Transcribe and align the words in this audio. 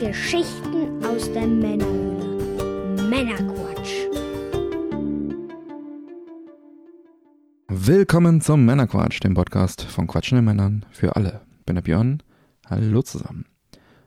Geschichten 0.00 1.04
aus 1.04 1.30
der 1.30 1.46
Männerhöhle. 1.46 3.02
Männerquatsch. 3.06 3.92
Willkommen 7.68 8.40
zum 8.40 8.64
Männerquatsch, 8.64 9.22
dem 9.22 9.34
Podcast 9.34 9.82
von 9.82 10.06
quatschenden 10.06 10.46
Männern 10.46 10.86
für 10.90 11.16
alle. 11.16 11.42
Ich 11.58 11.66
bin 11.66 11.74
der 11.74 11.82
Björn. 11.82 12.22
Hallo 12.66 13.02
zusammen. 13.02 13.44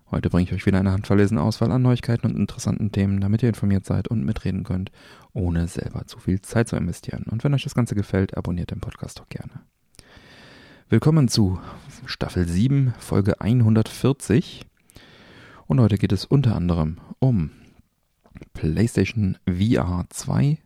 Heute 0.10 0.32
bringe 0.32 0.46
ich 0.46 0.54
euch 0.54 0.66
wieder 0.66 0.80
eine 0.80 0.92
handverlesene 0.92 1.40
Auswahl 1.40 1.72
an 1.72 1.84
Neuigkeiten 1.84 2.26
und 2.26 2.38
interessanten 2.38 2.92
Themen, 2.92 3.22
damit 3.22 3.44
ihr 3.44 3.50
informiert 3.50 3.86
seid 3.86 4.08
und 4.08 4.26
mitreden 4.26 4.64
könnt, 4.64 4.90
ohne 5.34 5.68
selber 5.68 6.08
zu 6.08 6.18
viel 6.18 6.42
Zeit 6.42 6.70
zu 6.70 6.76
investieren. 6.76 7.26
Und 7.30 7.44
wenn 7.44 7.54
euch 7.54 7.66
das 7.66 7.76
Ganze 7.76 7.94
gefällt, 7.94 8.36
abonniert 8.36 8.72
den 8.72 8.82
Podcast 8.82 9.20
doch 9.20 9.30
gerne. 9.30 9.62
Willkommen 10.90 11.28
zu 11.28 11.60
Staffel 12.08 12.48
7, 12.48 12.96
Folge 12.98 13.40
140. 13.42 14.66
Und 15.68 15.80
heute 15.80 15.98
geht 15.98 16.12
es 16.12 16.26
unter 16.26 16.56
anderem 16.56 16.98
um 17.20 17.52
PlayStation 18.54 19.38
VR 19.48 20.06
2, 20.10 20.58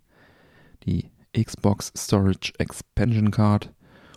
die 0.83 1.11
Xbox 1.33 1.91
Storage 1.95 2.53
Expansion 2.57 3.31
Card 3.31 3.73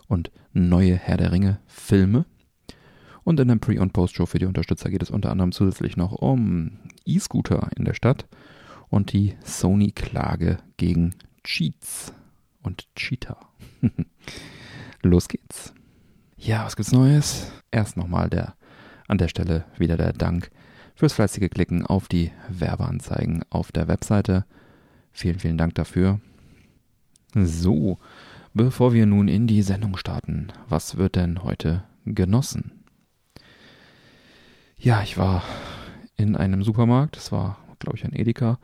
und 0.07 0.31
neue 0.53 0.95
Herr 0.95 1.17
der 1.17 1.31
Ringe 1.31 1.59
Filme. 1.67 2.25
Und 3.23 3.39
in 3.39 3.47
der 3.47 3.57
Pre- 3.57 3.79
und 3.79 3.93
Post-Show 3.93 4.25
für 4.25 4.39
die 4.39 4.47
Unterstützer 4.47 4.89
geht 4.89 5.03
es 5.03 5.11
unter 5.11 5.29
anderem 5.31 5.51
zusätzlich 5.51 5.95
noch 5.95 6.11
um 6.11 6.79
E-Scooter 7.05 7.69
in 7.75 7.85
der 7.85 7.93
Stadt 7.93 8.27
und 8.89 9.13
die 9.13 9.35
Sony-Klage 9.43 10.57
gegen 10.77 11.15
Cheats 11.43 12.13
und 12.63 12.87
Cheater. 12.95 13.37
Los 15.03 15.27
geht's. 15.27 15.73
Ja, 16.37 16.65
was 16.65 16.75
gibt's 16.75 16.91
Neues? 16.91 17.51
Erst 17.69 17.97
nochmal 17.97 18.29
der 18.29 18.55
an 19.07 19.17
der 19.17 19.27
Stelle 19.27 19.65
wieder 19.77 19.97
der 19.97 20.13
Dank 20.13 20.49
fürs 21.01 21.13
fleißige 21.13 21.49
Klicken 21.49 21.83
auf 21.83 22.07
die 22.07 22.31
Werbeanzeigen 22.47 23.43
auf 23.49 23.71
der 23.71 23.87
Webseite. 23.87 24.45
Vielen, 25.11 25.39
vielen 25.39 25.57
Dank 25.57 25.73
dafür. 25.73 26.19
So, 27.33 27.97
bevor 28.53 28.93
wir 28.93 29.07
nun 29.07 29.27
in 29.27 29.47
die 29.47 29.63
Sendung 29.63 29.97
starten, 29.97 30.49
was 30.69 30.97
wird 30.97 31.15
denn 31.15 31.41
heute 31.41 31.83
genossen? 32.05 32.83
Ja, 34.77 35.01
ich 35.01 35.17
war 35.17 35.41
in 36.17 36.35
einem 36.35 36.61
Supermarkt, 36.61 37.17
es 37.17 37.31
war, 37.31 37.57
glaube 37.79 37.97
ich, 37.97 38.05
ein 38.05 38.13
Edeka, 38.13 38.59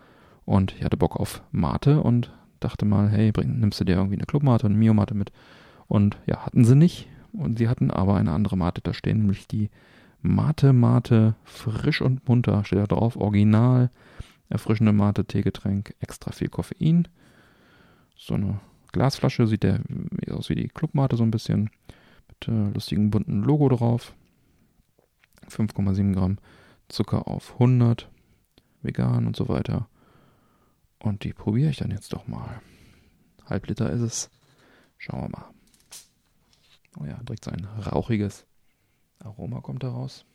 und 0.45 0.75
ich 0.77 0.83
hatte 0.83 0.95
Bock 0.95 1.15
auf 1.15 1.41
Mate 1.49 2.03
und 2.03 2.31
dachte 2.59 2.85
mal, 2.85 3.09
hey, 3.09 3.31
bring, 3.31 3.59
nimmst 3.59 3.79
du 3.79 3.83
dir 3.83 3.95
irgendwie 3.95 4.17
eine 4.17 4.27
Clubmate 4.27 4.67
und 4.67 4.73
eine 4.73 4.79
Mio-Mate 4.79 5.15
mit? 5.15 5.31
Und 5.87 6.19
ja, 6.27 6.45
hatten 6.45 6.65
sie 6.65 6.75
nicht. 6.75 7.09
Und 7.33 7.57
sie 7.57 7.67
hatten 7.67 7.89
aber 7.89 8.15
eine 8.15 8.31
andere 8.31 8.57
Mate 8.57 8.81
da 8.83 8.93
stehen, 8.93 9.21
nämlich 9.21 9.47
die 9.47 9.71
Mate 10.27 10.73
Mate 10.73 11.35
frisch 11.43 12.01
und 12.01 12.27
munter, 12.27 12.63
steht 12.65 12.79
da 12.79 12.87
drauf, 12.87 13.15
original, 13.15 13.89
erfrischende 14.49 14.91
Mate, 14.93 15.25
Teegetränk, 15.25 15.95
extra 15.99 16.31
viel 16.31 16.49
Koffein. 16.49 17.07
So 18.15 18.33
eine 18.33 18.59
Glasflasche, 18.91 19.47
sieht 19.47 19.63
der 19.63 19.79
aus 20.31 20.49
wie 20.49 20.55
die 20.55 20.67
Clubmate 20.67 21.17
so 21.17 21.23
ein 21.23 21.31
bisschen, 21.31 21.69
mit 22.27 22.47
äh, 22.47 22.73
lustigem 22.73 23.09
bunten 23.09 23.43
Logo 23.43 23.69
drauf. 23.69 24.13
5,7 25.49 26.13
Gramm 26.13 26.37
Zucker 26.89 27.27
auf 27.27 27.53
100, 27.53 28.09
vegan 28.81 29.27
und 29.27 29.35
so 29.35 29.47
weiter. 29.47 29.87
Und 30.99 31.23
die 31.23 31.33
probiere 31.33 31.69
ich 31.69 31.77
dann 31.77 31.91
jetzt 31.91 32.11
doch 32.13 32.27
mal. 32.27 32.61
Halb 33.45 33.67
Liter 33.67 33.91
ist 33.91 34.01
es. 34.01 34.29
Schauen 34.97 35.21
wir 35.21 35.29
mal. 35.29 35.45
Oh 36.99 37.05
ja, 37.05 37.19
direkt 37.23 37.45
so 37.45 37.51
ein 37.51 37.65
rauchiges 37.85 38.46
Aroma 39.19 39.61
kommt 39.61 39.83
da 39.83 39.89
raus. 39.89 40.25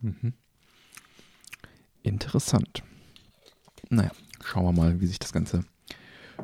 Mhm. 0.00 0.34
Interessant. 2.02 2.82
Naja, 3.88 4.10
schauen 4.44 4.64
wir 4.64 4.72
mal, 4.72 5.00
wie 5.00 5.06
sich 5.06 5.18
das 5.18 5.32
Ganze 5.32 5.64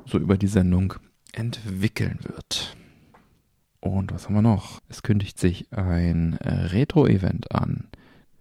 so 0.06 0.18
über 0.18 0.36
die 0.36 0.48
Sendung 0.48 0.94
entwickeln 1.32 2.18
wird. 2.22 2.76
Und 3.80 4.12
was 4.12 4.26
haben 4.26 4.34
wir 4.34 4.42
noch? 4.42 4.80
Es 4.88 5.02
kündigt 5.02 5.38
sich 5.38 5.72
ein 5.72 6.34
Retro-Event 6.34 7.52
an. 7.52 7.88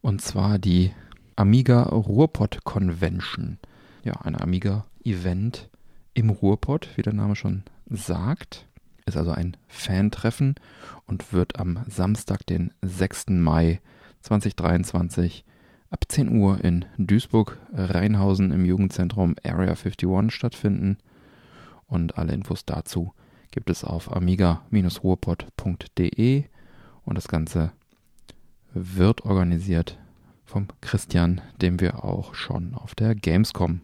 Und 0.02 0.22
zwar 0.22 0.60
die 0.60 0.92
Amiga 1.36 1.84
Ruhrpott 1.84 2.64
Convention. 2.64 3.58
Ja, 4.04 4.22
ein 4.22 4.40
Amiga-Event 4.40 5.71
im 6.14 6.30
Ruhrpott, 6.30 6.90
wie 6.96 7.02
der 7.02 7.14
Name 7.14 7.36
schon 7.36 7.64
sagt. 7.90 8.68
Ist 9.06 9.18
also 9.18 9.32
ein 9.32 9.58
Fan-Treffen 9.68 10.56
und 11.08 11.34
wird 11.34 11.60
am 11.60 11.80
Samstag, 11.88 12.46
den 12.46 12.72
6. 12.82 13.30
Mai 13.30 13.82
2023 14.22 15.44
ab 15.90 16.06
10 16.08 16.38
Uhr 16.38 16.64
in 16.64 16.86
Duisburg-Rheinhausen 16.98 18.52
im 18.52 18.64
Jugendzentrum 18.66 19.36
Area 19.44 19.72
51 19.72 20.32
stattfinden. 20.32 20.98
Und 21.88 22.18
alle 22.18 22.32
Infos 22.34 22.66
dazu 22.66 23.14
gibt 23.52 23.70
es 23.70 23.84
auf 23.84 24.16
amiga-ruhrpott.de 24.16 26.46
und 27.04 27.16
das 27.16 27.28
Ganze 27.28 27.74
wird 28.74 29.26
organisiert 29.26 30.00
vom 30.46 30.68
Christian, 30.80 31.42
den 31.62 31.82
wir 31.82 32.06
auch 32.06 32.36
schon 32.36 32.74
auf 32.74 32.96
der 32.96 33.16
Gamescom 33.16 33.82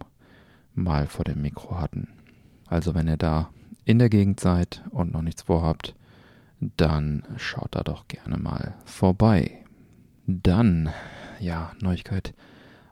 mal 0.73 1.07
vor 1.07 1.25
dem 1.25 1.41
Mikro 1.41 1.77
hatten. 1.79 2.16
Also 2.67 2.95
wenn 2.95 3.07
ihr 3.07 3.17
da 3.17 3.50
in 3.85 4.00
der 4.00 4.09
Gegend 4.09 4.39
seid 4.39 4.83
und 4.91 5.13
noch 5.13 5.22
nichts 5.22 5.44
vorhabt, 5.44 5.95
dann 6.59 7.23
schaut 7.38 7.75
da 7.75 7.83
doch 7.83 8.07
gerne 8.07 8.38
mal 8.38 8.75
vorbei. 8.85 9.63
Dann, 10.25 10.89
ja, 11.39 11.72
Neuigkeit 11.79 12.33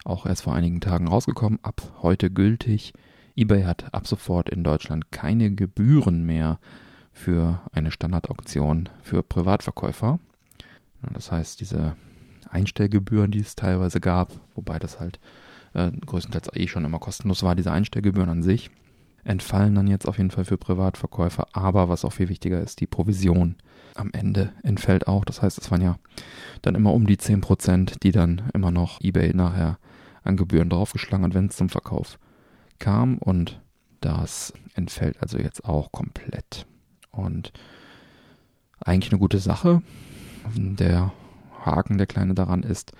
auch 0.05 0.25
erst 0.25 0.43
vor 0.43 0.53
einigen 0.53 0.81
Tagen 0.81 1.07
rausgekommen, 1.07 1.59
ab 1.63 1.81
heute 2.01 2.29
gültig 2.29 2.93
eBay 3.35 3.63
hat 3.63 3.93
ab 3.93 4.07
sofort 4.07 4.49
in 4.49 4.63
Deutschland 4.63 5.11
keine 5.11 5.53
Gebühren 5.53 6.25
mehr 6.25 6.59
für 7.11 7.61
eine 7.73 7.91
Standardauktion 7.91 8.89
für 9.01 9.23
Privatverkäufer. 9.23 10.19
Das 11.13 11.31
heißt, 11.31 11.59
diese 11.59 11.95
Einstellgebühren, 12.49 13.31
die 13.31 13.39
es 13.39 13.55
teilweise 13.55 13.99
gab, 13.99 14.31
wobei 14.55 14.79
das 14.79 14.99
halt 14.99 15.19
äh, 15.73 15.91
größtenteils 15.91 16.49
eh 16.53 16.67
schon 16.67 16.85
immer 16.85 16.99
kostenlos 16.99 17.43
war, 17.43 17.55
diese 17.55 17.71
Einstellgebühren 17.71 18.29
an 18.29 18.43
sich, 18.43 18.71
entfallen 19.25 19.75
dann 19.75 19.87
jetzt 19.87 20.07
auf 20.07 20.17
jeden 20.17 20.31
Fall 20.31 20.45
für 20.45 20.57
Privatverkäufer. 20.57 21.47
Aber 21.51 21.89
was 21.89 22.05
auch 22.05 22.13
viel 22.13 22.29
wichtiger 22.29 22.61
ist, 22.61 22.79
die 22.79 22.87
Provision 22.87 23.55
am 23.95 24.11
Ende 24.13 24.53
entfällt 24.63 25.07
auch. 25.07 25.25
Das 25.25 25.41
heißt, 25.41 25.57
es 25.57 25.71
waren 25.71 25.81
ja 25.81 25.97
dann 26.61 26.75
immer 26.75 26.93
um 26.93 27.05
die 27.07 27.17
10%, 27.17 27.99
die 27.99 28.11
dann 28.11 28.43
immer 28.53 28.71
noch 28.71 29.01
eBay 29.01 29.33
nachher 29.33 29.77
an 30.23 30.37
Gebühren 30.37 30.69
draufgeschlagen 30.69 31.25
hat, 31.25 31.33
wenn 31.33 31.47
es 31.47 31.57
zum 31.57 31.69
Verkauf 31.69 32.17
kam 32.79 33.17
und 33.17 33.61
das 34.01 34.53
entfällt 34.75 35.21
also 35.21 35.37
jetzt 35.37 35.65
auch 35.65 35.91
komplett. 35.91 36.65
Und 37.11 37.53
eigentlich 38.79 39.11
eine 39.11 39.19
gute 39.19 39.39
Sache. 39.39 39.81
Der 40.55 41.11
Haken, 41.61 41.97
der 41.97 42.07
kleine 42.07 42.35
daran 42.35 42.63
ist, 42.63 42.91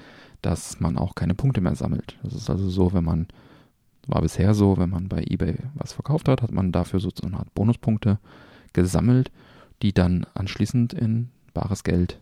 dass 0.42 0.80
man 0.80 0.98
auch 0.98 1.16
keine 1.16 1.36
Punkte 1.36 1.62
mehr 1.62 1.76
sammelt. 1.76 2.18
Das 2.24 2.34
ist 2.34 2.50
also 2.50 2.70
so, 2.70 2.94
wenn 2.94 3.04
man, 3.04 3.28
war 4.08 4.22
bisher 4.22 4.54
so, 4.54 4.78
wenn 4.78 4.90
man 4.90 5.10
bei 5.10 5.24
eBay 5.24 5.56
was 5.74 5.94
verkauft 5.94 6.28
hat, 6.28 6.42
hat 6.42 6.52
man 6.52 6.72
dafür 6.72 7.00
so 7.00 7.10
eine 7.24 7.38
Art 7.38 7.54
Bonuspunkte 7.54 8.20
gesammelt, 8.74 9.32
die 9.82 9.94
dann 9.94 10.26
anschließend 10.34 10.94
in 10.94 11.30
bares 11.54 11.84
Geld 11.84 12.20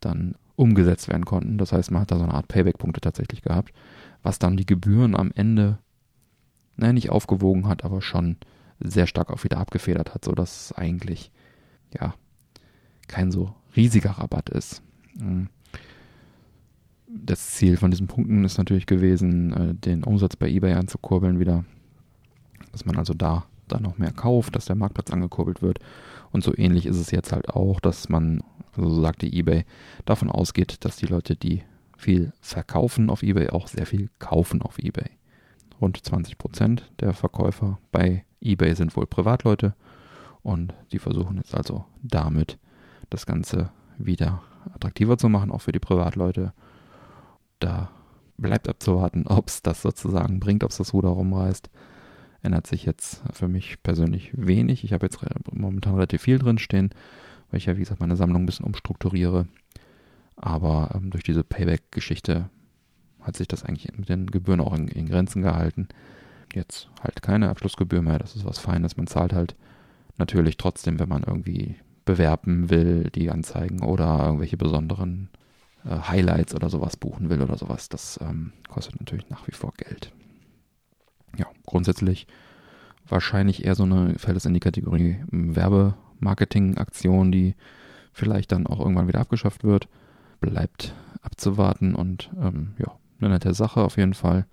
dann 0.00 0.34
umgesetzt 0.56 1.08
werden 1.08 1.24
konnten. 1.24 1.58
Das 1.58 1.72
heißt, 1.72 1.90
man 1.90 2.02
hat 2.02 2.10
da 2.10 2.18
so 2.18 2.24
eine 2.24 2.34
Art 2.34 2.48
Payback-Punkte 2.48 3.00
tatsächlich 3.00 3.42
gehabt, 3.42 3.72
was 4.22 4.38
dann 4.38 4.56
die 4.56 4.66
Gebühren 4.66 5.16
am 5.16 5.32
Ende 5.34 5.78
naja, 6.76 6.92
nicht 6.92 7.10
aufgewogen 7.10 7.68
hat, 7.68 7.84
aber 7.84 8.02
schon 8.02 8.36
sehr 8.80 9.06
stark 9.06 9.30
auch 9.30 9.44
wieder 9.44 9.58
abgefedert 9.58 10.14
hat, 10.14 10.24
sodass 10.24 10.64
es 10.66 10.72
eigentlich, 10.72 11.30
ja, 11.98 12.14
kein 13.08 13.30
so 13.30 13.54
riesiger 13.76 14.12
Rabatt 14.12 14.48
ist. 14.50 14.82
Hm. 15.18 15.48
Das 17.12 17.52
Ziel 17.52 17.76
von 17.76 17.90
diesen 17.90 18.06
Punkten 18.06 18.44
ist 18.44 18.58
natürlich 18.58 18.86
gewesen, 18.86 19.52
äh, 19.52 19.74
den 19.74 20.04
Umsatz 20.04 20.36
bei 20.36 20.48
eBay 20.48 20.74
anzukurbeln 20.74 21.40
wieder, 21.40 21.64
dass 22.72 22.84
man 22.84 22.96
also 22.96 23.14
da 23.14 23.44
dann 23.68 23.82
noch 23.82 23.98
mehr 23.98 24.12
kauft, 24.12 24.56
dass 24.56 24.66
der 24.66 24.76
Marktplatz 24.76 25.10
angekurbelt 25.10 25.62
wird. 25.62 25.78
Und 26.32 26.44
so 26.44 26.56
ähnlich 26.56 26.86
ist 26.86 26.98
es 26.98 27.10
jetzt 27.10 27.32
halt 27.32 27.48
auch, 27.50 27.80
dass 27.80 28.08
man, 28.08 28.42
also 28.76 28.90
so 28.90 29.02
sagte 29.02 29.26
eBay, 29.26 29.64
davon 30.04 30.30
ausgeht, 30.30 30.84
dass 30.84 30.96
die 30.96 31.06
Leute, 31.06 31.36
die 31.36 31.62
viel 31.96 32.32
verkaufen 32.40 33.10
auf 33.10 33.22
eBay, 33.22 33.50
auch 33.50 33.68
sehr 33.68 33.86
viel 33.86 34.08
kaufen 34.18 34.62
auf 34.62 34.78
eBay. 34.78 35.10
Rund 35.80 36.04
20 36.04 36.38
Prozent 36.38 36.90
der 37.00 37.12
Verkäufer 37.12 37.78
bei 37.90 38.24
eBay 38.40 38.74
sind 38.74 38.96
wohl 38.96 39.06
Privatleute 39.06 39.74
und 40.42 40.74
die 40.92 40.98
versuchen 40.98 41.36
jetzt 41.36 41.54
also 41.54 41.84
damit 42.02 42.58
das 43.10 43.26
Ganze 43.26 43.70
wieder 43.98 44.42
attraktiver 44.74 45.18
zu 45.18 45.28
machen, 45.28 45.50
auch 45.50 45.60
für 45.60 45.72
die 45.72 45.78
Privatleute. 45.78 46.52
Da 47.60 47.90
bleibt 48.36 48.68
abzuwarten, 48.68 49.26
ob 49.26 49.48
es 49.48 49.62
das 49.62 49.82
sozusagen 49.82 50.40
bringt, 50.40 50.64
ob 50.64 50.70
es 50.70 50.78
das 50.78 50.92
Ruder 50.92 51.10
rumreißt. 51.10 51.70
ändert 52.42 52.66
sich 52.66 52.84
jetzt 52.84 53.22
für 53.32 53.48
mich 53.48 53.82
persönlich 53.82 54.30
wenig. 54.32 54.82
Ich 54.82 54.92
habe 54.92 55.06
jetzt 55.06 55.20
momentan 55.52 55.94
relativ 55.94 56.22
viel 56.22 56.38
drin 56.38 56.58
stehen, 56.58 56.90
weil 57.50 57.58
ich 57.58 57.66
ja, 57.66 57.76
wie 57.76 57.80
gesagt, 57.80 58.00
meine 58.00 58.16
Sammlung 58.16 58.42
ein 58.42 58.46
bisschen 58.46 58.66
umstrukturiere. 58.66 59.46
Aber 60.36 60.90
ähm, 60.94 61.10
durch 61.10 61.22
diese 61.22 61.44
Payback-Geschichte 61.44 62.48
hat 63.20 63.36
sich 63.36 63.46
das 63.46 63.64
eigentlich 63.64 63.94
mit 63.96 64.08
den 64.08 64.26
Gebühren 64.26 64.60
auch 64.60 64.74
in, 64.74 64.88
in, 64.88 65.06
Grenzen 65.06 65.42
gehalten. 65.42 65.88
Jetzt 66.54 66.88
halt 67.02 67.20
keine 67.20 67.50
Abschlussgebühr 67.50 68.00
mehr, 68.00 68.18
das 68.18 68.34
ist 68.34 68.46
was 68.46 68.58
Feines. 68.58 68.96
Man 68.96 69.06
zahlt 69.06 69.34
halt 69.34 69.54
natürlich 70.16 70.56
trotzdem, 70.56 70.98
wenn 70.98 71.10
man 71.10 71.24
irgendwie 71.24 71.76
bewerben 72.06 72.70
will, 72.70 73.10
die 73.14 73.30
Anzeigen 73.30 73.82
oder 73.82 74.24
irgendwelche 74.24 74.56
besonderen 74.56 75.28
Highlights 75.84 76.54
oder 76.54 76.68
sowas 76.68 76.96
buchen 76.96 77.30
will 77.30 77.42
oder 77.42 77.56
sowas. 77.56 77.88
Das 77.88 78.18
ähm, 78.22 78.52
kostet 78.68 79.00
natürlich 79.00 79.28
nach 79.30 79.46
wie 79.46 79.52
vor 79.52 79.72
Geld. 79.76 80.12
Ja, 81.36 81.46
grundsätzlich 81.66 82.26
wahrscheinlich 83.08 83.64
eher 83.64 83.74
so 83.74 83.84
eine, 83.84 84.18
fällt 84.18 84.36
es 84.36 84.46
in 84.46 84.54
die 84.54 84.60
Kategorie 84.60 85.18
Werbemarketing-Aktion, 85.30 87.32
die 87.32 87.54
vielleicht 88.12 88.52
dann 88.52 88.66
auch 88.66 88.80
irgendwann 88.80 89.08
wieder 89.08 89.20
abgeschafft 89.20 89.64
wird. 89.64 89.88
Bleibt 90.40 90.94
abzuwarten 91.22 91.94
und 91.94 92.30
ähm, 92.40 92.74
ja, 92.78 92.92
eine 93.20 93.30
nette 93.30 93.54
Sache 93.54 93.82
auf 93.82 93.96
jeden 93.96 94.14
Fall. 94.14 94.46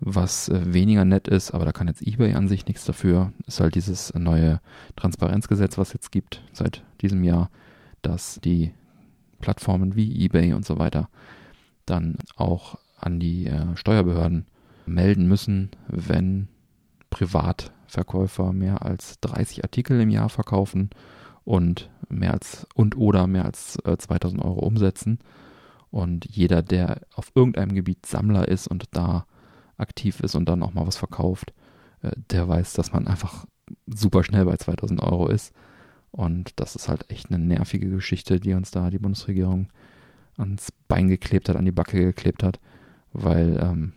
Was 0.00 0.48
äh, 0.50 0.74
weniger 0.74 1.06
nett 1.06 1.28
ist, 1.28 1.52
aber 1.52 1.64
da 1.64 1.72
kann 1.72 1.88
jetzt 1.88 2.06
eBay 2.06 2.34
an 2.34 2.48
sich 2.48 2.66
nichts 2.66 2.84
dafür, 2.84 3.32
ist 3.46 3.60
halt 3.60 3.74
dieses 3.74 4.12
neue 4.14 4.60
Transparenzgesetz, 4.96 5.78
was 5.78 5.94
jetzt 5.94 6.12
gibt 6.12 6.42
seit 6.52 6.82
diesem 7.00 7.24
Jahr, 7.24 7.48
dass 8.02 8.38
die 8.44 8.74
Plattformen 9.46 9.94
wie 9.94 10.24
eBay 10.24 10.54
und 10.54 10.66
so 10.66 10.80
weiter 10.80 11.08
dann 11.84 12.16
auch 12.34 12.78
an 12.98 13.20
die 13.20 13.46
äh, 13.46 13.76
Steuerbehörden 13.76 14.46
melden 14.86 15.28
müssen, 15.28 15.70
wenn 15.86 16.48
Privatverkäufer 17.10 18.52
mehr 18.52 18.82
als 18.82 19.20
30 19.20 19.62
Artikel 19.62 20.00
im 20.00 20.10
Jahr 20.10 20.30
verkaufen 20.30 20.90
und 21.44 21.90
mehr 22.08 22.32
als 22.32 22.66
und 22.74 22.96
oder 22.96 23.28
mehr 23.28 23.44
als 23.44 23.78
äh, 23.84 23.96
2000 23.96 24.44
Euro 24.44 24.66
umsetzen. 24.66 25.20
Und 25.90 26.26
jeder, 26.26 26.62
der 26.62 27.02
auf 27.14 27.30
irgendeinem 27.36 27.76
Gebiet 27.76 28.04
Sammler 28.04 28.48
ist 28.48 28.66
und 28.66 28.86
da 28.90 29.26
aktiv 29.76 30.18
ist 30.18 30.34
und 30.34 30.48
dann 30.48 30.64
auch 30.64 30.74
mal 30.74 30.88
was 30.88 30.96
verkauft, 30.96 31.54
äh, 32.02 32.10
der 32.30 32.48
weiß, 32.48 32.72
dass 32.72 32.90
man 32.90 33.06
einfach 33.06 33.46
super 33.86 34.24
schnell 34.24 34.44
bei 34.44 34.56
2000 34.56 35.00
Euro 35.04 35.28
ist. 35.28 35.54
Und 36.16 36.58
das 36.58 36.74
ist 36.76 36.88
halt 36.88 37.10
echt 37.10 37.30
eine 37.30 37.38
nervige 37.38 37.90
Geschichte, 37.90 38.40
die 38.40 38.54
uns 38.54 38.70
da 38.70 38.90
die 38.90 38.98
Bundesregierung 38.98 39.68
ans 40.38 40.72
Bein 40.88 41.08
geklebt 41.08 41.48
hat, 41.48 41.56
an 41.56 41.64
die 41.64 41.72
Backe 41.72 41.98
geklebt 41.98 42.42
hat, 42.42 42.58
weil 43.12 43.58
ähm, 43.62 43.92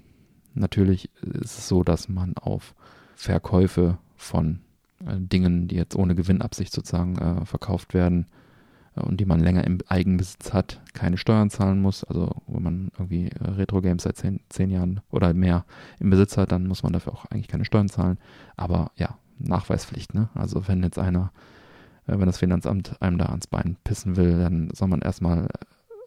natürlich 0.53 1.09
ist 1.21 1.57
es 1.57 1.67
so, 1.67 1.83
dass 1.83 2.09
man 2.09 2.37
auf 2.37 2.75
Verkäufe 3.15 3.97
von 4.15 4.59
äh, 5.05 5.15
Dingen, 5.17 5.67
die 5.67 5.75
jetzt 5.75 5.95
ohne 5.95 6.15
Gewinnabsicht 6.15 6.73
sozusagen 6.73 7.17
äh, 7.17 7.45
verkauft 7.45 7.93
werden, 7.93 8.27
und 8.95 9.19
die 9.19 9.25
man 9.25 9.39
länger 9.39 9.63
im 9.63 9.79
Eigenbesitz 9.87 10.53
hat, 10.53 10.81
keine 10.93 11.17
Steuern 11.17 11.49
zahlen 11.49 11.81
muss. 11.81 12.03
Also 12.03 12.41
wenn 12.47 12.63
man 12.63 12.91
irgendwie 12.97 13.27
äh, 13.27 13.49
Retro-Games 13.51 14.03
seit 14.03 14.17
zehn, 14.17 14.41
zehn 14.49 14.69
Jahren 14.69 15.01
oder 15.09 15.33
mehr 15.33 15.65
im 15.99 16.09
Besitz 16.09 16.37
hat, 16.37 16.51
dann 16.51 16.67
muss 16.67 16.83
man 16.83 16.93
dafür 16.93 17.13
auch 17.13 17.25
eigentlich 17.25 17.47
keine 17.47 17.65
Steuern 17.65 17.89
zahlen. 17.89 18.17
Aber 18.57 18.91
ja, 18.95 19.17
Nachweispflicht, 19.37 20.13
ne? 20.13 20.29
Also 20.33 20.67
wenn 20.67 20.83
jetzt 20.83 20.99
einer, 20.99 21.31
äh, 21.35 21.58
wenn 22.11 22.25
das 22.25 22.39
Finanzamt 22.39 23.01
einem 23.01 23.17
da 23.17 23.25
ans 23.27 23.47
Bein 23.47 23.77
pissen 23.83 24.15
will, 24.15 24.39
dann 24.39 24.69
soll 24.73 24.87
man 24.87 25.01
erstmal 25.01 25.45
äh, 25.45 25.47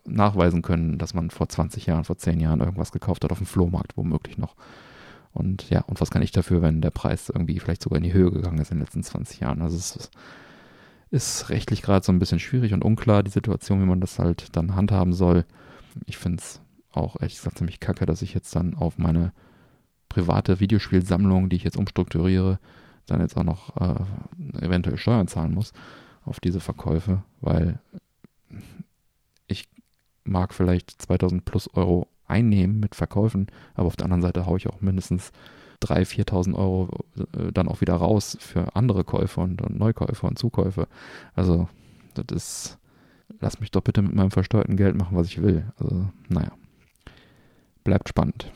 nachweisen 0.04 0.62
können, 0.62 0.98
dass 0.98 1.14
man 1.14 1.30
vor 1.30 1.48
20 1.48 1.86
Jahren, 1.86 2.04
vor 2.04 2.16
10 2.18 2.40
Jahren 2.40 2.60
irgendwas 2.60 2.92
gekauft 2.92 3.24
hat 3.24 3.32
auf 3.32 3.38
dem 3.38 3.46
Flohmarkt, 3.46 3.96
womöglich 3.96 4.38
noch. 4.38 4.56
Und 5.32 5.70
ja, 5.70 5.80
und 5.82 6.00
was 6.00 6.10
kann 6.10 6.22
ich 6.22 6.32
dafür, 6.32 6.60
wenn 6.60 6.82
der 6.82 6.90
Preis 6.90 7.30
irgendwie 7.30 7.58
vielleicht 7.58 7.82
sogar 7.82 7.98
in 7.98 8.04
die 8.04 8.12
Höhe 8.12 8.30
gegangen 8.30 8.58
ist 8.58 8.70
in 8.70 8.78
den 8.78 8.84
letzten 8.84 9.02
20 9.02 9.40
Jahren? 9.40 9.62
Also 9.62 9.76
es 9.76 9.96
ist 9.96 10.10
ist 11.12 11.50
rechtlich 11.50 11.82
gerade 11.82 12.04
so 12.04 12.10
ein 12.10 12.18
bisschen 12.18 12.40
schwierig 12.40 12.72
und 12.72 12.82
unklar, 12.82 13.22
die 13.22 13.30
Situation, 13.30 13.82
wie 13.82 13.86
man 13.86 14.00
das 14.00 14.18
halt 14.18 14.56
dann 14.56 14.74
handhaben 14.74 15.12
soll. 15.12 15.44
Ich 16.06 16.16
finde 16.16 16.38
es 16.38 16.60
auch 16.90 17.16
ehrlich 17.20 17.36
gesagt 17.36 17.58
ziemlich 17.58 17.80
kacke, 17.80 18.06
dass 18.06 18.22
ich 18.22 18.32
jetzt 18.32 18.56
dann 18.56 18.74
auf 18.74 18.96
meine 18.96 19.32
private 20.08 20.58
Videospielsammlung, 20.58 21.50
die 21.50 21.56
ich 21.56 21.64
jetzt 21.64 21.76
umstrukturiere, 21.76 22.58
dann 23.06 23.20
jetzt 23.20 23.36
auch 23.36 23.44
noch 23.44 23.76
äh, 23.76 24.64
eventuell 24.64 24.96
Steuern 24.96 25.28
zahlen 25.28 25.54
muss 25.54 25.72
auf 26.24 26.40
diese 26.40 26.60
Verkäufe, 26.60 27.22
weil 27.40 27.80
ich 29.46 29.68
mag 30.24 30.54
vielleicht 30.54 30.90
2000 31.02 31.44
plus 31.44 31.68
Euro 31.74 32.08
einnehmen 32.26 32.80
mit 32.80 32.94
Verkäufen, 32.94 33.48
aber 33.74 33.86
auf 33.86 33.96
der 33.96 34.04
anderen 34.04 34.22
Seite 34.22 34.46
haue 34.46 34.56
ich 34.58 34.68
auch 34.68 34.80
mindestens 34.80 35.32
3.000, 35.82 36.28
4.000 36.28 36.54
Euro 36.54 36.88
äh, 37.16 37.52
dann 37.52 37.68
auch 37.68 37.80
wieder 37.80 37.94
raus 37.94 38.36
für 38.40 38.76
andere 38.76 39.04
Käufe 39.04 39.40
und, 39.40 39.62
und 39.62 39.78
Neukäufe 39.78 40.26
und 40.26 40.38
Zukäufe. 40.38 40.86
Also, 41.34 41.68
das 42.14 42.26
ist, 42.34 42.78
lass 43.40 43.60
mich 43.60 43.70
doch 43.70 43.82
bitte 43.82 44.02
mit 44.02 44.14
meinem 44.14 44.30
versteuerten 44.30 44.76
Geld 44.76 44.96
machen, 44.96 45.16
was 45.16 45.26
ich 45.26 45.42
will. 45.42 45.66
Also, 45.78 46.08
naja, 46.28 46.52
bleibt 47.84 48.08
spannend. 48.08 48.50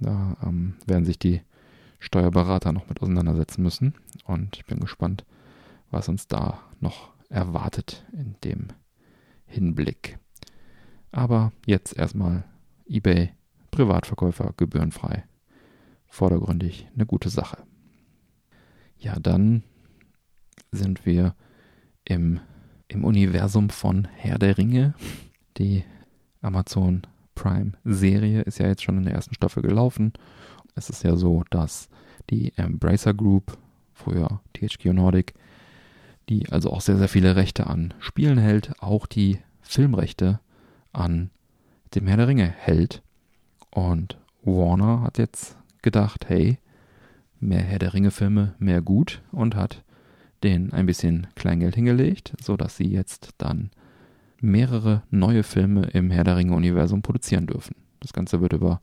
Da 0.00 0.36
ähm, 0.42 0.74
werden 0.86 1.04
sich 1.04 1.18
die 1.18 1.42
Steuerberater 2.04 2.72
noch 2.72 2.88
mit 2.88 3.00
auseinandersetzen 3.00 3.62
müssen 3.62 3.94
und 4.24 4.56
ich 4.56 4.66
bin 4.66 4.78
gespannt, 4.78 5.24
was 5.90 6.08
uns 6.08 6.28
da 6.28 6.60
noch 6.80 7.12
erwartet 7.30 8.04
in 8.12 8.36
dem 8.44 8.68
Hinblick. 9.46 10.18
Aber 11.10 11.52
jetzt 11.66 11.96
erstmal 11.96 12.44
eBay 12.86 13.32
Privatverkäufer 13.70 14.52
gebührenfrei 14.56 15.24
vordergründig 16.06 16.86
eine 16.94 17.06
gute 17.06 17.30
Sache. 17.30 17.58
Ja, 18.98 19.18
dann 19.18 19.64
sind 20.70 21.06
wir 21.06 21.34
im, 22.04 22.40
im 22.86 23.04
Universum 23.04 23.70
von 23.70 24.06
Herr 24.14 24.38
der 24.38 24.58
Ringe. 24.58 24.94
Die 25.56 25.84
Amazon 26.42 27.02
Prime 27.34 27.72
Serie 27.84 28.42
ist 28.42 28.58
ja 28.58 28.68
jetzt 28.68 28.82
schon 28.82 28.98
in 28.98 29.04
der 29.04 29.14
ersten 29.14 29.34
Staffel 29.34 29.62
gelaufen. 29.62 30.12
Es 30.74 30.90
ist 30.90 31.04
ja 31.04 31.16
so, 31.16 31.44
dass 31.50 31.88
die 32.30 32.52
Embracer 32.56 33.14
Group, 33.14 33.56
früher 33.92 34.40
THQ 34.54 34.86
Nordic, 34.86 35.34
die 36.28 36.50
also 36.50 36.72
auch 36.72 36.80
sehr, 36.80 36.96
sehr 36.96 37.08
viele 37.08 37.36
Rechte 37.36 37.66
an 37.66 37.94
Spielen 37.98 38.38
hält, 38.38 38.72
auch 38.80 39.06
die 39.06 39.38
Filmrechte 39.60 40.40
an 40.92 41.30
dem 41.94 42.06
Herr 42.06 42.16
der 42.16 42.28
Ringe 42.28 42.46
hält. 42.46 43.02
Und 43.70 44.18
Warner 44.42 45.02
hat 45.02 45.18
jetzt 45.18 45.56
gedacht, 45.82 46.28
hey, 46.28 46.58
mehr 47.40 47.62
Herr 47.62 47.78
der 47.78 47.94
Ringe-Filme, 47.94 48.54
mehr 48.58 48.82
gut 48.82 49.22
und 49.32 49.54
hat 49.54 49.82
denen 50.42 50.72
ein 50.72 50.86
bisschen 50.86 51.26
Kleingeld 51.34 51.74
hingelegt, 51.74 52.34
sodass 52.42 52.76
sie 52.76 52.90
jetzt 52.90 53.30
dann 53.38 53.70
mehrere 54.40 55.02
neue 55.10 55.42
Filme 55.42 55.84
im 55.92 56.10
Herr 56.10 56.24
der 56.24 56.36
Ringe-Universum 56.36 57.02
produzieren 57.02 57.46
dürfen. 57.46 57.76
Das 58.00 58.12
Ganze 58.12 58.40
wird 58.40 58.52
über 58.52 58.80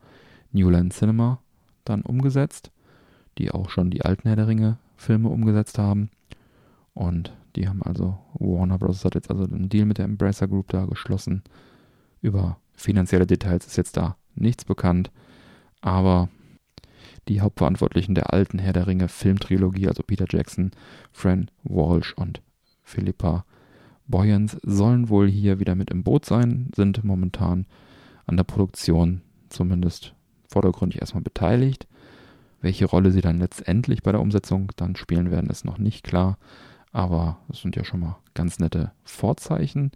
Newland 0.52 0.94
Cinema 0.94 1.40
dann 1.86 2.02
umgesetzt, 2.02 2.72
die 3.38 3.52
auch 3.52 3.70
schon 3.70 3.90
die 3.90 4.04
alten 4.04 4.28
Herr 4.28 4.36
der 4.36 4.48
Ringe-Filme 4.48 5.30
umgesetzt 5.30 5.78
haben. 5.78 6.10
Und 6.94 7.36
die 7.56 7.68
haben 7.68 7.82
also, 7.84 8.18
Warner 8.34 8.78
Bros. 8.78 9.06
hat 9.06 9.16
jetzt 9.16 9.30
also 9.30 9.44
einen 9.44 9.70
Deal 9.70 9.86
mit 9.86 9.98
der 9.98 10.06
Embracer 10.06 10.48
Group 10.48 10.70
da 10.70 10.86
geschlossen. 10.86 11.44
Über 12.22 12.58
finanzielle 12.74 13.28
Details 13.28 13.66
ist 13.66 13.78
jetzt 13.78 13.98
da 13.98 14.18
nichts 14.36 14.66
bekannt, 14.66 15.12
aber 15.82 16.30
die 17.28 17.42
Hauptverantwortlichen 17.42 18.16
der 18.16 18.34
alten 18.34 18.60
Herr 18.60 18.74
der 18.74 18.88
Ringe 18.88 19.08
Filmtrilogie, 19.08 19.88
also 19.88 20.04
Peter 20.04 20.26
Jackson, 20.28 20.72
Fran 21.12 21.50
Walsh 21.64 22.14
und 22.14 22.42
Philippa 22.84 23.46
Boyens, 24.08 24.58
sollen 24.64 25.10
wohl 25.10 25.30
hier 25.30 25.60
wieder 25.60 25.76
mit 25.76 25.92
im 25.92 26.04
Boot 26.04 26.26
sein, 26.26 26.72
sind 26.76 27.04
momentan 27.04 27.66
an 28.26 28.38
der 28.38 28.44
Produktion 28.44 29.22
zumindest 29.50 30.16
vordergründig 30.52 31.02
erstmal 31.02 31.24
beteiligt. 31.24 31.88
Welche 32.62 32.86
Rolle 32.86 33.12
sie 33.12 33.22
dann 33.22 33.40
letztendlich 33.40 34.04
bei 34.04 34.12
der 34.12 34.22
Umsetzung 34.22 34.72
dann 34.76 34.96
spielen 34.96 35.32
werden, 35.32 35.50
ist 35.50 35.66
noch 35.66 35.78
nicht 35.78 36.04
klar. 36.04 36.38
Aber 36.92 37.38
es 37.50 37.62
sind 37.62 37.76
ja 37.76 37.84
schon 37.84 38.02
mal 38.02 38.18
ganz 38.34 38.60
nette 38.60 38.92
Vorzeichen. 39.04 39.92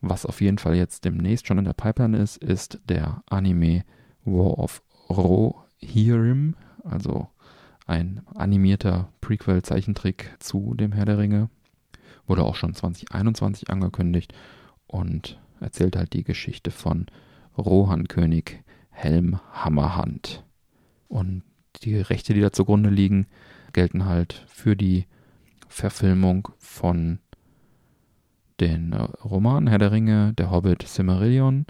Was 0.00 0.26
auf 0.26 0.40
jeden 0.40 0.58
Fall 0.58 0.76
jetzt 0.76 1.04
demnächst 1.04 1.46
schon 1.46 1.58
in 1.58 1.64
der 1.64 1.72
Pipeline 1.72 2.16
ist, 2.16 2.36
ist 2.36 2.78
der 2.88 3.22
Anime 3.28 3.84
War 4.24 4.58
of 4.58 4.82
Ro 5.10 5.64
Hirim, 5.76 6.56
also 6.82 7.28
ein 7.86 8.22
animierter 8.34 9.08
Prequel-Zeichentrick 9.20 10.36
zu 10.38 10.74
dem 10.74 10.92
Herr 10.92 11.04
der 11.04 11.18
Ringe. 11.18 11.50
Wurde 12.26 12.42
auch 12.42 12.54
schon 12.54 12.74
2021 12.74 13.70
angekündigt 13.70 14.32
und 14.86 15.38
erzählt 15.60 15.96
halt 15.96 16.14
die 16.14 16.24
Geschichte 16.24 16.70
von 16.70 17.06
Rohan-König 17.58 18.63
Helm 18.94 19.38
Hammerhand. 19.52 20.44
Und 21.08 21.42
die 21.82 21.96
Rechte, 21.96 22.32
die 22.32 22.40
da 22.40 22.52
zugrunde 22.52 22.88
liegen, 22.88 23.26
gelten 23.72 24.06
halt 24.06 24.44
für 24.46 24.76
die 24.76 25.06
Verfilmung 25.68 26.48
von 26.58 27.18
den 28.60 28.92
äh, 28.92 29.02
Romanen 29.24 29.66
Herr 29.66 29.78
der 29.78 29.92
Ringe, 29.92 30.32
Der 30.34 30.50
Hobbit, 30.50 30.86
Silmarillion. 30.86 31.66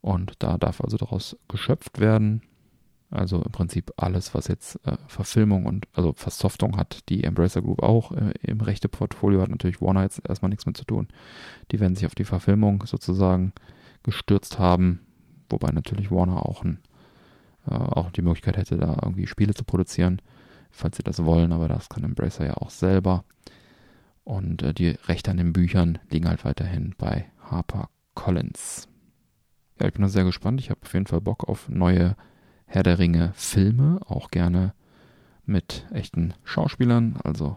Und 0.00 0.34
da 0.38 0.56
darf 0.56 0.80
also 0.80 0.96
daraus 0.96 1.36
geschöpft 1.48 2.00
werden 2.00 2.42
Also 3.10 3.42
im 3.42 3.50
Prinzip 3.50 3.92
alles, 3.96 4.34
was 4.34 4.46
jetzt 4.46 4.76
äh, 4.86 4.96
Verfilmung 5.08 5.66
und 5.66 5.88
also 5.92 6.12
Versoftung 6.14 6.76
hat, 6.76 7.08
die 7.08 7.24
Embracer 7.24 7.60
Group 7.60 7.82
auch 7.82 8.12
äh, 8.12 8.32
im 8.42 8.60
rechte 8.60 8.88
Portfolio 8.88 9.42
hat 9.42 9.50
natürlich 9.50 9.82
Warner 9.82 10.04
jetzt 10.04 10.22
erstmal 10.28 10.48
nichts 10.50 10.66
mit 10.66 10.76
zu 10.76 10.84
tun. 10.84 11.08
Die 11.72 11.80
werden 11.80 11.96
sich 11.96 12.06
auf 12.06 12.14
die 12.14 12.24
Verfilmung 12.24 12.84
sozusagen 12.86 13.52
gestürzt 14.04 14.60
haben, 14.60 15.00
wobei 15.50 15.70
natürlich 15.72 16.10
Warner 16.10 16.46
auch, 16.46 16.64
ein, 16.64 16.80
äh, 17.66 17.74
auch 17.74 18.10
die 18.10 18.22
Möglichkeit 18.22 18.56
hätte, 18.56 18.76
da 18.76 18.96
irgendwie 19.02 19.26
Spiele 19.26 19.54
zu 19.54 19.64
produzieren, 19.64 20.20
falls 20.70 20.96
sie 20.96 21.02
das 21.02 21.24
wollen, 21.24 21.52
aber 21.52 21.68
das 21.68 21.88
kann 21.88 22.04
Embracer 22.04 22.46
ja 22.46 22.54
auch 22.54 22.70
selber. 22.70 23.24
Und 24.24 24.62
äh, 24.62 24.74
die 24.74 24.90
Rechte 25.06 25.30
an 25.30 25.36
den 25.36 25.52
Büchern 25.52 25.98
liegen 26.10 26.28
halt 26.28 26.44
weiterhin 26.44 26.94
bei 26.96 27.26
Harper 27.40 27.88
Collins. 28.14 28.88
Ja, 29.80 29.86
ich 29.86 29.92
bin 29.92 30.02
da 30.02 30.08
sehr 30.08 30.24
gespannt. 30.24 30.60
Ich 30.60 30.70
habe 30.70 30.80
auf 30.82 30.92
jeden 30.92 31.06
Fall 31.06 31.20
Bock 31.20 31.48
auf 31.48 31.68
neue 31.68 32.16
Herr 32.66 32.82
der 32.82 32.98
Ringe 32.98 33.32
Filme, 33.34 33.98
auch 34.06 34.30
gerne 34.30 34.74
mit 35.44 35.86
echten 35.90 36.34
Schauspielern, 36.44 37.18
also 37.24 37.56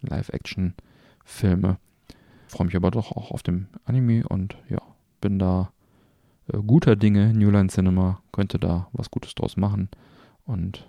Live-Action-Filme. 0.00 1.78
Freue 2.48 2.66
mich 2.66 2.76
aber 2.76 2.90
doch 2.90 3.12
auch 3.12 3.30
auf 3.30 3.42
dem 3.42 3.68
Anime 3.84 4.26
und 4.26 4.56
ja, 4.68 4.80
bin 5.20 5.38
da 5.38 5.70
äh, 6.52 6.58
guter 6.58 6.96
Dinge. 6.96 7.32
New 7.34 7.50
Line 7.50 7.68
Cinema 7.68 8.20
könnte 8.32 8.58
da 8.58 8.88
was 8.92 9.10
Gutes 9.10 9.34
draus 9.34 9.56
machen 9.56 9.88
und 10.44 10.86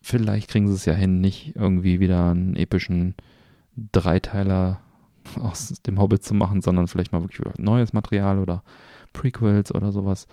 vielleicht 0.00 0.50
kriegen 0.50 0.68
sie 0.68 0.74
es 0.74 0.84
ja 0.84 0.94
hin, 0.94 1.20
nicht 1.20 1.56
irgendwie 1.56 2.00
wieder 2.00 2.30
einen 2.30 2.56
epischen 2.56 3.14
Dreiteiler 3.92 4.80
aus 5.40 5.80
dem 5.86 6.00
Hobbit 6.00 6.24
zu 6.24 6.34
machen, 6.34 6.60
sondern 6.60 6.88
vielleicht 6.88 7.12
mal 7.12 7.22
wirklich 7.22 7.40
neues 7.58 7.92
Material 7.92 8.38
oder 8.38 8.62
Prequels 9.12 9.74
oder 9.74 9.92
sowas. 9.92 10.26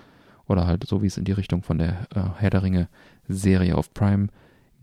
Oder 0.47 0.65
halt 0.65 0.83
so, 0.87 1.03
wie 1.03 1.07
es 1.07 1.17
in 1.17 1.25
die 1.25 1.31
Richtung 1.31 1.61
von 1.61 1.77
der 1.77 2.07
äh, 2.15 2.21
Herr 2.37 2.49
der 2.49 2.63
Ringe 2.63 2.87
Serie 3.27 3.77
auf 3.77 3.93
Prime 3.93 4.29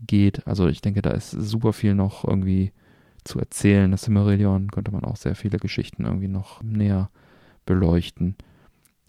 geht. 0.05 0.47
Also 0.47 0.67
ich 0.67 0.81
denke, 0.81 1.01
da 1.01 1.11
ist 1.11 1.31
super 1.31 1.73
viel 1.73 1.93
noch 1.93 2.23
irgendwie 2.23 2.71
zu 3.25 3.37
erzählen. 3.39 3.91
Das 3.91 4.03
Silmarillion 4.03 4.71
könnte 4.71 4.91
man 4.91 5.03
auch 5.03 5.17
sehr 5.17 5.35
viele 5.35 5.59
Geschichten 5.59 6.05
irgendwie 6.05 6.29
noch 6.29 6.63
näher 6.63 7.09
beleuchten. 7.65 8.35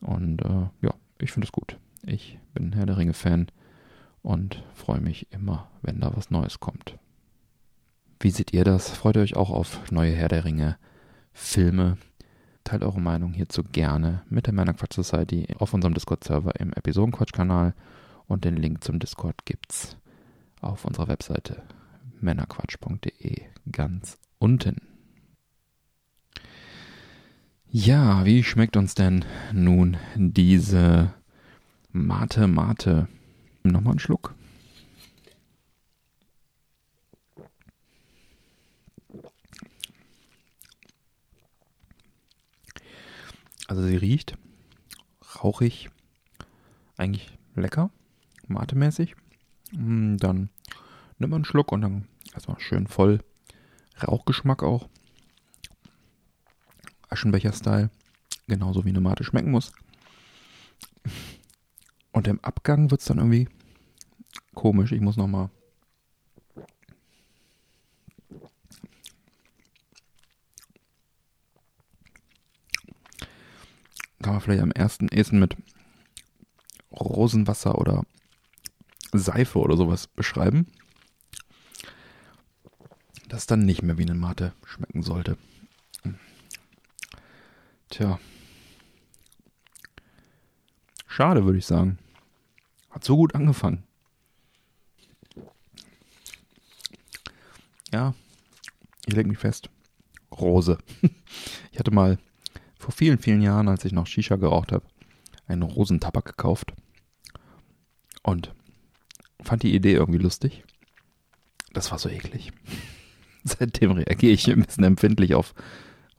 Und 0.00 0.42
äh, 0.42 0.68
ja, 0.82 0.94
ich 1.18 1.32
finde 1.32 1.46
es 1.46 1.52
gut. 1.52 1.78
Ich 2.04 2.38
bin 2.54 2.72
Herr 2.72 2.86
der 2.86 2.96
Ringe-Fan 2.96 3.48
und 4.22 4.62
freue 4.74 5.00
mich 5.00 5.32
immer, 5.32 5.68
wenn 5.82 6.00
da 6.00 6.14
was 6.14 6.30
Neues 6.30 6.60
kommt. 6.60 6.98
Wie 8.20 8.30
seht 8.30 8.52
ihr 8.52 8.64
das? 8.64 8.90
Freut 8.90 9.16
ihr 9.16 9.22
euch 9.22 9.36
auch 9.36 9.50
auf 9.50 9.90
neue 9.90 10.12
Herr 10.12 10.28
der 10.28 10.44
Ringe 10.44 10.76
Filme? 11.32 11.98
Teilt 12.64 12.82
eure 12.82 13.00
Meinung 13.00 13.32
hierzu 13.32 13.62
gerne 13.62 14.22
mit 14.28 14.46
der 14.46 14.54
Männerquatsch 14.54 14.94
Society 14.94 15.46
auf 15.58 15.72
unserem 15.72 15.94
Discord-Server 15.94 16.58
im 16.60 16.72
Episodenquatsch-Kanal 16.72 17.74
und 18.26 18.44
den 18.44 18.56
Link 18.56 18.84
zum 18.84 18.98
Discord 18.98 19.46
gibt's 19.46 19.96
auf 20.60 20.84
unserer 20.84 21.08
Webseite 21.08 21.62
männerquatsch.de 22.20 23.42
ganz 23.70 24.18
unten. 24.38 24.87
Ja, 27.70 28.24
wie 28.24 28.42
schmeckt 28.44 28.78
uns 28.78 28.94
denn 28.94 29.26
nun 29.52 29.98
diese 30.16 31.12
Mate 31.92 32.46
Mate? 32.46 33.08
Nochmal 33.62 33.92
einen 33.92 33.98
Schluck. 33.98 34.34
Also 43.66 43.82
sie 43.82 43.96
riecht 43.96 44.38
rauchig, 45.42 45.90
eigentlich 46.96 47.38
lecker, 47.54 47.90
matemäßig. 48.46 49.14
Mm, 49.72 50.16
dann 50.16 50.48
nimmt 51.18 51.32
man 51.32 51.38
einen 51.40 51.44
Schluck 51.44 51.70
und 51.72 51.82
dann 51.82 52.08
erstmal 52.32 52.58
schön 52.60 52.86
voll 52.86 53.20
Rauchgeschmack 54.02 54.62
auch. 54.62 54.88
Aschenbecher-Style, 57.08 57.90
genauso 58.46 58.84
wie 58.84 58.90
eine 58.90 59.00
Mate 59.00 59.24
schmecken 59.24 59.50
muss. 59.50 59.72
Und 62.12 62.26
im 62.26 62.42
Abgang 62.44 62.90
wird 62.90 63.00
es 63.00 63.06
dann 63.06 63.18
irgendwie 63.18 63.48
komisch. 64.54 64.92
Ich 64.92 65.00
muss 65.00 65.16
nochmal 65.16 65.50
kann 74.28 74.34
man 74.34 74.40
vielleicht 74.42 74.62
am 74.62 74.72
ersten 74.72 75.08
ehesten 75.08 75.38
mit 75.38 75.56
Rosenwasser 76.92 77.78
oder 77.78 78.04
Seife 79.12 79.58
oder 79.58 79.74
sowas 79.74 80.06
beschreiben. 80.06 80.66
Das 83.28 83.46
dann 83.46 83.64
nicht 83.64 83.82
mehr 83.82 83.96
wie 83.96 84.02
eine 84.02 84.14
Mate 84.14 84.52
schmecken 84.66 85.02
sollte. 85.02 85.38
Tja. 87.88 88.18
Schade, 91.06 91.44
würde 91.44 91.58
ich 91.58 91.66
sagen. 91.66 91.98
Hat 92.90 93.04
so 93.04 93.16
gut 93.16 93.34
angefangen. 93.34 93.84
Ja, 97.92 98.14
ich 99.06 99.14
lege 99.14 99.28
mich 99.28 99.38
fest. 99.38 99.70
Rose. 100.32 100.78
Ich 101.70 101.78
hatte 101.78 101.92
mal 101.92 102.18
vor 102.76 102.90
vielen, 102.90 103.18
vielen 103.18 103.40
Jahren, 103.40 103.68
als 103.68 103.84
ich 103.84 103.92
noch 103.92 104.08
Shisha 104.08 104.34
geraucht 104.34 104.72
habe, 104.72 104.84
einen 105.46 105.62
Rosentabak 105.62 106.24
gekauft 106.24 106.72
und 108.24 108.52
fand 109.40 109.62
die 109.62 109.72
Idee 109.72 109.92
irgendwie 109.92 110.18
lustig. 110.18 110.64
Das 111.72 111.92
war 111.92 112.00
so 112.00 112.08
eklig. 112.08 112.50
Seitdem 113.44 113.92
reagiere 113.92 114.32
ich 114.32 114.50
ein 114.50 114.64
bisschen 114.64 114.82
empfindlich 114.82 115.34
auf 115.34 115.54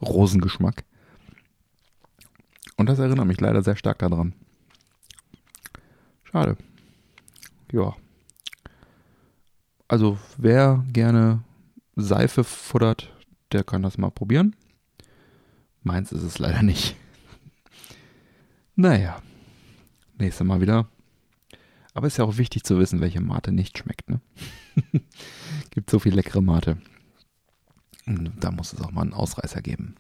Rosengeschmack. 0.02 0.86
Und 2.80 2.86
das 2.86 2.98
erinnert 2.98 3.28
mich 3.28 3.42
leider 3.42 3.62
sehr 3.62 3.76
stark 3.76 4.00
daran. 4.00 4.32
Schade. 6.24 6.56
Ja. 7.74 7.94
Also 9.90 10.18
wer 10.38 10.86
gerne 10.94 11.44
Seife 11.98 12.46
futtert, 12.46 13.14
der 13.52 13.66
kann 13.66 13.84
das 13.84 13.98
mal 13.98 14.12
probieren. 14.12 14.56
Meins 15.84 16.14
ist 16.14 16.24
es 16.24 16.40
leider 16.40 16.64
nicht. 16.64 16.96
Naja, 18.78 19.22
nächstes 20.18 20.48
Mal 20.48 20.62
wieder. 20.62 20.88
Aber 21.94 22.08
ist 22.08 22.18
ja 22.18 22.24
auch 22.24 22.38
wichtig 22.38 22.64
zu 22.64 22.80
wissen, 22.80 23.02
welche 23.02 23.20
Mate 23.20 23.52
nicht 23.52 23.78
schmeckt. 23.78 24.10
Ne? 24.10 24.22
Gibt 25.72 25.90
so 25.90 26.00
viel 26.00 26.16
leckere 26.16 26.42
Mate. 26.42 26.78
Da 28.06 28.52
muss 28.52 28.72
es 28.72 28.80
auch 28.80 28.92
mal 28.92 29.02
einen 29.02 29.14
Ausreißer 29.14 29.62
geben. 29.62 29.96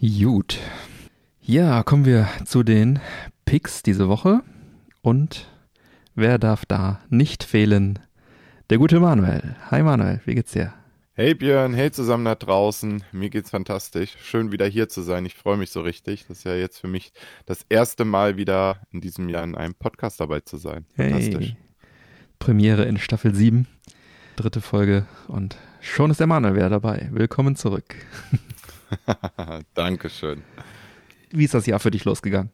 Gut. 0.00 0.58
Ja, 1.46 1.82
kommen 1.82 2.06
wir 2.06 2.26
zu 2.46 2.62
den 2.62 3.00
Picks 3.44 3.82
diese 3.82 4.08
Woche. 4.08 4.40
Und 5.02 5.46
wer 6.14 6.38
darf 6.38 6.64
da 6.64 7.02
nicht 7.10 7.44
fehlen? 7.44 7.98
Der 8.70 8.78
gute 8.78 8.98
Manuel. 8.98 9.54
Hi 9.70 9.82
Manuel, 9.82 10.22
wie 10.24 10.36
geht's 10.36 10.52
dir? 10.52 10.72
Hey 11.12 11.34
Björn, 11.34 11.74
hey 11.74 11.90
zusammen 11.90 12.24
da 12.24 12.34
draußen. 12.34 13.04
Mir 13.12 13.28
geht's 13.28 13.50
fantastisch. 13.50 14.16
Schön 14.22 14.52
wieder 14.52 14.66
hier 14.66 14.88
zu 14.88 15.02
sein. 15.02 15.26
Ich 15.26 15.34
freue 15.34 15.58
mich 15.58 15.70
so 15.70 15.82
richtig. 15.82 16.24
Das 16.28 16.38
ist 16.38 16.44
ja 16.44 16.54
jetzt 16.54 16.78
für 16.78 16.88
mich 16.88 17.12
das 17.44 17.66
erste 17.68 18.06
Mal 18.06 18.38
wieder 18.38 18.78
in 18.90 19.02
diesem 19.02 19.28
Jahr 19.28 19.44
in 19.44 19.54
einem 19.54 19.74
Podcast 19.74 20.20
dabei 20.20 20.40
zu 20.40 20.56
sein. 20.56 20.86
Fantastisch. 20.96 21.48
Hey. 21.48 21.56
Premiere 22.38 22.86
in 22.86 22.96
Staffel 22.96 23.34
7, 23.34 23.66
dritte 24.36 24.62
Folge 24.62 25.04
und 25.28 25.58
schon 25.82 26.10
ist 26.10 26.20
der 26.20 26.26
Manuel 26.26 26.54
wieder 26.54 26.70
dabei. 26.70 27.10
Willkommen 27.12 27.54
zurück. 27.54 27.96
Dankeschön. 29.74 30.42
Wie 31.34 31.44
ist 31.44 31.54
das 31.54 31.66
Jahr 31.66 31.80
für 31.80 31.90
dich 31.90 32.04
losgegangen? 32.04 32.50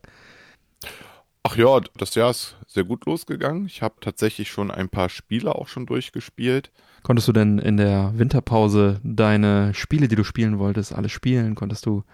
Ach 1.42 1.56
ja, 1.56 1.80
das 1.96 2.14
Jahr 2.14 2.30
ist 2.30 2.56
sehr 2.66 2.84
gut 2.84 3.06
losgegangen. 3.06 3.66
Ich 3.66 3.82
habe 3.82 3.94
tatsächlich 4.00 4.50
schon 4.50 4.70
ein 4.70 4.88
paar 4.88 5.08
Spiele 5.08 5.54
auch 5.54 5.68
schon 5.68 5.86
durchgespielt. 5.86 6.70
Konntest 7.02 7.28
du 7.28 7.32
denn 7.32 7.58
in 7.58 7.76
der 7.76 8.12
Winterpause 8.16 9.00
deine 9.02 9.72
Spiele, 9.74 10.08
die 10.08 10.16
du 10.16 10.24
spielen 10.24 10.58
wolltest, 10.58 10.94
alle 10.94 11.08
spielen? 11.08 11.54
Konntest 11.54 11.86
du 11.86 12.04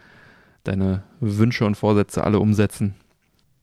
deine 0.64 1.04
Wünsche 1.20 1.64
und 1.64 1.76
Vorsätze 1.76 2.24
alle 2.24 2.38
umsetzen? 2.40 2.94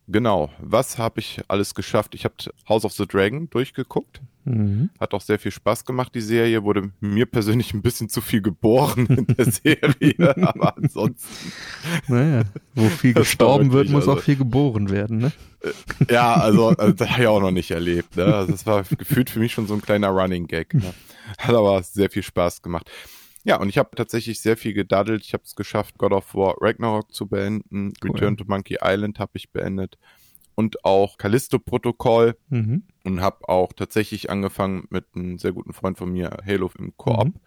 Genau. 0.08 0.50
Was 0.60 0.98
habe 0.98 1.20
ich 1.22 1.42
alles 1.48 1.76
geschafft? 1.76 2.14
Ich 2.16 2.26
habe 2.26 2.36
House 2.68 2.86
of 2.86 2.94
the 2.94 3.08
Dragon 3.08 3.50
durchgeguckt. 3.50 4.22
Mhm. 4.46 4.90
Hat 5.00 5.14
auch 5.14 5.22
sehr 5.22 5.40
viel 5.40 5.52
Spaß 5.52 5.86
gemacht, 5.86 6.14
die 6.14 6.22
Serie. 6.22 6.64
Wurde 6.64 6.92
mir 7.00 7.26
persönlich 7.26 7.74
ein 7.74 7.82
bisschen 7.82 8.10
zu 8.10 8.20
viel 8.20 8.42
geboren 8.42 9.06
in 9.06 9.28
der 9.28 9.46
Serie, 9.52 10.36
aber 10.36 10.76
ansonsten. 10.76 11.54
Naja, 12.08 12.44
wo 12.76 12.90
viel 12.90 13.14
gestorben 13.14 13.72
wird, 13.72 13.90
muss 13.90 14.08
also, 14.08 14.20
auch 14.20 14.24
viel 14.24 14.36
geboren 14.36 14.90
werden, 14.90 15.20
ne? 15.20 15.32
Äh, 15.62 16.14
ja, 16.14 16.34
also, 16.34 16.70
also 16.70 16.92
das 16.92 17.10
habe 17.10 17.22
ich 17.22 17.28
auch 17.28 17.40
noch 17.40 17.52
nicht 17.52 17.72
erlebt. 17.72 18.18
Ne? 18.18 18.26
Also, 18.26 18.52
das 18.52 18.66
war 18.66 18.84
gefühlt 18.84 19.30
für 19.30 19.40
mich 19.40 19.54
schon 19.54 19.68
so 19.68 19.74
ein 19.74 19.82
kleiner 19.82 20.10
Running 20.10 20.48
Gag. 20.48 20.74
Ne? 20.74 20.94
Hat 21.38 21.56
aber 21.56 21.82
sehr 21.84 22.10
viel 22.10 22.24
Spaß 22.24 22.62
gemacht. 22.62 22.92
Ja, 23.44 23.60
und 23.60 23.68
ich 23.68 23.78
habe 23.78 23.96
tatsächlich 23.96 24.40
sehr 24.40 24.56
viel 24.56 24.74
gedaddelt. 24.74 25.24
Ich 25.24 25.34
habe 25.34 25.44
es 25.44 25.56
geschafft, 25.56 25.98
God 25.98 26.14
of 26.14 26.34
War 26.34 26.56
Ragnarok 26.62 27.14
zu 27.14 27.28
beenden. 27.28 27.94
Cool. 28.02 28.12
Return 28.12 28.38
to 28.38 28.46
Monkey 28.48 28.78
Island 28.82 29.20
habe 29.20 29.32
ich 29.36 29.52
beendet. 29.52 29.98
und 30.56 30.86
auch 30.86 31.18
Callisto-Protokoll 31.18 32.38
mhm. 32.50 32.84
und 33.04 33.22
habe 33.22 33.50
auch 33.50 33.74
tatsächlich 33.74 34.30
angefangen 34.30 34.86
mit 34.92 35.06
einem 35.16 35.40
sehr 35.40 35.52
guten 35.52 35.74
Freund 35.74 35.98
von 35.98 36.12
mir, 36.12 36.38
Halo 36.46 36.70
im 36.78 36.96
Koop, 36.96 37.26
mhm. 37.26 37.40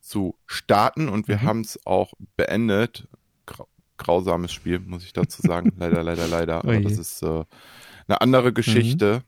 zu 0.00 0.36
starten 0.46 1.08
und 1.08 1.26
wir 1.26 1.38
mhm. 1.38 1.42
haben 1.42 1.60
es 1.62 1.84
auch 1.84 2.12
beendet. 2.36 3.08
Grau 3.46 3.66
grausames 3.98 4.52
Spiel, 4.52 4.78
muss 4.78 5.04
ich 5.04 5.12
dazu 5.12 5.42
sagen. 5.42 5.72
leider, 5.78 6.02
leider, 6.02 6.28
leider. 6.28 6.58
Aber 6.58 6.78
das 6.78 6.98
ist 6.98 7.22
äh, 7.22 7.44
eine 8.06 8.20
andere 8.20 8.52
Geschichte. 8.52 9.22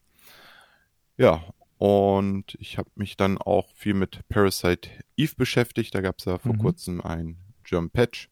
Mhm. 1.17 1.23
Ja, 1.25 1.43
und 1.79 2.57
ich 2.59 2.77
habe 2.77 2.91
mich 2.97 3.17
dann 3.17 3.39
auch 3.39 3.73
viel 3.75 3.95
mit 3.95 4.29
Parasite 4.29 4.91
Eve 5.17 5.35
beschäftigt. 5.37 5.95
Da 5.95 6.01
gab 6.01 6.19
es 6.19 6.25
ja 6.25 6.39
vor 6.39 6.55
mhm. 6.55 6.59
kurzem 6.59 7.01
ein 7.01 7.37
German 7.65 7.91
Patch. 7.91 8.29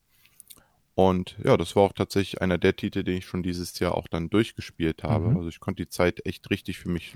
Und 0.95 1.37
ja, 1.45 1.57
das 1.57 1.77
war 1.77 1.85
auch 1.85 1.93
tatsächlich 1.93 2.41
einer 2.41 2.59
der 2.59 2.75
Titel, 2.75 3.05
den 3.05 3.19
ich 3.19 3.27
schon 3.27 3.43
dieses 3.43 3.79
Jahr 3.79 3.95
auch 3.95 4.09
dann 4.09 4.31
durchgespielt 4.31 5.05
habe. 5.05 5.31
Mhm. 5.31 5.37
Also 5.37 5.49
ich 5.49 5.61
konnte 5.61 5.85
die 5.85 5.89
Zeit 5.89 6.25
echt 6.27 6.51
richtig 6.51 6.79
für 6.79 6.89
mich 6.89 7.13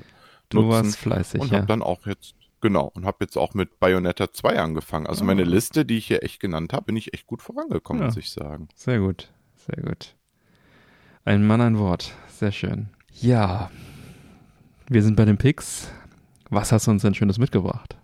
du 0.50 0.58
nutzen. 0.58 0.68
Du 0.68 0.68
warst 0.68 0.98
fleißig, 0.98 1.40
Und 1.40 1.52
habe 1.52 1.66
dann 1.66 1.82
auch 1.82 2.06
jetzt, 2.06 2.34
genau, 2.60 2.92
und 2.94 3.06
habe 3.06 3.18
jetzt 3.22 3.36
auch 3.36 3.54
mit 3.54 3.80
Bayonetta 3.80 4.32
2 4.32 4.60
angefangen. 4.60 5.06
Also 5.06 5.22
oh. 5.22 5.26
meine 5.26 5.44
Liste, 5.44 5.84
die 5.84 5.96
ich 5.96 6.06
hier 6.06 6.22
echt 6.22 6.40
genannt 6.40 6.72
habe, 6.72 6.86
bin 6.86 6.96
ich 6.96 7.12
echt 7.12 7.26
gut 7.26 7.42
vorangekommen, 7.42 8.02
ja. 8.02 8.06
muss 8.06 8.16
ich 8.16 8.30
sagen. 8.30 8.68
Sehr 8.76 9.00
gut, 9.00 9.32
sehr 9.66 9.82
gut. 9.82 10.14
Ein 11.24 11.44
Mann, 11.46 11.60
ein 11.60 11.78
Wort. 11.78 12.14
Sehr 12.28 12.52
schön. 12.52 12.90
Ja, 13.20 13.70
wir 14.88 15.02
sind 15.02 15.16
bei 15.16 15.24
den 15.24 15.38
Picks. 15.38 15.90
Was 16.50 16.72
hast 16.72 16.86
du 16.86 16.90
uns 16.90 17.02
denn 17.02 17.14
Schönes 17.14 17.38
mitgebracht? 17.38 17.96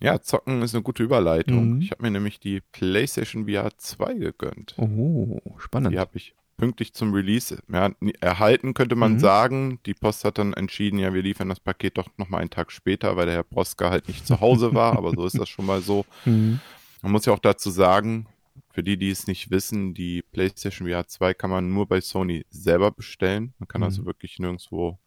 Ja, 0.00 0.20
zocken 0.20 0.62
ist 0.62 0.74
eine 0.74 0.82
gute 0.82 1.02
Überleitung. 1.02 1.74
Mhm. 1.74 1.80
Ich 1.80 1.90
habe 1.90 2.02
mir 2.02 2.10
nämlich 2.10 2.38
die 2.38 2.60
PlayStation 2.72 3.48
VR 3.48 3.70
2 3.76 4.14
gegönnt. 4.14 4.74
Oh, 4.76 5.40
spannend. 5.58 5.92
Die 5.92 5.98
habe 5.98 6.16
ich 6.16 6.34
pünktlich 6.56 6.92
zum 6.92 7.12
Release 7.14 7.56
ja, 7.72 7.90
erhalten, 8.20 8.74
könnte 8.74 8.96
man 8.96 9.14
mhm. 9.14 9.18
sagen. 9.20 9.78
Die 9.86 9.94
Post 9.94 10.24
hat 10.24 10.38
dann 10.38 10.52
entschieden, 10.54 10.98
ja, 10.98 11.14
wir 11.14 11.22
liefern 11.22 11.48
das 11.48 11.60
Paket 11.60 11.98
doch 11.98 12.08
nochmal 12.16 12.40
einen 12.40 12.50
Tag 12.50 12.72
später, 12.72 13.16
weil 13.16 13.26
der 13.26 13.36
Herr 13.36 13.44
Proska 13.44 13.90
halt 13.90 14.08
nicht 14.08 14.26
zu 14.26 14.40
Hause 14.40 14.74
war, 14.74 14.96
aber 14.96 15.12
so 15.12 15.24
ist 15.24 15.38
das 15.38 15.48
schon 15.48 15.66
mal 15.66 15.80
so. 15.80 16.04
Mhm. 16.24 16.60
Man 17.02 17.12
muss 17.12 17.26
ja 17.26 17.32
auch 17.32 17.38
dazu 17.38 17.70
sagen, 17.70 18.26
für 18.70 18.82
die, 18.82 18.96
die 18.96 19.10
es 19.10 19.26
nicht 19.26 19.50
wissen, 19.50 19.94
die 19.94 20.22
PlayStation 20.22 20.88
VR 20.88 21.06
2 21.06 21.34
kann 21.34 21.50
man 21.50 21.72
nur 21.72 21.86
bei 21.86 22.00
Sony 22.00 22.44
selber 22.50 22.90
bestellen. 22.90 23.54
Man 23.58 23.68
kann 23.68 23.80
mhm. 23.80 23.86
also 23.86 24.04
wirklich 24.04 24.38
nirgendwo 24.38 24.98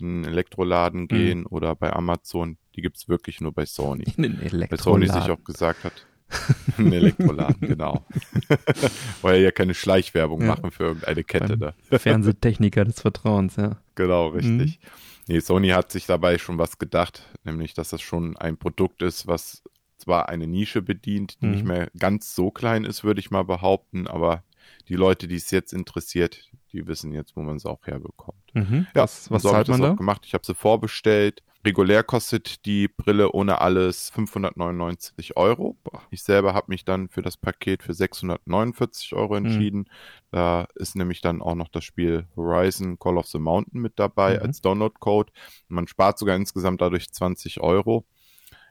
einen 0.00 0.24
Elektroladen 0.24 1.02
mhm. 1.02 1.08
gehen 1.08 1.46
oder 1.46 1.74
bei 1.74 1.92
Amazon 1.92 2.56
die 2.76 2.82
gibt 2.82 2.96
es 2.96 3.08
wirklich 3.08 3.40
nur 3.40 3.52
bei 3.52 3.66
Sony. 3.66 4.04
In 4.16 4.22
den 4.22 4.40
Elektroladen. 4.40 4.70
Weil 4.70 4.78
Sony 4.78 5.06
sich 5.08 5.30
auch 5.30 5.44
gesagt 5.44 5.84
hat, 5.84 6.06
ein 6.78 6.92
Elektroladen, 6.92 7.68
genau. 7.68 8.06
Weil 9.22 9.42
ja 9.42 9.50
keine 9.50 9.74
Schleichwerbung 9.74 10.42
ja. 10.42 10.46
machen 10.46 10.70
für 10.70 10.84
irgendeine 10.84 11.24
Kette 11.24 11.58
da. 11.58 11.74
Fernsehtechniker 11.90 12.84
des 12.84 13.00
Vertrauens, 13.00 13.56
ja. 13.56 13.76
Genau, 13.96 14.28
richtig. 14.28 14.80
Mhm. 14.80 14.90
Nee, 15.26 15.40
Sony 15.40 15.68
hat 15.68 15.90
sich 15.92 16.06
dabei 16.06 16.38
schon 16.38 16.58
was 16.58 16.78
gedacht, 16.78 17.26
nämlich, 17.44 17.74
dass 17.74 17.90
das 17.90 18.00
schon 18.00 18.36
ein 18.36 18.56
Produkt 18.56 19.02
ist, 19.02 19.26
was 19.26 19.62
zwar 19.98 20.28
eine 20.28 20.46
Nische 20.46 20.82
bedient, 20.82 21.40
die 21.42 21.46
mhm. 21.46 21.52
nicht 21.52 21.64
mehr 21.64 21.90
ganz 21.98 22.34
so 22.34 22.50
klein 22.50 22.84
ist, 22.84 23.04
würde 23.04 23.20
ich 23.20 23.30
mal 23.30 23.44
behaupten, 23.44 24.06
aber 24.06 24.44
die 24.88 24.96
Leute, 24.96 25.28
die 25.28 25.36
es 25.36 25.50
jetzt 25.50 25.72
interessiert, 25.72 26.50
die 26.72 26.86
wissen 26.86 27.12
jetzt, 27.12 27.36
wo 27.36 27.42
man 27.42 27.56
es 27.56 27.66
auch 27.66 27.86
herbekommt. 27.86 28.38
Mhm. 28.54 28.86
Ja, 28.94 29.02
was, 29.02 29.30
was 29.30 29.42
so 29.42 29.50
zahlt 29.50 29.68
man 29.68 29.80
da? 29.80 29.94
gemacht. 29.94 30.22
Ich 30.26 30.34
habe 30.34 30.44
sie 30.44 30.54
vorbestellt. 30.54 31.42
Regulär 31.62 32.02
kostet 32.02 32.64
die 32.64 32.88
Brille 32.88 33.32
ohne 33.32 33.60
alles 33.60 34.08
599 34.10 35.36
Euro. 35.36 35.76
Ich 36.10 36.22
selber 36.22 36.54
habe 36.54 36.66
mich 36.68 36.86
dann 36.86 37.10
für 37.10 37.20
das 37.20 37.36
Paket 37.36 37.82
für 37.82 37.92
649 37.92 39.12
Euro 39.14 39.38
mhm. 39.38 39.46
entschieden. 39.46 39.78
Mhm. 39.80 39.86
Da 40.30 40.68
ist 40.74 40.96
nämlich 40.96 41.20
dann 41.20 41.42
auch 41.42 41.54
noch 41.54 41.68
das 41.68 41.84
Spiel 41.84 42.26
Horizon 42.34 42.98
Call 42.98 43.18
of 43.18 43.26
the 43.26 43.38
Mountain 43.38 43.80
mit 43.80 43.98
dabei 43.98 44.36
mhm. 44.36 44.42
als 44.42 44.62
Download-Code. 44.62 45.32
Man 45.68 45.86
spart 45.86 46.18
sogar 46.18 46.36
insgesamt 46.36 46.80
dadurch 46.80 47.12
20 47.12 47.60
Euro. 47.60 48.06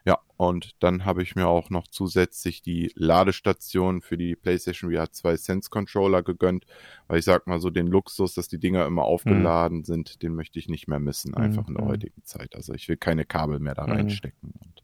Ja, 0.10 0.18
und 0.38 0.72
dann 0.80 1.06
habe 1.06 1.22
ich 1.22 1.36
mir 1.36 1.46
auch 1.46 1.70
noch 1.70 1.88
zusätzlich 1.88 2.64
die 2.64 2.92
Ladestation 2.96 4.02
für 4.02 4.18
die 4.18 4.36
PlayStation 4.36 4.92
VR 4.92 5.12
2 5.12 5.38
Sense 5.38 5.70
Controller 5.70 6.24
gegönnt, 6.24 6.66
weil 7.08 7.20
ich 7.20 7.26
sag 7.26 7.46
mal 7.46 7.60
so 7.60 7.70
den 7.70 7.86
Luxus, 7.86 8.34
dass 8.34 8.48
die 8.48 8.58
Dinger 8.58 8.88
immer 8.88 9.04
aufgeladen 9.04 9.80
mhm. 9.80 9.84
sind, 9.84 10.24
den 10.24 10.34
möchte 10.34 10.58
ich 10.58 10.68
nicht 10.68 10.88
mehr 10.88 11.00
missen, 11.00 11.36
einfach 11.36 11.62
mhm. 11.62 11.68
in 11.68 11.74
der 11.76 11.84
mhm. 11.84 11.90
heutigen 11.90 12.26
Zeit. 12.26 12.56
Also 12.56 12.74
ich 12.74 12.90
will 12.90 12.98
keine 12.98 13.24
Kabel 13.24 13.60
mehr 13.60 13.76
da 13.76 13.86
mhm. 13.86 13.92
reinstecken. 13.92 14.52
Und 14.60 14.84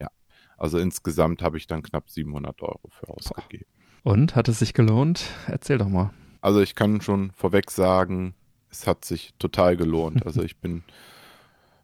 ja, 0.00 0.08
also 0.56 0.78
insgesamt 0.78 1.40
habe 1.40 1.56
ich 1.56 1.68
dann 1.68 1.84
knapp 1.84 2.10
700 2.10 2.60
Euro 2.62 2.88
für 2.88 3.10
ausgegeben. 3.10 3.70
Und 4.02 4.34
hat 4.34 4.48
es 4.48 4.58
sich 4.58 4.74
gelohnt? 4.74 5.24
Erzähl 5.46 5.78
doch 5.78 5.88
mal. 5.88 6.10
Also 6.40 6.60
ich 6.60 6.74
kann 6.74 7.00
schon 7.00 7.30
vorweg 7.30 7.70
sagen, 7.70 8.34
es 8.72 8.88
hat 8.88 9.04
sich 9.04 9.34
total 9.38 9.76
gelohnt. 9.76 10.26
Also 10.26 10.42
ich 10.42 10.56
bin 10.56 10.82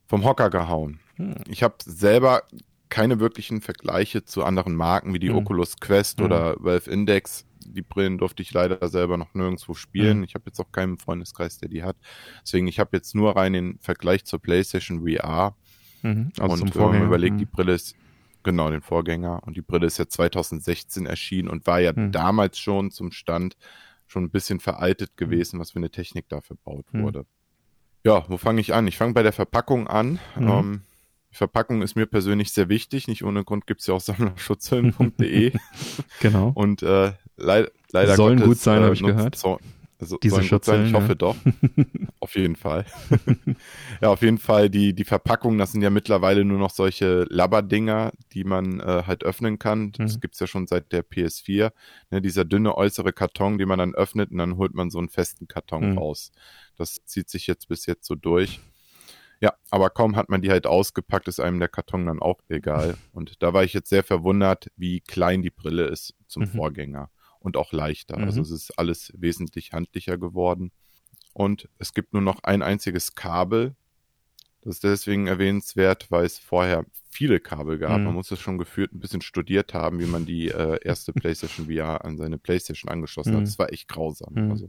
vom 0.07 0.25
Hocker 0.25 0.51
gehauen. 0.51 0.99
Hm. 1.17 1.35
Ich 1.49 1.63
habe 1.63 1.77
selber 1.85 2.43
keine 2.89 3.19
wirklichen 3.19 3.61
Vergleiche 3.61 4.25
zu 4.25 4.45
anderen 4.45 4.75
Marken 4.75 5.15
wie 5.15 5.19
die 5.19 5.31
hm. 5.31 5.37
Oculus 5.37 5.79
Quest 5.79 6.19
hm. 6.19 6.27
oder 6.27 6.57
Valve 6.59 6.91
Index. 6.91 7.47
Die 7.67 7.83
Brillen 7.83 8.19
durfte 8.19 8.43
ich 8.43 8.53
leider 8.53 8.89
selber 8.89 9.17
noch 9.17 9.35
nirgendwo 9.35 9.75
spielen. 9.75 10.19
Hm. 10.19 10.25
Ich 10.25 10.35
habe 10.35 10.45
jetzt 10.47 10.61
auch 10.61 10.71
keinen 10.71 10.99
Freundeskreis, 10.99 11.59
der 11.59 11.69
die 11.69 11.83
hat. 11.83 11.97
Deswegen, 12.43 12.67
ich 12.67 12.79
habe 12.79 12.91
jetzt 12.93 13.15
nur 13.15 13.37
rein 13.37 13.53
den 13.53 13.79
Vergleich 13.81 14.25
zur 14.25 14.41
PlayStation 14.41 15.07
VR. 15.09 15.57
Mhm. 16.03 16.33
Also 16.39 16.63
und 16.63 16.75
wenn 16.75 16.83
man 16.83 17.03
überlegt, 17.03 17.41
die 17.41 17.47
hm. 17.47 17.51
Brille 17.51 17.75
ist 17.75 17.97
genau 18.43 18.71
den 18.71 18.83
Vorgänger 18.83 19.43
und 19.45 19.57
die 19.57 19.63
Brille 19.63 19.87
ist 19.87 19.99
ja 19.99 20.07
2016 20.07 21.07
erschienen 21.07 21.49
und 21.49 21.67
war 21.67 21.81
ja 21.81 21.97
hm. 21.97 22.13
damals 22.13 22.59
schon 22.59 22.91
zum 22.91 23.11
Stand 23.11 23.57
schon 24.07 24.25
ein 24.25 24.31
bisschen 24.31 24.61
veraltet 24.61 25.17
gewesen, 25.17 25.59
was 25.59 25.73
für 25.73 25.79
eine 25.79 25.91
Technik 25.91 26.29
da 26.29 26.41
verbaut 26.41 26.85
wurde. 26.93 27.25
Ja, 28.05 28.25
wo 28.29 28.37
fange 28.37 28.61
ich 28.61 28.75
an? 28.75 28.87
Ich 28.87 28.99
fange 28.99 29.15
bei 29.15 29.23
der 29.23 29.33
Verpackung 29.33 29.89
an. 29.89 30.21
Mhm. 30.37 30.49
Ähm, 30.49 30.83
Verpackung 31.35 31.83
ist 31.83 31.97
mir 31.97 32.07
persönlich 32.07 32.53
sehr 32.53 32.69
wichtig. 32.69 33.09
Nicht 33.09 33.25
ohne 33.25 33.45
Grund 33.45 33.67
gibt's 33.67 33.87
ja 33.87 33.95
auch 33.95 34.01
sammlerschutzhilfen.de. 34.01 35.53
genau. 36.21 36.53
Und 36.55 36.83
äh, 36.83 37.13
leid, 37.37 37.73
leider 37.91 38.17
Sollen 38.17 38.39
Gottes, 38.39 38.49
gut 38.49 38.59
sein, 38.59 38.81
äh, 38.81 38.85
habe 38.85 38.95
ich 38.95 39.03
gehört. 39.03 39.37
So, 39.37 39.59
also 39.99 40.19
Diese 40.23 40.43
Schutzhüllen, 40.43 40.87
ich 40.87 40.95
hoffe 40.95 41.09
ja. 41.09 41.15
doch. 41.15 41.37
auf 42.21 42.37
jeden 42.37 42.57
Fall. 42.57 42.85
ja, 44.01 44.11
auf 44.11 44.23
jeden 44.23 44.39
Fall 44.39 44.71
die, 44.71 44.95
die 44.95 45.05
Verpackung, 45.05 45.59
das 45.59 45.73
sind 45.73 45.83
ja 45.83 45.91
mittlerweile 45.91 46.45
nur 46.45 46.59
noch 46.59 46.71
solche 46.71 47.25
Labberdinger, 47.29 48.13
die 48.33 48.45
man 48.45 48.81
äh, 48.81 49.03
halt 49.07 49.25
öffnen 49.25 49.59
kann. 49.59 49.93
Das 49.93 50.17
mhm. 50.17 50.21
gibt's 50.21 50.41
ja 50.41 50.47
schon 50.47 50.67
seit 50.67 50.93
der 50.93 51.05
PS4. 51.05 51.73
Ne, 52.11 52.23
dieser 52.23 52.45
dünne 52.45 52.77
äußere 52.77 53.13
Karton, 53.13 53.59
den 53.59 53.69
man 53.69 53.79
dann 53.79 53.95
öffnet 53.95 54.31
und 54.31 54.39
dann 54.39 54.57
holt 54.57 54.75
man 54.75 54.91
so 54.91 54.99
einen 54.99 55.09
festen 55.09 55.49
Karton 55.49 55.93
mhm. 55.93 55.99
raus. 55.99 56.33
Das 56.77 57.05
zieht 57.05 57.29
sich 57.29 57.47
jetzt 57.47 57.69
bis 57.69 57.87
jetzt 57.87 58.07
so 58.07 58.15
durch. 58.15 58.61
Ja, 59.45 59.53
aber 59.71 59.91
kaum 59.91 60.17
hat 60.17 60.31
man 60.31 60.41
die 60.41 60.51
halt 60.51 60.67
ausgepackt, 60.67 61.29
ist 61.29 61.39
einem 61.39 61.59
der 61.59 61.69
Karton 61.69 62.07
dann 62.07 62.19
auch 62.19 62.41
egal. 62.49 62.97
Und 63.13 63.43
da 63.43 63.53
war 63.53 63.63
ich 63.63 63.75
jetzt 63.75 63.91
sehr 63.91 64.03
verwundert, 64.03 64.69
wie 64.75 65.03
klein 65.03 65.43
die 65.43 65.51
Brille 65.51 65.85
ist 65.85 66.15
zum 66.29 66.45
mhm. 66.45 66.47
Vorgänger 66.47 67.11
und 67.41 67.59
auch 67.59 67.75
leichter. 67.75 68.15
Also 68.15 68.23
mhm. 68.23 68.29
Also 68.39 68.55
es 68.55 68.63
ist 68.63 68.79
alles 68.79 69.13
wesentlich 69.15 69.75
handlicher 69.75 70.17
geworden. 70.17 70.73
Und 71.35 71.69
es 71.79 71.93
gibt 71.93 72.15
nur 72.15 72.23
noch 72.23 72.43
ein 72.43 72.63
einziges 72.63 73.17
Kabel. 73.17 73.77
Das 74.65 74.77
ist 74.77 74.85
deswegen 74.85 75.27
erwähnenswert, 75.27 76.11
weil 76.11 76.25
es 76.25 76.39
vorher 76.39 76.87
viele 77.11 77.39
Kabel 77.39 77.79
gab. 77.79 77.99
Mhm. 77.99 78.05
Man 78.07 78.15
muss 78.15 78.31
es 78.31 78.41
schon 78.41 78.59
gefühlt 78.59 78.93
ein 78.93 79.01
bisschen 79.01 79.21
studiert 79.21 79.75
haben, 79.75 80.01
wie 80.01 80.07
man 80.07 80.25
die 80.25 80.49
äh, 80.49 80.79
erste 80.83 81.13
PlayStation 81.13 81.67
VR 81.67 82.05
an 82.05 82.17
seine 82.17 82.39
PlayStation 82.39 82.91
angeschlossen 82.91 83.33
mhm. 83.35 83.37
hat. 83.39 83.47
Das 83.47 83.59
war 83.59 83.73
echt 83.73 83.89
grausam. 83.89 84.33
Mhm. 84.35 84.51
Also 84.51 84.69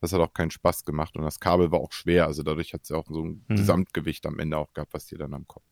das 0.00 0.12
hat 0.12 0.20
auch 0.20 0.32
keinen 0.32 0.50
Spaß 0.50 0.84
gemacht 0.84 1.16
und 1.16 1.24
das 1.24 1.40
Kabel 1.40 1.70
war 1.72 1.80
auch 1.80 1.92
schwer. 1.92 2.26
Also 2.26 2.42
dadurch 2.42 2.72
hat 2.72 2.82
es 2.84 2.90
ja 2.90 2.96
auch 2.96 3.06
so 3.08 3.24
ein 3.24 3.44
mhm. 3.48 3.56
Gesamtgewicht 3.56 4.24
am 4.26 4.38
Ende 4.38 4.56
auch 4.58 4.72
gehabt, 4.72 4.94
was 4.94 5.06
dir 5.06 5.18
dann 5.18 5.34
am 5.34 5.46
Kopf. 5.46 5.64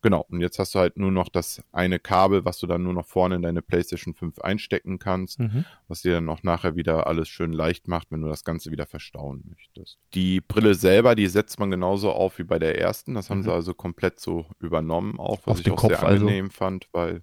Genau, 0.00 0.24
und 0.28 0.40
jetzt 0.40 0.58
hast 0.58 0.74
du 0.74 0.78
halt 0.78 0.96
nur 0.96 1.10
noch 1.10 1.28
das 1.28 1.62
eine 1.72 1.98
Kabel, 1.98 2.44
was 2.44 2.58
du 2.58 2.66
dann 2.66 2.84
nur 2.84 2.92
noch 2.92 3.06
vorne 3.06 3.34
in 3.34 3.42
deine 3.42 3.62
PlayStation 3.62 4.14
5 4.14 4.38
einstecken 4.38 4.98
kannst, 4.98 5.40
mhm. 5.40 5.64
was 5.88 6.02
dir 6.02 6.12
dann 6.12 6.28
auch 6.28 6.42
nachher 6.44 6.76
wieder 6.76 7.06
alles 7.08 7.28
schön 7.28 7.52
leicht 7.52 7.88
macht, 7.88 8.10
wenn 8.10 8.20
du 8.20 8.28
das 8.28 8.44
Ganze 8.44 8.70
wieder 8.70 8.86
verstauen 8.86 9.42
möchtest. 9.48 9.98
Die 10.14 10.40
Brille 10.40 10.74
selber, 10.74 11.16
die 11.16 11.26
setzt 11.26 11.58
man 11.58 11.70
genauso 11.70 12.12
auf 12.12 12.38
wie 12.38 12.44
bei 12.44 12.58
der 12.60 12.80
ersten. 12.80 13.14
Das 13.14 13.28
haben 13.28 13.38
mhm. 13.38 13.44
sie 13.44 13.52
also 13.52 13.74
komplett 13.74 14.20
so 14.20 14.46
übernommen, 14.60 15.18
auch 15.18 15.40
was 15.46 15.58
auf 15.58 15.60
ich 15.60 15.70
auch 15.72 15.76
Kopf 15.76 15.90
sehr 15.90 16.02
also. 16.04 16.22
angenehm 16.22 16.46
also. 16.46 16.56
fand, 16.56 16.88
weil 16.92 17.22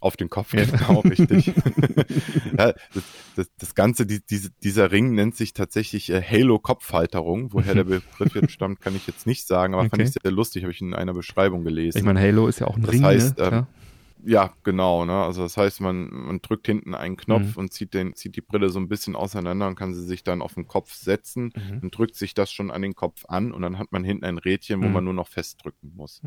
auf 0.00 0.16
den 0.16 0.30
Kopf, 0.30 0.54
ja. 0.54 0.64
genau, 0.64 1.00
richtig. 1.00 1.46
ja, 2.58 2.72
das, 2.94 3.04
das, 3.36 3.50
das, 3.58 3.74
Ganze, 3.74 4.06
die, 4.06 4.20
diese, 4.24 4.50
dieser 4.62 4.90
Ring 4.90 5.14
nennt 5.14 5.36
sich 5.36 5.52
tatsächlich 5.52 6.10
äh, 6.10 6.22
Halo-Kopfhalterung. 6.22 7.52
Woher 7.52 7.74
der 7.74 7.84
Begriff 8.18 8.34
jetzt 8.34 8.52
stammt, 8.52 8.80
kann 8.80 8.96
ich 8.96 9.06
jetzt 9.06 9.26
nicht 9.26 9.46
sagen, 9.46 9.74
aber 9.74 9.82
okay. 9.82 9.90
fand 9.90 10.02
ich 10.02 10.22
sehr 10.22 10.32
lustig, 10.32 10.62
habe 10.62 10.72
ich 10.72 10.80
in 10.80 10.94
einer 10.94 11.12
Beschreibung 11.12 11.64
gelesen. 11.64 11.98
Ich 11.98 12.04
meine, 12.04 12.20
Halo 12.20 12.48
ist 12.48 12.60
ja 12.60 12.66
auch 12.66 12.76
ein 12.76 12.82
das 12.82 12.92
Ring, 12.92 13.04
heißt, 13.04 13.38
ne? 13.38 13.44
ähm, 13.44 13.66
ja, 14.24 14.52
genau, 14.64 15.04
ne? 15.04 15.24
Also 15.24 15.42
das 15.42 15.56
heißt, 15.56 15.80
man, 15.80 16.08
man 16.10 16.40
drückt 16.42 16.66
hinten 16.66 16.94
einen 16.94 17.16
Knopf 17.16 17.56
mhm. 17.56 17.62
und 17.62 17.72
zieht 17.72 17.94
den, 17.94 18.14
zieht 18.14 18.36
die 18.36 18.40
Brille 18.40 18.68
so 18.68 18.78
ein 18.78 18.88
bisschen 18.88 19.16
auseinander 19.16 19.66
und 19.66 19.76
kann 19.76 19.94
sie 19.94 20.04
sich 20.04 20.24
dann 20.24 20.42
auf 20.42 20.54
den 20.54 20.66
Kopf 20.66 20.94
setzen 20.94 21.52
mhm. 21.54 21.80
und 21.82 21.96
drückt 21.96 22.16
sich 22.16 22.34
das 22.34 22.52
schon 22.52 22.70
an 22.70 22.82
den 22.82 22.94
Kopf 22.94 23.24
an 23.28 23.52
und 23.52 23.62
dann 23.62 23.78
hat 23.78 23.92
man 23.92 24.04
hinten 24.04 24.24
ein 24.24 24.38
Rädchen, 24.38 24.82
wo 24.82 24.86
mhm. 24.86 24.92
man 24.92 25.04
nur 25.04 25.14
noch 25.14 25.28
festdrücken 25.28 25.92
muss. 25.94 26.22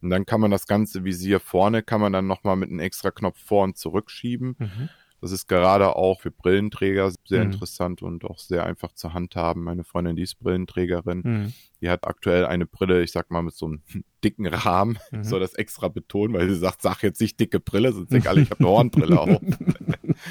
Und 0.00 0.10
dann 0.10 0.26
kann 0.26 0.40
man 0.40 0.50
das 0.50 0.66
ganze 0.66 1.04
Visier 1.04 1.40
vorne, 1.40 1.82
kann 1.82 2.00
man 2.00 2.12
dann 2.12 2.26
nochmal 2.26 2.56
mit 2.56 2.70
einem 2.70 2.80
extra 2.80 3.10
Knopf 3.10 3.38
vor 3.38 3.64
und 3.64 3.76
zurück 3.76 4.10
schieben. 4.10 4.56
Mhm. 4.58 4.88
Das 5.20 5.32
ist 5.32 5.48
gerade 5.48 5.96
auch 5.96 6.20
für 6.20 6.30
Brillenträger 6.30 7.10
sehr 7.24 7.44
mhm. 7.44 7.52
interessant 7.52 8.02
und 8.02 8.24
auch 8.24 8.38
sehr 8.38 8.64
einfach 8.64 8.92
zu 8.92 9.12
handhaben. 9.14 9.64
Meine 9.64 9.82
Freundin, 9.82 10.14
die 10.14 10.22
ist 10.22 10.38
Brillenträgerin, 10.38 11.22
mhm. 11.24 11.52
die 11.80 11.90
hat 11.90 12.06
aktuell 12.06 12.46
eine 12.46 12.66
Brille, 12.66 13.02
ich 13.02 13.10
sag 13.10 13.30
mal, 13.30 13.42
mit 13.42 13.54
so 13.54 13.66
einem 13.66 13.82
dicken 14.24 14.46
Rahmen, 14.46 14.98
mhm. 15.10 15.24
soll 15.24 15.40
das 15.40 15.54
extra 15.54 15.88
betonen, 15.88 16.34
weil 16.34 16.48
sie 16.48 16.56
sagt, 16.56 16.82
sag 16.82 17.02
jetzt 17.02 17.20
nicht 17.20 17.40
dicke 17.40 17.58
Brille, 17.58 17.92
sonst 17.92 18.12
denken 18.12 18.28
alle, 18.28 18.42
ich 18.42 18.50
habe 18.50 18.60
eine 18.60 18.68
Hornbrille 18.68 19.20
auch. 19.20 19.42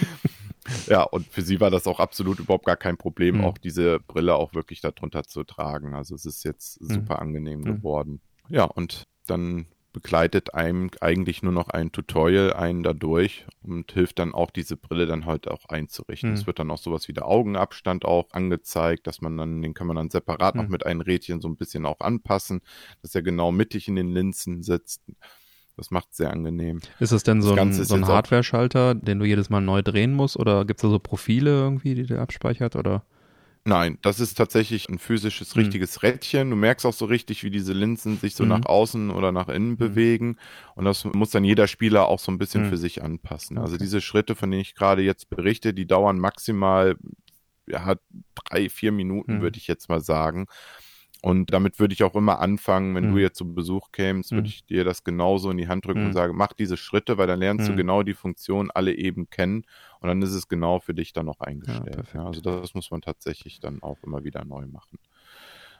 ja, 0.88 1.03
und 1.03 1.27
für 1.27 1.41
sie 1.41 1.60
war 1.60 1.69
das 1.69 1.86
auch 1.86 1.99
absolut 1.99 2.39
überhaupt 2.39 2.65
gar 2.65 2.77
kein 2.77 2.97
Problem, 2.97 3.39
mhm. 3.39 3.43
auch 3.43 3.58
diese 3.58 3.99
Brille 3.99 4.36
auch 4.36 4.53
wirklich 4.53 4.80
darunter 4.80 5.23
zu 5.23 5.43
tragen. 5.43 5.95
Also 5.95 6.15
es 6.15 6.25
ist 6.25 6.45
jetzt 6.45 6.82
mhm. 6.82 6.93
super 6.93 7.19
angenehm 7.19 7.60
mhm. 7.60 7.65
geworden. 7.65 8.21
Ja, 8.49 8.63
und 8.63 9.06
dann 9.27 9.67
begleitet 9.93 10.53
einem 10.53 10.91
eigentlich 11.01 11.41
nur 11.41 11.53
noch 11.53 11.69
ein 11.69 11.91
Tutorial 11.91 12.53
einen 12.53 12.83
dadurch 12.83 13.47
und 13.63 13.91
hilft 13.91 14.19
dann 14.19 14.33
auch 14.33 14.51
diese 14.51 14.77
Brille 14.77 15.07
dann 15.07 15.25
halt 15.25 15.47
auch 15.47 15.65
einzurichten. 15.69 16.31
Mhm. 16.31 16.35
Es 16.35 16.45
wird 16.45 16.59
dann 16.59 16.69
auch 16.69 16.77
sowas 16.77 17.07
wie 17.07 17.13
der 17.13 17.27
Augenabstand 17.27 18.05
auch 18.05 18.29
angezeigt, 18.31 19.07
dass 19.07 19.21
man 19.21 19.37
dann, 19.37 19.61
den 19.61 19.73
kann 19.73 19.87
man 19.87 19.95
dann 19.95 20.11
separat 20.11 20.53
mhm. 20.53 20.61
noch 20.61 20.69
mit 20.69 20.85
einem 20.85 21.01
Rädchen 21.01 21.41
so 21.41 21.47
ein 21.47 21.55
bisschen 21.55 21.85
auch 21.87 21.99
anpassen, 21.99 22.61
dass 23.01 23.15
er 23.15 23.23
genau 23.23 23.51
mittig 23.51 23.87
in 23.87 23.95
den 23.95 24.11
Linsen 24.11 24.61
sitzt. 24.61 25.01
Das 25.77 25.89
macht 25.89 26.09
es 26.11 26.17
sehr 26.17 26.31
angenehm. 26.31 26.79
Ist 26.99 27.11
das 27.11 27.23
denn 27.23 27.41
so 27.41 27.55
das 27.55 27.59
ein, 27.59 27.73
so 27.73 27.95
ein 27.95 28.07
Hardware-Schalter, 28.07 28.93
den 28.95 29.19
du 29.19 29.25
jedes 29.25 29.49
Mal 29.49 29.61
neu 29.61 29.81
drehen 29.81 30.13
musst? 30.13 30.37
Oder 30.37 30.65
gibt 30.65 30.79
es 30.79 30.81
da 30.83 30.89
so 30.89 30.99
Profile 30.99 31.51
irgendwie, 31.51 31.95
die 31.95 32.05
der 32.05 32.21
abspeichert? 32.21 32.75
Oder? 32.75 33.03
Nein, 33.67 33.97
das 34.01 34.21
ist 34.21 34.36
tatsächlich 34.36 34.88
ein 34.88 34.97
physisches, 34.97 35.53
mhm. 35.53 35.63
richtiges 35.63 36.01
Rädchen. 36.01 36.49
Du 36.51 36.56
merkst 36.56 36.86
auch 36.86 36.93
so 36.93 37.03
richtig, 37.03 37.43
wie 37.43 37.49
diese 37.49 37.73
Linsen 37.73 38.17
sich 38.17 38.34
so 38.34 38.43
mhm. 38.43 38.49
nach 38.49 38.65
außen 38.65 39.10
oder 39.12 39.34
nach 39.34 39.49
innen 39.49 39.71
mhm. 39.71 39.77
bewegen. 39.77 40.38
Und 40.75 40.86
das 40.86 41.03
muss 41.03 41.32
dann 41.32 41.43
jeder 41.43 41.67
Spieler 41.67 42.08
auch 42.08 42.19
so 42.19 42.32
ein 42.32 42.38
bisschen 42.38 42.63
mhm. 42.63 42.69
für 42.69 42.77
sich 42.77 43.03
anpassen. 43.03 43.58
Also 43.58 43.75
diese 43.75 43.99
Schritte, 43.99 44.36
von 44.36 44.51
denen 44.51 44.62
ich 44.62 44.73
gerade 44.73 45.01
jetzt 45.01 45.30
berichte, 45.30 45.73
die 45.73 45.86
dauern 45.86 46.17
maximal 46.17 46.95
ja, 47.67 47.95
drei, 48.36 48.69
vier 48.69 48.93
Minuten, 48.93 49.39
mhm. 49.39 49.41
würde 49.41 49.58
ich 49.58 49.67
jetzt 49.67 49.89
mal 49.89 49.99
sagen. 49.99 50.47
Und 51.23 51.51
damit 51.51 51.80
würde 51.80 51.93
ich 51.93 52.03
auch 52.03 52.15
immer 52.15 52.39
anfangen, 52.39 52.93
wenn 52.95 53.10
mhm. 53.10 53.13
du 53.13 53.17
jetzt 53.19 53.38
zu 53.38 53.53
Besuch 53.53 53.91
kämst, 53.91 54.32
würde 54.32 54.43
mhm. 54.43 54.47
ich 54.47 54.65
dir 54.65 54.84
das 54.84 55.03
genauso 55.03 55.49
in 55.49 55.58
die 55.58 55.67
Hand 55.67 55.86
drücken 55.86 56.01
mhm. 56.01 56.08
und 56.08 56.13
sagen, 56.13 56.38
mach 56.38 56.53
diese 56.53 56.77
Schritte, 56.77 57.17
weil 57.17 57.27
dann 57.27 57.39
lernst 57.39 57.67
du 57.67 57.71
mhm. 57.71 57.77
genau 57.77 58.03
die 58.03 58.13
Funktion 58.13 58.69
alle 58.71 58.93
eben 58.93 59.30
kennen 59.30 59.65
und 59.99 60.10
dann 60.10 60.21
ist 60.21 60.32
es 60.32 60.47
genau 60.47 60.80
für 60.80 60.93
dich 60.93 61.13
dann 61.13 61.27
auch 61.27 61.39
eingestellt. 61.39 62.08
Ja, 62.13 62.21
ja, 62.21 62.27
also 62.27 62.41
das 62.41 62.75
muss 62.75 62.91
man 62.91 63.01
tatsächlich 63.01 63.60
dann 63.60 63.82
auch 63.82 63.97
immer 64.03 64.23
wieder 64.23 64.45
neu 64.45 64.67
machen. 64.67 64.99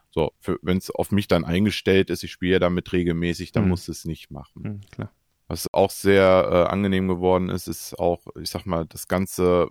So, 0.10 0.32
wenn 0.64 0.78
es 0.78 0.90
auf 0.90 1.12
mich 1.12 1.28
dann 1.28 1.46
eingestellt 1.46 2.10
ist, 2.10 2.24
ich 2.24 2.32
spiele 2.32 2.60
damit 2.60 2.92
regelmäßig, 2.92 3.52
dann 3.52 3.66
mhm. 3.66 3.70
muss 3.70 3.88
es 3.88 4.06
nicht 4.06 4.32
machen. 4.32 4.62
Mhm, 4.64 4.82
klar. 4.90 5.12
Was 5.50 5.74
auch 5.74 5.92
sehr 5.92 6.50
äh, 6.52 6.72
angenehm 6.72 7.08
geworden 7.08 7.50
ist, 7.50 7.68
ist 7.68 7.98
auch, 7.98 8.28
ich 8.42 8.50
sag 8.50 8.66
mal, 8.66 8.86
das 8.86 9.08
ganze 9.08 9.70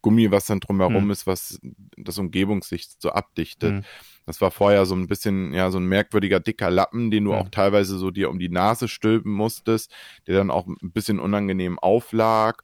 Gummi, 0.00 0.30
was 0.30 0.46
dann 0.46 0.60
drumherum 0.60 1.10
ist, 1.10 1.26
was 1.26 1.60
das 1.96 2.16
Umgebungslicht 2.16 3.02
so 3.02 3.10
abdichtet. 3.10 3.84
Das 4.26 4.40
war 4.40 4.50
vorher 4.50 4.86
so 4.86 4.94
ein 4.94 5.06
bisschen, 5.06 5.52
ja, 5.52 5.70
so 5.70 5.78
ein 5.78 5.86
merkwürdiger 5.86 6.40
dicker 6.40 6.70
Lappen, 6.70 7.10
den 7.10 7.24
du 7.24 7.32
ja. 7.32 7.40
auch 7.40 7.48
teilweise 7.50 7.98
so 7.98 8.10
dir 8.10 8.30
um 8.30 8.38
die 8.38 8.48
Nase 8.48 8.88
stülpen 8.88 9.32
musstest, 9.32 9.92
der 10.26 10.36
dann 10.36 10.50
auch 10.50 10.66
ein 10.66 10.92
bisschen 10.92 11.20
unangenehm 11.20 11.78
auflag 11.78 12.62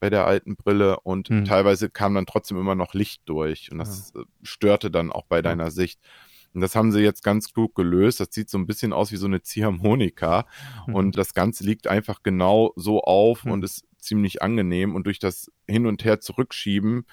bei 0.00 0.10
der 0.10 0.26
alten 0.26 0.56
Brille 0.56 1.00
und 1.00 1.30
mhm. 1.30 1.44
teilweise 1.44 1.90
kam 1.90 2.14
dann 2.14 2.26
trotzdem 2.26 2.58
immer 2.58 2.74
noch 2.74 2.94
Licht 2.94 3.22
durch 3.24 3.72
und 3.72 3.78
das 3.78 4.12
ja. 4.14 4.22
störte 4.42 4.90
dann 4.90 5.10
auch 5.10 5.24
bei 5.26 5.42
deiner 5.42 5.70
Sicht. 5.70 6.00
Und 6.54 6.62
das 6.62 6.74
haben 6.74 6.92
sie 6.92 7.00
jetzt 7.00 7.22
ganz 7.22 7.52
klug 7.52 7.74
gelöst. 7.74 8.20
Das 8.20 8.28
sieht 8.30 8.48
so 8.48 8.58
ein 8.58 8.66
bisschen 8.66 8.92
aus 8.92 9.12
wie 9.12 9.16
so 9.16 9.26
eine 9.26 9.42
Ziehharmonika. 9.42 10.46
Mhm. 10.86 10.94
Und 10.94 11.18
das 11.18 11.34
Ganze 11.34 11.62
liegt 11.64 11.86
einfach 11.86 12.22
genau 12.22 12.72
so 12.74 13.02
auf 13.02 13.44
mhm. 13.44 13.52
und 13.52 13.64
ist 13.64 13.84
ziemlich 13.98 14.40
angenehm. 14.42 14.94
Und 14.94 15.04
durch 15.04 15.18
das 15.18 15.52
Hin- 15.68 15.86
und 15.86 16.04
Her 16.04 16.20
zurückschieben 16.20 17.04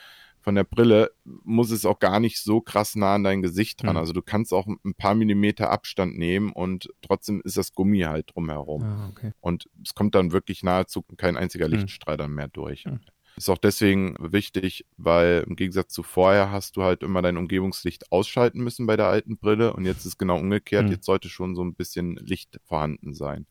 von 0.46 0.54
der 0.54 0.64
Brille 0.64 1.10
muss 1.24 1.72
es 1.72 1.86
auch 1.86 1.98
gar 1.98 2.20
nicht 2.20 2.38
so 2.38 2.62
krass 2.62 2.96
nah 2.96 3.16
an 3.16 3.24
dein 3.24 3.42
Gesicht 3.42 3.82
dran. 3.82 3.94
Mhm. 3.94 3.98
Also 3.98 4.14
du 4.14 4.22
kannst 4.22 4.54
auch 4.54 4.68
ein 4.68 4.94
paar 4.94 5.16
Millimeter 5.16 5.72
Abstand 5.72 6.20
nehmen 6.20 6.52
und 6.52 6.88
trotzdem 7.02 7.42
ist 7.44 7.58
das 7.58 7.74
Gummi 7.74 8.02
halt 8.02 8.30
drumherum. 8.32 8.84
Ah, 8.84 9.10
okay. 9.10 9.32
Und 9.42 9.68
es 9.84 9.96
kommt 9.96 10.14
dann 10.14 10.32
wirklich 10.32 10.62
nahezu 10.62 11.04
kein 11.18 11.36
einziger 11.36 11.68
mhm. 11.68 11.74
Lichtstrahl 11.74 12.16
dann 12.16 12.36
mehr 12.36 12.48
durch. 12.48 12.86
Mhm. 12.86 13.00
Ist 13.36 13.50
auch 13.50 13.58
deswegen 13.58 14.16
wichtig, 14.20 14.86
weil 14.98 15.44
im 15.48 15.56
Gegensatz 15.56 15.92
zu 15.92 16.04
vorher 16.04 16.52
hast 16.52 16.78
du 16.78 16.84
halt 16.84 17.02
immer 17.02 17.24
dein 17.24 17.38
Umgebungslicht 17.38 18.12
ausschalten 18.12 18.64
müssen 18.64 18.86
bei 18.86 18.98
der 18.98 19.08
alten 19.08 19.38
Brille 19.38 19.74
und 19.74 19.84
jetzt 19.84 20.06
ist 20.06 20.20
genau 20.20 20.38
umgekehrt. 20.38 20.86
Mhm. 20.86 20.92
Jetzt 20.92 21.08
sollte 21.08 21.28
schon 21.28 21.56
so 21.56 21.64
ein 21.64 21.74
bisschen 21.74 22.18
Licht 22.18 22.60
vorhanden 22.66 23.16
sein. 23.16 23.48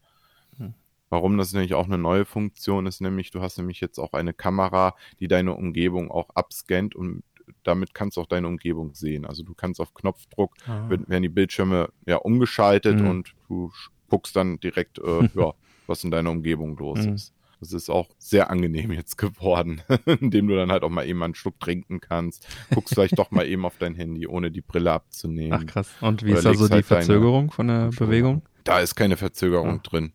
Warum 1.14 1.38
das 1.38 1.52
nämlich 1.52 1.74
auch 1.74 1.86
eine 1.86 1.96
neue 1.96 2.24
Funktion 2.24 2.86
ist, 2.86 3.00
nämlich 3.00 3.30
du 3.30 3.40
hast 3.40 3.56
nämlich 3.56 3.80
jetzt 3.80 4.00
auch 4.00 4.14
eine 4.14 4.34
Kamera, 4.34 4.96
die 5.20 5.28
deine 5.28 5.54
Umgebung 5.54 6.10
auch 6.10 6.30
abscannt 6.30 6.96
und 6.96 7.22
damit 7.62 7.94
kannst 7.94 8.16
du 8.16 8.20
auch 8.20 8.26
deine 8.26 8.48
Umgebung 8.48 8.96
sehen. 8.96 9.24
Also 9.24 9.44
du 9.44 9.54
kannst 9.54 9.80
auf 9.80 9.94
Knopfdruck, 9.94 10.56
ah. 10.66 10.88
werden 10.88 11.22
die 11.22 11.28
Bildschirme 11.28 11.90
ja 12.04 12.16
umgeschaltet 12.16 12.98
mhm. 12.98 13.06
und 13.08 13.34
du 13.46 13.70
guckst 14.08 14.34
dann 14.34 14.58
direkt, 14.58 14.98
äh, 14.98 15.28
ja, 15.36 15.52
was 15.86 16.02
in 16.02 16.10
deiner 16.10 16.32
Umgebung 16.32 16.76
los 16.78 17.06
mhm. 17.06 17.14
ist. 17.14 17.32
Das 17.60 17.72
ist 17.72 17.90
auch 17.90 18.08
sehr 18.18 18.50
angenehm 18.50 18.90
jetzt 18.90 19.16
geworden, 19.16 19.82
indem 20.20 20.48
du 20.48 20.56
dann 20.56 20.72
halt 20.72 20.82
auch 20.82 20.90
mal 20.90 21.06
eben 21.06 21.22
einen 21.22 21.36
Schluck 21.36 21.60
trinken 21.60 22.00
kannst. 22.00 22.48
Guckst 22.74 22.94
vielleicht 22.94 23.20
doch 23.20 23.30
mal 23.30 23.46
eben 23.46 23.64
auf 23.64 23.78
dein 23.78 23.94
Handy, 23.94 24.26
ohne 24.26 24.50
die 24.50 24.62
Brille 24.62 24.90
abzunehmen. 24.90 25.60
Ach 25.62 25.64
krass. 25.64 25.88
Und 26.00 26.24
wie 26.24 26.32
Oder 26.32 26.38
ist 26.38 26.44
da 26.44 26.54
so 26.54 26.66
die 26.66 26.74
halt 26.74 26.86
Verzögerung 26.86 27.52
von 27.52 27.68
der 27.68 27.90
Bewegung? 27.90 28.42
Da 28.64 28.80
ist 28.80 28.96
keine 28.96 29.16
Verzögerung 29.16 29.78
ah. 29.78 29.80
drin. 29.84 30.12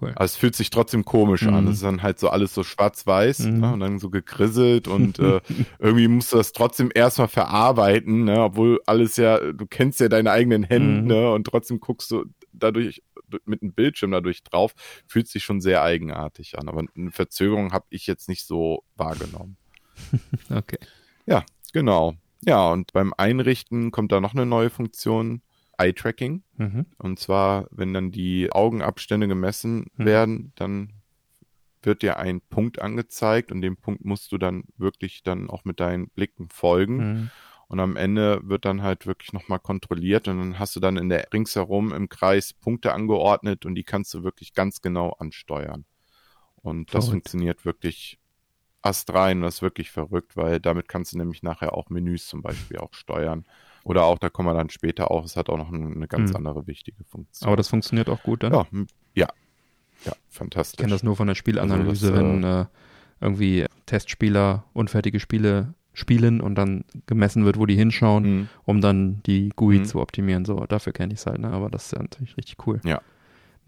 Cool. 0.00 0.10
Also 0.10 0.32
es 0.32 0.36
fühlt 0.36 0.54
sich 0.54 0.68
trotzdem 0.70 1.04
komisch 1.04 1.42
mhm. 1.42 1.54
an. 1.54 1.66
Es 1.68 1.76
ist 1.76 1.84
dann 1.84 2.02
halt 2.02 2.18
so 2.18 2.28
alles 2.28 2.52
so 2.52 2.62
schwarz-weiß 2.62 3.40
mhm. 3.40 3.60
ne, 3.60 3.72
und 3.72 3.80
dann 3.80 3.98
so 3.98 4.10
gegrisselt 4.10 4.88
und 4.88 5.18
äh, 5.18 5.40
irgendwie 5.78 6.08
musst 6.08 6.32
du 6.32 6.36
das 6.36 6.52
trotzdem 6.52 6.90
erstmal 6.94 7.28
verarbeiten, 7.28 8.24
ne, 8.24 8.42
obwohl 8.42 8.80
alles 8.86 9.16
ja, 9.16 9.38
du 9.38 9.66
kennst 9.66 10.00
ja 10.00 10.08
deine 10.08 10.32
eigenen 10.32 10.64
Hände 10.64 11.00
mhm. 11.00 11.06
ne, 11.06 11.32
und 11.32 11.44
trotzdem 11.44 11.80
guckst 11.80 12.10
du 12.10 12.26
dadurch 12.52 13.02
mit 13.44 13.62
einem 13.62 13.72
Bildschirm 13.72 14.10
dadurch 14.12 14.42
drauf, 14.44 14.72
fühlt 15.06 15.28
sich 15.28 15.44
schon 15.44 15.60
sehr 15.60 15.82
eigenartig 15.82 16.58
an. 16.58 16.68
Aber 16.68 16.84
eine 16.96 17.10
Verzögerung 17.10 17.72
habe 17.72 17.86
ich 17.90 18.06
jetzt 18.06 18.28
nicht 18.28 18.46
so 18.46 18.84
wahrgenommen. 18.96 19.56
okay. 20.50 20.78
Ja, 21.26 21.44
genau. 21.72 22.14
Ja, 22.44 22.70
und 22.70 22.92
beim 22.92 23.12
Einrichten 23.16 23.90
kommt 23.90 24.12
da 24.12 24.20
noch 24.20 24.34
eine 24.34 24.46
neue 24.46 24.70
Funktion. 24.70 25.42
Eye-Tracking. 25.78 26.42
Mhm. 26.56 26.86
Und 26.98 27.18
zwar, 27.18 27.66
wenn 27.70 27.92
dann 27.92 28.10
die 28.10 28.50
Augenabstände 28.52 29.28
gemessen 29.28 29.86
mhm. 29.96 30.04
werden, 30.04 30.52
dann 30.56 30.92
wird 31.82 32.02
dir 32.02 32.18
ein 32.18 32.40
Punkt 32.40 32.80
angezeigt 32.80 33.52
und 33.52 33.60
dem 33.60 33.76
Punkt 33.76 34.04
musst 34.04 34.32
du 34.32 34.38
dann 34.38 34.64
wirklich 34.76 35.22
dann 35.22 35.48
auch 35.48 35.64
mit 35.64 35.80
deinen 35.80 36.08
Blicken 36.08 36.48
folgen. 36.48 36.96
Mhm. 36.96 37.30
Und 37.68 37.80
am 37.80 37.96
Ende 37.96 38.40
wird 38.44 38.64
dann 38.64 38.82
halt 38.82 39.06
wirklich 39.06 39.32
nochmal 39.32 39.58
kontrolliert 39.58 40.28
und 40.28 40.38
dann 40.38 40.58
hast 40.58 40.76
du 40.76 40.80
dann 40.80 40.96
in 40.96 41.08
der 41.08 41.32
ringsherum 41.32 41.92
im 41.92 42.08
Kreis 42.08 42.52
Punkte 42.52 42.92
angeordnet 42.92 43.66
und 43.66 43.74
die 43.74 43.82
kannst 43.82 44.14
du 44.14 44.22
wirklich 44.22 44.54
ganz 44.54 44.82
genau 44.82 45.10
ansteuern. 45.10 45.84
Und 46.56 46.94
das 46.94 47.06
verrückt. 47.06 47.12
funktioniert 47.12 47.64
wirklich 47.64 48.20
astrein 48.82 49.38
und 49.38 49.42
das 49.42 49.56
ist 49.56 49.62
wirklich 49.62 49.90
verrückt, 49.90 50.36
weil 50.36 50.60
damit 50.60 50.88
kannst 50.88 51.12
du 51.12 51.18
nämlich 51.18 51.42
nachher 51.42 51.74
auch 51.74 51.90
Menüs 51.90 52.26
zum 52.28 52.42
Beispiel 52.42 52.78
auch 52.78 52.94
steuern. 52.94 53.44
Oder 53.86 54.04
auch, 54.04 54.18
da 54.18 54.30
kommen 54.30 54.48
wir 54.48 54.54
dann 54.54 54.68
später 54.68 55.12
auch, 55.12 55.24
es 55.24 55.36
hat 55.36 55.48
auch 55.48 55.58
noch 55.58 55.72
eine, 55.72 56.08
ganz 56.08 56.30
hm. 56.30 56.36
andere 56.38 56.66
wichtige 56.66 57.04
Funktion. 57.04 57.46
Aber 57.46 57.56
das 57.56 57.68
funktioniert 57.68 58.08
auch 58.08 58.20
gut 58.24 58.42
dann? 58.42 58.52
Ja, 58.52 58.66
ja, 59.14 59.28
ja 60.04 60.12
fantastisch. 60.28 60.74
Ich 60.74 60.78
kenne 60.78 60.90
das 60.90 61.04
nur 61.04 61.14
von 61.14 61.28
der 61.28 61.36
Spielanalyse, 61.36 62.08
also 62.08 62.10
das, 62.10 62.18
wenn 62.18 62.42
äh, 62.42 62.60
äh, 62.62 62.66
irgendwie 63.20 63.64
Testspieler 63.86 64.64
unfertige 64.72 65.20
Spiele 65.20 65.74
spielen 65.92 66.40
und 66.40 66.56
dann 66.56 66.84
gemessen 67.06 67.44
wird, 67.44 67.60
wo 67.60 67.66
die 67.66 67.76
hinschauen, 67.76 68.24
mhm. 68.24 68.48
um 68.64 68.80
dann 68.80 69.22
die 69.22 69.50
GUI 69.54 69.78
mhm. 69.78 69.84
zu 69.84 70.00
optimieren. 70.00 70.44
So, 70.44 70.66
dafür 70.66 70.92
kenne 70.92 71.14
ich 71.14 71.20
es 71.20 71.26
halt, 71.26 71.38
ne? 71.38 71.52
Aber 71.52 71.70
das 71.70 71.86
ist 71.86 71.92
ja 71.92 72.02
natürlich 72.02 72.36
richtig 72.36 72.66
cool. 72.66 72.80
Ja. 72.84 73.00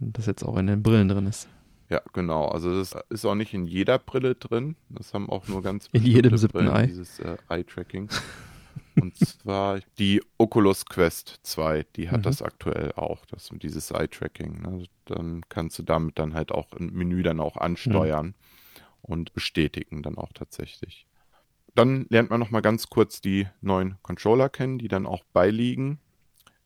Das 0.00 0.26
jetzt 0.26 0.42
auch 0.42 0.56
in 0.56 0.66
den 0.66 0.82
Brillen 0.82 1.08
drin 1.08 1.26
ist. 1.26 1.48
Ja, 1.90 2.02
genau. 2.12 2.46
Also 2.46 2.76
das 2.76 2.96
ist 3.08 3.24
auch 3.24 3.36
nicht 3.36 3.54
in 3.54 3.66
jeder 3.66 4.00
Brille 4.00 4.34
drin. 4.34 4.74
Das 4.88 5.14
haben 5.14 5.30
auch 5.30 5.46
nur 5.46 5.62
ganz 5.62 5.88
in 5.92 6.02
jedem 6.02 6.36
siebten 6.36 6.58
Brillen, 6.58 6.72
Ei. 6.72 6.86
Dieses 6.86 7.20
äh, 7.20 7.36
Eye-Tracking. 7.48 8.08
und 9.00 9.16
zwar 9.16 9.80
die 9.98 10.22
Oculus 10.38 10.86
Quest 10.86 11.40
2, 11.42 11.86
die 11.96 12.10
hat 12.10 12.20
mhm. 12.20 12.22
das 12.24 12.42
aktuell 12.42 12.92
auch, 12.92 13.24
das 13.26 13.50
dieses 13.52 13.90
Eye-Tracking. 13.90 14.62
Ne? 14.62 14.84
Dann 15.04 15.42
kannst 15.48 15.78
du 15.78 15.82
damit 15.82 16.18
dann 16.18 16.34
halt 16.34 16.52
auch 16.52 16.72
im 16.72 16.92
Menü 16.92 17.22
dann 17.22 17.40
auch 17.40 17.56
ansteuern 17.56 18.26
mhm. 18.26 18.34
und 19.02 19.32
bestätigen 19.32 20.02
dann 20.02 20.18
auch 20.18 20.32
tatsächlich. 20.32 21.06
Dann 21.74 22.06
lernt 22.10 22.30
man 22.30 22.40
nochmal 22.40 22.62
ganz 22.62 22.88
kurz 22.88 23.20
die 23.20 23.46
neuen 23.60 23.98
Controller 24.02 24.48
kennen, 24.48 24.78
die 24.78 24.88
dann 24.88 25.06
auch 25.06 25.24
beiliegen. 25.32 26.00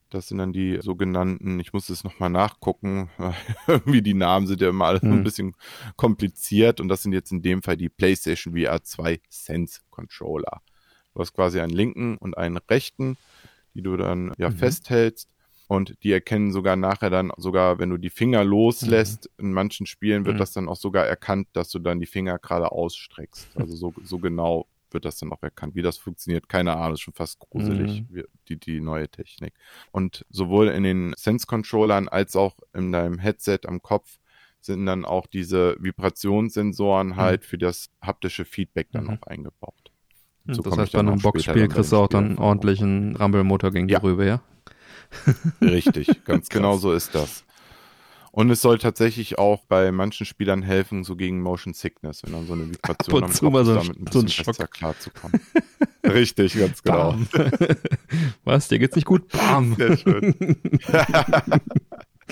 Das 0.09 0.29
sind 0.29 0.39
dann 0.39 0.53
die 0.53 0.79
sogenannten, 0.83 1.59
ich 1.59 1.73
muss 1.73 1.89
es 1.89 2.05
nochmal 2.05 2.29
nachgucken, 2.31 3.11
irgendwie 3.67 4.03
die 4.03 4.15
Namen 4.15 4.47
sind 4.47 4.61
ja 4.61 4.69
immer 4.69 4.87
alle 4.87 5.01
hm. 5.01 5.13
ein 5.13 5.25
bisschen 5.25 5.57
kompliziert 5.97 6.81
und 6.81 6.89
das 6.89 7.03
sind 7.03 7.13
jetzt 7.13 7.33
in 7.33 7.43
dem 7.43 7.63
Fall 7.63 7.77
die 7.77 7.89
PlayStation 7.89 8.55
VR 8.55 8.83
2 8.83 9.21
Sense 9.29 9.81
Controller. 9.91 10.63
Du 11.15 11.21
hast 11.21 11.33
quasi 11.35 11.61
einen 11.61 11.73
linken 11.73 12.17
und 12.17 12.37
einen 12.37 12.57
rechten, 12.57 13.17
die 13.75 13.83
du 13.83 13.97
dann 13.97 14.33
ja 14.39 14.51
mhm. 14.51 14.57
festhältst 14.57 15.29
und 15.69 15.97
die 16.03 16.13
erkennen 16.13 16.53
sogar 16.53 16.77
nachher 16.77 17.11
dann, 17.11 17.33
sogar 17.37 17.79
wenn 17.79 17.91
du 17.91 17.97
die 17.97 18.11
Finger 18.11 18.45
loslässt, 18.45 19.31
mhm. 19.39 19.47
in 19.47 19.53
manchen 19.53 19.87
Spielen 19.87 20.27
wird 20.27 20.37
mhm. 20.37 20.41
das 20.41 20.53
dann 20.53 20.69
auch 20.69 20.77
sogar 20.77 21.07
erkannt, 21.07 21.49
dass 21.55 21.71
du 21.71 21.79
dann 21.79 22.01
die 22.01 22.07
Finger 22.07 22.39
gerade 22.39 22.73
ausstreckst. 22.73 23.49
Also 23.57 23.75
so, 23.75 23.95
so 24.03 24.19
genau 24.19 24.67
wird 24.91 25.07
das 25.07 25.17
dann 25.17 25.33
auch 25.33 25.43
erkannt. 25.43 25.75
Wie 25.75 25.83
das 25.83 25.97
funktioniert, 25.97 26.49
keine 26.49 26.77
Ahnung, 26.77 26.95
ist 26.95 27.01
schon 27.01 27.15
fast 27.15 27.39
gruselig, 27.39 28.05
mhm. 28.11 28.25
die, 28.49 28.59
die 28.59 28.81
neue 28.81 29.09
Technik. 29.09 29.55
Und 29.91 30.27
sowohl 30.29 30.69
in 30.69 30.83
den 30.83 31.15
Sense-Controllern 31.17 32.09
als 32.09 32.37
auch 32.37 32.57
in 32.75 32.93
deinem 32.93 33.19
Headset 33.19 33.61
am 33.65 33.81
Kopf 33.81 34.19
sind 34.61 34.87
dann 34.87 35.05
auch 35.05 35.27
diese 35.27 35.77
Vibrationssensoren 35.81 37.09
mhm. 37.09 37.17
halt 37.17 37.45
für 37.45 37.59
das 37.59 37.89
haptische 38.01 38.45
Feedback 38.45 38.89
dann 38.93 39.05
mhm. 39.05 39.11
auch 39.11 39.27
eingebaut. 39.27 39.82
So 40.47 40.63
das 40.63 40.77
heißt, 40.77 40.93
bei 40.93 40.99
einem 40.99 41.21
Boxspiel 41.21 41.69
kriegst 41.69 41.93
du 41.93 41.97
auch 41.97 42.09
dann 42.09 42.39
ordentlichen 42.39 43.17
Rumble-Motor 43.17 43.71
gegen 43.71 43.89
die 43.89 43.95
Rübe, 43.95 44.27
ja? 44.27 44.43
Richtig, 45.61 46.25
ganz 46.25 46.49
genau 46.49 46.77
so 46.77 46.93
ist 46.93 47.15
das. 47.15 47.45
Und 48.33 48.51
es 48.51 48.63
soll 48.63 48.79
tatsächlich 48.79 49.39
auch 49.39 49.63
bei 49.67 49.93
manchen 49.93 50.25
Spielern 50.25 50.63
helfen, 50.63 51.05
so 51.05 51.17
gegen 51.17 51.43
Motion 51.43 51.75
Sickness, 51.75 52.23
wenn 52.25 52.33
dann 52.33 52.47
so 52.47 52.55
eine 52.55 52.71
Vibration 52.71 53.25
am 53.25 53.31
Kopf 53.31 53.35
ist, 53.35 53.67
so 53.67 53.75
damit 53.75 53.99
ein 53.99 54.05
bisschen 54.07 54.29
so 54.29 54.41
ein 54.41 54.47
besser 54.47 54.67
klarzukommen. 54.67 55.41
Richtig, 56.05 56.59
ganz 56.59 56.83
genau. 56.83 57.15
Was, 58.45 58.69
dir 58.69 58.79
geht's 58.79 58.97
nicht 58.97 59.05
gut? 59.05 59.29
Bam. 59.29 59.75
Sehr 59.77 59.99
schön. 59.99 60.35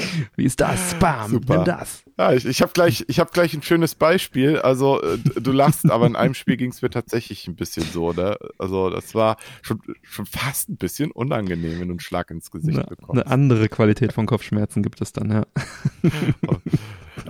Wie 0.36 0.44
ist 0.44 0.60
das? 0.60 0.94
Bam, 0.94 1.30
Super. 1.30 1.56
nimm 1.56 1.64
das. 1.64 2.02
Ja, 2.18 2.32
ich, 2.32 2.46
ich 2.46 2.62
habe 2.62 2.72
gleich, 2.72 3.04
ich 3.08 3.20
hab 3.20 3.32
gleich 3.32 3.54
ein 3.54 3.62
schönes 3.62 3.94
Beispiel. 3.94 4.58
Also 4.58 5.00
äh, 5.02 5.18
du 5.18 5.52
lachst, 5.52 5.90
aber 5.90 6.06
in 6.06 6.16
einem 6.16 6.34
Spiel 6.34 6.56
ging 6.56 6.70
es 6.70 6.82
mir 6.82 6.90
tatsächlich 6.90 7.46
ein 7.48 7.56
bisschen 7.56 7.84
so. 7.84 8.12
Ne? 8.12 8.36
Also 8.58 8.90
das 8.90 9.14
war 9.14 9.36
schon, 9.62 9.80
schon 10.02 10.26
fast 10.26 10.68
ein 10.68 10.76
bisschen 10.76 11.10
unangenehm, 11.10 11.80
wenn 11.80 11.88
du 11.88 11.92
einen 11.92 12.00
Schlag 12.00 12.30
ins 12.30 12.50
Gesicht 12.50 12.78
eine, 12.78 12.86
bekommst. 12.86 13.12
Eine 13.12 13.26
andere 13.26 13.68
Qualität 13.68 14.12
von 14.12 14.26
Kopfschmerzen 14.26 14.82
gibt 14.82 15.00
es 15.00 15.12
dann, 15.12 15.30
ja. 15.30 15.46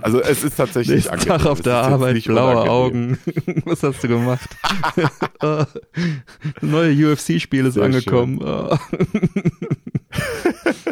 Also 0.01 0.21
es 0.21 0.43
ist 0.43 0.55
tatsächlich 0.57 1.05
Nächsten 1.05 1.27
Tag 1.27 1.45
auf 1.45 1.61
der 1.61 1.75
Arbeit, 1.75 2.23
blaue 2.23 2.69
Augen. 2.69 3.17
Was 3.65 3.83
hast 3.83 4.03
du 4.03 4.07
gemacht? 4.07 4.49
oh, 5.41 5.63
neue 6.61 7.11
UFC-Spiel 7.11 7.65
ist 7.65 7.75
Sehr 7.75 7.83
angekommen. 7.83 8.39
Oh. 8.41 8.77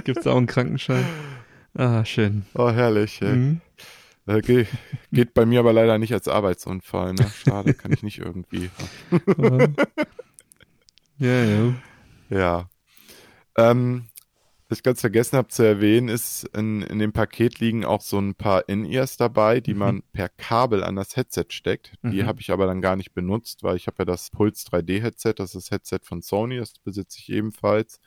Gibt 0.03 0.19
es 0.19 0.27
auch 0.27 0.37
einen 0.37 0.47
Krankenschein? 0.47 1.05
Ah, 1.75 2.03
schön. 2.05 2.45
Oh, 2.55 2.69
herrlich. 2.69 3.21
Mhm. 3.21 3.61
Äh, 4.25 4.41
geht, 4.41 4.67
geht 5.11 5.33
bei 5.33 5.45
mir 5.45 5.59
aber 5.59 5.73
leider 5.73 5.97
nicht 5.97 6.13
als 6.13 6.27
Arbeitsunfall. 6.27 7.13
Ne? 7.13 7.29
Schade, 7.29 7.73
kann 7.73 7.91
ich 7.91 8.03
nicht 8.03 8.19
irgendwie. 8.19 8.69
ja, 11.17 11.43
ja. 11.43 11.73
Ja. 12.29 12.69
Ähm, 13.57 14.09
was 14.69 14.77
ich 14.77 14.83
ganz 14.83 15.01
vergessen 15.01 15.35
habe 15.35 15.47
zu 15.47 15.63
erwähnen, 15.63 16.09
ist, 16.09 16.43
in, 16.55 16.83
in 16.83 16.99
dem 16.99 17.11
Paket 17.11 17.59
liegen 17.59 17.85
auch 17.85 18.01
so 18.01 18.19
ein 18.19 18.35
paar 18.35 18.69
In-Ears 18.69 19.17
dabei, 19.17 19.61
die 19.61 19.73
mhm. 19.73 19.79
man 19.79 20.03
per 20.13 20.29
Kabel 20.29 20.83
an 20.83 20.95
das 20.95 21.15
Headset 21.15 21.45
steckt. 21.49 21.93
Die 22.03 22.21
mhm. 22.21 22.27
habe 22.27 22.39
ich 22.39 22.51
aber 22.51 22.67
dann 22.67 22.79
gar 22.79 22.95
nicht 22.95 23.15
benutzt, 23.15 23.63
weil 23.63 23.77
ich 23.77 23.87
habe 23.87 23.95
ja 23.99 24.05
das 24.05 24.29
Puls 24.29 24.67
3D 24.67 25.01
Headset, 25.01 25.33
das 25.37 25.55
ist 25.55 25.65
das 25.65 25.71
Headset 25.71 26.01
von 26.03 26.21
Sony, 26.21 26.57
das 26.57 26.73
besitze 26.73 27.17
ich 27.17 27.29
ebenfalls. 27.29 27.99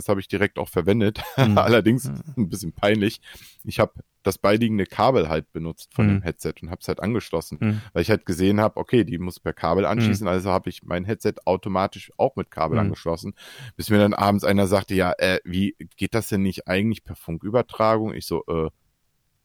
Das 0.00 0.08
habe 0.08 0.20
ich 0.20 0.28
direkt 0.28 0.58
auch 0.58 0.68
verwendet. 0.68 1.22
Mhm. 1.40 1.56
Allerdings 1.56 2.06
ein 2.36 2.50
bisschen 2.50 2.72
peinlich. 2.72 3.20
Ich 3.64 3.80
habe 3.80 3.92
das 4.22 4.36
beiliegende 4.36 4.84
Kabel 4.84 5.28
halt 5.28 5.50
benutzt 5.52 5.94
von 5.94 6.06
mhm. 6.06 6.10
dem 6.10 6.22
Headset 6.22 6.54
und 6.60 6.70
habe 6.70 6.80
es 6.80 6.88
halt 6.88 7.00
angeschlossen, 7.00 7.58
mhm. 7.60 7.80
weil 7.92 8.02
ich 8.02 8.10
halt 8.10 8.26
gesehen 8.26 8.60
habe, 8.60 8.78
okay, 8.78 9.04
die 9.04 9.18
muss 9.18 9.40
per 9.40 9.54
Kabel 9.54 9.86
anschließen, 9.86 10.24
mhm. 10.24 10.30
also 10.32 10.50
habe 10.50 10.68
ich 10.68 10.82
mein 10.82 11.04
Headset 11.04 11.34
automatisch 11.46 12.12
auch 12.18 12.36
mit 12.36 12.50
Kabel 12.50 12.74
mhm. 12.74 12.86
angeschlossen, 12.86 13.34
bis 13.76 13.88
mir 13.88 13.98
dann 13.98 14.12
abends 14.12 14.44
einer 14.44 14.66
sagte, 14.66 14.94
ja, 14.94 15.12
äh, 15.18 15.40
wie 15.44 15.76
geht 15.96 16.14
das 16.14 16.28
denn 16.28 16.42
nicht 16.42 16.68
eigentlich 16.68 17.04
per 17.04 17.16
Funkübertragung? 17.16 18.12
Ich 18.12 18.26
so, 18.26 18.44
äh, 18.46 18.70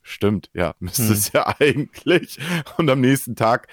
stimmt, 0.06 0.50
ja, 0.54 0.76
müsste 0.80 1.12
es 1.14 1.34
ja 1.34 1.56
eigentlich. 1.60 2.38
Und 2.78 2.90
am 2.90 3.02
nächsten 3.02 3.36
Tag 3.36 3.68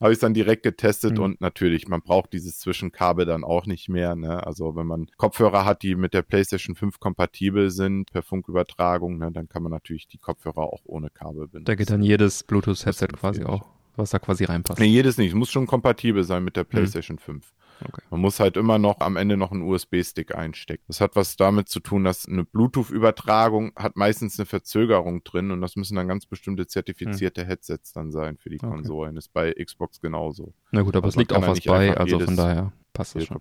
habe 0.00 0.12
ich 0.12 0.16
es 0.16 0.20
dann 0.20 0.34
direkt 0.34 0.62
getestet 0.62 1.16
mhm. 1.16 1.24
und 1.24 1.40
natürlich, 1.40 1.88
man 1.88 2.02
braucht 2.02 2.32
dieses 2.32 2.60
Zwischenkabel 2.60 3.26
dann 3.26 3.42
auch 3.42 3.66
nicht 3.66 3.88
mehr. 3.88 4.14
Ne? 4.14 4.46
Also 4.46 4.76
wenn 4.76 4.86
man 4.86 5.08
Kopfhörer 5.16 5.64
hat, 5.64 5.82
die 5.82 5.96
mit 5.96 6.14
der 6.14 6.22
PlayStation 6.22 6.76
5 6.76 7.00
kompatibel 7.00 7.70
sind 7.70 8.12
per 8.12 8.22
Funkübertragung, 8.22 9.18
ne, 9.18 9.32
dann 9.32 9.48
kann 9.48 9.62
man 9.62 9.72
natürlich 9.72 10.06
die 10.06 10.18
Kopfhörer 10.18 10.58
auch 10.72 10.82
ohne 10.84 11.10
Kabel 11.10 11.48
benutzen. 11.48 11.64
Da 11.64 11.74
geht 11.74 11.90
dann 11.90 12.02
jedes 12.02 12.44
Bluetooth-Headset 12.44 13.08
quasi 13.08 13.44
auch, 13.44 13.66
was 13.96 14.10
da 14.10 14.20
quasi 14.20 14.44
reinpasst. 14.44 14.78
Nee, 14.78 14.86
jedes 14.86 15.18
nicht. 15.18 15.30
Es 15.30 15.34
muss 15.34 15.50
schon 15.50 15.66
kompatibel 15.66 16.22
sein 16.22 16.44
mit 16.44 16.54
der 16.54 16.64
mhm. 16.64 16.68
PlayStation 16.68 17.16
mhm. 17.16 17.40
5. 17.40 17.54
Okay. 17.84 18.02
Man 18.10 18.20
muss 18.20 18.40
halt 18.40 18.56
immer 18.56 18.78
noch 18.78 19.00
am 19.00 19.16
Ende 19.16 19.36
noch 19.36 19.52
einen 19.52 19.62
USB-Stick 19.62 20.34
einstecken. 20.34 20.84
Das 20.88 21.00
hat 21.00 21.16
was 21.16 21.36
damit 21.36 21.68
zu 21.68 21.80
tun, 21.80 22.04
dass 22.04 22.26
eine 22.26 22.44
Bluetooth-Übertragung 22.44 23.72
hat 23.76 23.96
meistens 23.96 24.38
eine 24.38 24.46
Verzögerung 24.46 25.22
drin 25.24 25.50
und 25.50 25.60
das 25.60 25.76
müssen 25.76 25.96
dann 25.96 26.08
ganz 26.08 26.26
bestimmte 26.26 26.66
zertifizierte 26.66 27.42
hm. 27.42 27.48
Headsets 27.48 27.92
dann 27.92 28.10
sein 28.10 28.36
für 28.36 28.50
die 28.50 28.58
okay. 28.58 28.68
Konsolen. 28.68 29.16
Ist 29.16 29.32
bei 29.32 29.52
Xbox 29.52 30.00
genauso. 30.00 30.54
Na 30.72 30.82
gut, 30.82 30.96
aber 30.96 31.06
also 31.06 31.16
es 31.16 31.18
liegt 31.18 31.32
auch 31.32 31.46
was 31.46 31.60
bei, 31.60 31.96
also 31.96 32.18
von 32.18 32.36
daher 32.36 32.72
passt 32.92 33.16
es 33.16 33.26
schon. 33.26 33.40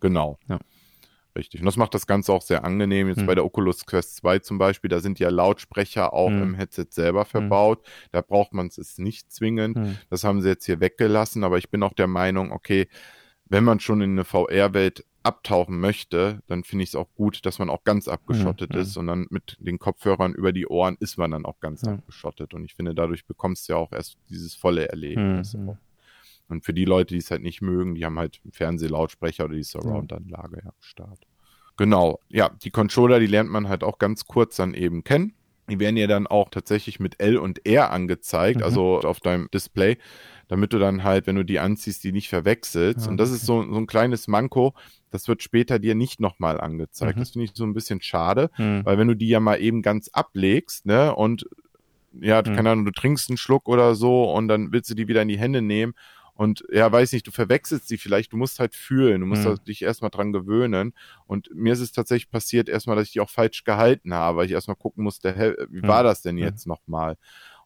Genau. 0.00 0.38
Ja. 0.48 0.58
Richtig. 1.36 1.60
Und 1.60 1.66
das 1.66 1.76
macht 1.76 1.94
das 1.94 2.06
Ganze 2.06 2.32
auch 2.32 2.42
sehr 2.42 2.64
angenehm. 2.64 3.08
Jetzt 3.08 3.18
hm. 3.18 3.26
bei 3.26 3.34
der 3.34 3.44
Oculus 3.44 3.86
Quest 3.86 4.16
2 4.16 4.40
zum 4.40 4.58
Beispiel, 4.58 4.88
da 4.88 5.00
sind 5.00 5.20
ja 5.20 5.28
Lautsprecher 5.28 6.12
auch 6.12 6.28
hm. 6.28 6.42
im 6.42 6.54
Headset 6.54 6.86
selber 6.90 7.20
hm. 7.20 7.26
verbaut. 7.26 7.86
Hm. 7.86 8.08
Da 8.12 8.20
braucht 8.20 8.52
man 8.52 8.66
es 8.66 8.98
nicht 8.98 9.30
zwingend. 9.32 9.76
Hm. 9.76 9.96
Das 10.08 10.24
haben 10.24 10.42
sie 10.42 10.48
jetzt 10.48 10.66
hier 10.66 10.80
weggelassen, 10.80 11.44
aber 11.44 11.58
ich 11.58 11.70
bin 11.70 11.82
auch 11.82 11.92
der 11.92 12.08
Meinung, 12.08 12.50
okay, 12.50 12.88
wenn 13.50 13.64
man 13.64 13.80
schon 13.80 14.00
in 14.00 14.12
eine 14.12 14.24
VR-Welt 14.24 15.04
abtauchen 15.22 15.78
möchte, 15.80 16.40
dann 16.46 16.64
finde 16.64 16.84
ich 16.84 16.90
es 16.90 16.94
auch 16.94 17.08
gut, 17.14 17.44
dass 17.44 17.58
man 17.58 17.68
auch 17.68 17.84
ganz 17.84 18.08
abgeschottet 18.08 18.72
ja, 18.74 18.80
ist 18.80 18.96
und 18.96 19.06
dann 19.06 19.26
mit 19.28 19.56
den 19.60 19.78
Kopfhörern 19.78 20.32
über 20.32 20.52
die 20.52 20.66
Ohren 20.66 20.96
ist 21.00 21.18
man 21.18 21.32
dann 21.32 21.44
auch 21.44 21.60
ganz 21.60 21.82
ja. 21.82 21.92
abgeschottet. 21.92 22.54
Und 22.54 22.64
ich 22.64 22.74
finde, 22.74 22.94
dadurch 22.94 23.26
bekommst 23.26 23.68
du 23.68 23.74
ja 23.74 23.78
auch 23.78 23.92
erst 23.92 24.16
dieses 24.30 24.54
volle 24.54 24.88
Erlebnis. 24.88 25.54
Mhm. 25.54 25.76
Und 26.48 26.64
für 26.64 26.72
die 26.72 26.84
Leute, 26.84 27.14
die 27.14 27.18
es 27.18 27.30
halt 27.30 27.42
nicht 27.42 27.60
mögen, 27.60 27.94
die 27.94 28.04
haben 28.04 28.18
halt 28.18 28.40
Fernsehlautsprecher 28.50 29.44
oder 29.44 29.54
die 29.54 29.62
Surround-Anlage 29.62 30.62
ja. 30.64 30.70
am 30.70 30.74
Start. 30.80 31.26
Genau, 31.76 32.20
ja, 32.28 32.50
die 32.62 32.70
Controller, 32.70 33.20
die 33.20 33.26
lernt 33.26 33.50
man 33.50 33.68
halt 33.68 33.84
auch 33.84 33.98
ganz 33.98 34.26
kurz 34.26 34.56
dann 34.56 34.74
eben 34.74 35.04
kennen. 35.04 35.34
Die 35.68 35.78
werden 35.78 35.96
ja 35.96 36.06
dann 36.06 36.26
auch 36.26 36.50
tatsächlich 36.50 36.98
mit 36.98 37.20
L 37.20 37.36
und 37.36 37.66
R 37.66 37.90
angezeigt, 37.90 38.58
mhm. 38.58 38.64
also 38.64 39.00
auf 39.00 39.20
deinem 39.20 39.48
Display 39.52 39.98
damit 40.50 40.72
du 40.72 40.80
dann 40.80 41.04
halt, 41.04 41.28
wenn 41.28 41.36
du 41.36 41.44
die 41.44 41.60
anziehst, 41.60 42.02
die 42.02 42.10
nicht 42.10 42.28
verwechselst. 42.28 43.06
Ja, 43.06 43.10
und 43.10 43.18
das 43.18 43.28
okay. 43.28 43.36
ist 43.36 43.46
so, 43.46 43.62
so 43.62 43.78
ein 43.78 43.86
kleines 43.86 44.26
Manko, 44.26 44.74
das 45.12 45.28
wird 45.28 45.44
später 45.44 45.78
dir 45.78 45.94
nicht 45.94 46.18
nochmal 46.18 46.60
angezeigt. 46.60 47.16
Mhm. 47.16 47.20
Das 47.20 47.30
finde 47.30 47.44
ich 47.44 47.52
so 47.54 47.62
ein 47.62 47.72
bisschen 47.72 48.02
schade, 48.02 48.50
mhm. 48.58 48.84
weil 48.84 48.98
wenn 48.98 49.06
du 49.06 49.14
die 49.14 49.28
ja 49.28 49.38
mal 49.38 49.60
eben 49.60 49.80
ganz 49.80 50.08
ablegst, 50.08 50.86
ne, 50.86 51.14
und 51.14 51.46
ja, 52.20 52.42
mhm. 52.44 52.56
keine 52.56 52.70
Ahnung, 52.70 52.84
du 52.84 52.90
trinkst 52.90 53.30
einen 53.30 53.36
Schluck 53.36 53.68
oder 53.68 53.94
so 53.94 54.24
und 54.32 54.48
dann 54.48 54.72
willst 54.72 54.90
du 54.90 54.94
die 54.94 55.06
wieder 55.06 55.22
in 55.22 55.28
die 55.28 55.38
Hände 55.38 55.62
nehmen 55.62 55.94
und 56.40 56.64
ja, 56.72 56.90
weiß 56.90 57.12
nicht, 57.12 57.26
du 57.26 57.32
verwechselst 57.32 57.86
sie 57.86 57.98
vielleicht, 57.98 58.32
du 58.32 58.38
musst 58.38 58.60
halt 58.60 58.74
fühlen, 58.74 59.20
du 59.20 59.26
musst 59.26 59.44
mhm. 59.44 59.62
dich 59.64 59.82
erstmal 59.82 60.10
dran 60.10 60.32
gewöhnen. 60.32 60.94
Und 61.26 61.54
mir 61.54 61.74
ist 61.74 61.80
es 61.80 61.92
tatsächlich 61.92 62.30
passiert 62.30 62.70
erstmal, 62.70 62.96
dass 62.96 63.08
ich 63.08 63.12
die 63.12 63.20
auch 63.20 63.28
falsch 63.28 63.62
gehalten 63.62 64.14
habe, 64.14 64.38
weil 64.38 64.46
ich 64.46 64.52
erstmal 64.52 64.76
gucken 64.76 65.04
musste, 65.04 65.68
wie 65.70 65.82
war 65.82 66.02
das 66.02 66.22
denn 66.22 66.38
jetzt 66.38 66.66
mhm. 66.66 66.70
nochmal? 66.70 67.18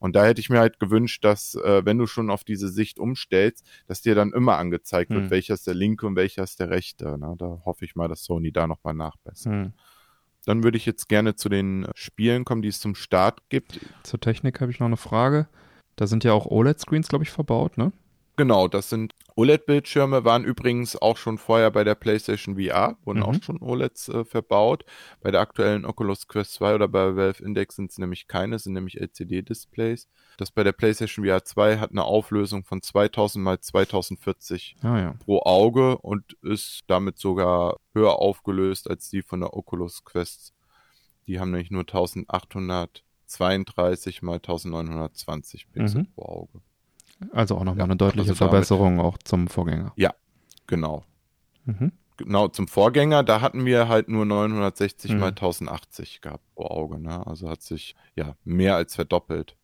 Und 0.04 0.14
da 0.14 0.26
hätte 0.26 0.38
ich 0.38 0.50
mir 0.50 0.58
halt 0.58 0.80
gewünscht, 0.80 1.24
dass, 1.24 1.54
äh, 1.54 1.80
wenn 1.86 1.96
du 1.96 2.06
schon 2.06 2.28
auf 2.28 2.44
diese 2.44 2.68
Sicht 2.68 2.98
umstellst, 2.98 3.66
dass 3.86 4.02
dir 4.02 4.14
dann 4.14 4.34
immer 4.34 4.58
angezeigt 4.58 5.10
wird, 5.10 5.22
hm. 5.22 5.30
welcher 5.30 5.54
ist 5.54 5.66
der 5.66 5.72
linke 5.72 6.06
und 6.06 6.14
welcher 6.14 6.42
ist 6.42 6.60
der 6.60 6.68
rechte. 6.68 7.16
Ne? 7.16 7.34
Da 7.38 7.62
hoffe 7.64 7.86
ich 7.86 7.96
mal, 7.96 8.06
dass 8.06 8.22
Sony 8.22 8.52
da 8.52 8.66
nochmal 8.66 8.92
nachbessert. 8.92 9.50
Hm. 9.50 9.72
Dann 10.44 10.62
würde 10.62 10.76
ich 10.76 10.84
jetzt 10.84 11.08
gerne 11.08 11.36
zu 11.36 11.48
den 11.48 11.86
Spielen 11.94 12.44
kommen, 12.44 12.60
die 12.60 12.68
es 12.68 12.80
zum 12.80 12.94
Start 12.94 13.48
gibt. 13.48 13.80
Zur 14.02 14.20
Technik 14.20 14.60
habe 14.60 14.70
ich 14.70 14.78
noch 14.78 14.88
eine 14.88 14.98
Frage. 14.98 15.48
Da 15.96 16.06
sind 16.06 16.22
ja 16.22 16.34
auch 16.34 16.44
OLED-Screens, 16.44 17.08
glaube 17.08 17.24
ich, 17.24 17.30
verbaut, 17.30 17.78
ne? 17.78 17.90
Genau, 18.36 18.68
das 18.68 18.90
sind 18.90 19.14
OLED-Bildschirme, 19.36 20.24
waren 20.24 20.44
übrigens 20.44 20.94
auch 20.96 21.16
schon 21.16 21.38
vorher 21.38 21.72
bei 21.72 21.82
der 21.82 21.96
PlayStation 21.96 22.56
VR, 22.56 22.96
wurden 23.04 23.18
mhm. 23.20 23.24
auch 23.24 23.34
schon 23.42 23.60
OLEDs 23.60 24.08
äh, 24.08 24.24
verbaut. 24.24 24.84
Bei 25.20 25.32
der 25.32 25.40
aktuellen 25.40 25.84
Oculus 25.84 26.28
Quest 26.28 26.54
2 26.54 26.76
oder 26.76 26.86
bei 26.86 27.16
Valve 27.16 27.42
Index 27.42 27.74
sind 27.76 27.90
es 27.90 27.98
nämlich 27.98 28.28
keine, 28.28 28.60
sind 28.60 28.74
nämlich 28.74 29.00
LCD-Displays. 29.00 30.08
Das 30.36 30.52
bei 30.52 30.62
der 30.62 30.72
PlayStation 30.72 31.26
VR 31.26 31.44
2 31.44 31.78
hat 31.78 31.90
eine 31.90 32.04
Auflösung 32.04 32.62
von 32.64 32.80
2000 32.80 33.44
mal 33.44 33.60
2040 33.60 34.76
ah, 34.82 34.98
ja. 34.98 35.14
pro 35.24 35.42
Auge 35.42 35.98
und 35.98 36.36
ist 36.42 36.84
damit 36.86 37.18
sogar 37.18 37.78
höher 37.92 38.20
aufgelöst 38.20 38.88
als 38.88 39.10
die 39.10 39.22
von 39.22 39.40
der 39.40 39.54
Oculus 39.54 40.04
Quest. 40.04 40.54
Die 41.26 41.40
haben 41.40 41.50
nämlich 41.50 41.72
nur 41.72 41.82
1832 41.82 44.22
mal 44.22 44.36
1920 44.36 45.72
Pixel 45.72 46.02
mhm. 46.02 46.12
pro 46.14 46.22
Auge. 46.22 46.60
Also 47.32 47.56
auch 47.56 47.64
nochmal 47.64 47.78
ja, 47.78 47.84
eine 47.84 47.96
deutliche 47.96 48.30
also 48.30 48.46
Verbesserung 48.46 49.00
auch 49.00 49.18
zum 49.18 49.48
Vorgänger. 49.48 49.92
Ja, 49.96 50.14
genau. 50.66 51.04
Mhm. 51.64 51.92
Genau, 52.16 52.48
zum 52.48 52.68
Vorgänger, 52.68 53.24
da 53.24 53.40
hatten 53.40 53.64
wir 53.64 53.88
halt 53.88 54.08
nur 54.08 54.24
960 54.24 55.12
mhm. 55.12 55.18
mal 55.18 55.28
1080 55.28 56.20
gehabt 56.20 56.44
pro 56.54 56.66
Auge, 56.66 57.00
ne? 57.00 57.26
Also 57.26 57.48
hat 57.48 57.62
sich 57.62 57.96
ja 58.14 58.36
mehr 58.44 58.76
als 58.76 58.94
verdoppelt. 58.94 59.56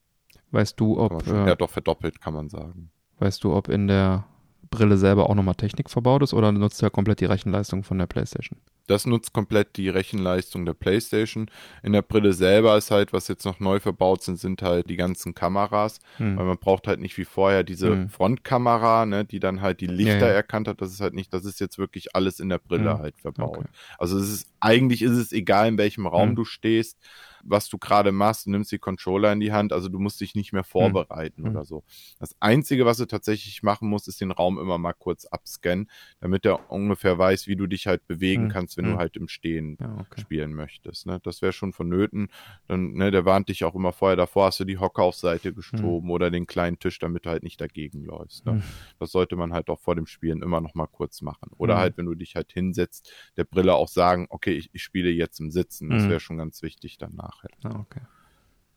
Weißt 0.51 0.81
du, 0.81 0.99
ob. 0.99 1.25
Schon, 1.25 1.45
äh, 1.45 1.49
ja, 1.49 1.55
doch 1.55 1.71
verdoppelt, 1.71 2.21
kann 2.21 2.35
man 2.35 2.49
sagen. 2.49 2.91
Weißt 3.21 3.45
du, 3.45 3.55
ob 3.55 3.69
in 3.69 3.87
der 3.87 4.25
Brille 4.71 4.97
selber 4.97 5.31
auch 5.31 5.35
nochmal 5.35 5.55
Technik 5.55 5.91
verbaut 5.91 6.23
ist 6.23 6.35
oder 6.35 6.51
nutzt 6.51 6.83
er 6.83 6.91
komplett 6.91 7.21
die 7.21 7.27
Rechenleistung 7.27 7.85
von 7.85 7.99
der 7.99 8.07
PlayStation? 8.07 8.59
Das 8.87 9.07
nutzt 9.07 9.33
komplett 9.33 9.77
die 9.77 9.89
Rechenleistung 9.89 10.65
der 10.65 10.75
PlayStation. 10.75 11.51
In 11.83 11.93
der 11.93 12.03
Brille 12.03 12.33
selber 12.33 12.77
ist 12.77 12.91
halt, 12.91 13.13
was 13.13 13.29
jetzt 13.29 13.45
noch 13.45 13.61
neu 13.61 13.81
verbaut 13.81 14.23
sind, 14.23 14.39
sind 14.39 14.63
halt 14.63 14.91
die 14.91 14.97
ganzen 14.97 15.35
Kameras, 15.35 16.01
hm. 16.17 16.37
weil 16.37 16.45
man 16.45 16.59
braucht 16.59 16.87
halt 16.87 17.01
nicht 17.01 17.17
wie 17.19 17.25
vorher 17.25 17.63
diese 17.63 17.91
hm. 17.91 18.09
Frontkamera, 18.09 19.07
ne, 19.07 19.25
die 19.25 19.41
dann 19.41 19.61
halt 19.61 19.81
die 19.81 19.87
Lichter 19.87 20.19
ja, 20.19 20.29
ja. 20.29 20.33
erkannt 20.33 20.69
hat. 20.69 20.81
Das 20.81 20.93
ist 20.93 21.01
halt 21.01 21.15
nicht, 21.15 21.33
das 21.33 21.45
ist 21.45 21.61
jetzt 21.61 21.79
wirklich 21.79 22.15
alles 22.15 22.41
in 22.41 22.49
der 22.49 22.59
Brille 22.59 22.95
hm. 22.95 22.99
halt 22.99 23.19
verbaut. 23.19 23.59
Okay. 23.59 23.69
Also 23.99 24.19
es 24.19 24.31
ist 24.31 24.49
eigentlich 24.61 25.03
ist 25.03 25.13
es 25.13 25.33
egal, 25.33 25.69
in 25.69 25.79
welchem 25.79 26.07
Raum 26.07 26.31
hm. 26.31 26.37
du 26.37 26.45
stehst 26.45 26.99
was 27.45 27.69
du 27.69 27.79
gerade 27.79 28.13
machst, 28.13 28.47
du 28.47 28.51
nimmst 28.51 28.73
die 28.73 28.79
Controller 28.79 29.33
in 29.33 29.41
die 29.41 29.53
Hand, 29.53 29.73
also 29.73 29.89
du 29.89 29.99
musst 29.99 30.21
dich 30.21 30.35
nicht 30.35 30.53
mehr 30.53 30.63
hm. 30.63 30.69
vorbereiten 30.69 31.43
mhm. 31.43 31.51
oder 31.51 31.65
so. 31.65 31.85
Das 32.19 32.35
Einzige, 32.41 32.87
was 32.87 32.99
du 32.99 33.07
tatsächlich 33.07 33.63
machen 33.63 33.89
musst, 33.89 34.09
ist 34.09 34.21
den 34.21 34.31
Raum 34.31 34.59
immer 34.59 34.79
mal 34.79 34.93
kurz 34.93 35.25
abscannen, 35.27 35.91
damit 36.21 36.45
er 36.45 36.71
ungefähr 36.71 37.19
weiß, 37.19 37.47
wie 37.47 37.57
du 37.57 37.67
dich 37.67 37.87
halt 37.87 38.07
bewegen 38.07 38.49
kannst, 38.49 38.79
wenn 38.81 38.91
mhm. 38.91 38.95
du 38.95 38.99
halt 38.99 39.17
im 39.17 39.29
Stehen 39.29 39.77
ja, 39.81 39.97
okay. 39.99 40.21
spielen 40.21 40.55
möchtest. 40.55 41.07
Ne? 41.07 41.21
Das 41.23 41.43
wäre 41.43 41.53
schon 41.53 41.73
vonnöten. 41.73 42.29
Dann, 42.67 42.93
ne, 42.93 43.11
der 43.11 43.25
warnt 43.25 43.49
dich 43.49 43.65
auch 43.65 43.75
immer 43.75 43.93
vorher 43.93 44.17
davor, 44.17 44.47
hast 44.47 44.61
du 44.61 44.65
die 44.65 44.79
Hocker 44.79 45.03
auf 45.03 45.15
Seite 45.15 45.53
geschoben 45.53 46.09
hm. 46.09 46.11
oder 46.11 46.31
den 46.31 46.47
kleinen 46.47 46.79
Tisch, 46.79 46.99
damit 46.99 47.27
du 47.27 47.31
halt 47.31 47.43
nicht 47.43 47.61
dagegen 47.61 48.05
läufst. 48.05 48.47
Ne? 48.47 48.63
Das 48.99 49.13
sollte 49.13 49.37
man 49.37 49.53
halt 49.53 49.69
auch 49.69 49.81
vor 49.81 49.95
dem 49.95 50.07
Spielen 50.07 50.43
immer 50.43 50.61
noch 50.61 50.75
mal 50.75 50.87
kurz 50.87 51.23
machen. 51.23 51.51
Oder 51.57 51.79
halt, 51.79 51.97
wenn 51.97 52.07
du 52.07 52.15
dich 52.15 52.37
halt 52.37 52.53
hinsetzt, 52.53 53.13
der 53.37 53.45
Brille 53.45 53.75
auch 53.75 53.89
sagen, 53.89 54.27
okay, 54.31 54.53
ich, 54.53 54.71
ich 54.73 54.83
spiele 54.83 55.11
jetzt 55.11 55.41
im 55.41 55.51
Sitzen. 55.51 55.91
Das 55.91 56.09
wäre 56.09 56.21
schon 56.21 56.39
ganz 56.39 56.63
wichtig 56.63 56.99
danach 56.99 57.31
nachher. 57.43 57.51
Ah, 57.63 57.81
okay. 57.81 58.01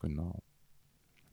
Genau. 0.00 0.42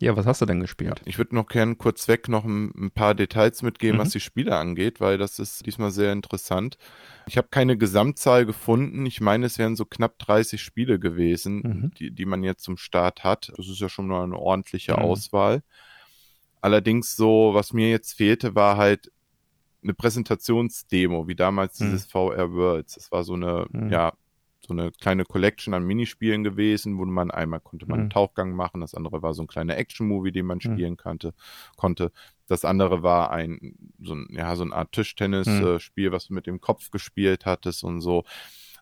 Ja, 0.01 0.17
was 0.17 0.25
hast 0.25 0.41
du 0.41 0.47
denn 0.47 0.59
gespielt? 0.59 0.99
Ich 1.05 1.19
würde 1.19 1.35
noch 1.35 1.47
gerne 1.47 1.75
kurz 1.75 2.07
weg 2.07 2.27
noch 2.27 2.43
ein, 2.43 2.71
ein 2.75 2.91
paar 2.91 3.13
Details 3.13 3.61
mitgeben, 3.61 3.97
mhm. 3.97 4.01
was 4.01 4.09
die 4.09 4.19
Spiele 4.19 4.57
angeht, 4.57 4.99
weil 4.99 5.19
das 5.19 5.37
ist 5.37 5.63
diesmal 5.67 5.91
sehr 5.91 6.11
interessant. 6.11 6.79
Ich 7.27 7.37
habe 7.37 7.49
keine 7.51 7.77
Gesamtzahl 7.77 8.47
gefunden. 8.47 9.05
Ich 9.05 9.21
meine, 9.21 9.45
es 9.45 9.59
wären 9.59 9.75
so 9.75 9.85
knapp 9.85 10.17
30 10.17 10.59
Spiele 10.59 10.99
gewesen, 10.99 11.61
mhm. 11.61 11.91
die, 11.99 12.09
die 12.09 12.25
man 12.25 12.43
jetzt 12.43 12.63
zum 12.63 12.77
Start 12.77 13.23
hat. 13.23 13.53
Das 13.55 13.67
ist 13.67 13.79
ja 13.79 13.89
schon 13.89 14.07
mal 14.07 14.23
eine 14.23 14.39
ordentliche 14.39 14.93
mhm. 14.93 14.99
Auswahl. 14.99 15.61
Allerdings 16.61 17.15
so, 17.15 17.51
was 17.53 17.71
mir 17.71 17.91
jetzt 17.91 18.13
fehlte, 18.13 18.55
war 18.55 18.77
halt 18.77 19.11
eine 19.83 19.93
Präsentationsdemo, 19.93 21.27
wie 21.27 21.35
damals 21.35 21.79
mhm. 21.79 21.85
dieses 21.85 22.05
VR 22.07 22.51
Worlds. 22.51 22.95
Das 22.95 23.11
war 23.11 23.23
so 23.23 23.33
eine, 23.33 23.67
mhm. 23.71 23.91
ja, 23.91 24.13
so 24.71 24.81
eine 24.81 24.91
kleine 24.91 25.25
Collection 25.25 25.73
an 25.73 25.83
Minispielen 25.83 26.43
gewesen, 26.43 26.97
wo 26.97 27.05
man 27.05 27.31
einmal 27.31 27.59
konnte 27.59 27.85
man 27.85 27.99
einen 27.99 28.07
mhm. 28.07 28.11
Tauchgang 28.11 28.53
machen, 28.53 28.81
das 28.81 28.95
andere 28.95 29.21
war 29.21 29.33
so 29.33 29.43
ein 29.43 29.47
kleiner 29.47 29.77
Action-Movie, 29.77 30.31
den 30.31 30.45
man 30.45 30.57
mhm. 30.57 30.61
spielen 30.61 30.97
kannte, 30.97 31.33
konnte. 31.75 32.11
Das 32.47 32.65
andere 32.65 33.03
war 33.03 33.31
ein, 33.31 33.75
so 34.01 34.15
ein, 34.15 34.27
ja, 34.31 34.55
so 34.55 34.63
eine 34.63 34.73
Art 34.73 34.91
Tischtennis-Spiel, 34.93 36.09
mhm. 36.09 36.13
was 36.13 36.27
du 36.27 36.33
mit 36.33 36.47
dem 36.47 36.61
Kopf 36.61 36.91
gespielt 36.91 37.45
hattest 37.45 37.83
und 37.83 38.01
so. 38.01 38.23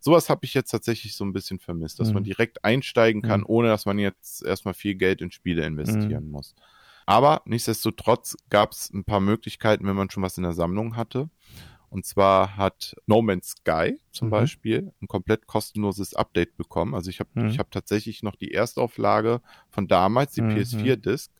Sowas 0.01 0.29
habe 0.29 0.45
ich 0.45 0.53
jetzt 0.53 0.71
tatsächlich 0.71 1.15
so 1.15 1.25
ein 1.25 1.33
bisschen 1.33 1.59
vermisst, 1.59 1.99
dass 1.99 2.09
mhm. 2.09 2.15
man 2.15 2.23
direkt 2.23 2.63
einsteigen 2.63 3.21
kann, 3.21 3.41
mhm. 3.41 3.47
ohne 3.47 3.67
dass 3.69 3.85
man 3.85 3.99
jetzt 3.99 4.43
erstmal 4.43 4.73
viel 4.73 4.95
Geld 4.95 5.21
in 5.21 5.31
Spiele 5.31 5.65
investieren 5.65 6.25
mhm. 6.25 6.31
muss. 6.31 6.55
Aber 7.05 7.41
nichtsdestotrotz 7.45 8.37
gab 8.49 8.71
es 8.71 8.91
ein 8.93 9.03
paar 9.03 9.19
Möglichkeiten, 9.19 9.87
wenn 9.87 9.95
man 9.95 10.11
schon 10.11 10.21
was 10.21 10.37
in 10.37 10.43
der 10.43 10.53
Sammlung 10.53 10.95
hatte. 10.95 11.29
Und 11.89 12.05
zwar 12.05 12.55
hat 12.55 12.95
No 13.07 13.21
Man's 13.21 13.49
Sky 13.49 13.99
zum 14.11 14.27
mhm. 14.27 14.31
Beispiel 14.31 14.93
ein 15.01 15.07
komplett 15.07 15.47
kostenloses 15.47 16.13
Update 16.13 16.55
bekommen. 16.55 16.93
Also 16.93 17.09
ich 17.09 17.19
habe 17.19 17.29
mhm. 17.33 17.47
ich 17.47 17.59
hab 17.59 17.71
tatsächlich 17.71 18.21
noch 18.21 18.35
die 18.35 18.53
Erstauflage 18.53 19.41
von 19.69 19.87
damals, 19.87 20.33
die 20.33 20.41
mhm. 20.41 20.51
PS4-Disc, 20.51 21.31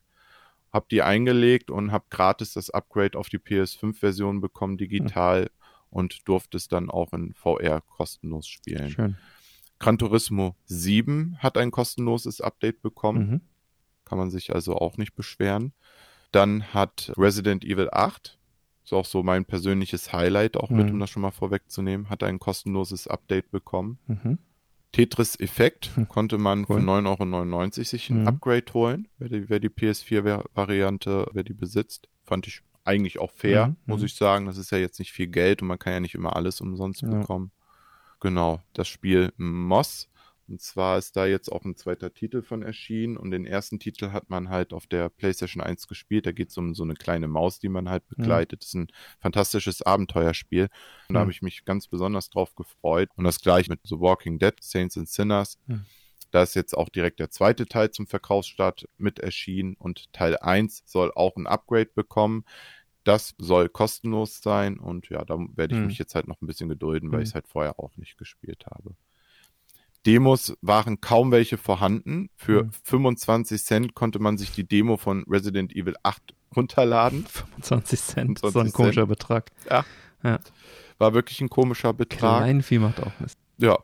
habe 0.73 0.87
die 0.89 1.03
eingelegt 1.03 1.69
und 1.69 1.91
habe 1.91 2.05
gratis 2.09 2.53
das 2.53 2.69
Upgrade 2.69 3.17
auf 3.17 3.29
die 3.29 3.37
PS5-Version 3.37 4.41
bekommen, 4.41 4.77
digital, 4.77 5.43
mhm. 5.43 5.47
und 5.91 6.27
durfte 6.27 6.57
es 6.57 6.67
dann 6.67 6.89
auch 6.89 7.13
in 7.13 7.33
VR 7.33 7.81
kostenlos 7.81 8.47
spielen. 8.47 8.89
Schön. 8.89 9.17
Gran 9.77 9.97
Turismo 9.97 10.55
7 10.65 11.37
hat 11.39 11.57
ein 11.57 11.71
kostenloses 11.71 12.41
Update 12.41 12.81
bekommen. 12.81 13.29
Mhm. 13.29 13.41
Kann 14.03 14.17
man 14.17 14.31
sich 14.31 14.53
also 14.53 14.75
auch 14.75 14.97
nicht 14.97 15.15
beschweren. 15.15 15.73
Dann 16.31 16.73
hat 16.73 17.13
Resident 17.17 17.63
Evil 17.63 17.89
8 17.91 18.38
ist 18.89 18.93
auch 18.93 19.05
so 19.05 19.21
mein 19.21 19.45
persönliches 19.45 20.13
Highlight 20.13 20.57
auch 20.57 20.71
mit, 20.71 20.87
mhm. 20.87 20.93
um 20.93 20.99
das 20.99 21.11
schon 21.11 21.21
mal 21.21 21.31
vorwegzunehmen. 21.31 22.09
Hat 22.09 22.23
ein 22.23 22.39
kostenloses 22.39 23.07
Update 23.07 23.51
bekommen. 23.51 23.99
Mhm. 24.07 24.39
Tetris 24.91 25.39
Effekt 25.39 25.91
hm. 25.93 26.07
konnte 26.07 26.39
man 26.39 26.65
cool. 26.67 26.79
für 26.79 26.87
9,99 26.87 27.77
Euro 27.77 27.83
sich 27.83 28.09
ein 28.09 28.21
mhm. 28.21 28.27
Upgrade 28.27 28.73
holen, 28.73 29.07
wer 29.19 29.29
die, 29.29 29.47
wer 29.47 29.59
die 29.59 29.69
PS4-Variante, 29.69 31.27
wer 31.31 31.43
die 31.43 31.53
besitzt. 31.53 32.09
Fand 32.25 32.47
ich 32.47 32.63
eigentlich 32.85 33.19
auch 33.19 33.29
fair, 33.29 33.67
mhm. 33.67 33.75
muss 33.85 33.99
mhm. 33.99 34.07
ich 34.07 34.15
sagen. 34.15 34.47
Das 34.47 34.57
ist 34.57 34.71
ja 34.71 34.79
jetzt 34.79 34.97
nicht 34.97 35.11
viel 35.11 35.27
Geld 35.27 35.61
und 35.61 35.67
man 35.67 35.77
kann 35.77 35.93
ja 35.93 35.99
nicht 35.99 36.15
immer 36.15 36.35
alles 36.35 36.59
umsonst 36.59 37.03
ja. 37.03 37.09
bekommen. 37.09 37.51
Genau, 38.19 38.63
das 38.73 38.87
Spiel 38.87 39.31
Moss 39.37 40.09
und 40.49 40.61
zwar 40.61 40.97
ist 40.97 41.15
da 41.15 41.25
jetzt 41.27 41.51
auch 41.51 41.63
ein 41.63 41.75
zweiter 41.75 42.13
Titel 42.13 42.41
von 42.41 42.63
erschienen 42.63 43.17
und 43.17 43.29
den 43.31 43.45
ersten 43.45 43.79
Titel 43.79 44.11
hat 44.11 44.29
man 44.29 44.49
halt 44.49 44.73
auf 44.73 44.87
der 44.87 45.09
PlayStation 45.09 45.61
1 45.61 45.87
gespielt. 45.87 46.25
Da 46.25 46.31
geht 46.31 46.49
es 46.49 46.57
um 46.57 46.73
so 46.73 46.83
eine 46.83 46.95
kleine 46.95 47.27
Maus, 47.27 47.59
die 47.59 47.69
man 47.69 47.87
halt 47.87 48.03
mhm. 48.09 48.15
begleitet. 48.15 48.59
Mhm. 48.59 48.61
Das 48.61 48.67
ist 48.67 48.73
ein 48.75 48.87
fantastisches 49.19 49.81
Abenteuerspiel. 49.83 50.63
Und 51.07 51.13
da 51.13 51.19
mhm. 51.19 51.21
habe 51.21 51.31
ich 51.31 51.41
mich 51.41 51.65
ganz 51.65 51.87
besonders 51.87 52.29
drauf 52.29 52.55
gefreut. 52.55 53.09
Und 53.15 53.25
das 53.25 53.41
gleich 53.41 53.69
mit 53.69 53.81
The 53.83 53.99
Walking 53.99 54.39
Dead, 54.39 54.55
Saints 54.59 54.97
and 54.97 55.07
Sinners. 55.07 55.59
Mhm. 55.67 55.85
Da 56.31 56.43
ist 56.43 56.55
jetzt 56.55 56.75
auch 56.75 56.89
direkt 56.89 57.19
der 57.19 57.29
zweite 57.29 57.65
Teil 57.65 57.91
zum 57.91 58.07
Verkaufsstart 58.07 58.87
mit 58.97 59.19
erschienen 59.19 59.75
und 59.75 60.11
Teil 60.13 60.37
1 60.37 60.83
soll 60.85 61.11
auch 61.13 61.35
ein 61.37 61.47
Upgrade 61.47 61.91
bekommen. 61.93 62.43
Das 63.03 63.33
soll 63.39 63.69
kostenlos 63.69 64.41
sein 64.41 64.77
und 64.77 65.09
ja, 65.09 65.25
da 65.25 65.37
werde 65.55 65.75
ich 65.75 65.81
mhm. 65.81 65.87
mich 65.87 65.97
jetzt 65.97 66.15
halt 66.15 66.27
noch 66.27 66.41
ein 66.41 66.47
bisschen 66.47 66.69
gedulden, 66.69 67.11
weil 67.11 67.19
mhm. 67.19 67.23
ich 67.23 67.29
es 67.29 67.35
halt 67.35 67.47
vorher 67.47 67.79
auch 67.79 67.95
nicht 67.97 68.17
gespielt 68.17 68.65
habe. 68.67 68.95
Demos 70.09 70.57
waren 70.61 71.01
kaum 71.01 71.31
welche 71.31 71.57
vorhanden. 71.57 72.29
Für 72.35 72.63
mhm. 72.63 72.71
25 72.83 73.63
Cent 73.63 73.93
konnte 73.93 74.17
man 74.17 74.39
sich 74.39 74.51
die 74.51 74.67
Demo 74.67 74.97
von 74.97 75.23
Resident 75.29 75.75
Evil 75.75 75.95
8 76.01 76.33
runterladen. 76.55 77.27
25 77.27 77.99
Cent, 77.99 78.39
25 78.39 78.51
so 78.53 78.59
ein 78.59 78.71
komischer 78.71 79.01
Cent. 79.01 79.09
Betrag. 79.09 79.51
Ja. 79.69 79.85
ja. 80.23 80.39
War 80.97 81.13
wirklich 81.13 81.41
ein 81.41 81.49
komischer 81.49 81.93
Betrag. 81.93 82.39
Kleinvieh 82.39 82.79
macht 82.79 82.99
auch 83.01 83.11
Mist. 83.19 83.37
Ja. 83.57 83.77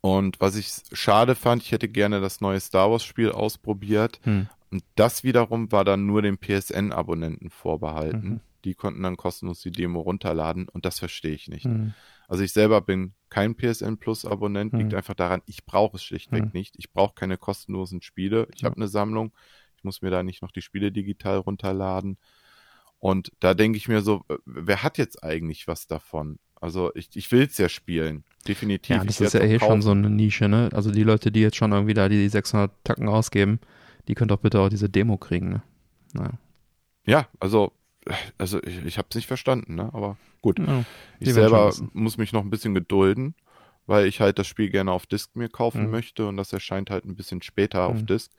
Und 0.00 0.40
was 0.40 0.56
ich 0.56 0.72
schade 0.92 1.36
fand, 1.36 1.62
ich 1.62 1.70
hätte 1.70 1.88
gerne 1.88 2.20
das 2.20 2.40
neue 2.40 2.58
Star 2.58 2.90
Wars 2.90 3.04
Spiel 3.04 3.30
ausprobiert. 3.30 4.20
Hm. 4.24 4.48
Und 4.72 4.82
das 4.96 5.22
wiederum 5.22 5.70
war 5.70 5.84
dann 5.84 6.06
nur 6.06 6.22
den 6.22 6.38
PSN-Abonnenten 6.38 7.50
vorbehalten. 7.50 8.28
Mhm. 8.28 8.40
Die 8.64 8.74
konnten 8.74 9.02
dann 9.02 9.16
kostenlos 9.16 9.60
die 9.60 9.70
Demo 9.70 10.00
runterladen 10.00 10.68
und 10.68 10.84
das 10.84 10.98
verstehe 10.98 11.34
ich 11.34 11.48
nicht. 11.48 11.66
Mhm. 11.66 11.94
Also 12.26 12.44
ich 12.44 12.52
selber 12.52 12.80
bin 12.80 13.14
kein 13.30 13.56
PSN 13.56 13.96
Plus 13.96 14.24
Abonnent, 14.24 14.72
liegt 14.74 14.92
mhm. 14.92 14.98
einfach 14.98 15.14
daran, 15.14 15.42
ich 15.46 15.64
brauche 15.64 15.96
es 15.96 16.04
schlichtweg 16.04 16.44
mhm. 16.44 16.50
nicht. 16.52 16.74
Ich 16.78 16.92
brauche 16.92 17.14
keine 17.14 17.38
kostenlosen 17.38 18.02
Spiele. 18.02 18.48
Ich 18.54 18.64
habe 18.64 18.76
eine 18.76 18.88
Sammlung. 18.88 19.32
Ich 19.76 19.84
muss 19.84 20.02
mir 20.02 20.10
da 20.10 20.22
nicht 20.22 20.42
noch 20.42 20.50
die 20.50 20.60
Spiele 20.60 20.92
digital 20.92 21.38
runterladen. 21.38 22.18
Und 22.98 23.32
da 23.40 23.54
denke 23.54 23.78
ich 23.78 23.88
mir 23.88 24.02
so, 24.02 24.24
wer 24.44 24.82
hat 24.82 24.98
jetzt 24.98 25.22
eigentlich 25.22 25.68
was 25.68 25.86
davon? 25.86 26.38
Also 26.60 26.92
ich, 26.94 27.10
ich 27.14 27.30
will 27.30 27.42
es 27.42 27.56
ja 27.56 27.68
spielen, 27.68 28.24
definitiv. 28.46 28.96
Ja, 28.96 29.04
das 29.04 29.20
ist 29.20 29.34
ja 29.34 29.40
eh 29.40 29.60
schon 29.60 29.80
so 29.80 29.92
eine 29.92 30.10
Nische, 30.10 30.48
ne? 30.48 30.68
Also 30.72 30.90
die 30.90 31.04
Leute, 31.04 31.30
die 31.30 31.40
jetzt 31.40 31.56
schon 31.56 31.70
irgendwie 31.70 31.94
da 31.94 32.08
die 32.08 32.28
600 32.28 32.72
Tacken 32.82 33.08
ausgeben, 33.08 33.60
die 34.08 34.14
können 34.14 34.28
doch 34.28 34.40
bitte 34.40 34.58
auch 34.58 34.68
diese 34.68 34.88
Demo 34.88 35.16
kriegen, 35.16 35.50
ne? 35.50 35.62
Naja. 36.14 36.32
Ja, 37.06 37.28
also 37.38 37.72
also 38.38 38.62
ich, 38.62 38.84
ich 38.84 38.98
habe 38.98 39.08
es 39.10 39.16
nicht 39.16 39.26
verstanden, 39.26 39.74
ne? 39.74 39.90
aber 39.92 40.16
gut. 40.40 40.58
Ja, 40.58 40.84
ich 41.20 41.32
selber 41.32 41.72
muss 41.92 42.18
mich 42.18 42.32
noch 42.32 42.42
ein 42.42 42.50
bisschen 42.50 42.74
gedulden, 42.74 43.34
weil 43.86 44.06
ich 44.06 44.20
halt 44.20 44.38
das 44.38 44.46
Spiel 44.46 44.70
gerne 44.70 44.92
auf 44.92 45.06
Disk 45.06 45.34
mir 45.34 45.48
kaufen 45.48 45.86
mhm. 45.86 45.90
möchte 45.90 46.26
und 46.26 46.36
das 46.36 46.52
erscheint 46.52 46.90
halt 46.90 47.04
ein 47.04 47.16
bisschen 47.16 47.42
später 47.42 47.88
mhm. 47.88 47.96
auf 47.96 48.02
Disk. 48.04 48.32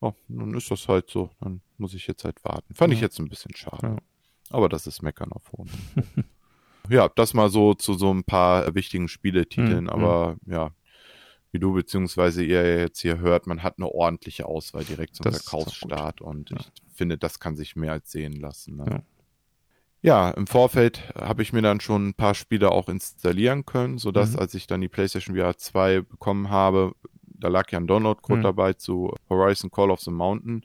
Oh, 0.00 0.12
dann 0.28 0.54
ist 0.54 0.70
das 0.70 0.88
halt 0.88 1.10
so, 1.10 1.30
dann 1.40 1.60
muss 1.76 1.94
ich 1.94 2.06
jetzt 2.06 2.24
halt 2.24 2.42
warten. 2.44 2.74
Fand 2.74 2.92
ja. 2.92 2.96
ich 2.96 3.02
jetzt 3.02 3.18
ein 3.18 3.28
bisschen 3.28 3.54
schade. 3.54 3.86
Ja. 3.86 3.96
Aber 4.50 4.68
das 4.68 4.86
ist 4.86 5.02
Meckern 5.02 5.32
auf 5.32 5.52
hohen. 5.52 5.70
ja, 6.88 7.08
das 7.08 7.34
mal 7.34 7.50
so 7.50 7.74
zu 7.74 7.94
so 7.94 8.12
ein 8.12 8.24
paar 8.24 8.74
wichtigen 8.74 9.08
Spieletiteln, 9.08 9.84
mhm. 9.84 9.90
aber 9.90 10.36
ja, 10.46 10.70
wie 11.52 11.58
du 11.58 11.72
beziehungsweise 11.72 12.44
ihr 12.44 12.78
jetzt 12.78 13.00
hier 13.00 13.18
hört, 13.18 13.46
man 13.46 13.62
hat 13.62 13.74
eine 13.78 13.88
ordentliche 13.88 14.46
Auswahl 14.46 14.84
direkt 14.84 15.16
zum 15.16 15.24
das 15.24 15.42
Verkaufsstart 15.42 16.20
und 16.20 16.50
ja. 16.50 16.58
ich 16.58 16.70
finde, 16.94 17.18
das 17.18 17.40
kann 17.40 17.56
sich 17.56 17.76
mehr 17.76 17.92
als 17.92 18.10
sehen 18.10 18.34
lassen. 18.34 18.76
Ne? 18.76 18.84
Ja. 18.88 19.02
Ja, 20.02 20.30
im 20.30 20.46
Vorfeld 20.46 21.12
habe 21.14 21.42
ich 21.42 21.52
mir 21.52 21.60
dann 21.60 21.80
schon 21.80 22.08
ein 22.08 22.14
paar 22.14 22.34
Spiele 22.34 22.70
auch 22.70 22.88
installieren 22.88 23.66
können, 23.66 23.98
sodass, 23.98 24.32
mhm. 24.32 24.38
als 24.38 24.54
ich 24.54 24.66
dann 24.66 24.80
die 24.80 24.88
PlayStation 24.88 25.36
VR 25.36 25.58
2 25.58 26.00
bekommen 26.00 26.48
habe, 26.48 26.94
da 27.22 27.48
lag 27.48 27.70
ja 27.70 27.78
ein 27.78 27.86
Download-Code 27.86 28.38
mhm. 28.38 28.44
dabei 28.44 28.72
zu 28.72 29.14
Horizon 29.28 29.70
Call 29.70 29.90
of 29.90 30.00
the 30.00 30.10
Mountain. 30.10 30.64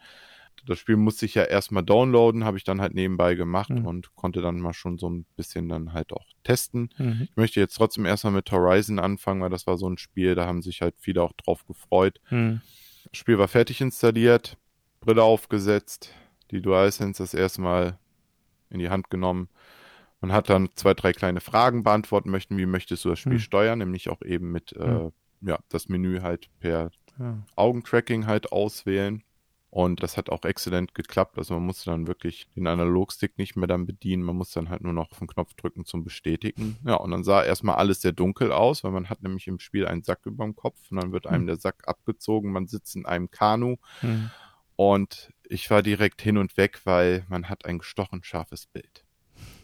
Das 0.65 0.79
Spiel 0.79 0.97
musste 0.97 1.25
ich 1.25 1.35
ja 1.35 1.43
erstmal 1.43 1.83
downloaden, 1.83 2.43
habe 2.45 2.57
ich 2.57 2.63
dann 2.63 2.81
halt 2.81 2.93
nebenbei 2.93 3.35
gemacht 3.35 3.69
mhm. 3.69 3.85
und 3.85 4.15
konnte 4.15 4.41
dann 4.41 4.59
mal 4.59 4.73
schon 4.73 4.97
so 4.97 5.09
ein 5.09 5.25
bisschen 5.35 5.69
dann 5.69 5.93
halt 5.93 6.11
auch 6.13 6.25
testen. 6.43 6.89
Mhm. 6.97 7.27
Ich 7.29 7.35
möchte 7.35 7.59
jetzt 7.59 7.75
trotzdem 7.75 8.05
erstmal 8.05 8.33
mit 8.33 8.51
Horizon 8.51 8.99
anfangen, 8.99 9.41
weil 9.41 9.49
das 9.49 9.67
war 9.67 9.77
so 9.77 9.89
ein 9.89 9.97
Spiel, 9.97 10.35
da 10.35 10.45
haben 10.45 10.61
sich 10.61 10.81
halt 10.81 10.95
viele 10.97 11.21
auch 11.23 11.33
drauf 11.33 11.65
gefreut. 11.65 12.19
Mhm. 12.29 12.61
Das 13.11 13.17
Spiel 13.17 13.37
war 13.37 13.47
fertig 13.47 13.81
installiert, 13.81 14.57
Brille 14.99 15.23
aufgesetzt, 15.23 16.11
die 16.51 16.61
DualSense 16.61 17.21
das 17.21 17.33
erste 17.33 17.61
Mal 17.61 17.99
in 18.69 18.79
die 18.79 18.89
Hand 18.89 19.09
genommen, 19.09 19.49
Man 20.21 20.31
hat 20.31 20.49
dann 20.49 20.69
zwei, 20.75 20.93
drei 20.93 21.13
kleine 21.13 21.39
Fragen 21.39 21.83
beantworten 21.83 22.31
möchten, 22.31 22.57
wie 22.57 22.65
möchtest 22.65 23.05
du 23.05 23.09
das 23.09 23.19
Spiel 23.19 23.33
hm. 23.33 23.39
steuern, 23.39 23.79
nämlich 23.79 24.09
auch 24.09 24.21
eben 24.21 24.51
mit, 24.51 24.73
äh, 24.73 24.85
hm. 24.85 25.11
ja, 25.41 25.59
das 25.69 25.87
Menü 25.87 26.21
halt 26.21 26.49
per 26.59 26.91
ja. 27.19 27.37
Augentracking 27.55 28.25
halt 28.25 28.51
auswählen. 28.51 29.23
Und 29.75 30.01
das 30.01 30.15
hat 30.15 30.29
auch 30.29 30.45
exzellent 30.45 30.95
geklappt. 30.95 31.37
Also 31.37 31.55
man 31.55 31.65
musste 31.65 31.89
dann 31.89 32.07
wirklich 32.07 32.47
den 32.55 32.65
Analogstick 32.65 33.37
nicht 33.37 33.57
mehr 33.57 33.67
dann 33.67 33.85
bedienen. 33.85 34.23
Man 34.23 34.37
muss 34.37 34.51
dann 34.51 34.69
halt 34.69 34.81
nur 34.81 34.93
noch 34.93 35.11
auf 35.11 35.19
den 35.19 35.27
Knopf 35.27 35.53
drücken 35.55 35.83
zum 35.83 36.05
Bestätigen. 36.05 36.77
Ja, 36.85 36.95
und 36.95 37.11
dann 37.11 37.25
sah 37.25 37.43
erstmal 37.43 37.75
alles 37.75 37.99
sehr 37.99 38.13
dunkel 38.13 38.53
aus, 38.53 38.85
weil 38.85 38.91
man 38.91 39.09
hat 39.09 39.21
nämlich 39.21 39.47
im 39.47 39.59
Spiel 39.59 39.85
einen 39.85 40.01
Sack 40.01 40.27
über 40.27 40.45
dem 40.45 40.55
Kopf 40.55 40.79
und 40.89 41.01
dann 41.01 41.11
wird 41.11 41.27
einem 41.27 41.41
hm. 41.41 41.47
der 41.47 41.57
Sack 41.57 41.89
abgezogen. 41.89 42.53
Man 42.53 42.67
sitzt 42.67 42.95
in 42.95 43.05
einem 43.05 43.29
Kanu. 43.29 43.75
Hm. 43.99 44.31
Und 44.77 45.33
ich 45.43 45.69
war 45.69 45.83
direkt 45.83 46.21
hin 46.21 46.37
und 46.37 46.55
weg, 46.55 46.79
weil 46.85 47.25
man 47.27 47.49
hat 47.49 47.65
ein 47.65 47.79
gestochen 47.79 48.23
scharfes 48.23 48.67
Bild. 48.67 49.03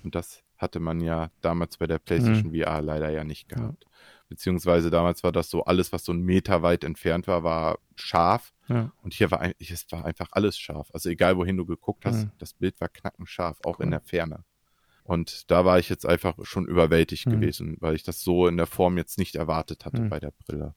Und 0.03 0.14
das 0.14 0.43
hatte 0.57 0.82
man 0.82 0.99
ja 0.99 1.32
damals 1.39 1.78
bei 1.78 1.88
der 1.88 1.99
PlayStation 1.99 2.51
hm. 2.51 2.62
VR 2.62 2.82
leider 2.82 3.12
ja 3.12 3.24
nicht 3.24 3.47
gehabt. 3.47 3.86
Ja. 3.86 3.89
Beziehungsweise 4.32 4.89
damals 4.89 5.25
war 5.25 5.34
das 5.34 5.49
so, 5.49 5.65
alles, 5.65 5.91
was 5.91 6.05
so 6.05 6.13
einen 6.13 6.23
Meter 6.23 6.61
weit 6.61 6.86
entfernt 6.86 7.27
war, 7.27 7.43
war 7.43 7.79
scharf. 7.95 8.53
Ja. 8.69 8.89
Und 9.03 9.13
hier 9.13 9.29
war, 9.29 9.51
es 9.59 9.86
war 9.91 10.05
einfach 10.05 10.29
alles 10.32 10.57
scharf. 10.57 10.89
Also 10.93 11.09
egal, 11.09 11.36
wohin 11.36 11.57
du 11.57 11.65
geguckt 11.65 12.05
hast, 12.05 12.23
mhm. 12.23 12.32
das 12.38 12.53
Bild 12.53 12.79
war 12.79 12.88
knackenscharf, 12.88 13.57
auch 13.65 13.79
cool. 13.79 13.84
in 13.84 13.91
der 13.91 13.99
Ferne. 13.99 14.45
Und 15.03 15.51
da 15.51 15.65
war 15.65 15.79
ich 15.79 15.89
jetzt 15.89 16.05
einfach 16.05 16.38
schon 16.43 16.65
überwältigt 16.65 17.25
mhm. 17.25 17.32
gewesen, 17.32 17.75
weil 17.82 17.93
ich 17.93 18.03
das 18.03 18.21
so 18.21 18.47
in 18.47 18.55
der 18.55 18.67
Form 18.67 18.97
jetzt 18.97 19.17
nicht 19.17 19.36
erwartet 19.36 19.84
hatte 19.84 20.03
mhm. 20.03 20.09
bei 20.09 20.21
der 20.21 20.32
Brille. 20.32 20.75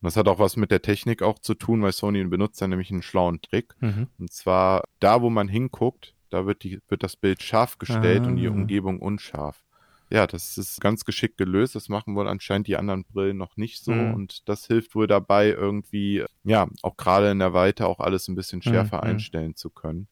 Und 0.00 0.06
das 0.06 0.16
hat 0.16 0.26
auch 0.26 0.40
was 0.40 0.56
mit 0.56 0.72
der 0.72 0.82
Technik 0.82 1.22
auch 1.22 1.38
zu 1.38 1.54
tun, 1.54 1.80
weil 1.80 1.92
Sony 1.92 2.24
benutzt 2.24 2.60
dann 2.60 2.70
nämlich 2.70 2.90
einen 2.90 3.02
schlauen 3.02 3.40
Trick. 3.40 3.76
Mhm. 3.78 4.08
Und 4.18 4.32
zwar 4.32 4.82
da, 4.98 5.22
wo 5.22 5.30
man 5.30 5.46
hinguckt, 5.46 6.16
da 6.30 6.44
wird, 6.44 6.64
die, 6.64 6.80
wird 6.88 7.04
das 7.04 7.14
Bild 7.14 7.40
scharf 7.40 7.78
gestellt 7.78 8.22
ah. 8.24 8.26
und 8.26 8.34
die 8.34 8.48
Umgebung 8.48 8.98
unscharf 8.98 9.64
ja, 10.10 10.26
das 10.26 10.56
ist 10.56 10.80
ganz 10.80 11.04
geschickt 11.04 11.36
gelöst. 11.36 11.74
Das 11.74 11.88
machen 11.88 12.14
wohl 12.14 12.28
anscheinend 12.28 12.66
die 12.66 12.76
anderen 12.76 13.04
Brillen 13.04 13.36
noch 13.36 13.56
nicht 13.56 13.82
so. 13.82 13.92
Mhm. 13.92 14.14
Und 14.14 14.48
das 14.48 14.66
hilft 14.66 14.94
wohl 14.94 15.06
dabei, 15.06 15.48
irgendwie, 15.48 16.24
ja, 16.44 16.68
auch 16.82 16.96
gerade 16.96 17.30
in 17.30 17.38
der 17.38 17.52
Weite 17.52 17.86
auch 17.86 18.00
alles 18.00 18.28
ein 18.28 18.34
bisschen 18.34 18.62
schärfer 18.62 18.98
mhm. 18.98 19.10
einstellen 19.10 19.54
zu 19.54 19.70
können. 19.70 20.08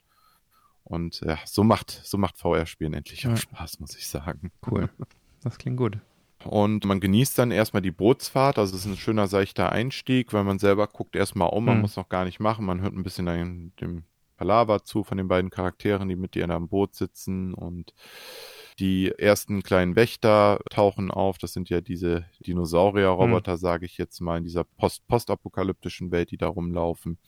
Und 0.84 1.20
ja, 1.20 1.38
so 1.44 1.64
macht, 1.64 1.90
so 2.04 2.16
macht 2.16 2.36
VR-Spielen 2.36 2.94
endlich 2.94 3.26
auch 3.26 3.30
ja. 3.30 3.36
Spaß, 3.36 3.80
muss 3.80 3.96
ich 3.96 4.06
sagen. 4.08 4.50
Cool. 4.68 4.88
Das 5.42 5.58
klingt 5.58 5.76
gut. 5.76 6.00
Und 6.44 6.84
man 6.86 6.98
genießt 6.98 7.38
dann 7.38 7.52
erstmal 7.52 7.82
die 7.82 7.92
Bootsfahrt. 7.92 8.58
Also 8.58 8.74
es 8.74 8.84
ist 8.84 8.90
ein 8.90 8.96
schöner, 8.96 9.28
seichter 9.28 9.70
Einstieg, 9.70 10.32
weil 10.32 10.42
man 10.42 10.58
selber 10.58 10.88
guckt 10.88 11.14
erstmal 11.14 11.50
um. 11.50 11.66
Man 11.66 11.76
mhm. 11.76 11.82
muss 11.82 11.94
noch 11.94 12.08
gar 12.08 12.24
nicht 12.24 12.40
machen. 12.40 12.66
Man 12.66 12.80
hört 12.80 12.94
ein 12.94 13.04
bisschen 13.04 13.72
dem 13.80 14.02
Palaver 14.36 14.84
zu 14.84 15.04
von 15.04 15.18
den 15.18 15.28
beiden 15.28 15.50
Charakteren, 15.50 16.08
die 16.08 16.16
mit 16.16 16.34
dir 16.34 16.44
in 16.44 16.50
einem 16.50 16.68
Boot 16.68 16.94
sitzen 16.94 17.54
und 17.54 17.94
die 18.78 19.10
ersten 19.10 19.62
kleinen 19.62 19.96
Wächter 19.96 20.60
tauchen 20.70 21.10
auf. 21.10 21.38
Das 21.38 21.52
sind 21.52 21.70
ja 21.70 21.80
diese 21.80 22.26
Dinosaurier-Roboter, 22.46 23.52
mhm. 23.52 23.58
sage 23.58 23.86
ich 23.86 23.98
jetzt 23.98 24.20
mal, 24.20 24.38
in 24.38 24.44
dieser 24.44 24.64
post 24.64 25.06
postapokalyptischen 25.08 26.10
Welt, 26.10 26.30
die 26.30 26.36
da 26.36 26.48
rumlaufen. 26.48 27.18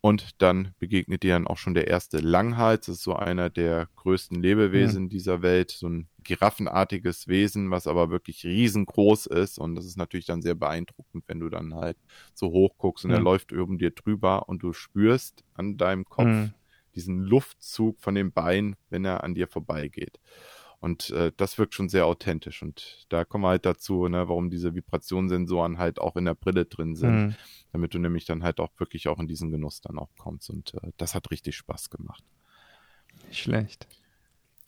Und 0.00 0.40
dann 0.40 0.74
begegnet 0.78 1.24
dir 1.24 1.34
dann 1.34 1.48
auch 1.48 1.56
schon 1.56 1.74
der 1.74 1.88
erste 1.88 2.18
Langhals. 2.18 2.86
Das 2.86 2.96
ist 2.96 3.02
so 3.02 3.14
einer 3.14 3.50
der 3.50 3.88
größten 3.96 4.40
Lebewesen 4.40 5.04
mhm. 5.04 5.08
dieser 5.08 5.42
Welt. 5.42 5.72
So 5.72 5.88
ein 5.88 6.08
giraffenartiges 6.22 7.26
Wesen, 7.26 7.70
was 7.70 7.88
aber 7.88 8.08
wirklich 8.08 8.44
riesengroß 8.44 9.26
ist. 9.26 9.58
Und 9.58 9.74
das 9.74 9.84
ist 9.84 9.96
natürlich 9.96 10.26
dann 10.26 10.40
sehr 10.40 10.54
beeindruckend, 10.54 11.24
wenn 11.26 11.40
du 11.40 11.48
dann 11.48 11.74
halt 11.74 11.96
so 12.32 12.48
hoch 12.52 12.78
guckst 12.78 13.04
und 13.04 13.10
mhm. 13.10 13.16
er 13.16 13.22
läuft 13.22 13.52
oben 13.52 13.76
dir 13.76 13.90
drüber 13.90 14.48
und 14.48 14.62
du 14.62 14.72
spürst 14.72 15.42
an 15.54 15.76
deinem 15.76 16.04
Kopf, 16.04 16.26
mhm 16.26 16.54
diesen 16.94 17.22
Luftzug 17.22 18.00
von 18.00 18.14
dem 18.14 18.32
Bein, 18.32 18.76
wenn 18.90 19.04
er 19.04 19.24
an 19.24 19.34
dir 19.34 19.48
vorbeigeht. 19.48 20.18
Und 20.80 21.10
äh, 21.10 21.32
das 21.36 21.58
wirkt 21.58 21.74
schon 21.74 21.88
sehr 21.88 22.06
authentisch. 22.06 22.62
Und 22.62 23.06
da 23.08 23.24
kommen 23.24 23.44
wir 23.44 23.48
halt 23.48 23.66
dazu, 23.66 24.06
ne, 24.06 24.28
warum 24.28 24.48
diese 24.48 24.74
Vibrationssensoren 24.74 25.78
halt 25.78 25.98
auch 25.98 26.16
in 26.16 26.24
der 26.24 26.34
Brille 26.34 26.66
drin 26.66 26.94
sind, 26.94 27.26
mhm. 27.28 27.34
damit 27.72 27.94
du 27.94 27.98
nämlich 27.98 28.26
dann 28.26 28.44
halt 28.44 28.60
auch 28.60 28.70
wirklich 28.78 29.08
auch 29.08 29.18
in 29.18 29.26
diesen 29.26 29.50
Genuss 29.50 29.80
dann 29.80 29.98
auch 29.98 30.10
kommst. 30.16 30.50
Und 30.50 30.74
äh, 30.74 30.92
das 30.96 31.14
hat 31.14 31.30
richtig 31.32 31.56
Spaß 31.56 31.90
gemacht. 31.90 32.22
Nicht 33.26 33.40
schlecht. 33.40 33.88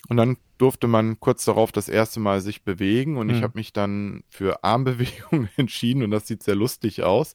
Und 0.08 0.16
dann 0.16 0.36
durfte 0.60 0.88
man 0.88 1.18
kurz 1.20 1.46
darauf 1.46 1.72
das 1.72 1.88
erste 1.88 2.20
Mal 2.20 2.42
sich 2.42 2.64
bewegen 2.64 3.16
und 3.16 3.28
mhm. 3.28 3.34
ich 3.34 3.42
habe 3.42 3.56
mich 3.56 3.72
dann 3.72 4.24
für 4.28 4.62
Armbewegungen 4.62 5.48
entschieden 5.56 6.02
und 6.02 6.10
das 6.10 6.26
sieht 6.26 6.42
sehr 6.42 6.54
lustig 6.54 7.02
aus. 7.02 7.34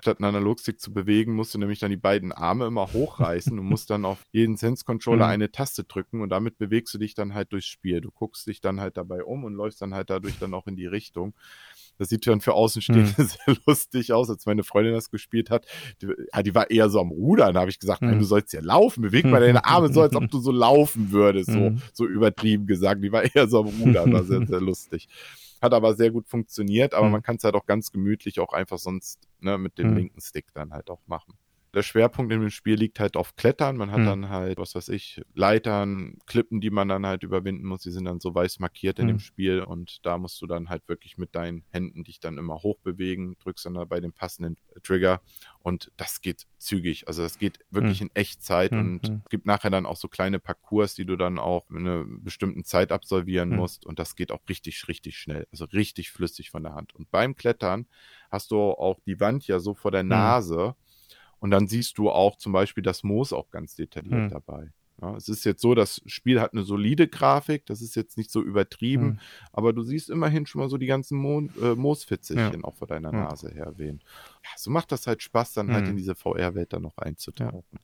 Statt 0.00 0.18
einen 0.18 0.34
Analogstick 0.34 0.80
zu 0.80 0.92
bewegen, 0.92 1.34
musst 1.34 1.54
du 1.54 1.58
nämlich 1.58 1.78
dann 1.78 1.90
die 1.90 1.96
beiden 1.96 2.32
Arme 2.32 2.66
immer 2.66 2.92
hochreißen 2.92 3.56
und 3.56 3.64
musst 3.64 3.90
dann 3.90 4.04
auf 4.04 4.24
jeden 4.32 4.56
Sense-Controller 4.56 5.26
mhm. 5.26 5.32
eine 5.32 5.52
Taste 5.52 5.84
drücken 5.84 6.20
und 6.20 6.30
damit 6.30 6.58
bewegst 6.58 6.92
du 6.94 6.98
dich 6.98 7.14
dann 7.14 7.32
halt 7.32 7.52
durchs 7.52 7.68
Spiel. 7.68 8.00
Du 8.00 8.10
guckst 8.10 8.46
dich 8.48 8.60
dann 8.60 8.80
halt 8.80 8.96
dabei 8.96 9.22
um 9.22 9.44
und 9.44 9.54
läufst 9.54 9.80
dann 9.80 9.94
halt 9.94 10.10
dadurch 10.10 10.38
dann 10.40 10.52
auch 10.52 10.66
in 10.66 10.74
die 10.74 10.86
Richtung. 10.86 11.32
Das 11.98 12.08
sieht 12.08 12.26
dann 12.26 12.40
für 12.40 12.54
Außenstehende 12.54 13.14
mhm. 13.16 13.24
sehr 13.46 13.56
lustig 13.66 14.12
aus, 14.12 14.30
als 14.30 14.46
meine 14.46 14.64
Freundin 14.64 14.94
das 14.94 15.10
gespielt 15.10 15.50
hat. 15.50 15.66
Die, 16.02 16.08
ja, 16.32 16.42
die 16.42 16.54
war 16.54 16.70
eher 16.70 16.88
so 16.90 17.00
am 17.00 17.10
Rudern. 17.10 17.54
Da 17.54 17.60
habe 17.60 17.70
ich 17.70 17.78
gesagt, 17.78 18.02
mhm. 18.02 18.08
nein, 18.08 18.18
du 18.18 18.24
sollst 18.24 18.52
ja 18.52 18.60
laufen. 18.60 19.02
Beweg 19.02 19.24
mal 19.26 19.40
deine 19.40 19.64
Arme 19.64 19.92
so, 19.92 20.02
als 20.02 20.14
ob 20.14 20.28
du 20.30 20.38
so 20.40 20.50
laufen 20.50 21.12
würdest. 21.12 21.50
So, 21.50 21.58
mhm. 21.70 21.82
so 21.92 22.06
übertrieben 22.06 22.66
gesagt. 22.66 23.02
Die 23.02 23.12
war 23.12 23.24
eher 23.34 23.48
so 23.48 23.60
am 23.60 23.66
Rudern. 23.66 24.12
War 24.12 24.24
sehr, 24.24 24.46
sehr 24.46 24.60
lustig. 24.60 25.08
Hat 25.60 25.72
aber 25.72 25.94
sehr 25.94 26.10
gut 26.10 26.28
funktioniert, 26.28 26.94
aber 26.94 27.06
mhm. 27.06 27.12
man 27.12 27.22
kann 27.22 27.36
es 27.36 27.44
halt 27.44 27.54
auch 27.54 27.66
ganz 27.66 27.90
gemütlich 27.90 28.40
auch 28.40 28.52
einfach 28.52 28.78
sonst 28.78 29.20
ne, 29.40 29.56
mit 29.56 29.78
dem 29.78 29.94
linken 29.96 30.20
Stick 30.20 30.46
dann 30.52 30.72
halt 30.72 30.90
auch 30.90 31.00
machen 31.06 31.34
der 31.74 31.82
Schwerpunkt 31.82 32.32
in 32.32 32.40
dem 32.40 32.50
Spiel 32.50 32.76
liegt 32.76 33.00
halt 33.00 33.16
auf 33.16 33.36
Klettern. 33.36 33.76
Man 33.76 33.90
hat 33.90 34.00
mhm. 34.00 34.06
dann 34.06 34.28
halt, 34.28 34.58
was 34.58 34.74
weiß 34.74 34.88
ich, 34.88 35.20
Leitern, 35.34 36.18
Klippen, 36.26 36.60
die 36.60 36.70
man 36.70 36.88
dann 36.88 37.04
halt 37.04 37.22
überwinden 37.22 37.66
muss. 37.66 37.82
Die 37.82 37.90
sind 37.90 38.06
dann 38.06 38.20
so 38.20 38.34
weiß 38.34 38.60
markiert 38.60 38.98
in 38.98 39.06
mhm. 39.06 39.08
dem 39.08 39.18
Spiel 39.18 39.60
und 39.60 40.04
da 40.06 40.16
musst 40.18 40.40
du 40.40 40.46
dann 40.46 40.68
halt 40.68 40.88
wirklich 40.88 41.18
mit 41.18 41.34
deinen 41.34 41.64
Händen 41.70 42.04
dich 42.04 42.20
dann 42.20 42.38
immer 42.38 42.62
hochbewegen, 42.62 43.36
drückst 43.42 43.66
dann 43.66 43.74
bei 43.88 44.00
dem 44.00 44.12
passenden 44.12 44.56
Trigger 44.82 45.20
und 45.60 45.92
das 45.96 46.20
geht 46.20 46.46
zügig. 46.58 47.08
Also 47.08 47.22
das 47.22 47.38
geht 47.38 47.58
wirklich 47.70 48.00
mhm. 48.00 48.08
in 48.08 48.16
Echtzeit 48.16 48.72
mhm. 48.72 48.78
und 48.78 49.08
mhm. 49.08 49.22
gibt 49.28 49.46
nachher 49.46 49.70
dann 49.70 49.86
auch 49.86 49.96
so 49.96 50.08
kleine 50.08 50.38
Parcours, 50.38 50.94
die 50.94 51.04
du 51.04 51.16
dann 51.16 51.38
auch 51.38 51.68
in 51.70 51.78
einer 51.78 52.04
bestimmten 52.06 52.64
Zeit 52.64 52.92
absolvieren 52.92 53.50
musst 53.50 53.84
und 53.84 53.98
das 53.98 54.16
geht 54.16 54.32
auch 54.32 54.40
richtig, 54.48 54.88
richtig 54.88 55.18
schnell. 55.18 55.46
Also 55.50 55.64
richtig 55.66 56.10
flüssig 56.10 56.50
von 56.50 56.62
der 56.62 56.74
Hand. 56.74 56.94
Und 56.94 57.10
beim 57.10 57.34
Klettern 57.34 57.86
hast 58.30 58.50
du 58.50 58.56
auch 58.56 59.00
die 59.06 59.20
Wand 59.20 59.46
ja 59.46 59.58
so 59.58 59.74
vor 59.74 59.90
der 59.90 60.02
Nase 60.02 60.74
und 61.44 61.50
dann 61.50 61.66
siehst 61.66 61.98
du 61.98 62.08
auch 62.08 62.36
zum 62.36 62.54
Beispiel 62.54 62.82
das 62.82 63.02
Moos 63.02 63.34
auch 63.34 63.50
ganz 63.50 63.74
detailliert 63.74 64.14
hm. 64.14 64.30
dabei. 64.30 64.70
Ja, 65.02 65.14
es 65.14 65.28
ist 65.28 65.44
jetzt 65.44 65.60
so, 65.60 65.74
das 65.74 66.00
Spiel 66.06 66.40
hat 66.40 66.54
eine 66.54 66.62
solide 66.62 67.06
Grafik, 67.06 67.66
das 67.66 67.82
ist 67.82 67.96
jetzt 67.96 68.16
nicht 68.16 68.30
so 68.30 68.40
übertrieben, 68.40 69.04
hm. 69.04 69.18
aber 69.52 69.74
du 69.74 69.82
siehst 69.82 70.08
immerhin 70.08 70.46
schon 70.46 70.62
mal 70.62 70.70
so 70.70 70.78
die 70.78 70.86
ganzen 70.86 71.18
Mo 71.18 71.46
äh, 71.60 71.74
Moosfitzelchen 71.74 72.60
ja. 72.60 72.64
auch 72.64 72.76
vor 72.76 72.88
deiner 72.88 73.12
ja. 73.12 73.24
Nase 73.24 73.50
her 73.50 73.74
wehen. 73.76 74.00
Ja, 74.42 74.50
so 74.56 74.70
macht 74.70 74.90
das 74.90 75.06
halt 75.06 75.22
Spaß, 75.22 75.52
dann 75.52 75.66
hm. 75.66 75.74
halt 75.74 75.88
in 75.88 75.98
diese 75.98 76.14
VR-Welt 76.14 76.72
dann 76.72 76.80
noch 76.80 76.96
einzutauchen. 76.96 77.78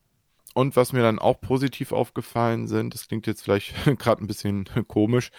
Und 0.55 0.75
was 0.75 0.91
mir 0.91 1.03
dann 1.03 1.19
auch 1.19 1.39
positiv 1.39 1.91
aufgefallen 1.91 2.67
sind, 2.67 2.95
das 2.95 3.07
klingt 3.07 3.27
jetzt 3.27 3.43
vielleicht 3.43 3.75
gerade 3.99 4.23
ein 4.23 4.27
bisschen 4.27 4.65
komisch, 4.87 5.29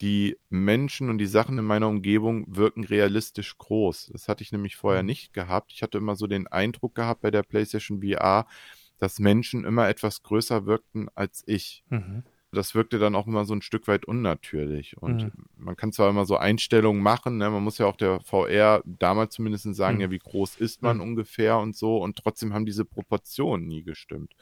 die 0.00 0.36
Menschen 0.50 1.08
und 1.08 1.18
die 1.18 1.26
Sachen 1.26 1.58
in 1.58 1.64
meiner 1.64 1.88
Umgebung 1.88 2.44
wirken 2.48 2.84
realistisch 2.84 3.56
groß. 3.56 4.10
Das 4.12 4.28
hatte 4.28 4.42
ich 4.42 4.52
nämlich 4.52 4.76
vorher 4.76 5.02
mhm. 5.02 5.06
nicht 5.06 5.32
gehabt. 5.32 5.72
Ich 5.72 5.82
hatte 5.82 5.98
immer 5.98 6.16
so 6.16 6.26
den 6.26 6.46
Eindruck 6.46 6.94
gehabt 6.94 7.22
bei 7.22 7.30
der 7.30 7.42
PlayStation 7.42 8.02
VR, 8.02 8.46
dass 8.98 9.18
Menschen 9.18 9.64
immer 9.64 9.88
etwas 9.88 10.22
größer 10.22 10.66
wirkten 10.66 11.08
als 11.14 11.42
ich. 11.46 11.82
Mhm. 11.88 12.24
Das 12.52 12.74
wirkte 12.74 12.98
dann 12.98 13.14
auch 13.14 13.26
immer 13.26 13.44
so 13.44 13.54
ein 13.54 13.62
Stück 13.62 13.88
weit 13.88 14.04
unnatürlich. 14.04 14.96
Und 14.98 15.24
mhm. 15.24 15.32
man 15.56 15.76
kann 15.76 15.92
zwar 15.92 16.08
immer 16.08 16.26
so 16.26 16.36
Einstellungen 16.36 17.02
machen, 17.02 17.38
ne? 17.38 17.50
man 17.50 17.62
muss 17.62 17.78
ja 17.78 17.86
auch 17.86 17.96
der 17.96 18.20
VR 18.20 18.82
damals 18.84 19.34
zumindest 19.34 19.74
sagen, 19.74 19.96
mhm. 19.96 20.02
ja, 20.02 20.10
wie 20.10 20.18
groß 20.18 20.56
ist 20.56 20.82
man 20.82 20.98
mhm. 20.98 21.02
ungefähr 21.02 21.58
und 21.58 21.76
so. 21.76 21.98
Und 21.98 22.16
trotzdem 22.16 22.54
haben 22.54 22.66
diese 22.66 22.84
Proportionen 22.84 23.66
nie 23.66 23.82
gestimmt. 23.82 24.34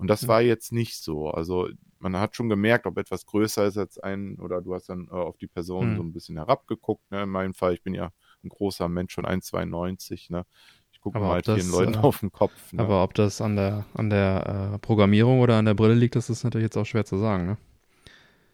Und 0.00 0.08
das 0.08 0.28
war 0.28 0.40
jetzt 0.40 0.72
nicht 0.72 1.02
so. 1.02 1.30
Also 1.30 1.68
man 1.98 2.16
hat 2.16 2.34
schon 2.34 2.48
gemerkt, 2.48 2.86
ob 2.86 2.96
etwas 2.98 3.26
größer 3.26 3.66
ist 3.66 3.76
als 3.76 3.98
ein, 3.98 4.36
oder 4.40 4.62
du 4.62 4.74
hast 4.74 4.88
dann 4.88 5.08
äh, 5.08 5.14
auf 5.14 5.36
die 5.36 5.46
Person 5.46 5.92
mhm. 5.92 5.96
so 5.96 6.02
ein 6.02 6.12
bisschen 6.12 6.36
herabgeguckt. 6.36 7.10
Ne? 7.10 7.24
In 7.24 7.28
meinem 7.28 7.54
Fall, 7.54 7.74
ich 7.74 7.82
bin 7.82 7.94
ja 7.94 8.10
ein 8.42 8.48
großer 8.48 8.88
Mensch, 8.88 9.12
schon 9.12 9.26
1,92. 9.26 10.32
Ne? 10.32 10.46
Ich 10.92 11.00
gucke 11.00 11.18
mal 11.18 11.32
halt 11.32 11.48
das, 11.48 11.60
vielen 11.60 11.70
Leuten 11.70 11.94
äh, 11.94 11.98
auf 11.98 12.20
den 12.20 12.32
Kopf. 12.32 12.72
Ne? 12.72 12.82
Aber 12.82 13.02
ob 13.02 13.14
das 13.14 13.40
an 13.40 13.56
der, 13.56 13.84
an 13.94 14.10
der 14.10 14.72
äh, 14.74 14.78
Programmierung 14.78 15.40
oder 15.40 15.56
an 15.56 15.66
der 15.66 15.74
Brille 15.74 15.94
liegt, 15.94 16.16
das 16.16 16.30
ist 16.30 16.44
natürlich 16.44 16.66
jetzt 16.66 16.76
auch 16.76 16.86
schwer 16.86 17.04
zu 17.04 17.18
sagen. 17.18 17.46
Ne? 17.46 17.58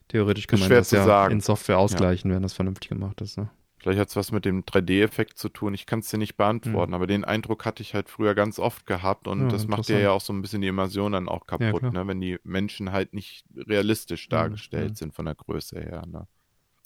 Theoretisch 0.09 0.47
kann 0.47 0.61
man 0.61 0.69
das 0.69 0.91
ja 0.91 1.05
sagen. 1.05 1.33
in 1.33 1.41
Software 1.41 1.79
ausgleichen, 1.79 2.31
ja. 2.31 2.37
wenn 2.37 2.43
das 2.43 2.53
vernünftig 2.53 2.89
gemacht 2.89 3.21
ist. 3.21 3.39
Ne? 3.39 3.51
Vielleicht 3.87 4.01
hat 4.01 4.09
es 4.09 4.17
was 4.17 4.33
mit 4.33 4.45
dem 4.45 4.65
3D-Effekt 4.65 5.39
zu 5.39 5.49
tun. 5.49 5.73
Ich 5.73 5.87
kann 5.87 6.01
es 6.01 6.09
dir 6.09 6.19
nicht 6.19 6.37
beantworten, 6.37 6.91
mhm. 6.91 6.95
aber 6.97 7.07
den 7.07 7.25
Eindruck 7.25 7.65
hatte 7.65 7.85
ich 7.85 7.95
halt 7.95 8.09
früher 8.09 8.35
ganz 8.35 8.59
oft 8.59 8.85
gehabt 8.85 9.29
und 9.29 9.43
ja, 9.43 9.49
das 9.49 9.69
macht 9.69 9.89
dir 9.89 10.01
ja 10.01 10.11
auch 10.11 10.21
so 10.21 10.33
ein 10.33 10.43
bisschen 10.43 10.61
die 10.61 10.67
Immersion 10.67 11.13
dann 11.13 11.29
auch 11.29 11.47
kaputt, 11.47 11.83
ja, 11.83 11.91
ne? 11.93 12.07
wenn 12.09 12.21
die 12.21 12.39
Menschen 12.43 12.91
halt 12.91 13.15
nicht 13.15 13.45
realistisch 13.55 14.29
dargestellt 14.29 14.91
mhm. 14.91 14.95
sind 14.97 15.15
von 15.15 15.27
der 15.27 15.37
Größe 15.37 15.79
her. 15.79 16.03
Ne? 16.07 16.27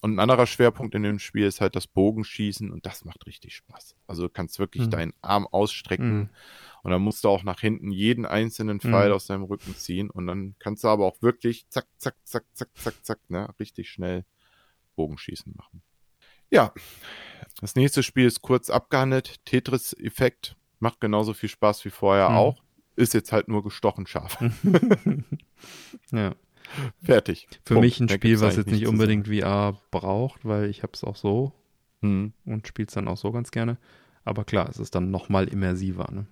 Und 0.03 0.15
ein 0.15 0.19
anderer 0.19 0.47
Schwerpunkt 0.47 0.95
in 0.95 1.03
dem 1.03 1.19
Spiel 1.19 1.47
ist 1.47 1.63
halt 1.63 1.75
das 1.75 1.87
Bogenschießen 1.87 2.71
und 2.71 2.85
das 2.85 3.07
macht 3.07 3.27
richtig 3.27 3.57
Spaß. 3.57 3.97
Also 4.07 4.25
du 4.25 4.29
kannst 4.29 4.59
wirklich 4.59 4.85
mhm. 4.85 4.91
deinen 4.91 5.15
Arm 5.23 5.47
ausstrecken 5.47 6.19
mhm. 6.19 6.29
Und 6.83 6.93
dann 6.93 7.03
musst 7.03 7.25
du 7.25 7.29
auch 7.29 7.43
nach 7.43 7.61
hinten 7.61 7.91
jeden 7.91 8.25
einzelnen 8.25 8.81
Pfeil 8.81 9.11
mhm. 9.11 9.15
aus 9.15 9.27
deinem 9.27 9.45
Rücken 9.45 9.75
ziehen. 9.77 10.09
Und 10.11 10.27
dann 10.27 10.55
kannst 10.59 10.85
du 10.85 10.89
aber 10.89 11.05
auch 11.05 11.21
wirklich 11.21 11.69
zack, 11.69 11.87
zack, 11.99 12.17
zack, 12.25 12.45
zack, 12.55 12.71
zack, 12.75 12.95
zack, 13.05 13.19
ne, 13.29 13.53
richtig 13.61 13.91
schnell 13.91 14.25
Bogenschießen 14.97 15.53
machen. 15.57 15.83
Ja, 16.51 16.73
das 17.61 17.75
nächste 17.75 18.03
Spiel 18.03 18.27
ist 18.27 18.43
kurz 18.43 18.71
abgehandelt. 18.71 19.45
Tetris-Effekt 19.45 20.57
macht 20.79 21.01
genauso 21.01 21.35
viel 21.35 21.49
Spaß 21.49 21.85
wie 21.85 21.91
vorher 21.91 22.31
mhm. 22.31 22.37
auch. 22.37 22.63
Ist 22.97 23.15
jetzt 23.15 23.33
halt 23.33 23.49
nur 23.49 23.63
gestochen 23.63 24.07
scharf. 24.07 24.39
ja. 26.13 26.35
Fertig. 27.03 27.49
Für 27.65 27.75
Punkt. 27.75 27.85
mich 27.85 28.01
ein 28.01 28.09
Spiel, 28.09 28.41
was 28.41 28.57
jetzt 28.57 28.71
nicht 28.71 28.87
unbedingt 28.87 29.29
VR 29.29 29.81
braucht, 29.91 30.45
weil 30.45 30.69
ich 30.69 30.83
habe 30.83 30.93
es 30.95 31.03
auch 31.03 31.17
so 31.17 31.53
hm. 32.03 32.33
und 32.45 32.69
spiele 32.69 32.87
es 32.87 32.95
dann 32.95 33.09
auch 33.09 33.17
so 33.17 33.33
ganz 33.33 33.51
gerne. 33.51 33.79
Aber 34.25 34.45
klar, 34.45 34.69
es 34.69 34.79
ist 34.79 34.95
dann 34.95 35.11
nochmal 35.11 35.49
immersiver. 35.49 36.09
Ne? 36.13 36.27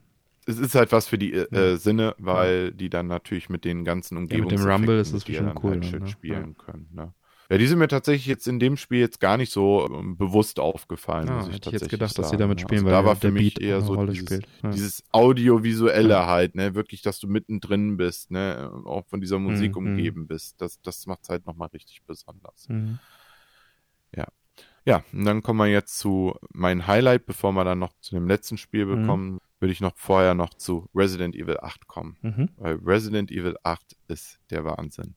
Es 0.47 0.59
ist 0.59 0.75
halt 0.75 0.93
was 0.93 1.09
für 1.09 1.19
die 1.19 1.33
äh, 1.33 1.77
Sinne, 1.77 2.14
weil 2.19 2.66
ja. 2.66 2.71
die 2.71 2.91
dann 2.91 3.07
natürlich 3.07 3.49
mit 3.49 3.64
den 3.64 3.85
ganzen 3.85 4.16
Umgebungen. 4.16 4.51
Ja, 4.51 4.57
mit 4.57 4.64
dem 4.64 4.71
Rumble 4.71 5.01
ist 5.01 5.12
es 5.12 5.25
schon 5.25 5.55
cool. 5.62 5.81
Halt 5.83 6.01
ne? 6.01 6.09
spielen 6.09 6.55
ja. 6.57 6.64
können. 6.64 6.89
Ne? 6.93 7.14
Ja, 7.51 7.57
die 7.57 7.66
sind 7.66 7.78
mir 7.78 7.88
tatsächlich 7.88 8.26
jetzt 8.26 8.46
in 8.46 8.59
dem 8.59 8.76
Spiel 8.76 9.01
jetzt 9.01 9.20
gar 9.20 9.38
nicht 9.38 9.51
so 9.51 9.88
ähm, 9.90 10.18
bewusst 10.18 10.61
aufgefallen. 10.61 11.30
Ah, 11.30 11.36
muss 11.36 11.49
ich 11.49 11.55
hätte 11.55 11.70
ich 11.70 11.80
jetzt 11.80 11.88
gedacht, 11.88 12.12
sagen. 12.12 12.22
dass 12.22 12.30
sie 12.30 12.36
damit 12.36 12.61
spielen, 12.61 12.84
also 12.84 12.86
weil 12.86 13.03
da 13.03 13.05
war 13.07 13.16
für 13.16 13.30
mich 13.30 13.59
eher 13.59 13.80
so 13.80 14.05
dieses, 14.05 14.40
ja. 14.62 14.70
dieses 14.70 15.03
Audiovisuelle 15.12 16.11
ja. 16.11 16.26
halt, 16.26 16.55
ne, 16.55 16.74
wirklich, 16.74 17.01
dass 17.01 17.18
du 17.20 17.26
mittendrin 17.26 17.96
bist, 17.96 18.30
ne, 18.30 18.70
auch 18.84 19.07
von 19.07 19.22
dieser 19.22 19.38
Musik 19.38 19.72
mhm. 19.72 19.88
umgeben 19.88 20.26
bist. 20.26 20.61
Das, 20.61 20.78
das 20.82 21.07
macht 21.07 21.22
es 21.22 21.30
halt 21.30 21.46
nochmal 21.46 21.68
richtig 21.68 22.03
besonders. 22.07 22.68
Mhm. 22.68 22.99
Ja. 24.14 24.26
Ja, 24.84 25.05
und 25.12 25.24
dann 25.24 25.42
kommen 25.42 25.59
wir 25.59 25.66
jetzt 25.66 25.99
zu 25.99 26.34
meinem 26.53 26.86
Highlight, 26.86 27.26
bevor 27.26 27.53
wir 27.53 27.64
dann 27.64 27.78
noch 27.78 27.92
zu 28.01 28.14
dem 28.14 28.26
letzten 28.26 28.59
Spiel 28.59 28.84
mhm. 28.84 29.01
bekommen, 29.01 29.32
mhm. 29.32 29.40
würde 29.59 29.72
ich 29.72 29.80
noch 29.80 29.96
vorher 29.96 30.34
noch 30.34 30.53
zu 30.53 30.88
Resident 30.94 31.34
Evil 31.34 31.59
8 31.61 31.86
kommen. 31.86 32.16
Mhm. 32.20 32.51
Weil 32.57 32.74
Resident 32.84 33.30
Evil 33.30 33.57
8 33.62 33.96
ist 34.09 34.38
der 34.51 34.64
Wahnsinn 34.64 35.14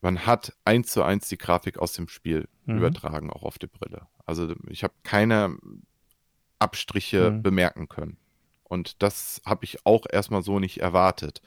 man 0.00 0.26
hat 0.26 0.52
eins 0.64 0.92
zu 0.92 1.02
eins 1.02 1.28
die 1.28 1.38
Grafik 1.38 1.78
aus 1.78 1.92
dem 1.92 2.08
Spiel 2.08 2.48
mhm. 2.66 2.78
übertragen, 2.78 3.30
auch 3.30 3.42
auf 3.42 3.58
die 3.58 3.66
Brille. 3.66 4.06
Also 4.26 4.54
ich 4.68 4.84
habe 4.84 4.94
keine 5.02 5.56
Abstriche 6.58 7.30
mhm. 7.30 7.42
bemerken 7.42 7.88
können. 7.88 8.18
Und 8.62 9.02
das 9.02 9.40
habe 9.46 9.64
ich 9.64 9.86
auch 9.86 10.04
erstmal 10.10 10.42
so 10.42 10.58
nicht 10.58 10.80
erwartet. 10.80 11.40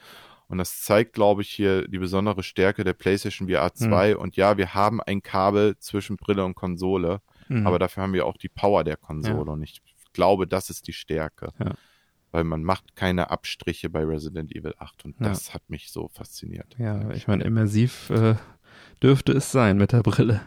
Und 0.48 0.58
das 0.58 0.82
zeigt, 0.82 1.14
glaube 1.14 1.42
ich, 1.42 1.48
hier 1.48 1.88
die 1.88 1.98
besondere 1.98 2.42
Stärke 2.42 2.84
der 2.84 2.92
PlayStation 2.92 3.48
VR 3.48 3.72
2. 3.72 4.14
Mhm. 4.14 4.20
Und 4.20 4.36
ja, 4.36 4.58
wir 4.58 4.74
haben 4.74 5.00
ein 5.00 5.22
Kabel 5.22 5.78
zwischen 5.78 6.16
Brille 6.16 6.44
und 6.44 6.54
Konsole, 6.54 7.22
mhm. 7.48 7.66
aber 7.66 7.78
dafür 7.78 8.02
haben 8.02 8.12
wir 8.12 8.26
auch 8.26 8.36
die 8.36 8.50
Power 8.50 8.84
der 8.84 8.96
Konsole. 8.96 9.46
Ja. 9.46 9.52
Und 9.52 9.62
ich 9.62 9.80
glaube, 10.12 10.46
das 10.46 10.68
ist 10.68 10.88
die 10.88 10.92
Stärke. 10.92 11.52
Ja. 11.58 11.72
Weil 12.32 12.44
man 12.44 12.64
macht 12.64 12.96
keine 12.96 13.30
Abstriche 13.30 13.90
bei 13.90 14.04
Resident 14.04 14.54
Evil 14.54 14.74
8 14.78 15.04
und 15.04 15.20
ja. 15.20 15.28
das 15.28 15.54
hat 15.54 15.68
mich 15.68 15.90
so 15.90 16.08
fasziniert. 16.08 16.74
Ja, 16.78 17.10
ich 17.10 17.28
meine, 17.28 17.44
immersiv 17.44 18.10
äh, 18.10 18.34
dürfte 19.02 19.32
es 19.32 19.52
sein 19.52 19.76
mit 19.76 19.92
der 19.92 20.02
Brille. 20.02 20.40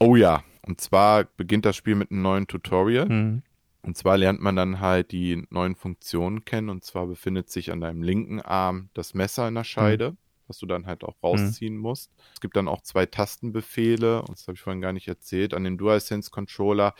Oh 0.00 0.16
ja, 0.16 0.42
und 0.66 0.80
zwar 0.80 1.24
beginnt 1.24 1.64
das 1.64 1.76
Spiel 1.76 1.94
mit 1.94 2.10
einem 2.10 2.22
neuen 2.22 2.46
Tutorial. 2.46 3.08
Mhm. 3.08 3.42
Und 3.82 3.96
zwar 3.96 4.18
lernt 4.18 4.40
man 4.40 4.56
dann 4.56 4.80
halt 4.80 5.12
die 5.12 5.46
neuen 5.50 5.74
Funktionen 5.74 6.44
kennen. 6.44 6.68
Und 6.68 6.84
zwar 6.84 7.06
befindet 7.06 7.48
sich 7.50 7.72
an 7.72 7.80
deinem 7.80 8.02
linken 8.02 8.40
Arm 8.40 8.90
das 8.92 9.14
Messer 9.14 9.48
in 9.48 9.54
der 9.54 9.64
Scheide, 9.64 10.10
mhm. 10.10 10.16
Was 10.48 10.58
du 10.58 10.66
dann 10.66 10.86
halt 10.86 11.04
auch 11.04 11.16
rausziehen 11.22 11.74
mhm. 11.74 11.80
musst. 11.80 12.10
Es 12.34 12.40
gibt 12.40 12.56
dann 12.56 12.68
auch 12.68 12.82
zwei 12.82 13.06
Tastenbefehle, 13.06 14.22
und 14.22 14.30
das 14.30 14.46
habe 14.46 14.54
ich 14.54 14.60
vorhin 14.60 14.80
gar 14.80 14.92
nicht 14.92 15.08
erzählt, 15.08 15.54
an 15.54 15.64
dem 15.64 15.78
DualSense 15.78 16.30
Controller. 16.30 16.94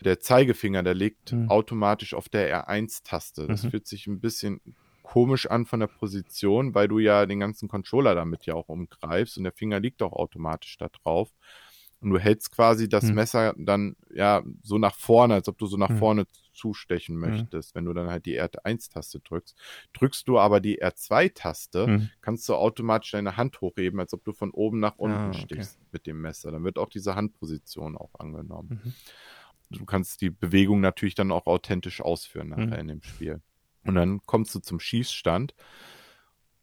Der 0.00 0.20
Zeigefinger, 0.20 0.82
der 0.82 0.94
liegt 0.94 1.32
mhm. 1.32 1.50
automatisch 1.50 2.14
auf 2.14 2.28
der 2.28 2.66
R1-Taste. 2.66 3.46
Das 3.46 3.64
mhm. 3.64 3.70
fühlt 3.70 3.86
sich 3.86 4.06
ein 4.06 4.20
bisschen 4.20 4.60
komisch 5.02 5.50
an 5.50 5.66
von 5.66 5.80
der 5.80 5.88
Position, 5.88 6.74
weil 6.74 6.88
du 6.88 6.98
ja 6.98 7.26
den 7.26 7.40
ganzen 7.40 7.68
Controller 7.68 8.14
damit 8.14 8.46
ja 8.46 8.54
auch 8.54 8.68
umgreifst 8.68 9.36
und 9.36 9.44
der 9.44 9.52
Finger 9.52 9.78
liegt 9.78 10.02
auch 10.02 10.12
automatisch 10.12 10.78
da 10.78 10.88
drauf. 10.88 11.34
Und 12.02 12.10
du 12.10 12.18
hältst 12.18 12.50
quasi 12.50 12.88
das 12.88 13.04
hm. 13.04 13.14
Messer 13.14 13.54
dann 13.56 13.96
ja 14.12 14.42
so 14.62 14.76
nach 14.76 14.96
vorne, 14.96 15.34
als 15.34 15.48
ob 15.48 15.56
du 15.56 15.66
so 15.66 15.76
nach 15.76 15.90
hm. 15.90 15.98
vorne 15.98 16.26
zustechen 16.52 17.14
hm. 17.14 17.20
möchtest, 17.20 17.70
hm. 17.70 17.74
wenn 17.76 17.84
du 17.84 17.92
dann 17.92 18.10
halt 18.10 18.26
die 18.26 18.40
R1-Taste 18.40 19.20
drückst. 19.20 19.56
Drückst 19.92 20.26
du 20.26 20.38
aber 20.38 20.60
die 20.60 20.82
R2-Taste, 20.82 21.86
hm. 21.86 22.10
kannst 22.20 22.48
du 22.48 22.54
automatisch 22.54 23.12
deine 23.12 23.36
Hand 23.36 23.60
hochheben, 23.60 24.00
als 24.00 24.12
ob 24.14 24.24
du 24.24 24.32
von 24.32 24.50
oben 24.50 24.80
nach 24.80 24.98
unten 24.98 25.16
ah, 25.16 25.28
okay. 25.28 25.42
stichst 25.42 25.78
mit 25.92 26.06
dem 26.06 26.20
Messer. 26.20 26.50
Dann 26.50 26.64
wird 26.64 26.76
auch 26.76 26.88
diese 26.88 27.14
Handposition 27.14 27.96
auch 27.96 28.14
angenommen. 28.18 28.80
Mhm. 28.84 28.92
Du 29.70 29.84
kannst 29.86 30.20
die 30.20 30.30
Bewegung 30.30 30.80
natürlich 30.80 31.14
dann 31.14 31.32
auch 31.32 31.46
authentisch 31.46 32.00
ausführen 32.00 32.48
nachher 32.50 32.66
mhm. 32.66 32.72
in 32.72 32.88
dem 32.88 33.02
Spiel. 33.02 33.40
Und 33.84 33.94
dann 33.94 34.20
kommst 34.26 34.54
du 34.54 34.60
zum 34.60 34.80
Schießstand. 34.80 35.54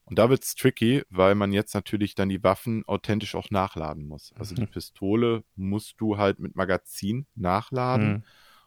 Und 0.10 0.18
da 0.18 0.30
wird's 0.30 0.56
tricky, 0.56 1.04
weil 1.10 1.36
man 1.36 1.54
jetzt 1.54 1.74
natürlich 1.74 2.16
dann 2.16 2.30
die 2.30 2.44
Waffen 2.44 2.84
authentisch 2.88 3.36
auch 3.36 3.52
nachladen 3.52 4.08
muss. 4.08 4.34
Also 4.38 4.54
mhm. 4.54 4.62
die 4.62 4.66
Pistole 4.66 5.44
musst 5.56 6.02
du 6.02 6.18
halt 6.18 6.40
mit 6.40 6.56
Magazin 6.56 7.28
nachladen 7.36 8.10
mhm. 8.10 8.24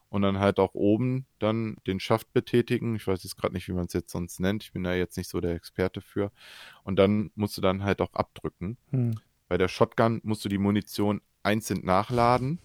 und 0.08 0.22
dann 0.22 0.38
halt 0.38 0.60
auch 0.60 0.74
oben 0.74 1.26
dann 1.40 1.76
den 1.86 1.98
Schaft 1.98 2.32
betätigen. 2.32 2.94
Ich 2.94 3.06
weiß 3.06 3.24
jetzt 3.24 3.36
gerade 3.36 3.54
nicht, 3.54 3.66
wie 3.68 3.72
man 3.72 3.86
es 3.86 3.92
jetzt 3.92 4.12
sonst 4.12 4.38
nennt. 4.38 4.62
Ich 4.62 4.72
bin 4.72 4.84
da 4.84 4.94
jetzt 4.94 5.16
nicht 5.16 5.28
so 5.28 5.40
der 5.40 5.54
Experte 5.54 6.00
für. 6.00 6.30
Und 6.84 6.96
dann 6.96 7.30
musst 7.34 7.56
du 7.56 7.60
dann 7.60 7.82
halt 7.82 8.00
auch 8.00 8.14
abdrücken. 8.14 8.76
Mhm. 8.90 9.14
Bei 9.48 9.58
der 9.58 9.68
Shotgun 9.68 10.20
musst 10.22 10.44
du 10.44 10.48
die 10.48 10.58
Munition 10.58 11.20
einzeln 11.42 11.84
nachladen 11.84 12.60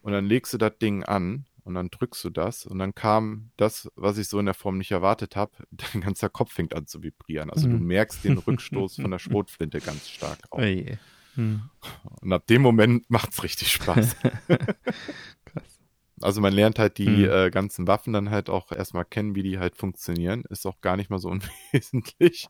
und 0.00 0.12
dann 0.12 0.26
legst 0.26 0.52
du 0.52 0.58
das 0.58 0.78
Ding 0.78 1.02
an 1.02 1.46
und 1.64 1.74
dann 1.74 1.90
drückst 1.90 2.22
du 2.24 2.30
das 2.30 2.66
und 2.66 2.78
dann 2.78 2.94
kam 2.94 3.50
das, 3.56 3.90
was 3.96 4.18
ich 4.18 4.28
so 4.28 4.38
in 4.38 4.44
der 4.44 4.54
Form 4.54 4.78
nicht 4.78 4.90
erwartet 4.90 5.34
habe, 5.34 5.52
dein 5.70 6.02
ganzer 6.02 6.28
Kopf 6.28 6.52
fängt 6.52 6.74
an 6.74 6.86
zu 6.86 7.02
vibrieren. 7.02 7.50
Also 7.50 7.68
mhm. 7.68 7.78
du 7.78 7.84
merkst 7.84 8.24
den 8.24 8.38
Rückstoß 8.46 8.96
von 8.96 9.10
der 9.10 9.18
Schrotflinte 9.18 9.80
ganz 9.80 10.08
stark 10.08 10.38
auch. 10.50 10.58
Oje. 10.58 10.98
Mhm. 11.36 11.62
Und 12.20 12.32
ab 12.32 12.46
dem 12.46 12.62
Moment 12.62 13.10
macht's 13.10 13.42
richtig 13.42 13.72
Spaß. 13.72 14.16
Krass. 15.44 15.80
Also 16.20 16.40
man 16.40 16.52
lernt 16.52 16.78
halt 16.78 16.98
die 16.98 17.08
mhm. 17.08 17.24
äh, 17.24 17.50
ganzen 17.50 17.88
Waffen 17.88 18.12
dann 18.12 18.30
halt 18.30 18.50
auch 18.50 18.70
erstmal 18.70 19.04
kennen, 19.04 19.34
wie 19.34 19.42
die 19.42 19.58
halt 19.58 19.76
funktionieren. 19.76 20.44
Ist 20.48 20.66
auch 20.66 20.80
gar 20.80 20.96
nicht 20.96 21.10
mal 21.10 21.18
so 21.18 21.28
unwesentlich, 21.28 22.48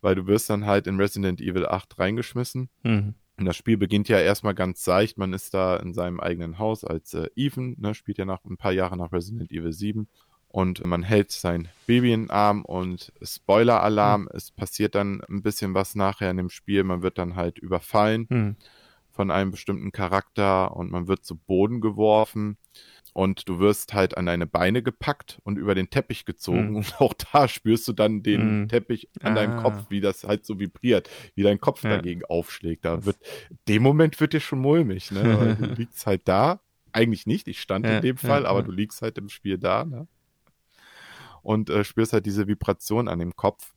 weil 0.00 0.14
du 0.14 0.26
wirst 0.26 0.48
dann 0.48 0.66
halt 0.66 0.86
in 0.86 0.98
Resident 0.98 1.40
Evil 1.40 1.66
8 1.66 1.98
reingeschmissen. 1.98 2.70
Mhm. 2.84 3.14
Und 3.40 3.46
das 3.46 3.56
Spiel 3.56 3.78
beginnt 3.78 4.10
ja 4.10 4.18
erstmal 4.18 4.54
ganz 4.54 4.84
seicht. 4.84 5.16
Man 5.16 5.32
ist 5.32 5.54
da 5.54 5.76
in 5.76 5.94
seinem 5.94 6.20
eigenen 6.20 6.58
Haus 6.58 6.84
als 6.84 7.14
äh, 7.14 7.30
Ethan, 7.36 7.74
ne, 7.78 7.94
spielt 7.94 8.18
ja 8.18 8.26
nach 8.26 8.44
ein 8.44 8.58
paar 8.58 8.72
Jahren 8.72 8.98
nach 8.98 9.12
Resident 9.12 9.50
Evil 9.50 9.72
7. 9.72 10.08
Und 10.48 10.84
man 10.84 11.02
hält 11.02 11.30
sein 11.30 11.68
Baby 11.86 12.12
in 12.12 12.24
den 12.24 12.30
Arm 12.30 12.66
und 12.66 13.14
Spoiler-Alarm. 13.22 14.22
Mhm. 14.24 14.28
Es 14.34 14.50
passiert 14.50 14.94
dann 14.94 15.22
ein 15.26 15.40
bisschen 15.40 15.72
was 15.72 15.94
nachher 15.94 16.30
in 16.30 16.36
dem 16.36 16.50
Spiel. 16.50 16.84
Man 16.84 17.00
wird 17.00 17.16
dann 17.16 17.34
halt 17.34 17.58
überfallen 17.58 18.26
mhm. 18.28 18.56
Von 19.20 19.30
einem 19.30 19.50
bestimmten 19.50 19.92
Charakter 19.92 20.74
und 20.74 20.90
man 20.90 21.06
wird 21.06 21.26
zu 21.26 21.36
Boden 21.36 21.82
geworfen 21.82 22.56
und 23.12 23.50
du 23.50 23.58
wirst 23.58 23.92
halt 23.92 24.16
an 24.16 24.24
deine 24.24 24.46
Beine 24.46 24.82
gepackt 24.82 25.40
und 25.44 25.58
über 25.58 25.74
den 25.74 25.90
Teppich 25.90 26.24
gezogen. 26.24 26.70
Mm. 26.70 26.76
Und 26.76 27.00
auch 27.02 27.12
da 27.12 27.48
spürst 27.48 27.86
du 27.86 27.92
dann 27.92 28.22
den 28.22 28.62
mm. 28.62 28.68
Teppich 28.68 29.10
an 29.20 29.32
ah. 29.32 29.34
deinem 29.34 29.58
Kopf, 29.58 29.90
wie 29.90 30.00
das 30.00 30.24
halt 30.24 30.46
so 30.46 30.58
vibriert, 30.58 31.10
wie 31.34 31.42
dein 31.42 31.60
Kopf 31.60 31.84
ja. 31.84 31.90
dagegen 31.90 32.24
aufschlägt. 32.24 32.86
Da 32.86 33.04
wird, 33.04 33.18
dem 33.68 33.82
Moment 33.82 34.18
wird 34.20 34.32
dir 34.32 34.40
schon 34.40 34.60
mulmig, 34.60 35.10
ne? 35.10 35.54
Du 35.60 35.66
liegst 35.66 36.06
halt 36.06 36.26
da. 36.26 36.62
Eigentlich 36.92 37.26
nicht, 37.26 37.46
ich 37.46 37.60
stand 37.60 37.84
ja, 37.84 37.96
in 37.96 38.02
dem 38.02 38.16
Fall, 38.16 38.44
ja, 38.44 38.48
aber 38.48 38.62
du 38.62 38.72
liegst 38.72 39.02
halt 39.02 39.18
im 39.18 39.28
Spiel 39.28 39.58
da, 39.58 39.84
ne? 39.84 40.08
Und 41.42 41.68
äh, 41.68 41.84
spürst 41.84 42.14
halt 42.14 42.24
diese 42.24 42.48
Vibration 42.48 43.06
an 43.06 43.18
dem 43.18 43.36
Kopf. 43.36 43.74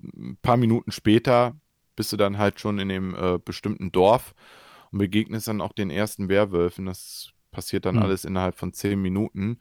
Ein 0.00 0.38
paar 0.42 0.56
Minuten 0.56 0.92
später 0.92 1.56
bist 1.96 2.12
du 2.12 2.16
dann 2.16 2.38
halt 2.38 2.60
schon 2.60 2.78
in 2.78 2.88
dem 2.88 3.16
äh, 3.16 3.38
bestimmten 3.44 3.90
Dorf 3.90 4.32
und 4.92 4.98
begegnest 4.98 5.48
dann 5.48 5.60
auch 5.60 5.72
den 5.72 5.90
ersten 5.90 6.28
Werwölfen. 6.28 6.86
Das 6.86 7.32
passiert 7.50 7.86
dann 7.86 7.96
mhm. 7.96 8.02
alles 8.02 8.24
innerhalb 8.24 8.56
von 8.56 8.72
zehn 8.72 9.00
Minuten. 9.00 9.58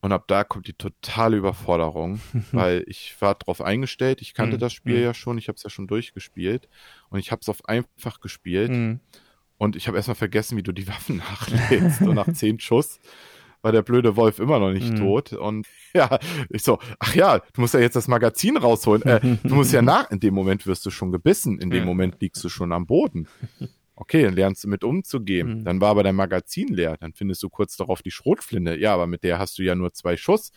Und 0.00 0.12
ab 0.12 0.24
da 0.26 0.44
kommt 0.44 0.68
die 0.68 0.74
totale 0.74 1.38
Überforderung, 1.38 2.20
weil 2.52 2.84
ich 2.86 3.16
war 3.20 3.34
drauf 3.36 3.62
eingestellt, 3.62 4.20
ich 4.20 4.34
kannte 4.34 4.56
mhm. 4.56 4.60
das 4.60 4.74
Spiel 4.74 4.98
mhm. 4.98 5.02
ja 5.02 5.14
schon, 5.14 5.38
ich 5.38 5.48
habe 5.48 5.56
es 5.56 5.62
ja 5.62 5.70
schon 5.70 5.86
durchgespielt 5.86 6.68
und 7.08 7.20
ich 7.20 7.32
habe 7.32 7.40
es 7.40 7.48
auf 7.48 7.66
einfach 7.66 8.20
gespielt 8.20 8.70
mhm. 8.70 9.00
und 9.56 9.76
ich 9.76 9.88
habe 9.88 9.96
erstmal 9.96 10.14
vergessen, 10.14 10.58
wie 10.58 10.62
du 10.62 10.72
die 10.72 10.86
Waffen 10.88 11.16
nachlegst. 11.16 12.02
und 12.02 12.14
nach 12.14 12.30
zehn 12.34 12.60
Schuss 12.60 13.00
war 13.62 13.72
der 13.72 13.80
blöde 13.80 14.14
Wolf 14.14 14.40
immer 14.40 14.58
noch 14.58 14.72
nicht 14.72 14.92
mhm. 14.92 14.96
tot 14.96 15.32
und 15.32 15.66
ja, 15.94 16.18
ich 16.50 16.62
so, 16.62 16.78
ach 16.98 17.14
ja, 17.14 17.38
du 17.38 17.62
musst 17.62 17.72
ja 17.72 17.80
jetzt 17.80 17.96
das 17.96 18.06
Magazin 18.06 18.58
rausholen. 18.58 19.02
Äh, 19.04 19.38
du 19.42 19.54
musst 19.54 19.72
ja 19.72 19.80
nach, 19.80 20.10
in 20.10 20.20
dem 20.20 20.34
Moment 20.34 20.66
wirst 20.66 20.84
du 20.84 20.90
schon 20.90 21.12
gebissen, 21.12 21.58
in 21.58 21.70
dem 21.70 21.86
Moment 21.86 22.20
liegst 22.20 22.44
du 22.44 22.50
schon 22.50 22.72
am 22.72 22.84
Boden. 22.84 23.26
Okay, 23.96 24.22
dann 24.22 24.34
lernst 24.34 24.64
du 24.64 24.68
mit 24.68 24.82
umzugehen. 24.82 25.60
Mhm. 25.60 25.64
Dann 25.64 25.80
war 25.80 25.90
aber 25.90 26.02
dein 26.02 26.16
Magazin 26.16 26.68
leer. 26.68 26.96
Dann 26.98 27.12
findest 27.12 27.42
du 27.42 27.48
kurz 27.48 27.76
darauf 27.76 28.02
die 28.02 28.10
Schrotflinte. 28.10 28.76
Ja, 28.76 28.94
aber 28.94 29.06
mit 29.06 29.22
der 29.22 29.38
hast 29.38 29.58
du 29.58 29.62
ja 29.62 29.74
nur 29.74 29.92
zwei 29.92 30.16
Schuss. 30.16 30.50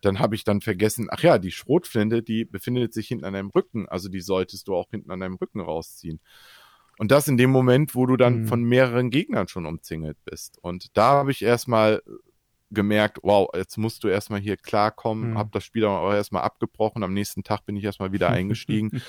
Dann 0.00 0.20
habe 0.20 0.34
ich 0.34 0.44
dann 0.44 0.60
vergessen, 0.60 1.08
ach 1.10 1.22
ja, 1.22 1.38
die 1.38 1.50
Schrotflinte, 1.50 2.22
die 2.22 2.44
befindet 2.44 2.94
sich 2.94 3.08
hinten 3.08 3.24
an 3.24 3.34
deinem 3.34 3.50
Rücken. 3.50 3.88
Also 3.88 4.08
die 4.08 4.20
solltest 4.20 4.68
du 4.68 4.74
auch 4.74 4.90
hinten 4.90 5.10
an 5.10 5.20
deinem 5.20 5.34
Rücken 5.34 5.60
rausziehen. 5.60 6.20
Und 6.98 7.10
das 7.10 7.28
in 7.28 7.36
dem 7.36 7.50
Moment, 7.50 7.94
wo 7.94 8.06
du 8.06 8.16
dann 8.16 8.40
mhm. 8.42 8.46
von 8.46 8.62
mehreren 8.62 9.10
Gegnern 9.10 9.48
schon 9.48 9.66
umzingelt 9.66 10.16
bist. 10.24 10.58
Und 10.62 10.96
da 10.96 11.12
habe 11.12 11.30
ich 11.30 11.42
erstmal 11.42 12.02
gemerkt, 12.70 13.18
wow, 13.22 13.48
jetzt 13.54 13.78
musst 13.78 14.04
du 14.04 14.08
erstmal 14.08 14.40
hier 14.40 14.56
klarkommen, 14.56 15.30
Mhm. 15.30 15.38
hab 15.38 15.52
das 15.52 15.64
Spiel 15.64 15.84
auch 15.84 16.12
erstmal 16.12 16.42
abgebrochen, 16.42 17.02
am 17.02 17.14
nächsten 17.14 17.42
Tag 17.42 17.64
bin 17.64 17.76
ich 17.76 17.84
erstmal 17.84 18.12
wieder 18.12 18.28
eingestiegen. 18.30 19.02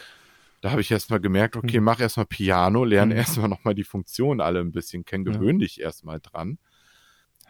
Da 0.62 0.72
habe 0.72 0.82
ich 0.82 0.91
erstmal 0.91 1.20
gemerkt, 1.20 1.55
okay, 1.55 1.80
Mhm. 1.80 1.86
mach 1.86 1.99
erstmal 1.99 2.26
Piano, 2.26 2.84
lerne 2.84 3.14
Mhm. 3.14 3.20
erstmal 3.20 3.47
nochmal 3.49 3.76
die 3.76 3.84
Funktionen 3.84 4.41
alle 4.41 4.60
ein 4.60 4.72
bisschen 4.72 5.05
kennen, 5.05 5.24
gewöhn 5.26 5.60
dich 5.60 5.80
erstmal 5.80 6.20
dran. 6.20 6.57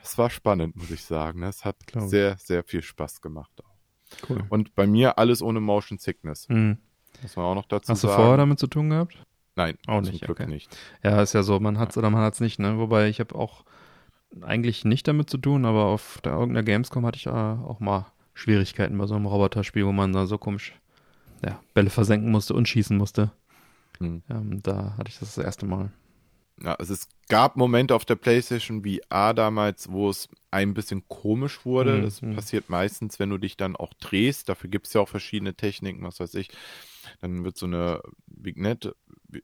Es 0.03 0.17
war 0.17 0.29
spannend, 0.29 0.75
muss 0.75 0.91
ich 0.91 1.03
sagen. 1.03 1.43
Es 1.43 1.65
hat 1.65 1.75
Glaub 1.87 2.05
ich. 2.05 2.09
sehr, 2.11 2.37
sehr 2.37 2.63
viel 2.63 2.81
Spaß 2.81 3.21
gemacht. 3.21 3.51
Auch. 3.63 4.29
Cool. 4.29 4.43
Und 4.49 4.73
bei 4.75 4.87
mir 4.87 5.17
alles 5.17 5.41
ohne 5.41 5.59
Motion 5.59 5.97
Sickness. 5.97 6.47
Mhm. 6.49 6.77
Muss 7.21 7.35
man 7.35 7.45
auch 7.45 7.55
noch 7.55 7.65
dazu 7.65 7.91
Hast 7.91 8.03
du 8.03 8.07
sagen. 8.07 8.17
vorher 8.21 8.37
damit 8.37 8.59
zu 8.59 8.67
tun 8.67 8.89
gehabt? 8.91 9.17
Nein, 9.55 9.77
Auch 9.87 10.01
nicht, 10.01 10.21
Glück 10.23 10.39
okay. 10.39 10.47
nicht. 10.49 10.75
Ja, 11.03 11.21
ist 11.21 11.33
ja 11.33 11.43
so, 11.43 11.59
man 11.59 11.77
hat's 11.79 11.97
oder 11.97 12.09
man 12.09 12.21
hat's 12.21 12.39
nicht, 12.39 12.59
ne? 12.59 12.77
Wobei 12.77 13.09
ich 13.09 13.19
habe 13.19 13.35
auch 13.35 13.65
eigentlich 14.41 14.85
nicht 14.85 15.07
damit 15.07 15.29
zu 15.29 15.37
tun, 15.37 15.65
aber 15.65 15.85
auf 15.85 16.21
der 16.23 16.33
irgendeiner 16.33 16.63
Gamescom 16.63 17.05
hatte 17.05 17.17
ich 17.17 17.25
äh, 17.25 17.29
auch 17.31 17.79
mal 17.81 18.05
Schwierigkeiten 18.35 18.97
bei 18.97 19.05
so 19.05 19.15
einem 19.15 19.25
Roboterspiel, 19.25 19.85
wo 19.85 19.91
man 19.91 20.13
da 20.13 20.27
so 20.27 20.37
komisch 20.37 20.73
ja, 21.45 21.59
Bälle 21.73 21.89
versenken 21.89 22.31
musste 22.31 22.53
und 22.53 22.67
schießen 22.67 22.97
musste. 22.97 23.31
Hm. 23.99 24.23
Ähm, 24.29 24.61
da 24.63 24.95
hatte 24.97 25.09
ich 25.09 25.19
das 25.19 25.35
das 25.35 25.43
erste 25.43 25.65
Mal. 25.65 25.91
Ja, 26.61 26.75
also 26.75 26.93
es 26.93 27.07
gab 27.29 27.55
Momente 27.55 27.95
auf 27.95 28.03
der 28.03 28.15
PlayStation 28.15 28.83
VR 28.83 29.33
damals, 29.33 29.89
wo 29.91 30.09
es 30.09 30.27
ein 30.51 30.73
bisschen 30.73 31.07
komisch 31.07 31.63
wurde. 31.63 31.97
Mhm, 31.97 32.03
Das 32.03 32.21
mhm. 32.21 32.35
passiert 32.35 32.69
meistens, 32.69 33.17
wenn 33.17 33.29
du 33.29 33.37
dich 33.37 33.55
dann 33.55 33.77
auch 33.77 33.93
drehst. 33.93 34.49
Dafür 34.49 34.69
gibt 34.69 34.87
es 34.87 34.93
ja 34.93 34.99
auch 34.99 35.07
verschiedene 35.07 35.53
Techniken, 35.53 36.03
was 36.03 36.19
weiß 36.19 36.33
ich. 36.35 36.49
Dann 37.21 37.45
wird 37.45 37.57
so 37.57 37.65
eine 37.65 38.01
Vignette, 38.27 38.95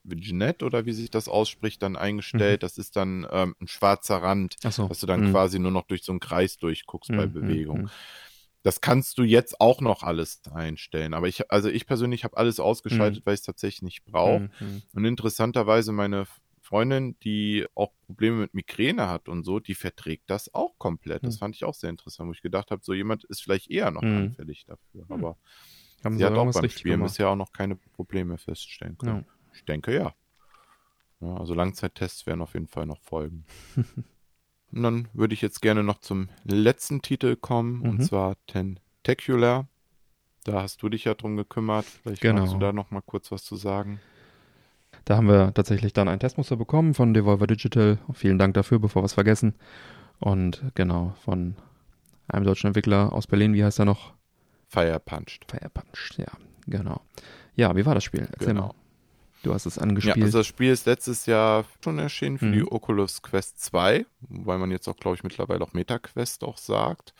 Vignette 0.03 0.65
oder 0.65 0.85
wie 0.85 0.91
sich 0.91 1.09
das 1.09 1.29
ausspricht, 1.29 1.81
dann 1.83 1.95
eingestellt. 1.95 2.63
Das 2.63 2.77
ist 2.77 2.97
dann 2.97 3.25
ähm, 3.31 3.55
ein 3.61 3.67
schwarzer 3.67 4.17
Rand, 4.21 4.57
Achso. 4.63 4.87
dass 4.89 4.99
du 4.99 5.07
dann 5.07 5.31
quasi 5.31 5.57
nur 5.57 5.71
noch 5.71 5.87
durch 5.87 6.03
so 6.03 6.11
einen 6.11 6.19
Kreis 6.19 6.57
durchguckst 6.57 7.11
bei 7.11 7.27
Mhm, 7.27 7.33
Bewegung. 7.33 7.89
Mhm. 8.65 8.69
Das 8.69 8.81
kannst 8.81 9.17
du 9.17 9.23
jetzt 9.23 9.61
auch 9.61 9.79
noch 9.81 10.03
alles 10.03 10.41
einstellen. 10.51 11.13
Aber 11.13 11.27
ich, 11.27 11.51
also 11.51 11.69
ich 11.69 11.85
persönlich 11.85 12.23
habe 12.23 12.35
alles 12.37 12.59
ausgeschaltet, 12.59 13.25
weil 13.25 13.35
ich 13.35 13.41
es 13.41 13.45
tatsächlich 13.45 13.81
nicht 13.83 14.05
brauche. 14.05 14.49
Mhm. 14.59 14.81
Und 14.93 15.05
interessanterweise 15.05 15.91
meine 15.91 16.25
Freundin, 16.61 17.15
die 17.19 17.67
auch 17.75 17.91
Probleme 18.07 18.37
mit 18.37 18.55
Migräne 18.55 19.07
hat 19.07 19.29
und 19.29 19.43
so, 19.43 19.59
die 19.59 19.75
verträgt 19.75 20.23
das 20.31 20.51
auch 20.55 20.73
komplett. 20.79 21.23
Das 21.23 21.35
Hm. 21.35 21.39
fand 21.39 21.55
ich 21.55 21.63
auch 21.63 21.75
sehr 21.75 21.91
interessant, 21.91 22.27
wo 22.27 22.33
ich 22.33 22.41
gedacht 22.41 22.71
habe, 22.71 22.81
so 22.83 22.95
jemand 22.95 23.23
ist 23.25 23.43
vielleicht 23.43 23.69
eher 23.69 23.91
noch 23.91 24.01
Hm. 24.01 24.17
anfällig 24.17 24.65
dafür. 24.65 25.05
Aber 25.09 25.37
Haben 26.03 26.17
sie 26.17 26.25
hat 26.25 26.33
auch 26.33 26.51
beim 26.51 26.69
Spielen 26.69 26.95
gemacht. 26.95 27.11
bisher 27.11 27.29
auch 27.29 27.35
noch 27.35 27.51
keine 27.53 27.75
Probleme 27.75 28.39
feststellen 28.39 28.97
können. 28.97 29.27
Ich 29.53 29.63
denke 29.65 29.93
ja. 29.93 30.15
ja. 31.19 31.35
Also 31.37 31.53
Langzeittests 31.53 32.25
werden 32.25 32.41
auf 32.41 32.55
jeden 32.55 32.67
Fall 32.67 32.87
noch 32.87 32.99
folgen. 33.01 33.45
und 34.71 34.83
dann 34.83 35.07
würde 35.13 35.33
ich 35.33 35.41
jetzt 35.41 35.61
gerne 35.61 35.83
noch 35.83 35.99
zum 35.99 36.29
letzten 36.43 37.01
Titel 37.01 37.35
kommen, 37.35 37.81
und 37.81 37.99
Mhm. 37.99 38.01
zwar 38.03 38.35
Tentacular. 38.47 39.67
Da 40.43 40.61
hast 40.61 40.81
du 40.83 40.89
dich 40.89 41.05
ja 41.05 41.13
drum 41.15 41.37
gekümmert. 41.37 41.85
Vielleicht 41.85 42.21
Genau. 42.21 42.41
magst 42.41 42.53
du 42.53 42.59
da 42.59 42.71
noch 42.71 42.91
mal 42.91 43.01
kurz 43.01 43.31
was 43.31 43.43
zu 43.43 43.55
sagen. 43.55 43.99
Da 45.05 45.17
haben 45.17 45.27
wir 45.27 45.53
tatsächlich 45.53 45.93
dann 45.93 46.07
ein 46.07 46.19
Testmuster 46.19 46.55
bekommen 46.55 46.93
von 46.93 47.13
Devolver 47.13 47.47
Digital. 47.47 47.97
Vielen 48.13 48.37
Dank 48.39 48.53
dafür, 48.53 48.79
bevor 48.79 49.01
wir 49.01 49.05
es 49.07 49.13
vergessen. 49.13 49.55
Und 50.19 50.63
genau, 50.75 51.15
von 51.23 51.55
einem 52.27 52.45
deutschen 52.45 52.67
Entwickler 52.67 53.11
aus 53.13 53.27
Berlin, 53.27 53.53
wie 53.53 53.63
heißt 53.63 53.79
er 53.79 53.85
noch? 53.85 54.13
Fire 54.67 54.99
Punched. 54.99 55.45
Fire 55.49 55.69
Punch, 55.69 56.17
ja, 56.17 56.31
genau. 56.67 57.01
Ja, 57.55 57.75
wie 57.75 57.85
war 57.85 57.93
das 57.95 58.03
Spiel? 58.03 58.27
Erzähl 58.31 58.47
Genau. 58.47 58.67
mal. 58.67 58.73
Du 59.45 59.53
hast 59.53 59.67
es 59.67 59.75
Ja, 59.75 59.83
angespielt. 59.83 60.23
also 60.23 60.39
das 60.39 60.47
Spiel 60.47 60.71
ist 60.71 60.87
letztes 60.87 61.27
Jahr 61.27 61.65
schon 61.83 61.99
erschienen 61.99 62.39
für 62.39 62.45
Mhm. 62.47 62.53
die 62.53 62.63
Oculus 62.71 63.21
Quest 63.21 63.59
2, 63.63 64.05
weil 64.21 64.57
man 64.57 64.71
jetzt 64.71 64.87
auch, 64.87 64.97
glaube 64.97 65.15
ich, 65.17 65.23
mittlerweile 65.23 65.63
auch 65.63 65.73
MetaQuest 65.73 66.43
auch 66.43 66.57
sagt. 66.57 67.13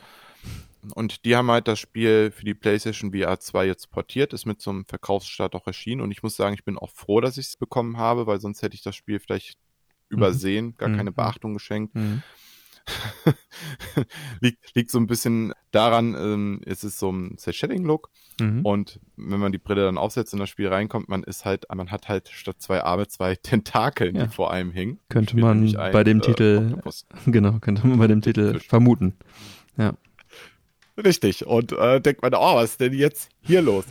Und 0.96 1.24
die 1.26 1.36
haben 1.36 1.50
halt 1.52 1.68
das 1.68 1.80
Spiel 1.80 2.32
für 2.32 2.44
die 2.46 2.54
PlayStation 2.56 3.12
VR 3.12 3.40
2 3.40 3.66
jetzt 3.68 3.92
portiert, 3.92 4.34
ist 4.34 4.46
mit 4.46 4.60
so 4.62 4.72
einem 4.72 4.86
Verkaufsstart 4.86 5.54
auch 5.56 5.68
erschienen. 5.68 6.02
Und 6.02 6.12
ich 6.12 6.24
muss 6.24 6.36
sagen, 6.36 6.56
ich 6.56 6.64
bin 6.66 6.78
auch 6.80 6.92
froh, 6.92 7.22
dass 7.22 7.38
ich 7.38 7.46
es 7.48 7.58
bekommen 7.58 7.98
habe, 7.98 8.26
weil 8.28 8.40
sonst 8.40 8.62
hätte 8.64 8.76
ich 8.76 8.82
das 8.84 8.96
Spiel 8.96 9.20
vielleicht 9.20 9.60
übersehen, 10.10 10.76
gar 10.78 10.90
Mhm. 10.90 10.98
keine 10.98 11.12
Beachtung 11.12 11.54
geschenkt. 11.54 11.94
Mhm. 12.88 13.34
liegt, 14.42 14.76
liegt 14.76 14.92
so 14.92 15.00
ein 15.00 15.08
bisschen 15.08 15.54
daran, 15.72 16.16
ähm, 16.16 16.62
es 16.66 16.84
ist 16.84 17.00
so 17.00 17.12
ein 17.12 17.38
Cell-Shading-Look. 17.38 18.10
Mhm. 18.40 18.62
Und 18.66 19.00
wenn 19.16 19.40
man 19.40 19.52
die 19.52 19.58
Brille 19.58 19.84
dann 19.86 19.98
aufsetzt 19.98 20.34
und 20.34 20.40
das 20.40 20.50
Spiel 20.50 20.68
reinkommt, 20.68 21.08
man 21.10 21.24
ist 21.24 21.46
halt, 21.46 21.66
man 21.74 21.92
hat 21.92 22.10
halt 22.10 22.30
statt 22.30 22.58
zwei 22.60 22.84
Arme 22.84 23.08
zwei 23.08 23.36
Tentakeln, 23.44 24.16
Ja. 24.16 24.26
die 24.26 24.30
vor 24.34 24.52
einem 24.52 24.72
hingen. 24.72 25.00
Könnte 25.10 25.38
man 25.38 25.64
ein, 25.76 25.92
bei 25.92 26.04
dem 26.04 26.20
äh, 26.20 26.22
Titel- 26.22 26.68
Oktopus. 26.72 27.06
Genau, 27.26 27.60
könnte 27.60 27.86
man 27.88 27.98
bei 28.00 28.08
dem 28.08 28.22
Titel 28.22 28.60
vermuten. 28.60 29.16
Richtig. 30.98 31.46
Und 31.46 31.74
äh, 31.74 32.00
denkt 32.00 32.22
man, 32.22 32.34
oh, 32.34 32.56
was 32.56 32.72
ist 32.72 32.80
denn 32.80 32.94
jetzt 32.94 33.30
hier 33.42 33.62
los? 33.62 33.84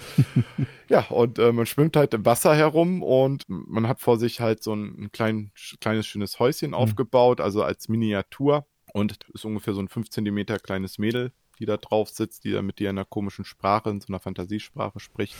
ja, 0.88 1.00
und 1.10 1.38
äh, 1.38 1.52
man 1.52 1.66
schwimmt 1.66 1.96
halt 1.98 2.14
im 2.14 2.24
Wasser 2.24 2.54
herum 2.54 3.02
und 3.02 3.42
man 3.46 3.86
hat 3.86 4.00
vor 4.00 4.18
sich 4.18 4.40
halt 4.40 4.62
so 4.62 4.74
ein, 4.74 4.96
ein 4.98 5.12
klein, 5.12 5.50
kleines, 5.82 6.06
schönes 6.06 6.38
Häuschen 6.38 6.72
aufgebaut, 6.72 7.42
also 7.42 7.62
als 7.62 7.90
Miniatur. 7.90 8.66
Und 8.94 9.18
ist 9.34 9.44
ungefähr 9.44 9.74
so 9.74 9.80
ein 9.80 9.88
5 9.88 10.08
Zentimeter 10.08 10.60
kleines 10.60 10.98
Mädel, 10.98 11.32
die 11.58 11.66
da 11.66 11.76
drauf 11.76 12.10
sitzt, 12.10 12.44
die 12.44 12.52
da 12.52 12.62
mit 12.62 12.78
dir 12.78 12.90
in 12.90 12.96
einer 12.96 13.04
komischen 13.04 13.44
Sprache, 13.44 13.90
in 13.90 14.00
so 14.00 14.06
einer 14.08 14.20
Fantasiesprache 14.20 15.00
spricht. 15.00 15.34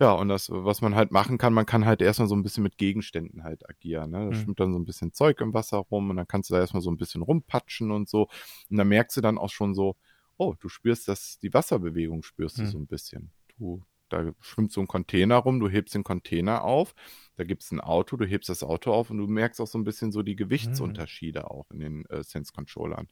Ja, 0.00 0.12
und 0.12 0.28
das, 0.28 0.48
was 0.50 0.80
man 0.80 0.94
halt 0.94 1.12
machen 1.12 1.36
kann, 1.36 1.52
man 1.52 1.66
kann 1.66 1.84
halt 1.84 2.00
erstmal 2.00 2.26
so 2.26 2.34
ein 2.34 2.42
bisschen 2.42 2.62
mit 2.62 2.78
Gegenständen 2.78 3.44
halt 3.44 3.68
agieren. 3.68 4.10
Ne? 4.12 4.18
Da 4.18 4.24
Mhm. 4.30 4.34
schwimmt 4.34 4.60
dann 4.60 4.72
so 4.72 4.78
ein 4.78 4.86
bisschen 4.86 5.12
Zeug 5.12 5.42
im 5.42 5.52
Wasser 5.52 5.76
rum 5.76 6.08
und 6.08 6.16
dann 6.16 6.26
kannst 6.26 6.48
du 6.48 6.54
da 6.54 6.60
erstmal 6.60 6.80
so 6.82 6.90
ein 6.90 6.96
bisschen 6.96 7.20
rumpatschen 7.20 7.90
und 7.90 8.08
so. 8.08 8.28
Und 8.70 8.76
dann 8.78 8.88
merkst 8.88 9.16
du 9.16 9.20
dann 9.20 9.36
auch 9.36 9.50
schon 9.50 9.74
so, 9.74 9.96
oh, 10.38 10.54
du 10.58 10.70
spürst 10.70 11.06
das, 11.06 11.38
die 11.40 11.52
Wasserbewegung 11.52 12.22
spürst 12.22 12.56
du 12.56 12.62
Hm. 12.62 12.68
so 12.70 12.78
ein 12.78 12.86
bisschen. 12.86 13.30
Du, 13.58 13.84
da 14.08 14.32
schwimmt 14.40 14.72
so 14.72 14.80
ein 14.80 14.86
Container 14.86 15.36
rum, 15.36 15.60
du 15.60 15.68
hebst 15.68 15.94
den 15.94 16.04
Container 16.04 16.62
auf, 16.64 16.94
da 17.36 17.44
gibt's 17.44 17.70
ein 17.72 17.80
Auto, 17.80 18.16
du 18.16 18.26
hebst 18.26 18.48
das 18.48 18.62
Auto 18.62 18.92
auf 18.92 19.10
und 19.10 19.18
du 19.18 19.26
merkst 19.26 19.60
auch 19.60 19.66
so 19.66 19.78
ein 19.78 19.84
bisschen 19.84 20.12
so 20.12 20.22
die 20.22 20.36
Gewichtsunterschiede 20.36 21.50
auch 21.50 21.70
in 21.70 21.80
den 21.80 22.06
äh, 22.06 22.22
Sense-Controllern. 22.22 23.08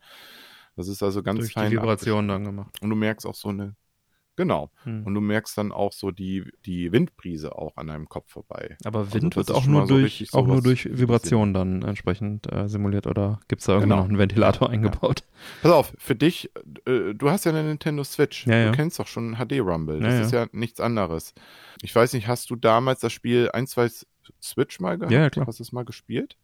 Das 0.77 0.89
ist 0.89 1.03
also 1.03 1.23
ganz 1.23 1.41
Durch 1.41 1.51
die 1.51 1.55
fein 1.55 1.71
Vibration 1.71 2.31
abgestimmt. 2.31 2.31
dann 2.31 2.45
gemacht. 2.45 2.83
Und 2.83 2.91
du 2.91 2.97
merkst 2.97 3.27
auch 3.27 3.35
so 3.35 3.49
eine, 3.49 3.77
genau, 4.43 4.71
Mhm. 4.85 5.05
und 5.07 5.15
du 5.15 5.21
merkst 5.21 5.57
dann 5.57 5.73
auch 5.73 5.93
so 5.93 6.11
die, 6.11 6.45
die 6.67 6.93
Windbrise 6.93 7.55
auch 7.57 7.77
an 7.77 7.87
deinem 7.89 8.09
Kopf 8.09 8.31
vorbei. 8.33 8.77
Aber 8.85 9.01
Also 9.01 9.15
Wind 9.15 9.37
das 9.37 9.49
wird 9.49 9.57
auch 9.57 9.67
nur 9.67 9.83
so 9.87 9.95
durch, 9.95 10.05
richtig 10.21 10.35
auch 10.35 10.47
nur 10.47 10.61
durch 10.63 10.89
Vibration 10.91 11.55
dann 11.55 11.83
entsprechend 11.83 12.53
äh, 12.53 12.69
simuliert 12.69 13.07
oder 13.07 13.41
gibt's 13.49 13.67
da 13.67 13.73
irgendwie 13.75 13.89
Genau. 13.91 14.03
noch 14.03 14.09
einen 14.09 14.19
Ventilator 14.19 14.71
eingebaut? 14.71 15.25
Pass 15.63 15.71
auf, 15.73 15.93
für 15.99 16.15
dich, 16.15 16.51
äh, 16.87 17.15
du 17.15 17.31
hast 17.31 17.45
ja 17.45 17.53
eine 17.53 17.63
Nintendo 17.65 18.05
Switch. 18.05 18.47
Ja, 18.47 18.57
ja. 18.57 18.67
Du 18.71 18.77
kennst 18.77 18.99
doch 18.99 19.07
schon 19.07 19.37
HD 19.37 19.61
Rumble. 19.61 19.97
Ja, 20.01 20.07
Das 20.07 20.15
ja. 20.15 20.21
ist 20.23 20.33
ja 20.33 20.47
nichts 20.53 20.81
anderes. 20.81 21.35
Ich 21.83 21.95
weiß 21.95 22.13
nicht, 22.13 22.29
hast 22.29 22.51
du 22.51 22.57
damals 22.57 23.01
das 23.01 23.13
Spiel 23.13 23.51
1, 23.53 23.71
2 23.71 23.89
Switch 24.41 24.79
mal 24.81 24.99
gehabt? 24.99 25.13
Ja, 25.13 25.21
ja, 25.23 25.31
klar. 25.31 25.47
Hast 25.47 25.59
du 25.59 25.63
es 25.65 25.73
mal 25.73 25.85
gespielt? 25.85 26.37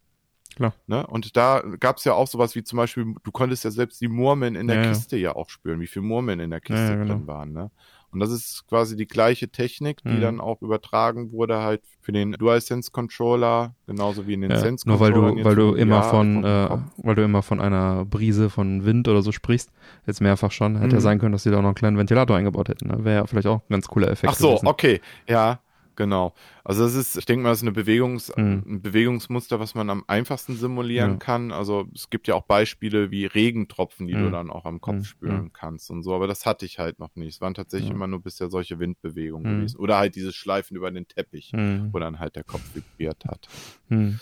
Klar. 0.56 0.72
Ne? 0.86 1.06
Und 1.06 1.36
da 1.36 1.62
gab's 1.78 2.04
ja 2.04 2.14
auch 2.14 2.26
sowas 2.26 2.54
wie 2.54 2.64
zum 2.64 2.78
Beispiel, 2.78 3.14
du 3.22 3.30
konntest 3.30 3.64
ja 3.64 3.70
selbst 3.70 4.00
die 4.00 4.08
Murmeln 4.08 4.54
in 4.54 4.66
der 4.66 4.76
Ja, 4.76 4.82
ja. 4.82 4.88
Kiste 4.88 5.16
ja 5.16 5.36
auch 5.36 5.50
spüren, 5.50 5.80
wie 5.80 5.86
viele 5.86 6.04
Murmeln 6.04 6.40
in 6.40 6.50
der 6.50 6.60
Kiste 6.60 6.82
Ja, 6.82 6.90
ja, 6.90 6.96
genau. 6.96 7.14
drin 7.14 7.26
waren. 7.26 7.52
Ne? 7.52 7.70
Und 8.10 8.20
das 8.20 8.30
ist 8.30 8.64
quasi 8.66 8.96
die 8.96 9.06
gleiche 9.06 9.50
Technik, 9.50 10.02
die 10.02 10.08
Mhm. 10.16 10.20
dann 10.22 10.40
auch 10.40 10.62
übertragen 10.62 11.30
wurde 11.30 11.58
halt 11.58 11.82
für 12.00 12.10
den 12.10 12.32
DualSense 12.32 12.90
Controller, 12.90 13.74
genauso 13.86 14.26
wie 14.26 14.32
in 14.32 14.40
den 14.40 14.50
Ja, 14.50 14.60
Sense 14.60 14.88
nur 14.88 14.98
weil 14.98 15.12
du, 15.12 15.44
weil 15.44 15.54
du 15.54 15.74
immer 15.74 16.02
VR 16.02 16.10
von, 16.10 16.42
äh, 16.44 16.68
weil 17.04 17.14
du 17.14 17.22
immer 17.22 17.42
von 17.42 17.60
einer 17.60 18.06
Brise 18.06 18.48
von 18.48 18.86
Wind 18.86 19.08
oder 19.08 19.20
so 19.20 19.30
sprichst, 19.30 19.70
jetzt 20.06 20.22
mehrfach 20.22 20.50
schon, 20.52 20.76
hätte 20.78 20.92
ja 20.96 21.00
Mhm. 21.00 21.02
sein 21.02 21.18
können, 21.18 21.32
dass 21.32 21.42
die 21.42 21.50
da 21.50 21.58
auch 21.58 21.62
noch 21.62 21.68
einen 21.68 21.74
kleinen 21.74 21.98
Ventilator 21.98 22.34
eingebaut 22.34 22.70
hätten. 22.70 22.88
Ne? 22.88 23.04
Wäre 23.04 23.16
ja 23.20 23.26
vielleicht 23.26 23.46
auch 23.46 23.58
ein 23.60 23.68
ganz 23.68 23.86
cooler 23.88 24.08
Effekt. 24.08 24.32
Ach 24.32 24.36
so, 24.38 24.48
gewesen. 24.48 24.66
okay, 24.68 25.00
ja, 25.28 25.60
genau. 25.98 26.32
Also 26.64 26.84
das 26.84 26.94
ist, 26.94 27.16
ich 27.18 27.26
denke 27.26 27.42
mal, 27.42 27.50
das 27.50 27.58
ist 27.58 27.62
eine 27.64 27.72
Bewegungs, 27.72 28.32
Mhm. 28.34 28.62
ein 28.66 28.80
Bewegungsmuster, 28.82 29.60
was 29.60 29.74
man 29.74 29.90
am 29.90 30.04
einfachsten 30.06 30.56
simulieren 30.56 31.12
Ja. 31.12 31.16
kann. 31.18 31.52
Also 31.52 31.86
es 31.94 32.08
gibt 32.08 32.28
ja 32.28 32.34
auch 32.36 32.44
Beispiele 32.46 33.10
wie 33.10 33.26
Regentropfen, 33.26 34.06
die 34.06 34.14
du 34.14 34.20
Mhm. 34.28 34.32
dann 34.32 34.50
auch 34.50 34.64
am 34.64 34.80
Kopf 34.80 34.96
Mhm. 35.00 35.02
spüren 35.04 35.52
kannst 35.52 35.90
und 35.90 36.02
so. 36.02 36.14
Aber 36.14 36.26
das 36.26 36.46
hatte 36.46 36.64
ich 36.64 36.78
halt 36.78 36.98
noch 37.00 37.14
nicht. 37.16 37.34
Es 37.34 37.40
waren 37.42 37.52
tatsächlich 37.54 37.90
immer 37.90 38.06
nur 38.06 38.22
bisher 38.22 38.48
solche 38.48 38.78
Windbewegungen 38.78 39.50
Mhm. 39.52 39.56
gewesen. 39.58 39.78
Oder 39.78 39.98
halt 39.98 40.14
dieses 40.14 40.34
Schleifen 40.34 40.76
über 40.76 40.90
den 40.90 41.06
Teppich, 41.08 41.50
Hm, 41.52 41.92
wo 41.92 41.98
dann 41.98 42.18
halt 42.20 42.36
der 42.36 42.44
Kopf 42.44 42.74
vibriert 42.74 43.24
hat. 43.26 43.50
hm. 43.88 44.20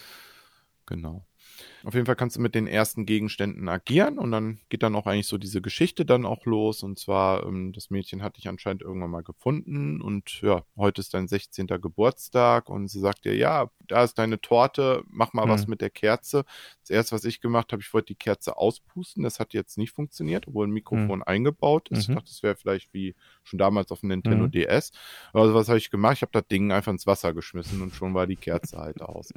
Genau. 0.86 1.26
Auf 1.84 1.94
jeden 1.94 2.06
Fall 2.06 2.16
kannst 2.16 2.36
du 2.36 2.40
mit 2.40 2.54
den 2.54 2.66
ersten 2.66 3.06
Gegenständen 3.06 3.68
agieren 3.68 4.18
und 4.18 4.30
dann 4.32 4.58
geht 4.68 4.82
dann 4.82 4.94
auch 4.96 5.06
eigentlich 5.06 5.26
so 5.28 5.38
diese 5.38 5.60
Geschichte 5.62 6.04
dann 6.04 6.24
auch 6.26 6.44
los. 6.46 6.82
Und 6.82 6.98
zwar, 6.98 7.44
ähm, 7.46 7.72
das 7.72 7.90
Mädchen 7.90 8.22
hat 8.22 8.36
dich 8.36 8.48
anscheinend 8.48 8.82
irgendwann 8.82 9.10
mal 9.10 9.22
gefunden 9.22 10.00
und 10.00 10.40
ja, 10.42 10.64
heute 10.76 11.00
ist 11.00 11.14
dein 11.14 11.28
16. 11.28 11.78
Geburtstag 11.78 12.68
und 12.68 12.88
sie 12.88 13.00
sagt 13.00 13.24
dir, 13.24 13.34
ja, 13.36 13.70
da 13.86 14.02
ist 14.04 14.14
deine 14.18 14.40
Torte, 14.40 15.02
mach 15.08 15.32
mal 15.32 15.44
Hm. 15.44 15.50
was 15.50 15.66
mit 15.66 15.80
der 15.80 15.90
Kerze. 15.90 16.44
Das 16.80 16.90
erste, 16.90 17.14
was 17.14 17.24
ich 17.24 17.40
gemacht 17.40 17.72
habe, 17.72 17.82
ich 17.82 17.92
wollte 17.94 18.06
die 18.08 18.14
Kerze 18.16 18.56
auspusten. 18.56 19.22
Das 19.22 19.38
hat 19.40 19.52
jetzt 19.54 19.78
nicht 19.78 19.92
funktioniert, 19.92 20.48
obwohl 20.48 20.66
ein 20.66 20.70
Mikrofon 20.72 21.22
eingebaut 21.22 21.88
ist. 21.90 22.02
Ich 22.02 22.08
Mhm. 22.08 22.14
dachte, 22.14 22.28
das 22.28 22.42
wäre 22.42 22.56
vielleicht 22.56 22.92
wie 22.94 23.14
schon 23.44 23.58
damals 23.58 23.90
auf 23.92 24.00
dem 24.00 24.08
Nintendo 24.08 24.46
Mhm. 24.46 24.50
DS. 24.52 24.90
Also 25.32 25.54
was 25.54 25.68
habe 25.68 25.78
ich 25.78 25.90
gemacht? 25.90 26.14
Ich 26.16 26.22
habe 26.22 26.32
das 26.32 26.46
Ding 26.48 26.72
einfach 26.72 26.92
ins 26.92 27.06
Wasser 27.06 27.32
geschmissen 27.34 27.80
und 27.82 27.94
schon 27.94 28.14
war 28.14 28.26
die 28.26 28.36
Kerze 28.36 28.78
halt 28.78 29.00
aus. 29.02 29.34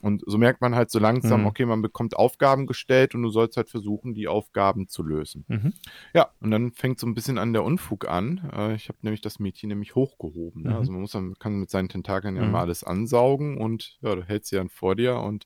Und 0.00 0.22
so 0.26 0.38
merkt 0.38 0.60
man 0.60 0.74
halt 0.74 0.90
so 0.90 0.98
langsam, 0.98 1.40
Mhm. 1.40 1.46
okay, 1.46 1.64
man 1.66 1.82
bekommt 1.88 2.16
Aufgaben 2.16 2.66
gestellt 2.66 3.14
und 3.14 3.22
du 3.22 3.30
sollst 3.30 3.56
halt 3.56 3.68
versuchen, 3.68 4.14
die 4.14 4.28
Aufgaben 4.28 4.88
zu 4.88 5.02
lösen. 5.02 5.44
Mhm. 5.48 5.72
Ja, 6.14 6.30
und 6.40 6.50
dann 6.50 6.72
fängt 6.72 7.00
so 7.00 7.06
ein 7.06 7.14
bisschen 7.14 7.38
an 7.38 7.52
der 7.52 7.64
Unfug 7.64 8.08
an. 8.08 8.50
Äh, 8.54 8.74
ich 8.74 8.88
habe 8.88 8.98
nämlich 9.02 9.20
das 9.20 9.38
Mädchen 9.38 9.68
nämlich 9.68 9.94
hochgehoben. 9.94 10.62
Ne? 10.62 10.70
Mhm. 10.70 10.76
Also 10.76 10.92
man 10.92 11.00
muss 11.00 11.12
dann, 11.12 11.34
kann 11.38 11.60
mit 11.60 11.70
seinen 11.70 11.88
Tentakeln 11.88 12.36
ja 12.36 12.44
mhm. 12.44 12.52
mal 12.52 12.60
alles 12.60 12.84
ansaugen 12.84 13.58
und 13.58 13.98
ja, 14.02 14.14
du 14.14 14.22
hältst 14.22 14.50
sie 14.50 14.56
dann 14.56 14.68
vor 14.68 14.94
dir 14.94 15.16
und 15.16 15.44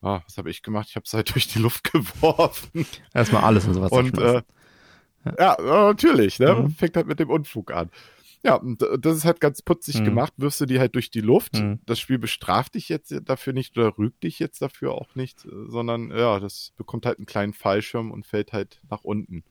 ah, 0.00 0.20
was 0.24 0.38
habe 0.38 0.50
ich 0.50 0.62
gemacht? 0.62 0.88
Ich 0.88 0.96
habe 0.96 1.04
es 1.04 1.12
halt 1.12 1.30
durch 1.34 1.48
die 1.48 1.58
Luft 1.58 1.92
geworfen. 1.92 2.86
Erstmal 3.12 3.44
alles 3.44 3.66
und 3.66 3.74
sowas. 3.74 3.92
Und 3.92 4.18
äh, 4.18 4.42
ja. 5.24 5.34
ja, 5.38 5.56
natürlich, 5.60 6.38
ne? 6.38 6.54
Mhm. 6.54 6.70
Fängt 6.70 6.96
halt 6.96 7.06
mit 7.06 7.20
dem 7.20 7.30
Unfug 7.30 7.72
an. 7.72 7.90
Ja, 8.44 8.60
das 8.98 9.18
ist 9.18 9.24
halt 9.24 9.40
ganz 9.40 9.62
putzig 9.62 10.00
mhm. 10.00 10.04
gemacht, 10.04 10.32
wirfst 10.36 10.60
du 10.60 10.66
die 10.66 10.80
halt 10.80 10.96
durch 10.96 11.10
die 11.10 11.20
Luft. 11.20 11.54
Mhm. 11.54 11.78
Das 11.86 12.00
Spiel 12.00 12.18
bestraft 12.18 12.74
dich 12.74 12.88
jetzt 12.88 13.14
dafür 13.24 13.52
nicht 13.52 13.78
oder 13.78 13.96
rügt 13.96 14.24
dich 14.24 14.40
jetzt 14.40 14.60
dafür 14.60 14.94
auch 14.94 15.14
nicht, 15.14 15.46
sondern 15.66 16.10
ja, 16.10 16.40
das 16.40 16.72
bekommt 16.76 17.06
halt 17.06 17.18
einen 17.18 17.26
kleinen 17.26 17.52
Fallschirm 17.52 18.10
und 18.10 18.26
fällt 18.26 18.52
halt 18.52 18.80
nach 18.90 19.04
unten 19.04 19.44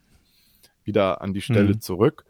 wieder 0.84 1.22
an 1.22 1.34
die 1.34 1.42
Stelle 1.42 1.76
mhm. 1.76 1.82
zurück. 1.82 2.26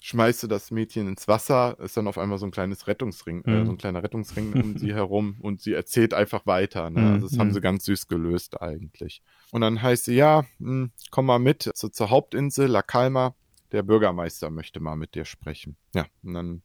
Schmeißt 0.00 0.44
du 0.44 0.46
das 0.46 0.70
Mädchen 0.70 1.08
ins 1.08 1.26
Wasser, 1.26 1.76
ist 1.80 1.96
dann 1.96 2.06
auf 2.06 2.18
einmal 2.18 2.38
so 2.38 2.46
ein 2.46 2.52
kleines 2.52 2.86
Rettungsring, 2.86 3.42
äh, 3.44 3.64
so 3.64 3.72
ein 3.72 3.78
kleiner 3.78 4.02
Rettungsring 4.02 4.52
um 4.52 4.76
sie 4.78 4.94
herum 4.94 5.38
und 5.40 5.60
sie 5.60 5.72
erzählt 5.72 6.14
einfach 6.14 6.46
weiter. 6.46 6.90
Ne? 6.90 7.14
Also 7.14 7.28
das 7.28 7.38
haben 7.38 7.48
mhm. 7.48 7.54
sie 7.54 7.60
ganz 7.60 7.84
süß 7.84 8.06
gelöst 8.08 8.60
eigentlich. 8.60 9.22
Und 9.50 9.62
dann 9.62 9.82
heißt 9.82 10.04
sie, 10.04 10.14
ja, 10.14 10.44
mh, 10.58 10.70
hm, 10.70 10.90
komm 11.10 11.26
mal 11.26 11.38
mit 11.38 11.70
so 11.74 11.88
zur 11.88 12.10
Hauptinsel, 12.10 12.68
La 12.68 12.82
Calma 12.82 13.34
der 13.72 13.82
Bürgermeister 13.82 14.50
möchte 14.50 14.80
mal 14.80 14.96
mit 14.96 15.14
dir 15.14 15.24
sprechen. 15.24 15.76
Ja, 15.94 16.06
und 16.22 16.34
dann 16.34 16.62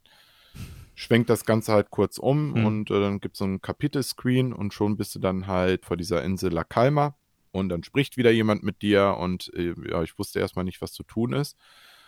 schwenkt 0.94 1.28
das 1.30 1.44
Ganze 1.44 1.72
halt 1.72 1.90
kurz 1.90 2.18
um 2.18 2.50
mhm. 2.50 2.66
und 2.66 2.90
äh, 2.90 3.00
dann 3.00 3.20
gibt 3.20 3.34
es 3.34 3.38
so 3.38 3.44
ein 3.44 3.60
Kapitelscreen 3.60 4.52
und 4.52 4.72
schon 4.72 4.96
bist 4.96 5.14
du 5.14 5.18
dann 5.18 5.46
halt 5.46 5.84
vor 5.84 5.96
dieser 5.96 6.22
Insel 6.22 6.52
La 6.52 6.64
Calma 6.64 7.16
und 7.50 7.68
dann 7.68 7.82
spricht 7.82 8.16
wieder 8.16 8.30
jemand 8.30 8.62
mit 8.62 8.82
dir 8.82 9.16
und 9.18 9.52
äh, 9.54 9.74
ja, 9.88 10.02
ich 10.02 10.18
wusste 10.18 10.40
erstmal 10.40 10.64
nicht, 10.64 10.80
was 10.80 10.92
zu 10.92 11.02
tun 11.02 11.32
ist. 11.32 11.56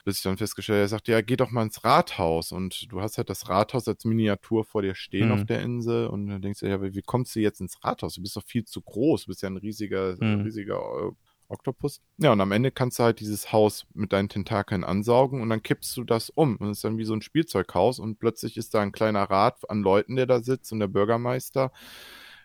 Bis 0.05 0.19
ich 0.19 0.23
dann 0.23 0.37
festgestellt 0.37 0.77
habe, 0.77 0.85
er 0.85 0.89
sagt, 0.89 1.09
ja, 1.09 1.21
geh 1.21 1.37
doch 1.37 1.51
mal 1.51 1.65
ins 1.65 1.83
Rathaus 1.83 2.53
und 2.53 2.93
du 2.93 3.01
hast 3.01 3.19
halt 3.19 3.29
das 3.29 3.49
Rathaus 3.49 3.89
als 3.89 4.05
Miniatur 4.05 4.65
vor 4.65 4.83
dir 4.83 4.95
stehen 4.95 5.29
mhm. 5.29 5.35
auf 5.35 5.45
der 5.45 5.63
Insel 5.63 6.07
und 6.07 6.29
dann 6.29 6.41
denkst 6.41 6.61
du, 6.61 6.67
ja, 6.67 6.81
wie 6.81 7.03
kommst 7.03 7.35
du 7.35 7.41
jetzt 7.41 7.61
ins 7.61 7.83
Rathaus? 7.83 8.15
Du 8.15 8.23
bist 8.23 8.37
doch 8.37 8.45
viel 8.45 8.65
zu 8.65 8.83
groß, 8.83 9.25
du 9.25 9.29
bist 9.29 9.43
ja 9.43 9.51
ein 9.51 9.57
riesiger, 9.57 10.17
mhm. 10.21 10.43
riesiger 10.43 10.79
äh, 10.79 11.13
Oktopus. 11.49 12.01
Ja, 12.19 12.33
und 12.33 12.41
am 12.41 12.53
Ende 12.53 12.71
kannst 12.71 12.99
du 12.99 13.05
halt 13.05 13.21
dieses 13.21 13.53
Haus 13.53 13.87
mit 13.95 14.13
deinen 14.13 14.29
Tentakeln 14.29 14.85
ansaugen 14.85 15.43
und 15.43 15.49
dann 15.49 15.63
kippst 15.63 15.97
du 15.97 16.05
das 16.05 16.31
um. 16.31 16.57
Und 16.57 16.71
es 16.71 16.79
ist 16.79 16.85
dann 16.85 16.99
wie 16.99 17.05
so 17.05 17.15
ein 17.15 17.23
Spielzeughaus 17.23 17.99
und 17.99 18.19
plötzlich 18.19 18.57
ist 18.57 18.75
da 18.75 18.81
ein 18.81 18.93
kleiner 18.93 19.25
Rat 19.25 19.69
an 19.71 19.83
Leuten, 19.83 20.17
der 20.17 20.27
da 20.27 20.41
sitzt 20.41 20.73
und 20.73 20.81
der 20.81 20.89
Bürgermeister. 20.89 21.73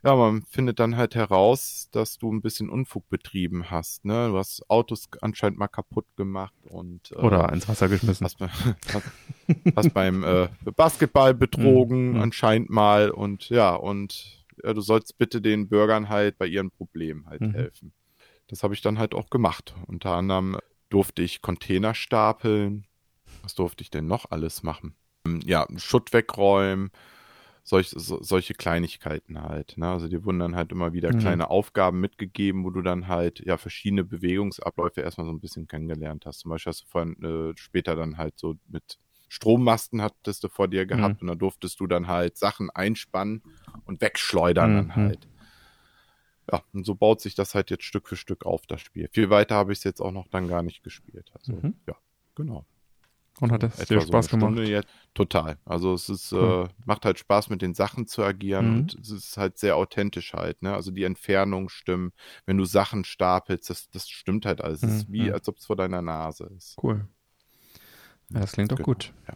Ja, 0.03 0.15
man 0.15 0.41
findet 0.49 0.79
dann 0.79 0.97
halt 0.97 1.13
heraus, 1.13 1.87
dass 1.91 2.17
du 2.17 2.33
ein 2.33 2.41
bisschen 2.41 2.69
Unfug 2.69 3.07
betrieben 3.09 3.69
hast. 3.69 4.03
Ne? 4.03 4.29
Du 4.29 4.37
hast 4.37 4.67
Autos 4.67 5.07
anscheinend 5.21 5.59
mal 5.59 5.67
kaputt 5.67 6.07
gemacht 6.17 6.55
und 6.69 7.11
äh, 7.11 7.15
oder 7.15 7.53
ins 7.53 7.69
Wasser 7.69 7.87
geschmissen. 7.87 8.25
Hast, 8.25 8.39
hast, 8.93 9.05
hast 9.75 9.93
beim 9.93 10.23
äh, 10.23 10.47
Basketball 10.75 11.35
betrogen 11.35 12.13
mhm. 12.13 12.21
anscheinend 12.21 12.71
mal 12.71 13.11
und 13.11 13.49
ja 13.49 13.75
und 13.75 14.43
ja, 14.63 14.73
du 14.73 14.81
sollst 14.81 15.17
bitte 15.19 15.39
den 15.39 15.69
Bürgern 15.69 16.09
halt 16.09 16.37
bei 16.39 16.47
ihren 16.47 16.71
Problemen 16.71 17.27
halt 17.27 17.41
mhm. 17.41 17.51
helfen. 17.51 17.93
Das 18.51 18.63
habe 18.63 18.73
ich 18.73 18.81
dann 18.81 18.99
halt 18.99 19.15
auch 19.15 19.29
gemacht. 19.29 19.73
Unter 19.87 20.11
anderem 20.11 20.57
durfte 20.89 21.21
ich 21.21 21.41
Container 21.41 21.95
stapeln. 21.95 22.85
Was 23.43 23.55
durfte 23.55 23.81
ich 23.81 23.89
denn 23.89 24.07
noch 24.07 24.29
alles 24.29 24.61
machen? 24.61 24.93
Ähm, 25.25 25.39
ja, 25.45 25.65
Schutt 25.77 26.11
wegräumen, 26.11 26.91
solch, 27.63 27.89
so, 27.89 28.21
solche 28.21 28.53
Kleinigkeiten 28.53 29.41
halt. 29.41 29.77
Ne? 29.77 29.87
Also 29.87 30.09
dir 30.09 30.25
wurden 30.25 30.39
dann 30.39 30.57
halt 30.57 30.73
immer 30.73 30.91
wieder 30.91 31.13
mhm. 31.13 31.19
kleine 31.19 31.49
Aufgaben 31.49 32.01
mitgegeben, 32.01 32.65
wo 32.65 32.71
du 32.71 32.81
dann 32.81 33.07
halt 33.07 33.39
ja 33.39 33.55
verschiedene 33.55 34.03
Bewegungsabläufe 34.03 34.99
erstmal 34.99 35.27
so 35.27 35.31
ein 35.31 35.39
bisschen 35.39 35.69
kennengelernt 35.69 36.25
hast. 36.25 36.39
Zum 36.39 36.51
Beispiel 36.51 36.71
hast 36.71 36.81
du 36.81 36.87
vorhin 36.87 37.23
äh, 37.23 37.57
später 37.57 37.95
dann 37.95 38.17
halt 38.17 38.37
so 38.37 38.55
mit 38.67 38.99
Strommasten 39.29 40.01
hattest 40.01 40.43
du 40.43 40.49
vor 40.49 40.67
dir 40.67 40.85
gehabt 40.85 41.21
mhm. 41.21 41.29
und 41.29 41.35
da 41.35 41.35
durftest 41.35 41.79
du 41.79 41.87
dann 41.87 42.07
halt 42.09 42.37
Sachen 42.37 42.69
einspannen 42.69 43.41
und 43.85 44.01
wegschleudern 44.01 44.71
mhm. 44.71 44.75
dann 44.75 44.95
halt 44.97 45.27
ja, 46.51 46.63
und 46.73 46.85
so 46.85 46.95
baut 46.95 47.21
sich 47.21 47.35
das 47.35 47.55
halt 47.55 47.69
jetzt 47.69 47.83
Stück 47.83 48.07
für 48.07 48.15
Stück 48.15 48.45
auf, 48.45 48.65
das 48.67 48.81
Spiel. 48.81 49.09
Viel 49.11 49.29
weiter 49.29 49.55
habe 49.55 49.71
ich 49.71 49.79
es 49.79 49.83
jetzt 49.83 50.01
auch 50.01 50.11
noch 50.11 50.27
dann 50.27 50.47
gar 50.47 50.63
nicht 50.63 50.83
gespielt. 50.83 51.31
Also, 51.33 51.53
mhm. 51.53 51.75
ja, 51.87 51.95
genau. 52.35 52.65
Und 53.39 53.51
hat 53.51 53.63
es 53.63 53.87
dir 53.87 54.01
Spaß 54.01 54.27
so 54.27 54.37
gemacht? 54.37 54.67
Jetzt. 54.67 54.87
Total. 55.13 55.57
Also 55.65 55.93
es 55.93 56.09
ist, 56.09 56.31
cool. 56.31 56.67
äh, 56.69 56.73
macht 56.85 57.05
halt 57.05 57.17
Spaß, 57.17 57.49
mit 57.49 57.61
den 57.61 57.73
Sachen 57.73 58.05
zu 58.05 58.23
agieren 58.23 58.71
mhm. 58.71 58.77
und 58.77 58.93
es 58.95 59.09
ist 59.09 59.37
halt 59.37 59.57
sehr 59.57 59.77
authentisch 59.77 60.33
halt, 60.33 60.61
ne? 60.61 60.73
Also 60.73 60.91
die 60.91 61.03
Entfernung 61.03 61.69
stimmt, 61.69 62.13
wenn 62.45 62.57
du 62.57 62.65
Sachen 62.65 63.03
stapelst, 63.03 63.69
das, 63.69 63.89
das 63.89 64.09
stimmt 64.09 64.45
halt 64.45 64.61
alles. 64.61 64.83
Es 64.83 64.89
mhm. 64.89 64.95
ist 64.95 65.11
wie, 65.11 65.27
mhm. 65.29 65.33
als 65.33 65.47
ob 65.47 65.57
es 65.57 65.65
vor 65.65 65.75
deiner 65.75 66.01
Nase 66.01 66.51
ist. 66.55 66.77
Cool. 66.81 67.07
Ja, 68.29 68.41
das 68.41 68.51
klingt 68.51 68.71
doch 68.71 68.77
genau. 68.77 68.85
gut. 68.85 69.13
Ja. 69.27 69.33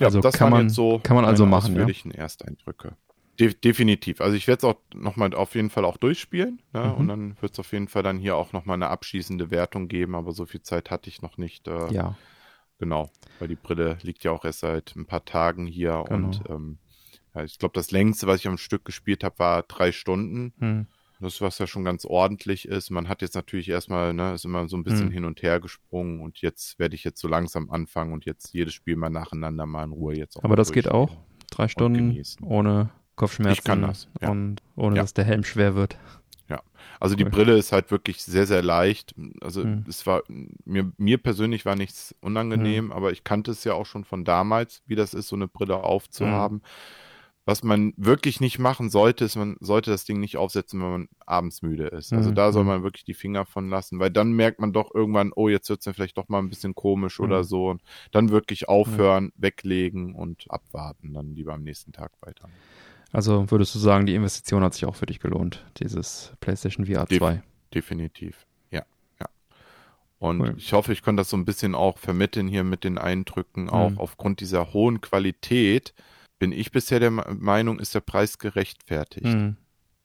ja, 0.00 0.06
also 0.06 0.20
das 0.20 0.34
kann 0.34 0.50
man, 0.50 0.68
so 0.68 0.98
kann 1.02 1.14
man 1.14 1.24
also 1.24 1.46
machen, 1.46 1.76
ja. 1.76 1.86
Ersteindrücke. 2.14 2.96
De 3.40 3.52
definitiv. 3.52 4.20
Also 4.20 4.36
ich 4.36 4.46
werde 4.46 4.58
es 4.58 4.64
auch 4.64 4.80
nochmal 4.94 5.34
auf 5.34 5.54
jeden 5.54 5.70
Fall 5.70 5.84
auch 5.84 5.96
durchspielen. 5.96 6.62
Ne? 6.72 6.84
Mhm. 6.84 6.92
Und 6.94 7.08
dann 7.08 7.36
wird 7.40 7.52
es 7.52 7.58
auf 7.58 7.72
jeden 7.72 7.88
Fall 7.88 8.02
dann 8.02 8.18
hier 8.18 8.36
auch 8.36 8.52
nochmal 8.52 8.74
eine 8.74 8.88
abschließende 8.88 9.50
Wertung 9.50 9.88
geben, 9.88 10.14
aber 10.14 10.32
so 10.32 10.46
viel 10.46 10.62
Zeit 10.62 10.90
hatte 10.90 11.08
ich 11.08 11.22
noch 11.22 11.36
nicht. 11.36 11.66
Äh, 11.68 11.92
ja. 11.92 12.16
Genau, 12.78 13.10
weil 13.38 13.48
die 13.48 13.54
Brille 13.56 13.98
liegt 14.02 14.24
ja 14.24 14.32
auch 14.32 14.44
erst 14.44 14.60
seit 14.60 14.94
ein 14.96 15.06
paar 15.06 15.24
Tagen 15.24 15.66
hier 15.66 16.04
genau. 16.08 16.26
und 16.26 16.42
ähm, 16.48 16.78
ja, 17.34 17.44
ich 17.44 17.58
glaube, 17.58 17.72
das 17.74 17.90
längste, 17.90 18.26
was 18.26 18.40
ich 18.40 18.48
am 18.48 18.58
Stück 18.58 18.84
gespielt 18.84 19.24
habe, 19.24 19.38
war 19.38 19.62
drei 19.62 19.92
Stunden. 19.92 20.52
Mhm. 20.58 20.86
Das, 21.20 21.40
was 21.40 21.58
ja 21.58 21.66
schon 21.66 21.84
ganz 21.84 22.04
ordentlich 22.04 22.68
ist. 22.68 22.90
Man 22.90 23.08
hat 23.08 23.22
jetzt 23.22 23.34
natürlich 23.34 23.68
erstmal, 23.68 24.12
ne, 24.12 24.34
ist 24.34 24.44
immer 24.44 24.68
so 24.68 24.76
ein 24.76 24.84
bisschen 24.84 25.06
mhm. 25.06 25.12
hin 25.12 25.24
und 25.24 25.42
her 25.42 25.58
gesprungen 25.58 26.20
und 26.20 26.42
jetzt 26.42 26.78
werde 26.78 26.96
ich 26.96 27.04
jetzt 27.04 27.20
so 27.20 27.28
langsam 27.28 27.70
anfangen 27.70 28.12
und 28.12 28.26
jetzt 28.26 28.52
jedes 28.52 28.74
Spiel 28.74 28.96
mal 28.96 29.10
nacheinander 29.10 29.64
mal 29.64 29.84
in 29.84 29.92
Ruhe 29.92 30.16
jetzt 30.16 30.36
auch. 30.36 30.44
Aber 30.44 30.56
das 30.56 30.72
geht 30.72 30.90
auch? 30.90 31.16
Drei 31.50 31.68
Stunden 31.68 32.20
ohne 32.42 32.90
Kopfschmerzen 33.16 33.58
ich 33.58 33.64
kann 33.64 33.82
das, 33.82 34.08
ja. 34.20 34.30
und 34.30 34.56
ohne 34.76 34.96
ja. 34.96 35.02
dass 35.02 35.14
der 35.14 35.24
Helm 35.24 35.44
schwer 35.44 35.74
wird. 35.74 35.96
Ja, 36.48 36.60
also 37.00 37.14
cool. 37.14 37.18
die 37.18 37.24
Brille 37.24 37.56
ist 37.56 37.72
halt 37.72 37.90
wirklich 37.90 38.22
sehr, 38.22 38.46
sehr 38.46 38.62
leicht. 38.62 39.14
Also 39.40 39.62
hm. 39.62 39.84
es 39.88 40.06
war, 40.06 40.22
mir, 40.28 40.92
mir 40.98 41.18
persönlich 41.18 41.64
war 41.64 41.76
nichts 41.76 42.14
unangenehm, 42.20 42.86
hm. 42.86 42.92
aber 42.92 43.12
ich 43.12 43.24
kannte 43.24 43.52
es 43.52 43.64
ja 43.64 43.74
auch 43.74 43.86
schon 43.86 44.04
von 44.04 44.24
damals, 44.24 44.82
wie 44.86 44.96
das 44.96 45.14
ist, 45.14 45.28
so 45.28 45.36
eine 45.36 45.48
Brille 45.48 45.76
aufzuhaben. 45.76 46.58
Hm. 46.58 46.64
Was 47.46 47.62
man 47.62 47.92
wirklich 47.98 48.40
nicht 48.40 48.58
machen 48.58 48.88
sollte, 48.88 49.26
ist, 49.26 49.36
man 49.36 49.56
sollte 49.60 49.90
das 49.90 50.06
Ding 50.06 50.18
nicht 50.18 50.38
aufsetzen, 50.38 50.80
wenn 50.80 50.90
man 50.90 51.08
abends 51.26 51.60
müde 51.60 51.88
ist. 51.88 52.10
Also 52.14 52.30
mhm. 52.30 52.34
da 52.36 52.52
soll 52.52 52.64
man 52.64 52.82
wirklich 52.82 53.04
die 53.04 53.12
Finger 53.12 53.44
von 53.44 53.68
lassen, 53.68 53.98
weil 53.98 54.10
dann 54.10 54.32
merkt 54.32 54.60
man 54.60 54.72
doch 54.72 54.94
irgendwann, 54.94 55.30
oh, 55.36 55.50
jetzt 55.50 55.68
wird 55.68 55.80
es 55.80 55.84
ja 55.84 55.92
vielleicht 55.92 56.16
doch 56.16 56.30
mal 56.30 56.38
ein 56.38 56.48
bisschen 56.48 56.74
komisch 56.74 57.20
oder 57.20 57.44
so. 57.44 57.68
Und 57.68 57.82
dann 58.12 58.30
wirklich 58.30 58.70
aufhören, 58.70 59.30
weglegen 59.36 60.14
und 60.14 60.46
abwarten, 60.48 61.12
dann 61.12 61.34
lieber 61.34 61.52
am 61.52 61.64
nächsten 61.64 61.92
Tag 61.92 62.12
weiter. 62.22 62.48
Also 63.14 63.48
würdest 63.50 63.74
du 63.76 63.78
sagen, 63.78 64.06
die 64.06 64.14
Investition 64.16 64.64
hat 64.64 64.74
sich 64.74 64.86
auch 64.86 64.96
für 64.96 65.06
dich 65.06 65.20
gelohnt, 65.20 65.64
dieses 65.78 66.32
PlayStation 66.40 66.86
VR 66.86 67.06
2? 67.06 67.34
Def 67.34 67.42
definitiv, 67.72 68.44
ja, 68.70 68.82
ja. 69.20 69.28
Und 70.18 70.40
cool. 70.40 70.54
ich 70.56 70.72
hoffe, 70.72 70.92
ich 70.92 71.02
konnte 71.02 71.20
das 71.20 71.30
so 71.30 71.36
ein 71.36 71.44
bisschen 71.44 71.76
auch 71.76 71.98
vermitteln 71.98 72.48
hier 72.48 72.64
mit 72.64 72.82
den 72.82 72.98
Eindrücken, 72.98 73.70
auch 73.70 73.90
mhm. 73.90 73.98
aufgrund 73.98 74.40
dieser 74.40 74.72
hohen 74.72 75.00
Qualität 75.00 75.94
bin 76.40 76.50
ich 76.50 76.72
bisher 76.72 76.98
der 76.98 77.12
Meinung, 77.12 77.78
ist 77.78 77.94
der 77.94 78.00
Preis 78.00 78.38
gerechtfertigt. 78.38 79.26
Mhm. 79.26 79.56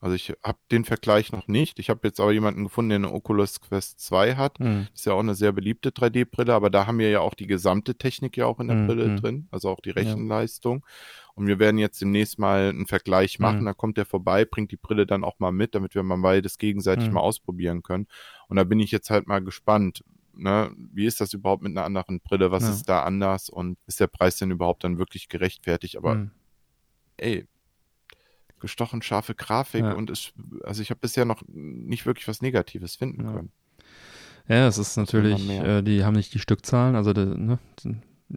Also 0.02 0.16
ich 0.16 0.34
habe 0.44 0.60
den 0.72 0.86
Vergleich 0.86 1.32
noch 1.34 1.48
nicht. 1.48 1.78
Ich 1.80 1.90
habe 1.90 2.08
jetzt 2.08 2.20
aber 2.20 2.32
jemanden 2.32 2.64
gefunden, 2.64 2.90
der 2.90 2.96
eine 2.98 3.12
Oculus 3.12 3.60
Quest 3.60 4.00
2 4.00 4.36
hat. 4.36 4.60
Mhm. 4.60 4.88
Ist 4.94 5.06
ja 5.06 5.14
auch 5.14 5.20
eine 5.20 5.36
sehr 5.36 5.52
beliebte 5.52 5.90
3D-Brille, 5.90 6.54
aber 6.54 6.70
da 6.70 6.88
haben 6.88 7.00
wir 7.00 7.10
ja 7.10 7.20
auch 7.20 7.34
die 7.34 7.48
gesamte 7.48 7.96
Technik 7.96 8.38
ja 8.38 8.46
auch 8.46 8.60
in 8.60 8.68
der 8.68 8.78
mhm. 8.78 8.88
Brille 8.88 9.16
drin, 9.16 9.48
also 9.52 9.70
auch 9.70 9.82
die 9.82 9.90
Rechenleistung. 9.90 10.86
Ja. 10.86 11.29
Und 11.40 11.48
wir 11.48 11.58
werden 11.58 11.78
jetzt 11.78 12.02
demnächst 12.02 12.38
mal 12.38 12.68
einen 12.68 12.86
Vergleich 12.86 13.40
machen. 13.40 13.62
Mhm. 13.62 13.66
Da 13.66 13.74
kommt 13.74 13.96
der 13.96 14.06
vorbei, 14.06 14.44
bringt 14.44 14.74
die 14.74 14.78
Brille 14.78 15.06
dann 15.06 15.24
auch 15.24 15.40
mal 15.40 15.54
mit, 15.54 15.74
damit 15.74 15.96
wir 15.96 16.04
mal 16.04 16.18
beides 16.18 16.58
gegenseitig 16.58 17.08
mhm. 17.08 17.14
mal 17.14 17.22
ausprobieren 17.22 17.82
können. 17.82 18.08
Und 18.50 18.58
da 18.58 18.66
bin 18.66 18.82
ich 18.82 18.92
jetzt 18.92 19.10
halt 19.10 19.26
mal 19.26 19.40
gespannt. 19.40 20.04
Ne, 20.34 20.70
wie 20.76 21.06
ist 21.06 21.22
das 21.22 21.32
überhaupt 21.32 21.64
mit 21.64 21.72
einer 21.72 21.86
anderen 21.86 22.20
Brille? 22.20 22.52
Was 22.52 22.64
ja. 22.64 22.72
ist 22.72 22.90
da 22.90 23.04
anders? 23.04 23.50
Und 23.50 23.78
ist 23.88 24.02
der 24.02 24.08
Preis 24.08 24.36
denn 24.36 24.52
überhaupt 24.52 24.84
dann 24.84 24.98
wirklich 24.98 25.30
gerechtfertigt? 25.30 25.96
Aber 25.96 26.16
mhm. 26.16 26.32
ey, 27.16 27.48
gestochen 28.60 29.02
scharfe 29.02 29.34
Grafik 29.34 29.86
ja. 29.86 29.94
und 29.94 30.10
ist, 30.10 30.34
also 30.64 30.82
ich 30.82 30.90
habe 30.90 31.00
bisher 31.00 31.24
noch 31.24 31.42
nicht 31.48 32.06
wirklich 32.06 32.28
was 32.28 32.42
Negatives 32.42 32.98
finden 32.98 33.24
ja. 33.24 33.32
können. 33.32 33.52
Ja, 34.50 34.68
es 34.68 34.78
ist 34.78 34.98
natürlich, 34.98 35.50
äh, 35.50 35.84
die 35.84 36.04
haben 36.04 36.16
nicht 36.16 36.34
die 36.34 36.40
Stückzahlen, 36.40 36.96
also 36.96 37.14
die, 37.14 37.26
ne, 37.26 37.60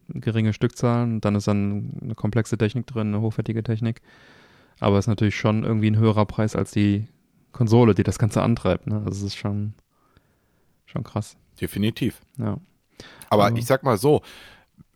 geringe 0.08 0.52
Stückzahlen, 0.52 1.20
dann 1.20 1.34
ist 1.34 1.48
dann 1.48 1.98
eine 2.02 2.14
komplexe 2.14 2.56
Technik 2.56 2.86
drin, 2.86 3.08
eine 3.08 3.20
hochwertige 3.20 3.62
Technik. 3.62 4.00
Aber 4.80 4.98
es 4.98 5.04
ist 5.04 5.08
natürlich 5.08 5.36
schon 5.36 5.64
irgendwie 5.64 5.90
ein 5.90 5.98
höherer 5.98 6.26
Preis 6.26 6.56
als 6.56 6.72
die 6.72 7.06
Konsole, 7.52 7.94
die 7.94 8.02
das 8.02 8.18
Ganze 8.18 8.42
antreibt. 8.42 8.86
Ne? 8.86 9.02
Also 9.04 9.26
es 9.26 9.34
ist 9.34 9.36
schon, 9.36 9.74
schon 10.86 11.04
krass. 11.04 11.36
Definitiv. 11.60 12.20
Ja. 12.38 12.58
Aber 13.30 13.44
also. 13.44 13.56
ich 13.56 13.66
sag 13.66 13.82
mal 13.82 13.98
so, 13.98 14.22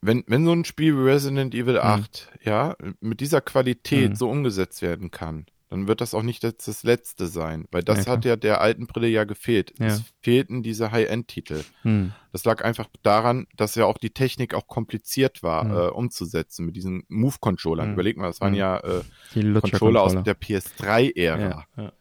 wenn, 0.00 0.24
wenn 0.26 0.44
so 0.44 0.52
ein 0.52 0.64
Spiel 0.64 0.96
wie 0.96 1.02
Resident 1.02 1.54
Evil 1.54 1.78
8, 1.78 2.30
mhm. 2.32 2.40
ja, 2.48 2.76
mit 3.00 3.20
dieser 3.20 3.40
Qualität 3.40 4.10
mhm. 4.10 4.14
so 4.16 4.30
umgesetzt 4.30 4.82
werden 4.82 5.10
kann, 5.10 5.46
dann 5.68 5.88
wird 5.88 6.00
das 6.00 6.14
auch 6.14 6.22
nicht 6.22 6.44
das, 6.44 6.56
das 6.58 6.82
letzte 6.84 7.26
sein, 7.26 7.66
weil 7.72 7.82
das 7.82 8.06
ja, 8.06 8.12
hat 8.12 8.24
ja 8.24 8.36
der 8.36 8.60
alten 8.60 8.86
Brille 8.86 9.08
ja 9.08 9.24
gefehlt. 9.24 9.74
Ja. 9.78 9.86
Es 9.86 10.02
fehlten 10.20 10.62
diese 10.62 10.92
High-End-Titel. 10.92 11.64
Hm. 11.82 12.12
Das 12.32 12.44
lag 12.44 12.64
einfach 12.64 12.88
daran, 13.02 13.46
dass 13.56 13.74
ja 13.74 13.86
auch 13.86 13.98
die 13.98 14.10
Technik 14.10 14.54
auch 14.54 14.68
kompliziert 14.68 15.42
war 15.42 15.64
hm. 15.64 15.70
äh, 15.72 15.88
umzusetzen 15.88 16.66
mit 16.66 16.76
diesen 16.76 17.04
Move-Controllern. 17.08 17.86
Hm. 17.88 17.92
Überleg 17.94 18.16
mal, 18.16 18.28
das 18.28 18.40
waren 18.40 18.52
hm. 18.52 18.58
ja 18.58 18.78
äh, 18.78 19.60
Controller 19.60 20.02
aus 20.02 20.12
der 20.22 20.38
PS3-Ära. 20.38 21.66
Ja, 21.76 21.92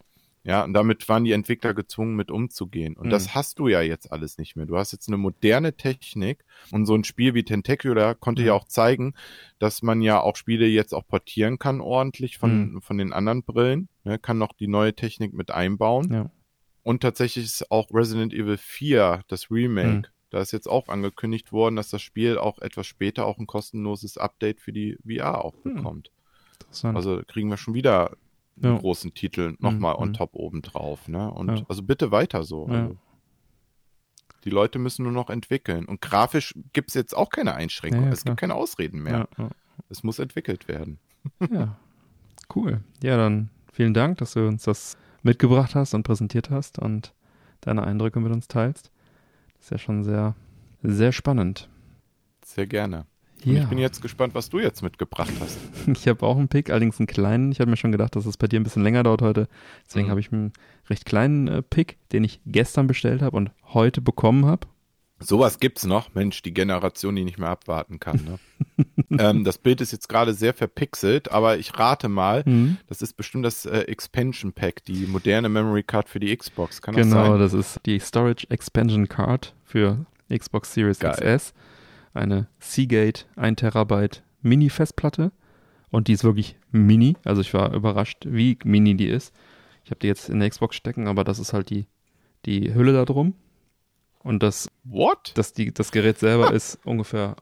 ja, 0.45 0.63
und 0.63 0.73
damit 0.73 1.09
waren 1.09 1.23
die 1.23 1.31
Entwickler 1.31 1.73
gezwungen, 1.73 2.15
mit 2.15 2.29
umzugehen. 2.29 2.95
Und 2.95 3.07
mhm. 3.07 3.09
das 3.09 3.33
hast 3.33 3.57
du 3.57 3.67
ja 3.67 3.81
jetzt 3.81 4.11
alles 4.11 4.37
nicht 4.37 4.55
mehr. 4.55 4.67
Du 4.67 4.77
hast 4.77 4.91
jetzt 4.91 5.07
eine 5.07 5.17
moderne 5.17 5.75
Technik 5.75 6.45
und 6.71 6.85
so 6.85 6.93
ein 6.93 7.03
Spiel 7.03 7.33
wie 7.33 7.43
Tentacular 7.43 8.13
konnte 8.13 8.43
mhm. 8.43 8.47
ja 8.49 8.53
auch 8.53 8.65
zeigen, 8.65 9.15
dass 9.57 9.81
man 9.81 10.03
ja 10.03 10.21
auch 10.21 10.35
Spiele 10.35 10.67
jetzt 10.67 10.93
auch 10.93 11.07
portieren 11.07 11.57
kann 11.57 11.81
ordentlich 11.81 12.37
von, 12.37 12.73
mhm. 12.73 12.81
von 12.81 12.99
den 12.99 13.11
anderen 13.11 13.41
Brillen. 13.41 13.89
Ne, 14.03 14.19
kann 14.19 14.37
noch 14.37 14.53
die 14.53 14.67
neue 14.67 14.93
Technik 14.93 15.33
mit 15.33 15.49
einbauen. 15.49 16.13
Ja. 16.13 16.31
Und 16.83 17.01
tatsächlich 17.01 17.45
ist 17.45 17.71
auch 17.71 17.89
Resident 17.91 18.31
Evil 18.31 18.57
4, 18.57 19.21
das 19.27 19.49
Remake, 19.49 19.89
mhm. 19.89 20.05
da 20.29 20.41
ist 20.41 20.51
jetzt 20.51 20.67
auch 20.69 20.89
angekündigt 20.89 21.51
worden, 21.51 21.75
dass 21.75 21.89
das 21.89 22.03
Spiel 22.03 22.37
auch 22.37 22.59
etwas 22.59 22.85
später 22.85 23.25
auch 23.25 23.39
ein 23.39 23.47
kostenloses 23.47 24.19
Update 24.19 24.61
für 24.61 24.71
die 24.71 24.99
VR 25.03 25.43
auch 25.43 25.55
hm. 25.63 25.73
bekommt. 25.73 26.11
Also 26.83 27.21
kriegen 27.25 27.49
wir 27.49 27.57
schon 27.57 27.73
wieder 27.73 28.15
ja. 28.57 28.77
großen 28.77 29.13
Titel 29.13 29.55
nochmal 29.59 29.95
mhm. 29.95 30.01
on 30.01 30.13
top 30.13 30.35
obendrauf. 30.35 31.07
Ne? 31.07 31.31
Und 31.31 31.59
ja. 31.59 31.65
also 31.67 31.83
bitte 31.83 32.11
weiter 32.11 32.43
so. 32.43 32.67
Ja. 32.69 32.83
Also, 32.83 32.97
die 34.43 34.49
Leute 34.51 34.77
müssen 34.77 35.03
nur 35.03 35.11
noch 35.11 35.29
entwickeln. 35.29 35.85
Und 35.85 36.01
grafisch 36.01 36.53
gibt 36.73 36.89
es 36.89 36.93
jetzt 36.93 37.17
auch 37.17 37.29
keine 37.29 37.55
Einschränkungen. 37.55 38.11
es 38.11 38.23
gibt 38.23 38.37
keine 38.37 38.53
Ausreden 38.53 39.01
mehr. 39.01 39.27
Es 39.89 40.03
muss 40.03 40.19
entwickelt 40.19 40.67
werden. 40.67 40.99
Ja, 41.51 41.75
cool. 42.55 42.81
Ja, 43.01 43.17
dann 43.17 43.49
vielen 43.73 43.95
Dank, 43.95 44.19
dass 44.19 44.33
du 44.33 44.47
uns 44.47 44.61
das 44.61 44.95
mitgebracht 45.23 45.73
hast 45.73 45.95
und 45.95 46.03
präsentiert 46.03 46.51
hast 46.51 46.77
und 46.77 47.15
deine 47.61 47.83
Eindrücke 47.83 48.19
mit 48.19 48.31
uns 48.31 48.47
teilst. 48.47 48.91
Das 49.55 49.65
ist 49.65 49.69
ja 49.71 49.77
schon 49.79 50.03
sehr, 50.03 50.35
sehr 50.83 51.11
spannend. 51.11 51.67
Sehr 52.45 52.67
gerne. 52.67 53.07
Ja. 53.45 53.61
ich 53.61 53.67
bin 53.67 53.77
jetzt 53.77 54.01
gespannt, 54.01 54.33
was 54.33 54.49
du 54.49 54.59
jetzt 54.59 54.81
mitgebracht 54.81 55.33
hast. 55.39 55.57
Ich 55.87 56.07
habe 56.07 56.25
auch 56.25 56.37
einen 56.37 56.47
Pick, 56.47 56.69
allerdings 56.69 56.99
einen 56.99 57.07
kleinen. 57.07 57.51
Ich 57.51 57.59
habe 57.59 57.69
mir 57.69 57.77
schon 57.77 57.91
gedacht, 57.91 58.15
dass 58.15 58.25
es 58.25 58.37
bei 58.37 58.47
dir 58.47 58.59
ein 58.59 58.63
bisschen 58.63 58.83
länger 58.83 59.03
dauert 59.03 59.21
heute. 59.21 59.47
Deswegen 59.85 60.07
mhm. 60.07 60.11
habe 60.11 60.19
ich 60.19 60.31
einen 60.31 60.53
recht 60.89 61.05
kleinen 61.05 61.47
äh, 61.47 61.61
Pick, 61.61 61.97
den 62.11 62.23
ich 62.23 62.41
gestern 62.45 62.87
bestellt 62.87 63.21
habe 63.21 63.37
und 63.37 63.51
heute 63.73 64.01
bekommen 64.01 64.45
habe. 64.45 64.67
Sowas 65.19 65.59
gibt's 65.59 65.85
noch, 65.85 66.13
Mensch, 66.13 66.41
die 66.41 66.53
Generation, 66.53 67.15
die 67.15 67.23
nicht 67.23 67.39
mehr 67.39 67.49
abwarten 67.49 67.99
kann. 67.99 68.19
Ne? 68.25 68.85
ähm, 69.19 69.43
das 69.45 69.57
Bild 69.57 69.79
ist 69.79 69.93
jetzt 69.93 70.09
gerade 70.09 70.33
sehr 70.33 70.53
verpixelt, 70.53 71.31
aber 71.31 71.57
ich 71.57 71.77
rate 71.79 72.09
mal, 72.09 72.43
mhm. 72.45 72.77
das 72.87 73.01
ist 73.01 73.13
bestimmt 73.13 73.45
das 73.45 73.65
äh, 73.65 73.81
Expansion 73.81 74.51
Pack, 74.51 74.83
die 74.83 75.05
moderne 75.05 75.47
Memory 75.47 75.83
Card 75.83 76.09
für 76.09 76.19
die 76.19 76.35
Xbox. 76.35 76.81
Kann 76.81 76.95
genau, 76.95 77.05
das 77.05 77.13
sein? 77.13 77.23
Genau, 77.25 77.37
das 77.37 77.53
ist 77.53 77.79
die 77.85 77.99
Storage 77.99 78.47
Expansion 78.49 79.07
Card 79.07 79.55
für 79.63 80.05
Xbox 80.29 80.73
Series 80.73 80.99
Geil. 80.99 81.13
XS 81.13 81.53
eine 82.15 82.47
Seagate 82.59 83.25
1 83.35 83.59
Terabyte 83.59 84.23
Mini-Festplatte. 84.41 85.31
Und 85.89 86.07
die 86.07 86.13
ist 86.13 86.23
wirklich 86.23 86.57
mini. 86.71 87.15
Also 87.23 87.41
ich 87.41 87.53
war 87.53 87.73
überrascht, 87.73 88.25
wie 88.27 88.57
mini 88.63 88.95
die 88.95 89.07
ist. 89.07 89.33
Ich 89.83 89.91
habe 89.91 89.99
die 89.99 90.07
jetzt 90.07 90.29
in 90.29 90.39
der 90.39 90.49
Xbox 90.49 90.75
stecken, 90.75 91.07
aber 91.07 91.23
das 91.23 91.39
ist 91.39 91.53
halt 91.53 91.69
die, 91.69 91.87
die 92.45 92.73
Hülle 92.73 92.93
da 92.93 93.05
drum. 93.05 93.35
Und 94.19 94.41
das, 94.41 94.67
What? 94.83 95.31
Das, 95.35 95.53
die, 95.53 95.73
das 95.73 95.91
Gerät 95.91 96.17
selber 96.17 96.51
ist 96.51 96.79
ungefähr 96.83 97.35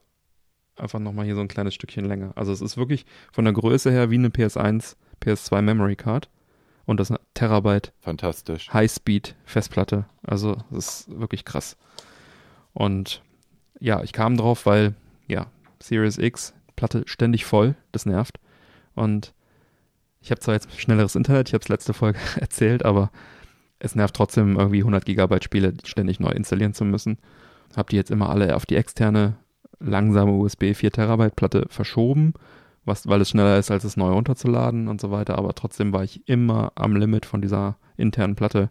einfach 0.76 1.00
nochmal 1.00 1.26
hier 1.26 1.36
so 1.36 1.42
ein 1.42 1.48
kleines 1.48 1.74
Stückchen 1.74 2.06
länger. 2.06 2.34
Also 2.36 2.52
es 2.52 2.62
ist 2.62 2.78
wirklich 2.78 3.06
von 3.32 3.46
der 3.46 3.54
Größe 3.54 3.92
her 3.92 4.12
wie 4.12 4.16
eine 4.16 4.30
PS1, 4.30 4.96
PS2 5.22 5.62
Memory 5.62 5.96
Card. 5.96 6.30
Und 6.86 7.00
das 7.00 7.10
ist 7.10 7.18
eine 7.18 7.26
Terabyte. 7.34 7.94
Fantastisch. 8.02 8.72
Highspeed 8.74 9.36
Festplatte. 9.46 10.06
Also 10.24 10.58
das 10.72 11.08
ist 11.08 11.20
wirklich 11.20 11.46
krass. 11.46 11.78
Und 12.74 13.24
ja, 13.84 14.02
ich 14.02 14.14
kam 14.14 14.38
drauf, 14.38 14.66
weil, 14.66 14.94
ja, 15.28 15.48
Series 15.82 16.18
X, 16.18 16.54
Platte 16.78 17.04
ständig 17.06 17.44
voll, 17.44 17.76
das 17.92 18.06
nervt. 18.06 18.40
Und 18.96 19.34
ich 20.22 20.32
habe 20.32 20.40
zwar 20.40 20.54
jetzt 20.54 20.72
schnelleres 20.80 21.18
Internet, 21.18 21.50
ich 21.50 21.54
habe 21.54 21.64
es 21.64 21.68
letzte 21.68 21.94
Folge 21.94 22.18
erzählt, 22.40 22.86
aber 22.86 23.12
es 23.80 23.94
nervt 23.94 24.16
trotzdem 24.16 24.58
irgendwie 24.58 24.80
100 24.80 25.06
Gigabyte 25.06 25.44
Spiele 25.44 25.74
ständig 25.84 26.22
neu 26.22 26.30
installieren 26.30 26.74
zu 26.74 26.86
müssen. 26.86 27.18
Habe 27.76 27.90
die 27.90 27.98
jetzt 27.98 28.10
immer 28.10 28.30
alle 28.30 28.56
auf 28.56 28.66
die 28.66 28.78
externe 28.78 29.36
langsame 29.82 30.32
USB 30.32 30.74
4 30.74 30.92
Terabyte 30.92 31.36
Platte 31.36 31.66
verschoben, 31.68 32.36
was, 32.86 33.06
weil 33.10 33.20
es 33.20 33.32
schneller 33.32 33.60
ist, 33.60 33.70
als 33.70 33.84
es 33.84 33.98
neu 33.98 34.12
runterzuladen 34.12 34.88
und 34.88 35.02
so 35.02 35.12
weiter. 35.12 35.38
Aber 35.38 35.56
trotzdem 35.56 35.92
war 35.92 36.06
ich 36.06 36.26
immer 36.30 36.72
am 36.76 36.96
Limit 36.96 37.26
von 37.26 37.42
dieser 37.42 37.76
internen 37.98 38.36
Platte. 38.36 38.70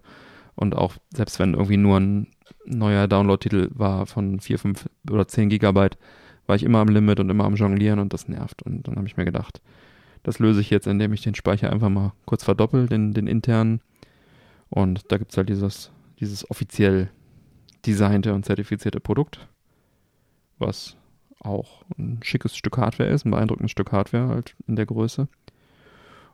Und 0.55 0.75
auch 0.75 0.95
selbst 1.15 1.39
wenn 1.39 1.53
irgendwie 1.53 1.77
nur 1.77 2.01
ein 2.01 2.29
neuer 2.65 3.09
Download-Titel 3.09 3.71
war 3.75 4.07
von 4.07 4.41
4, 4.41 4.59
5 4.59 4.89
oder 5.11 5.27
10 5.27 5.49
Gigabyte, 5.49 5.99
war 6.47 6.57
ich 6.57 6.63
immer 6.63 6.79
am 6.79 6.89
Limit 6.89 7.21
und 7.21 7.31
immer 7.31 7.45
am 7.45 7.55
Jonglieren 7.55 7.99
und 7.99 8.13
das 8.13 8.29
nervt. 8.29 8.63
Und 8.63 8.87
dann 8.87 8.97
habe 8.97 9.07
ich 9.07 9.17
mir 9.17 9.25
gedacht, 9.25 9.61
das 10.23 10.39
löse 10.39 10.61
ich 10.61 10.71
jetzt, 10.71 10.87
indem 10.87 11.13
ich 11.13 11.23
den 11.23 11.35
Speicher 11.35 11.71
einfach 11.71 11.89
mal 11.89 12.13
kurz 12.25 12.45
verdoppel, 12.45 12.87
den, 12.87 13.13
den 13.13 13.27
internen. 13.27 13.81
Und 14.71 15.11
da 15.11 15.19
gibt 15.19 15.33
es 15.33 15.37
halt 15.37 15.49
dieses, 15.49 15.91
dieses 16.21 16.49
offiziell 16.51 17.11
designte 17.87 18.33
und 18.33 18.45
zertifizierte 18.45 19.01
Produkt, 19.01 19.49
was 20.59 20.97
auch 21.41 21.85
ein 21.99 22.21
schickes 22.23 22.57
Stück 22.57 22.79
Hardware 22.79 23.11
ist, 23.11 23.25
ein 23.25 23.33
beeindruckendes 23.33 23.73
Stück 23.73 23.91
Hardware 23.91 24.29
halt 24.29 24.55
in 24.67 24.77
der 24.77 24.87
Größe. 24.87 25.29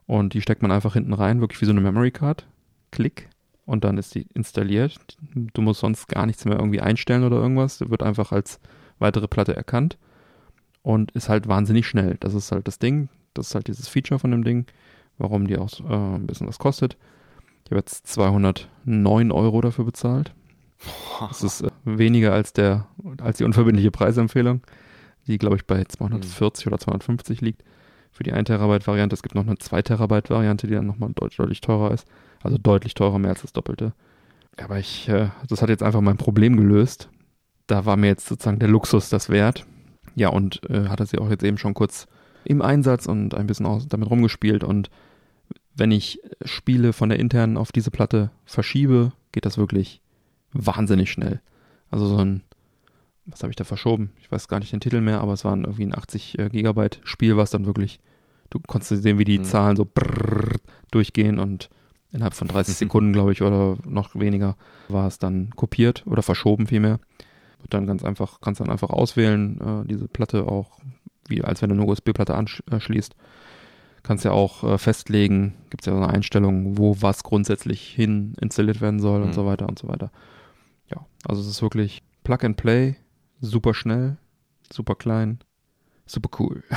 Und 0.07 0.35
die 0.35 0.43
steckt 0.43 0.63
man 0.63 0.71
einfach 0.71 0.95
hinten 0.95 1.15
rein, 1.15 1.41
wirklich 1.41 1.61
wie 1.61 1.67
so 1.67 1.73
eine 1.73 1.81
Memory 1.81 2.11
Card. 2.11 2.47
Klick 2.91 3.29
und 3.69 3.85
dann 3.85 3.99
ist 3.99 4.15
die 4.15 4.27
installiert. 4.33 4.99
Du 5.35 5.61
musst 5.61 5.81
sonst 5.81 6.09
gar 6.09 6.25
nichts 6.25 6.47
mehr 6.47 6.59
irgendwie 6.59 6.81
einstellen 6.81 7.23
oder 7.23 7.37
irgendwas. 7.37 7.77
Die 7.77 7.91
wird 7.91 8.03
einfach 8.03 8.33
als 8.33 8.61
weitere 8.99 9.29
Platte 9.29 9.55
erkannt 9.55 9.99
und 10.81 11.11
ist 11.11 11.29
halt 11.29 11.49
wahnsinnig 11.49 11.87
schnell. 11.87 12.17
Das 12.21 12.33
ist 12.33 12.51
halt 12.51 12.67
das 12.67 12.79
Ding. 12.79 13.11
Das 13.35 13.49
ist 13.49 13.55
halt 13.55 13.69
dieses 13.69 13.87
Feature 13.87 14.19
von 14.19 14.31
dem 14.31 14.43
Ding, 14.43 14.65
warum 15.19 15.47
die 15.47 15.59
auch 15.59 15.69
äh, 15.81 16.17
ein 16.17 16.27
bisschen 16.27 16.49
was 16.49 16.59
kostet. 16.59 16.97
Ich 17.67 17.71
habe 17.71 17.81
jetzt 17.81 18.07
209 18.07 19.31
Euro 19.31 19.61
dafür 19.61 19.85
bezahlt. 19.85 20.33
Das 21.21 21.43
ist 21.43 21.61
äh, 21.61 21.71
weniger 21.85 22.33
als 22.33 22.55
der 22.55 22.87
als 23.21 23.37
die 23.37 23.45
unverbindliche 23.45 23.91
Preisempfehlung, 23.91 24.63
die 25.27 25.37
glaube 25.37 25.57
ich 25.57 25.67
bei 25.67 25.85
240 25.85 26.65
mhm. 26.65 26.73
oder 26.73 26.81
250 26.81 27.43
liegt 27.43 27.65
für 28.13 28.23
die 28.23 28.33
1 28.33 28.47
Terabyte 28.47 28.87
Variante. 28.87 29.13
Es 29.13 29.23
gibt 29.23 29.35
noch 29.35 29.47
eine 29.47 29.59
2 29.59 29.83
Terabyte 29.83 30.31
Variante, 30.31 30.67
die 30.69 30.75
dann 30.75 30.87
nochmal 30.87 31.11
deutlich, 31.15 31.37
deutlich 31.37 31.61
teurer 31.61 31.93
ist. 31.93 32.07
Also 32.43 32.59
deutlich 32.59 32.95
teurer, 32.95 33.19
mehr 33.19 33.31
als 33.31 33.43
das 33.43 33.53
Doppelte. 33.53 33.93
Aber 34.57 34.79
ich, 34.79 35.09
äh, 35.09 35.29
das 35.49 35.63
hat 35.63 35.69
jetzt 35.69 35.83
einfach 35.83 36.01
mein 36.01 36.17
Problem 36.17 36.57
gelöst. 36.57 37.09
Da 37.67 37.85
war 37.85 37.97
mir 37.97 38.09
jetzt 38.09 38.27
sozusagen 38.27 38.59
der 38.59 38.69
Luxus 38.69 39.09
das 39.09 39.29
wert. 39.29 39.67
Ja, 40.15 40.31
und 40.31 40.61
äh, 40.69 40.89
hatte 40.89 41.07
sie 41.07 41.19
auch 41.19 41.31
jetzt 41.31 41.45
eben 41.45 41.59
schon 41.59 41.75
kurz 41.75 42.07
im 42.45 42.63
Einsatz 42.63 43.07
und 43.07 43.35
ein 43.35 43.47
bisschen 43.47 43.67
auch 43.67 43.83
damit 43.89 44.11
rumgespielt. 44.11 44.65
Und 44.65 44.91
wenn 45.75 45.93
ich 45.93 46.21
Spiele 46.45 46.93
von 46.93 47.09
der 47.09 47.19
internen 47.19 47.57
auf 47.57 47.73
diese 47.73 47.91
Platte 47.91 48.31
verschiebe, 48.45 49.13
geht 49.33 49.47
das 49.47 49.59
wirklich 49.59 50.01
wahnsinnig 50.53 51.11
schnell. 51.11 51.41
Also 51.91 52.07
so 52.07 52.17
ein, 52.19 52.43
was 53.27 53.43
habe 53.43 53.51
ich 53.51 53.57
da 53.57 53.65
verschoben? 53.65 54.11
Ich 54.21 54.31
weiß 54.31 54.49
gar 54.49 54.59
nicht 54.59 54.73
den 54.73 54.81
Titel 54.81 55.01
mehr, 55.01 55.21
aber 55.21 55.35
es 55.35 55.45
waren 55.45 55.65
irgendwie 55.65 55.87
ein 55.87 55.97
80 55.97 56.39
äh, 56.39 56.49
Gigabyte 56.49 57.01
Spiel, 57.05 57.37
was 57.37 57.51
dann 57.51 57.67
wirklich, 57.67 58.01
du 58.51 58.59
konntest 58.67 59.03
sehen, 59.03 59.19
wie 59.19 59.25
die 59.25 59.39
mhm. 59.39 59.45
Zahlen 59.45 59.77
so 59.77 59.87
durchgehen 60.91 61.39
und 61.39 61.71
Innerhalb 62.11 62.35
von 62.35 62.49
30 62.49 62.75
mhm. 62.75 62.79
Sekunden, 62.79 63.13
glaube 63.13 63.33
ich, 63.33 63.43
oder 63.43 63.77
noch 63.85 64.15
weniger, 64.15 64.57
war 64.89 65.07
es 65.07 65.19
dann 65.19 65.51
kopiert 65.51 66.07
oder 66.07 66.23
verschoben 66.23 66.67
vielmehr. 66.67 67.01
Wird 67.61 67.75
dann 67.75 67.87
ganz 67.87 68.03
einfach, 68.03 68.41
kannst 68.41 68.61
dann 68.61 68.71
einfach 68.71 68.91
auswählen, 68.91 69.61
äh, 69.61 69.89
diese 69.89 70.09
Platte 70.09 70.47
auch, 70.47 70.79
wie 71.29 71.43
als 71.43 71.61
wenn 71.61 71.69
du 71.69 71.75
eine 71.75 71.85
USB-Platte 71.85 72.35
anschließt. 72.35 73.15
Kannst 74.03 74.25
ja 74.25 74.31
auch 74.31 74.65
äh, 74.65 74.79
festlegen, 74.79 75.55
gibt 75.69 75.83
es 75.83 75.87
ja 75.87 75.93
so 75.93 75.99
eine 75.99 76.13
Einstellung, 76.13 76.79
wo 76.79 76.97
was 77.01 77.25
grundsätzlich 77.25 77.83
hin 77.83 78.35
installiert 78.41 78.81
werden 78.81 79.01
soll 79.01 79.21
mhm. 79.21 79.27
und 79.27 79.33
so 79.35 79.45
weiter 79.45 79.69
und 79.69 79.79
so 79.79 79.89
weiter. 79.89 80.11
Ja, 80.91 81.05
also 81.27 81.43
es 81.43 81.49
ist 81.49 81.61
wirklich 81.61 82.03
Plug 82.25 82.39
and 82.43 82.57
Play, 82.57 82.97
super 83.41 83.75
schnell, 83.75 84.17
super 84.73 84.95
klein, 84.95 85.41
super 86.07 86.31
cool. 86.39 86.63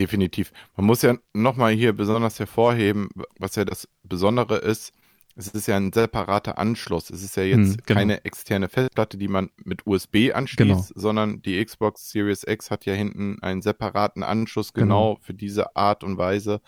Definitiv. 0.00 0.52
Man 0.76 0.86
muss 0.86 1.02
ja 1.02 1.16
nochmal 1.32 1.72
hier 1.72 1.92
besonders 1.92 2.38
hervorheben, 2.38 3.08
was 3.38 3.56
ja 3.56 3.64
das 3.64 3.88
Besondere 4.02 4.56
ist, 4.56 4.92
es 5.38 5.48
ist 5.48 5.68
ja 5.68 5.76
ein 5.76 5.92
separater 5.92 6.56
Anschluss. 6.56 7.10
Es 7.10 7.22
ist 7.22 7.36
ja 7.36 7.42
jetzt 7.42 7.74
hm, 7.74 7.76
genau. 7.84 7.98
keine 8.00 8.24
externe 8.24 8.68
Festplatte, 8.68 9.18
die 9.18 9.28
man 9.28 9.50
mit 9.64 9.86
USB 9.86 10.30
anschließt, 10.32 10.58
genau. 10.58 10.86
sondern 10.94 11.42
die 11.42 11.62
Xbox 11.62 12.10
Series 12.10 12.42
X 12.46 12.70
hat 12.70 12.86
ja 12.86 12.94
hinten 12.94 13.38
einen 13.42 13.60
separaten 13.60 14.22
Anschluss 14.22 14.72
genau, 14.72 15.14
genau 15.14 15.18
für 15.20 15.34
diese 15.34 15.76
Art 15.76 16.02
und 16.04 16.16
Weise 16.16 16.62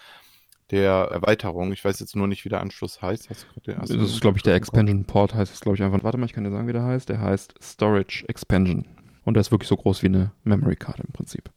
der 0.71 0.93
Erweiterung. 1.11 1.73
Ich 1.73 1.83
weiß 1.83 1.99
jetzt 2.01 2.15
nur 2.15 2.27
nicht, 2.27 2.45
wie 2.45 2.51
der 2.51 2.61
Anschluss 2.61 3.01
heißt. 3.01 3.31
Du 3.63 3.73
das 3.73 3.91
ist, 3.91 4.21
glaube 4.21 4.37
ich, 4.37 4.43
der 4.43 4.55
Expansion 4.55 5.05
Port 5.05 5.35
heißt 5.35 5.53
es, 5.53 5.61
glaube 5.61 5.77
ich, 5.77 5.83
einfach. 5.83 6.05
Warte 6.05 6.19
mal, 6.19 6.27
ich 6.27 6.35
kann 6.35 6.45
dir 6.45 6.51
sagen, 6.51 6.69
wie 6.69 6.75
der 6.75 6.85
heißt. 6.85 7.09
Der 7.09 7.23
heißt 7.23 7.55
Storage 7.63 8.27
Expansion. 8.29 8.87
Und 9.25 9.35
der 9.35 9.41
ist 9.41 9.51
wirklich 9.51 9.69
so 9.69 9.77
groß 9.77 10.03
wie 10.03 10.09
eine 10.09 10.33
Memory 10.45 10.77
Card 10.77 11.01
im 11.01 11.13
Prinzip. 11.13 11.51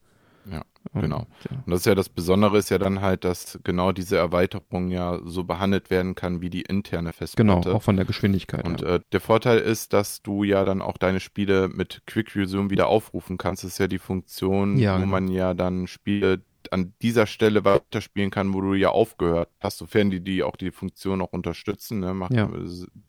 Genau. 0.93 1.19
Und, 1.19 1.27
ja. 1.49 1.57
und 1.65 1.71
das 1.71 1.82
ist 1.82 1.86
ja 1.86 1.95
das 1.95 2.09
Besondere 2.09 2.57
ist 2.57 2.69
ja 2.69 2.77
dann 2.77 3.01
halt, 3.01 3.23
dass 3.23 3.59
genau 3.63 3.91
diese 3.91 4.17
Erweiterung 4.17 4.89
ja 4.89 5.19
so 5.23 5.43
behandelt 5.43 5.89
werden 5.89 6.15
kann 6.15 6.41
wie 6.41 6.49
die 6.49 6.61
interne 6.61 7.13
Festplatte. 7.13 7.61
Genau, 7.61 7.75
auch 7.75 7.84
von 7.84 7.95
der 7.95 8.05
Geschwindigkeit. 8.05 8.65
Und 8.65 8.82
ja. 8.82 8.95
äh, 8.95 8.99
der 9.11 9.21
Vorteil 9.21 9.59
ist, 9.59 9.93
dass 9.93 10.21
du 10.21 10.43
ja 10.43 10.65
dann 10.65 10.82
auch 10.82 10.97
deine 10.97 11.19
Spiele 11.19 11.69
mit 11.69 12.01
Quick 12.07 12.36
Resume 12.36 12.69
wieder 12.69 12.88
aufrufen 12.88 13.38
kannst. 13.38 13.63
Das 13.63 13.73
ist 13.73 13.77
ja 13.77 13.88
die 13.88 13.99
Funktion, 13.99 14.77
ja, 14.77 14.95
wo 14.95 14.99
genau. 14.99 15.11
man 15.11 15.27
ja 15.27 15.53
dann 15.53 15.88
Spiele 15.88 16.41
an 16.72 16.93
dieser 17.01 17.26
Stelle 17.26 17.66
weiterspielen 17.66 18.32
kann, 18.32 18.53
wo 18.53 18.62
du 18.62 18.74
ja 18.74 18.89
aufgehört 18.89 19.49
hast, 19.59 19.78
sofern 19.78 20.09
die, 20.09 20.22
die 20.22 20.43
auch 20.43 20.55
die 20.55 20.72
Funktion 20.72 21.22
auch 21.22 21.34
unterstützen. 21.34 21.99
Ne? 21.99 22.14
Macht, 22.14 22.34
ja. 22.34 22.49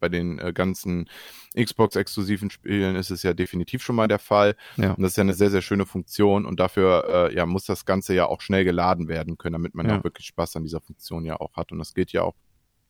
Bei 0.01 0.09
den 0.09 0.39
äh, 0.39 0.53
ganzen 0.53 1.09
Xbox-exklusiven 1.55 2.51
Spielen 2.51 2.97
ist 2.97 3.11
es 3.11 3.23
ja 3.23 3.35
definitiv 3.35 3.83
schon 3.83 3.97
mal 3.97 4.09
der 4.09 4.19
Fall. 4.19 4.57
Ja. 4.77 4.93
Und 4.93 5.03
das 5.03 5.13
ist 5.13 5.17
ja 5.17 5.23
eine 5.23 5.35
sehr, 5.35 5.51
sehr 5.51 5.63
schöne 5.63 5.87
Funktion 5.87 6.47
und 6.47 6.61
dafür 6.61 7.31
äh, 7.31 7.35
ja, 7.35 7.47
muss 7.47 7.65
das 7.65 7.85
Ganze 7.85 8.15
ja 8.15 8.27
auch 8.27 8.41
schnell 8.41 8.65
geladen 8.65 9.09
werden 9.09 9.39
können, 9.39 9.55
damit 9.55 9.75
man 9.75 9.89
ja. 9.89 9.99
auch 9.99 10.05
wirklich 10.05 10.27
Spaß 10.27 10.57
an 10.57 10.65
dieser 10.65 10.81
Funktion 10.81 11.25
ja 11.25 11.41
auch 11.41 11.55
hat. 11.57 11.73
Und 11.73 11.79
das 11.79 11.95
geht 11.95 12.13
ja 12.13 12.23
auch 12.23 12.35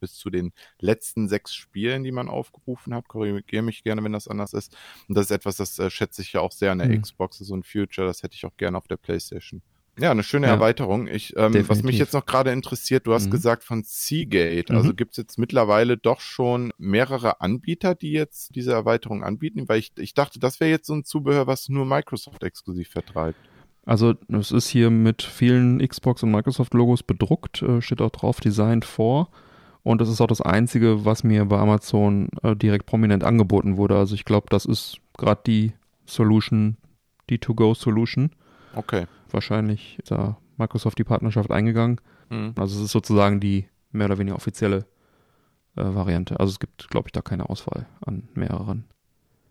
bis 0.03 0.15
zu 0.17 0.31
den 0.31 0.53
letzten 0.81 1.29
sechs 1.29 1.55
Spielen, 1.55 2.03
die 2.03 2.13
man 2.13 2.29
aufgerufen 2.29 2.93
hat. 2.93 3.09
Korrigiere 3.09 3.63
mich 3.63 3.85
gerne, 3.85 4.03
wenn 4.05 4.13
das 4.13 4.29
anders 4.29 4.53
ist. 4.53 4.77
Und 5.09 5.15
das 5.17 5.27
ist 5.27 5.31
etwas, 5.31 5.57
das 5.57 5.79
äh, 5.79 5.89
schätze 5.89 6.23
ich 6.23 6.35
ja 6.35 6.41
auch 6.41 6.53
sehr 6.53 6.73
an 6.73 6.79
der 6.79 6.89
mhm. 6.89 7.01
Xbox, 7.01 7.39
so 7.39 7.55
ein 7.55 7.63
Future, 7.63 8.07
das 8.07 8.23
hätte 8.23 8.35
ich 8.35 8.45
auch 8.45 8.57
gerne 8.57 8.77
auf 8.77 8.89
der 8.89 8.97
PlayStation. 8.97 9.63
Ja, 9.99 10.11
eine 10.11 10.23
schöne 10.23 10.47
ja, 10.47 10.55
Erweiterung. 10.55 11.07
Ich, 11.07 11.37
ähm, 11.37 11.69
was 11.69 11.83
mich 11.83 11.99
jetzt 11.99 12.15
noch 12.15 12.25
gerade 12.25 12.51
interessiert, 12.51 13.07
du 13.07 13.13
hast 13.13 13.27
mhm. 13.27 13.31
gesagt 13.33 13.63
von 13.63 13.83
Seagate. 13.85 14.73
Also 14.73 14.91
mhm. 14.91 14.97
gibt 14.97 15.13
es 15.13 15.17
jetzt 15.19 15.39
mittlerweile 15.39 15.99
doch 15.99 16.21
schon 16.21 16.73
mehrere 16.79 17.43
Anbieter, 17.43 17.95
die 17.95 18.13
jetzt 18.13 18.55
diese 18.55 18.73
Erweiterung 18.73 19.23
anbieten? 19.23 19.69
Weil 19.69 19.81
ich, 19.81 19.93
ich 19.99 20.15
dachte, 20.15 20.41
das 20.41 20.61
wäre 20.61 20.71
jetzt 20.71 20.87
so 20.87 20.95
ein 20.95 21.05
Zubehör, 21.05 21.47
was 21.47 21.69
nur 21.69 21.85
Microsoft 21.85 22.43
exklusiv 22.43 22.89
vertreibt. 22.89 23.39
Also 23.85 24.15
es 24.29 24.51
ist 24.51 24.69
hier 24.69 24.91
mit 24.91 25.23
vielen 25.23 25.87
Xbox 25.87 26.23
und 26.23 26.31
Microsoft-Logos 26.31 27.03
bedruckt, 27.03 27.61
äh, 27.63 27.83
steht 27.83 28.01
auch 28.01 28.11
drauf, 28.11 28.41
Designed 28.41 28.87
for. 28.87 29.29
Und 29.83 30.01
das 30.01 30.09
ist 30.09 30.21
auch 30.21 30.29
das 30.29 30.41
Einzige, 30.41 31.05
was 31.05 31.25
mir 31.25 31.45
bei 31.45 31.59
Amazon 31.59 32.29
äh, 32.43 32.57
direkt 32.57 32.87
prominent 32.87 33.25
angeboten 33.25 33.77
wurde. 33.77 33.97
Also 33.97 34.15
ich 34.15 34.25
glaube, 34.25 34.47
das 34.49 34.65
ist 34.65 34.99
gerade 35.19 35.43
die 35.47 35.73
Solution, 36.07 36.77
die 37.29 37.39
To-Go-Solution. 37.39 38.31
Okay 38.75 39.07
wahrscheinlich 39.33 39.99
ist 39.99 40.11
da 40.11 40.39
Microsoft 40.57 40.99
die 40.99 41.05
Partnerschaft 41.05 41.51
eingegangen. 41.51 42.01
Mhm. 42.31 42.55
Also 42.57 42.79
es 42.79 42.87
ist 42.87 42.93
sozusagen 42.93 43.41
die 43.41 43.69
mehr 43.91 44.07
oder 44.07 44.19
weniger 44.19 44.37
offizielle 44.37 44.87
äh, 45.77 45.83
Variante. 45.83 46.39
Also 46.41 46.51
es 46.51 46.61
gibt, 46.61 46.89
glaube 46.91 47.09
ich, 47.09 47.13
da 47.13 47.23
keine 47.23 47.49
Auswahl 47.49 47.87
an 48.05 48.29
mehreren. 48.35 48.85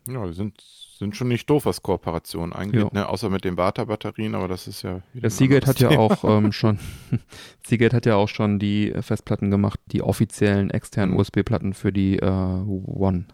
Ja, 0.07 0.25
die 0.25 0.33
sind, 0.33 0.59
sind 0.97 1.15
schon 1.15 1.27
nicht 1.27 1.49
doof, 1.49 1.65
was 1.65 1.83
Kooperationen 1.83 2.53
angeht, 2.53 2.91
ne? 2.91 3.07
außer 3.07 3.29
mit 3.29 3.45
den 3.45 3.55
Vata-Batterien, 3.55 4.33
aber 4.33 4.47
das 4.47 4.67
ist 4.67 4.81
ja. 4.81 5.01
Der 5.13 5.29
Seagate 5.29 5.67
hat 5.67 5.79
ja 5.79 5.89
auch 5.89 6.23
ähm, 6.23 6.51
schon, 6.51 6.79
Seagate 7.65 7.95
hat 7.95 8.05
ja 8.07 8.15
auch 8.15 8.27
schon 8.27 8.57
die 8.57 8.93
Festplatten 8.99 9.51
gemacht, 9.51 9.79
die 9.87 10.01
offiziellen 10.01 10.71
externen 10.71 11.13
mhm. 11.13 11.19
USB-Platten 11.19 11.73
für 11.73 11.93
die 11.93 12.17
äh, 12.17 12.25
One. 12.25 13.25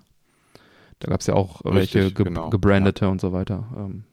Da 0.99 1.09
gab 1.09 1.21
es 1.21 1.27
ja 1.27 1.35
auch 1.35 1.63
Richtig, 1.63 1.73
welche 1.73 2.11
ge 2.11 2.25
genau. 2.25 2.49
gebrandete 2.49 3.05
ja. 3.05 3.11
und 3.11 3.21
so 3.21 3.31
weiter. 3.31 3.65
Ähm, 3.77 4.03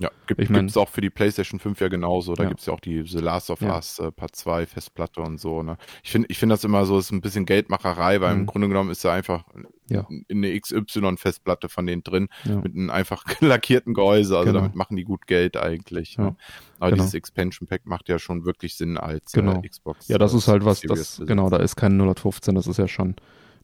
ja, 0.00 0.10
gibt 0.26 0.40
es 0.50 0.76
auch 0.78 0.88
für 0.88 1.02
die 1.02 1.10
PlayStation 1.10 1.60
5 1.60 1.78
ja 1.78 1.88
genauso. 1.88 2.34
Da 2.34 2.44
ja. 2.44 2.48
gibt 2.48 2.60
es 2.60 2.66
ja 2.66 2.72
auch 2.72 2.80
die 2.80 3.02
The 3.02 3.18
Last 3.18 3.50
of 3.50 3.60
ja. 3.60 3.76
Us 3.76 3.98
äh, 3.98 4.10
Part 4.10 4.34
2 4.34 4.64
Festplatte 4.64 5.20
und 5.20 5.38
so. 5.38 5.62
Ne? 5.62 5.76
Ich 6.02 6.10
finde 6.10 6.28
ich 6.30 6.38
finde 6.38 6.54
das 6.54 6.64
immer 6.64 6.86
so, 6.86 6.98
ist 6.98 7.10
ein 7.10 7.20
bisschen 7.20 7.44
Geldmacherei, 7.44 8.22
weil 8.22 8.34
mhm. 8.34 8.40
im 8.40 8.46
Grunde 8.46 8.68
genommen 8.68 8.90
ist 8.90 9.04
da 9.04 9.12
einfach 9.12 9.44
ja. 9.88 10.08
eine 10.30 10.58
XY-Festplatte 10.58 11.68
von 11.68 11.86
denen 11.86 12.02
drin 12.02 12.28
mit 12.44 12.74
einem 12.74 12.88
einfach 12.88 13.24
lackierten 13.40 13.92
Gehäuse. 13.92 14.38
Also 14.38 14.52
genau. 14.52 14.60
damit 14.60 14.74
machen 14.74 14.96
die 14.96 15.04
gut 15.04 15.26
Geld 15.26 15.58
eigentlich. 15.58 16.16
Ne? 16.16 16.34
Aber 16.78 16.92
genau. 16.92 17.02
dieses 17.02 17.12
Expansion 17.12 17.68
Pack 17.68 17.84
macht 17.84 18.08
ja 18.08 18.18
schon 18.18 18.46
wirklich 18.46 18.76
Sinn 18.76 18.96
als 18.96 19.34
äh, 19.34 19.40
genau. 19.40 19.60
äh, 19.60 19.68
Xbox. 19.68 20.08
Ja, 20.08 20.16
das 20.16 20.32
ist 20.32 20.48
halt 20.48 20.64
was, 20.64 20.80
das, 20.80 21.20
genau, 21.26 21.50
da 21.50 21.58
ist 21.58 21.76
kein 21.76 22.00
015, 22.00 22.54
das 22.54 22.66
ist 22.66 22.78
ja 22.78 22.88
schon 22.88 23.16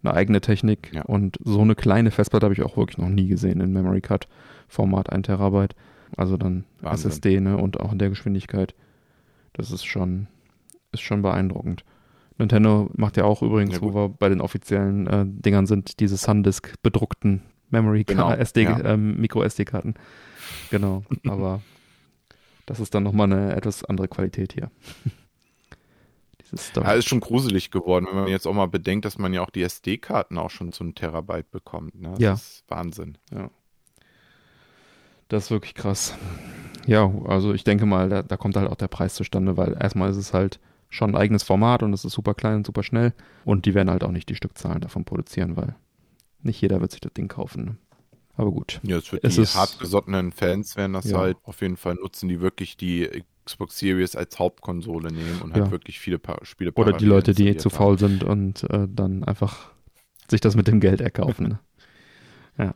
eine 0.03 0.13
eigene 0.13 0.43
Technik. 0.43 0.93
Und 1.07 1.39
so 1.43 1.63
eine 1.63 1.75
kleine 1.75 2.11
Festplatte 2.11 2.45
habe 2.45 2.55
ich 2.55 2.63
auch 2.63 2.77
wirklich 2.77 2.99
noch 2.99 3.09
nie 3.09 3.29
gesehen 3.29 3.61
in 3.63 3.73
Memory 3.73 4.03
Card 4.03 4.29
Format 4.69 5.11
1 5.11 5.27
Terabyte. 5.27 5.75
Also 6.17 6.37
dann 6.37 6.65
Wahnsinn. 6.81 7.11
SSD, 7.11 7.41
ne? 7.41 7.57
Und 7.57 7.81
auch 7.81 7.93
in 7.93 7.99
der 7.99 8.11
Geschwindigkeit. 8.11 8.75
Das 9.53 9.71
ist 9.71 9.85
schon, 9.85 10.27
ist 10.93 11.01
schon 11.01 11.23
beeindruckend. 11.23 11.85
Nintendo 12.39 12.91
macht 12.95 13.17
ja 13.17 13.25
auch 13.25 13.43
übrigens, 13.43 13.77
ja, 13.77 13.83
wo 13.83 13.95
wir 13.95 14.09
bei 14.11 14.29
den 14.29 14.41
offiziellen 14.41 15.07
äh, 15.07 15.25
Dingern 15.27 15.67
sind, 15.67 16.01
diese 16.01 16.17
Sundisk 16.17 16.75
bedruckten 16.83 17.43
Memory 17.71 18.05
genau, 18.05 18.31
SD, 18.33 18.65
ja. 18.65 18.79
ähm, 18.85 19.17
Micro 19.21 19.43
SD-Karten. 19.43 19.95
Genau, 20.71 21.03
aber 21.27 21.63
das 22.67 22.81
ist 22.81 22.95
dann 22.95 23.03
nochmal 23.03 23.33
eine 23.33 23.57
etwas 23.57 23.85
andere 23.85 24.09
Qualität 24.09 24.53
hier. 24.53 24.71
ja, 26.77 26.93
ist 26.93 27.09
schon 27.09 27.21
gruselig 27.21 27.71
geworden, 27.71 28.07
wenn 28.09 28.17
man 28.17 28.29
jetzt 28.29 28.47
auch 28.47 28.55
mal 28.55 28.69
bedenkt, 28.69 29.05
dass 29.05 29.19
man 29.19 29.33
ja 29.33 29.43
auch 29.43 29.51
die 29.51 29.63
SD-Karten 29.63 30.39
auch 30.39 30.51
schon 30.51 30.73
zu 30.73 30.85
einem 30.85 30.95
Terabyte 30.95 31.51
bekommt. 31.51 32.01
Ne? 32.01 32.11
Das 32.11 32.21
ja. 32.21 32.33
ist 32.35 32.65
Wahnsinn. 32.69 33.19
Ja. 33.33 33.51
Das 35.29 35.45
ist 35.45 35.51
wirklich 35.51 35.75
krass. 35.75 36.15
Ja, 36.87 37.13
also 37.27 37.53
ich 37.53 37.65
denke 37.65 37.85
mal, 37.85 38.09
da, 38.09 38.23
da, 38.23 38.37
kommt 38.37 38.57
halt 38.57 38.71
auch 38.71 38.77
der 38.77 38.89
Preis 38.89 39.15
zustande, 39.15 39.57
weil 39.57 39.77
erstmal 39.81 40.11
ist 40.11 40.17
es 40.17 40.33
halt 40.33 40.61
schon 40.89 41.11
ein 41.11 41.17
eigenes 41.17 41.43
Format 41.43 41.83
und 41.83 41.93
es 41.93 42.05
ist 42.05 42.13
super 42.13 42.35
klein 42.35 42.57
und 42.57 42.67
super 42.67 42.85
schnell 42.85 43.13
und 43.45 43.67
die 43.67 43.75
werden 43.75 43.91
halt 43.91 44.05
auch 44.05 44.13
nicht 44.13 44.29
die 44.29 44.37
Stückzahlen 44.37 44.81
davon 44.81 45.05
produzieren, 45.05 45.57
weil 45.57 45.75
nicht 46.43 46.61
jeder 46.61 46.81
wird 46.81 46.93
sich 46.93 47.01
das 47.01 47.13
Ding 47.13 47.27
kaufen. 47.27 47.65
Ne? 47.65 47.77
Aber 48.37 48.53
gut. 48.53 48.81
Ja, 48.85 48.99
es 48.99 49.11
wird 49.11 49.25
es 49.25 49.35
die 49.35 49.43
ist, 49.43 49.57
hartgesottenen 49.57 50.31
Fans 50.31 50.77
werden 50.77 50.93
das 50.93 51.11
ja. 51.11 51.19
halt 51.19 51.39
auf 51.43 51.61
jeden 51.61 51.77
Fall 51.77 51.95
nutzen, 51.95 52.29
die 52.29 52.41
wirklich 52.41 52.77
die 52.77 53.25
Xbox 53.45 53.79
Series 53.79 54.15
als 54.15 54.39
Hauptkonsole 54.39 55.13
nehmen 55.13 55.41
und 55.43 55.55
halt 55.55 55.67
ja. 55.67 55.71
wirklich 55.71 55.99
viele 55.99 56.19
pa 56.19 56.39
Spiele 56.43 56.73
Oder 56.75 56.93
die 56.93 57.07
Leute, 57.07 57.33
die 57.33 57.57
zu 57.57 57.71
faul 57.71 57.99
sind 57.99 58.25
und 58.25 58.65
äh, 58.71 58.87
dann 58.89 59.25
einfach 59.25 59.73
sich 60.31 60.41
das 60.41 60.55
mit 60.55 60.69
dem 60.69 60.81
Geld 60.81 61.01
erkaufen. 61.01 61.59
Ne? 62.59 62.65
ja. 62.65 62.75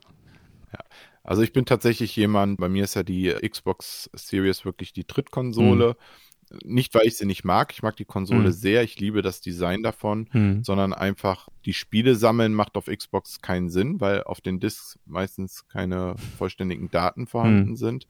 Also 1.22 1.42
ich 1.42 1.52
bin 1.52 1.66
tatsächlich 1.66 2.16
jemand, 2.16 2.58
bei 2.58 2.68
mir 2.68 2.84
ist 2.84 2.94
ja 2.94 3.02
die 3.02 3.28
Xbox 3.28 4.10
Series 4.14 4.64
wirklich 4.64 4.92
die 4.92 5.06
Drittkonsole. 5.06 5.90
Mhm. 5.90 5.94
Nicht, 6.64 6.94
weil 6.94 7.06
ich 7.06 7.16
sie 7.16 7.26
nicht 7.26 7.44
mag, 7.44 7.72
ich 7.72 7.82
mag 7.82 7.94
die 7.96 8.04
Konsole 8.04 8.48
mhm. 8.48 8.52
sehr, 8.52 8.82
ich 8.82 8.98
liebe 8.98 9.22
das 9.22 9.40
Design 9.40 9.84
davon, 9.84 10.28
mhm. 10.32 10.64
sondern 10.64 10.92
einfach 10.92 11.48
die 11.64 11.74
Spiele 11.74 12.16
sammeln 12.16 12.54
macht 12.54 12.76
auf 12.76 12.86
Xbox 12.86 13.40
keinen 13.40 13.70
Sinn, 13.70 14.00
weil 14.00 14.24
auf 14.24 14.40
den 14.40 14.58
Discs 14.58 14.98
meistens 15.06 15.68
keine 15.68 16.16
vollständigen 16.38 16.90
Daten 16.90 17.28
vorhanden 17.28 17.70
mhm. 17.70 17.76
sind. 17.76 18.08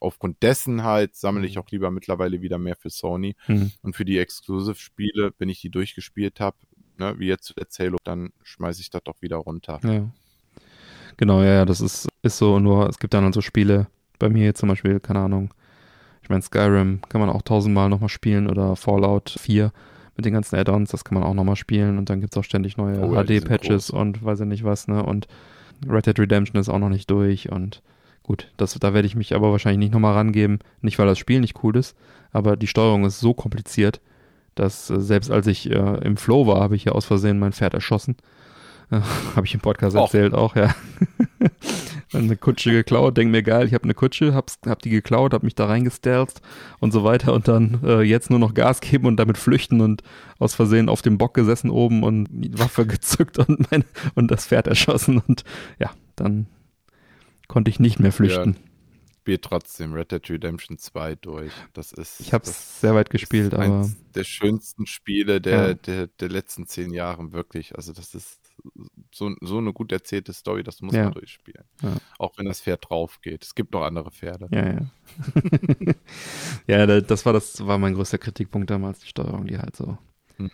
Aufgrund 0.00 0.42
dessen 0.42 0.84
halt 0.84 1.16
sammle 1.16 1.46
ich 1.46 1.56
mhm. 1.56 1.62
auch 1.62 1.70
lieber 1.70 1.90
mittlerweile 1.90 2.40
wieder 2.40 2.58
mehr 2.58 2.76
für 2.76 2.88
Sony. 2.88 3.36
Mhm. 3.46 3.72
Und 3.82 3.94
für 3.94 4.06
die 4.06 4.18
Exclusive-Spiele, 4.18 5.34
wenn 5.36 5.50
ich 5.50 5.60
die 5.60 5.70
durchgespielt 5.70 6.40
habe, 6.40 6.56
ne, 6.98 7.14
wie 7.18 7.28
jetzt 7.28 7.54
Halo, 7.78 7.98
dann 8.04 8.32
schmeiße 8.42 8.80
ich 8.80 8.88
das 8.88 9.02
doch 9.04 9.20
wieder 9.20 9.36
runter. 9.36 9.80
Ja. 9.84 10.10
Genau, 11.18 11.42
ja, 11.42 11.52
ja, 11.52 11.64
das 11.64 11.80
ist, 11.80 12.08
ist 12.22 12.38
so, 12.38 12.58
nur 12.58 12.88
es 12.88 12.98
gibt 12.98 13.14
dann 13.14 13.24
halt 13.24 13.34
so 13.34 13.40
Spiele, 13.40 13.86
bei 14.18 14.28
mir 14.28 14.54
zum 14.54 14.68
Beispiel, 14.68 15.00
keine 15.00 15.20
Ahnung, 15.20 15.52
ich 16.22 16.28
meine 16.28 16.42
Skyrim 16.42 17.00
kann 17.08 17.20
man 17.20 17.30
auch 17.30 17.42
tausendmal 17.42 17.88
nochmal 17.88 18.08
spielen 18.08 18.48
oder 18.48 18.76
Fallout 18.76 19.34
4 19.38 19.72
mit 20.16 20.24
den 20.24 20.34
ganzen 20.34 20.56
Add-ons, 20.56 20.90
das 20.90 21.04
kann 21.04 21.18
man 21.18 21.24
auch 21.24 21.34
nochmal 21.34 21.56
spielen. 21.56 21.98
Und 21.98 22.08
dann 22.10 22.20
gibt 22.20 22.32
es 22.32 22.38
auch 22.38 22.44
ständig 22.44 22.76
neue 22.76 23.00
oh, 23.00 23.14
HD-Patches 23.14 23.90
und 23.90 24.24
weiß 24.24 24.40
ich 24.40 24.46
nicht 24.46 24.64
was, 24.64 24.86
ne, 24.86 25.02
und 25.02 25.26
Red 25.88 26.06
Dead 26.06 26.18
Redemption 26.18 26.60
ist 26.60 26.68
auch 26.68 26.78
noch 26.78 26.90
nicht 26.90 27.10
durch 27.10 27.50
und 27.50 27.82
gut, 28.22 28.52
das, 28.56 28.74
da 28.74 28.94
werde 28.94 29.06
ich 29.06 29.16
mich 29.16 29.34
aber 29.34 29.50
wahrscheinlich 29.50 29.80
nicht 29.80 29.92
nochmal 29.92 30.14
rangeben, 30.14 30.60
nicht 30.80 30.98
weil 30.98 31.06
das 31.06 31.18
Spiel 31.18 31.40
nicht 31.40 31.62
cool 31.64 31.76
ist, 31.76 31.96
aber 32.30 32.56
die 32.56 32.68
Steuerung 32.68 33.04
ist 33.04 33.18
so 33.18 33.34
kompliziert, 33.34 34.00
dass 34.54 34.90
äh, 34.90 35.00
selbst 35.00 35.30
als 35.30 35.46
ich 35.46 35.70
äh, 35.70 35.98
im 36.04 36.16
Flow 36.16 36.46
war, 36.46 36.60
habe 36.60 36.76
ich 36.76 36.84
ja 36.84 36.92
aus 36.92 37.04
Versehen 37.04 37.38
mein 37.38 37.52
Pferd 37.52 37.74
erschossen. 37.74 38.16
Habe 39.36 39.46
ich 39.46 39.54
im 39.54 39.60
Podcast 39.60 39.96
Och. 39.96 40.02
erzählt 40.02 40.34
auch, 40.34 40.54
ja. 40.54 40.74
eine 42.14 42.36
Kutsche 42.36 42.70
geklaut, 42.70 43.16
denk 43.16 43.30
mir 43.30 43.42
geil, 43.42 43.66
ich 43.66 43.74
habe 43.74 43.84
eine 43.84 43.94
Kutsche, 43.94 44.34
hab's, 44.34 44.58
hab 44.66 44.82
die 44.82 44.90
geklaut, 44.90 45.34
hab 45.34 45.42
mich 45.42 45.54
da 45.54 45.66
reingestelzt 45.66 46.40
und 46.80 46.92
so 46.92 47.04
weiter 47.04 47.32
und 47.32 47.48
dann 47.48 47.80
äh, 47.84 48.02
jetzt 48.02 48.30
nur 48.30 48.38
noch 48.38 48.54
Gas 48.54 48.80
geben 48.80 49.06
und 49.06 49.16
damit 49.16 49.38
flüchten 49.38 49.80
und 49.80 50.02
aus 50.38 50.54
Versehen 50.54 50.88
auf 50.88 51.02
dem 51.02 51.18
Bock 51.18 51.34
gesessen 51.34 51.70
oben 51.70 52.02
und 52.02 52.28
die 52.30 52.58
Waffe 52.58 52.86
gezückt 52.86 53.38
und 53.38 53.70
mein, 53.70 53.84
und 54.14 54.30
das 54.30 54.46
Pferd 54.46 54.66
erschossen 54.66 55.22
und 55.26 55.44
ja, 55.78 55.90
dann 56.16 56.46
konnte 57.48 57.70
ich 57.70 57.80
nicht 57.80 58.00
mehr 58.00 58.12
flüchten. 58.12 58.52
Ja 58.54 58.72
spiele 59.22 59.40
trotzdem 59.40 59.92
Red 59.92 60.10
Dead 60.10 60.30
Redemption 60.30 60.78
2 60.78 61.14
durch. 61.14 61.52
Das 61.74 61.92
ist. 61.92 62.18
Ich 62.18 62.32
habe 62.32 62.44
es 62.44 62.80
sehr 62.80 62.96
weit 62.96 63.08
gespielt, 63.08 63.54
aber. 63.54 63.62
Eines 63.62 63.96
der 64.14 64.24
schönsten 64.24 64.84
Spiele 64.84 65.40
der, 65.40 65.68
ja. 65.68 65.74
der, 65.74 66.06
der 66.08 66.28
letzten 66.28 66.66
zehn 66.66 66.92
Jahre, 66.92 67.32
wirklich. 67.32 67.76
Also, 67.76 67.92
das 67.92 68.16
ist 68.16 68.41
so, 69.12 69.34
so 69.40 69.58
eine 69.58 69.72
gut 69.72 69.92
erzählte 69.92 70.32
Story, 70.32 70.62
das 70.62 70.80
muss 70.80 70.94
ja. 70.94 71.04
man 71.04 71.12
durchspielen. 71.12 71.64
Ja. 71.82 71.96
Auch 72.18 72.32
wenn 72.36 72.46
das 72.46 72.60
Pferd 72.60 72.88
drauf 72.88 73.20
geht. 73.20 73.44
Es 73.44 73.54
gibt 73.54 73.72
noch 73.72 73.82
andere 73.82 74.10
Pferde. 74.10 74.48
Ja, 74.50 74.72
ja. 74.72 75.96
ja, 76.86 77.00
das 77.00 77.26
war 77.26 77.32
das 77.32 77.66
war 77.66 77.78
mein 77.78 77.94
größter 77.94 78.18
Kritikpunkt 78.18 78.70
damals, 78.70 79.00
die 79.00 79.08
Steuerung, 79.08 79.46
die 79.46 79.58
halt 79.58 79.76
so 79.76 79.98
hm. 80.36 80.50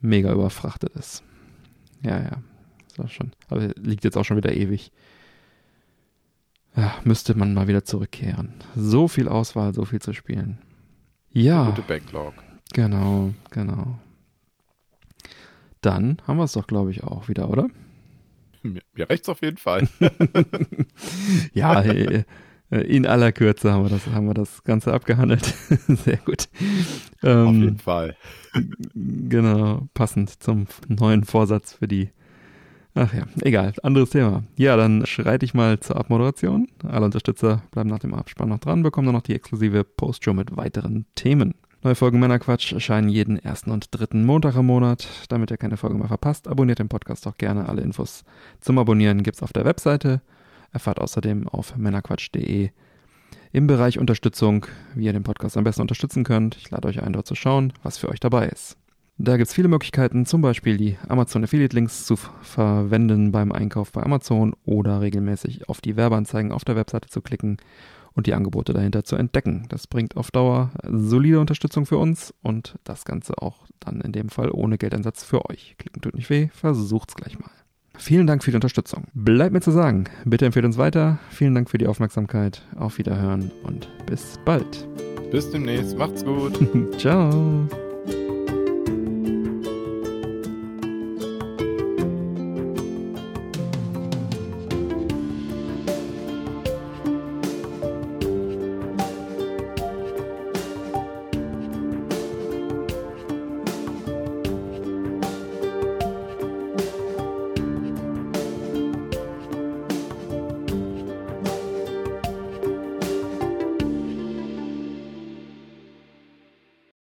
mega 0.00 0.32
überfrachtet 0.32 0.94
ist. 0.96 1.22
Ja, 2.02 2.20
ja. 2.20 2.42
Das 2.96 3.12
schon. 3.12 3.32
Aber 3.48 3.68
liegt 3.76 4.04
jetzt 4.04 4.16
auch 4.16 4.24
schon 4.24 4.36
wieder 4.36 4.54
ewig. 4.54 4.92
ja, 6.76 6.94
müsste 7.04 7.34
man 7.34 7.54
mal 7.54 7.68
wieder 7.68 7.84
zurückkehren. 7.84 8.54
So 8.76 9.08
viel 9.08 9.28
Auswahl, 9.28 9.74
so 9.74 9.84
viel 9.84 10.00
zu 10.00 10.12
spielen. 10.12 10.58
Ja. 11.30 11.70
Gute 11.70 11.82
Backlog. 11.82 12.34
Genau, 12.74 13.32
genau. 13.50 13.98
Dann 15.82 16.16
haben 16.26 16.38
wir 16.38 16.44
es 16.44 16.52
doch, 16.52 16.66
glaube 16.66 16.90
ich, 16.90 17.04
auch 17.04 17.28
wieder, 17.28 17.50
oder? 17.50 17.68
Mir, 18.62 18.82
mir 18.94 19.10
rechts 19.10 19.28
auf 19.28 19.42
jeden 19.42 19.58
Fall. 19.58 19.88
ja, 21.52 21.82
äh, 21.82 22.24
in 22.70 23.06
aller 23.06 23.32
Kürze 23.32 23.70
haben 23.70 23.84
wir 23.84 23.90
das, 23.90 24.06
haben 24.06 24.26
wir 24.26 24.34
das 24.34 24.64
Ganze 24.64 24.94
abgehandelt. 24.94 25.44
Sehr 25.88 26.16
gut. 26.16 26.48
Ähm, 27.22 27.46
auf 27.46 27.54
jeden 27.54 27.78
Fall. 27.78 28.16
Genau, 28.94 29.88
passend 29.92 30.42
zum 30.42 30.66
neuen 30.88 31.24
Vorsatz 31.24 31.74
für 31.74 31.86
die. 31.86 32.10
Ach 32.94 33.12
ja, 33.14 33.24
egal, 33.40 33.72
anderes 33.82 34.10
Thema. 34.10 34.44
Ja, 34.56 34.76
dann 34.76 35.06
schreite 35.06 35.44
ich 35.44 35.54
mal 35.54 35.80
zur 35.80 35.96
Abmoderation. 35.96 36.68
Alle 36.86 37.06
Unterstützer 37.06 37.62
bleiben 37.70 37.88
nach 37.88 38.00
dem 38.00 38.14
Abspann 38.14 38.50
noch 38.50 38.58
dran, 38.58 38.82
bekommen 38.82 39.06
dann 39.06 39.14
noch 39.14 39.22
die 39.22 39.34
exklusive 39.34 39.84
Postshow 39.84 40.34
mit 40.34 40.56
weiteren 40.56 41.06
Themen. 41.14 41.54
Neue 41.84 41.96
Folgen 41.96 42.20
Männerquatsch 42.20 42.72
erscheinen 42.72 43.08
jeden 43.08 43.40
ersten 43.40 43.72
und 43.72 43.88
dritten 43.90 44.24
Montag 44.24 44.54
im 44.54 44.66
Monat. 44.66 45.08
Damit 45.28 45.50
ihr 45.50 45.56
keine 45.56 45.76
Folge 45.76 45.98
mehr 45.98 46.06
verpasst, 46.06 46.46
abonniert 46.46 46.78
den 46.78 46.88
Podcast 46.88 47.26
auch 47.26 47.36
gerne. 47.36 47.68
Alle 47.68 47.82
Infos 47.82 48.24
zum 48.60 48.78
Abonnieren 48.78 49.24
gibt's 49.24 49.42
auf 49.42 49.52
der 49.52 49.64
Webseite. 49.64 50.20
Erfahrt 50.70 51.00
außerdem 51.00 51.48
auf 51.48 51.76
männerquatsch.de 51.76 52.70
im 53.50 53.66
Bereich 53.66 53.98
Unterstützung, 53.98 54.64
wie 54.94 55.06
ihr 55.06 55.12
den 55.12 55.24
Podcast 55.24 55.56
am 55.56 55.64
besten 55.64 55.82
unterstützen 55.82 56.22
könnt. 56.22 56.56
Ich 56.56 56.70
lade 56.70 56.86
euch 56.86 57.02
ein, 57.02 57.12
dort 57.12 57.26
zu 57.26 57.34
schauen, 57.34 57.72
was 57.82 57.98
für 57.98 58.10
euch 58.10 58.20
dabei 58.20 58.46
ist. 58.46 58.76
Da 59.18 59.36
gibt's 59.36 59.52
viele 59.52 59.68
Möglichkeiten, 59.68 60.24
zum 60.24 60.40
Beispiel 60.40 60.76
die 60.76 60.96
Amazon 61.08 61.42
Affiliate 61.42 61.74
Links 61.74 62.06
zu 62.06 62.14
verwenden 62.14 63.32
beim 63.32 63.50
Einkauf 63.50 63.90
bei 63.90 64.04
Amazon 64.04 64.54
oder 64.64 65.00
regelmäßig 65.00 65.68
auf 65.68 65.80
die 65.80 65.96
Werbeanzeigen 65.96 66.52
auf 66.52 66.64
der 66.64 66.76
Webseite 66.76 67.08
zu 67.08 67.22
klicken 67.22 67.56
und 68.14 68.26
die 68.26 68.34
Angebote 68.34 68.72
dahinter 68.72 69.04
zu 69.04 69.16
entdecken. 69.16 69.66
Das 69.68 69.86
bringt 69.86 70.16
auf 70.16 70.30
Dauer 70.30 70.70
solide 70.88 71.40
Unterstützung 71.40 71.86
für 71.86 71.98
uns 71.98 72.34
und 72.42 72.76
das 72.84 73.04
Ganze 73.04 73.38
auch 73.38 73.66
dann 73.80 74.00
in 74.00 74.12
dem 74.12 74.28
Fall 74.28 74.50
ohne 74.50 74.78
Geldeinsatz 74.78 75.24
für 75.24 75.48
euch. 75.48 75.76
Klicken 75.78 76.02
tut 76.02 76.14
nicht 76.14 76.30
weh, 76.30 76.48
versucht's 76.52 77.14
gleich 77.14 77.38
mal. 77.38 77.50
Vielen 77.98 78.26
Dank 78.26 78.42
für 78.42 78.50
die 78.50 78.56
Unterstützung. 78.56 79.04
Bleibt 79.12 79.52
mir 79.52 79.60
zu 79.60 79.70
sagen, 79.70 80.04
bitte 80.24 80.46
empfehlt 80.46 80.64
uns 80.64 80.78
weiter. 80.78 81.18
Vielen 81.30 81.54
Dank 81.54 81.68
für 81.70 81.78
die 81.78 81.86
Aufmerksamkeit. 81.86 82.62
Auf 82.76 82.98
Wiederhören 82.98 83.50
und 83.64 83.88
bis 84.06 84.38
bald. 84.44 84.88
Bis 85.30 85.50
demnächst. 85.50 85.96
Macht's 85.96 86.24
gut. 86.24 86.58
Ciao. 86.98 87.68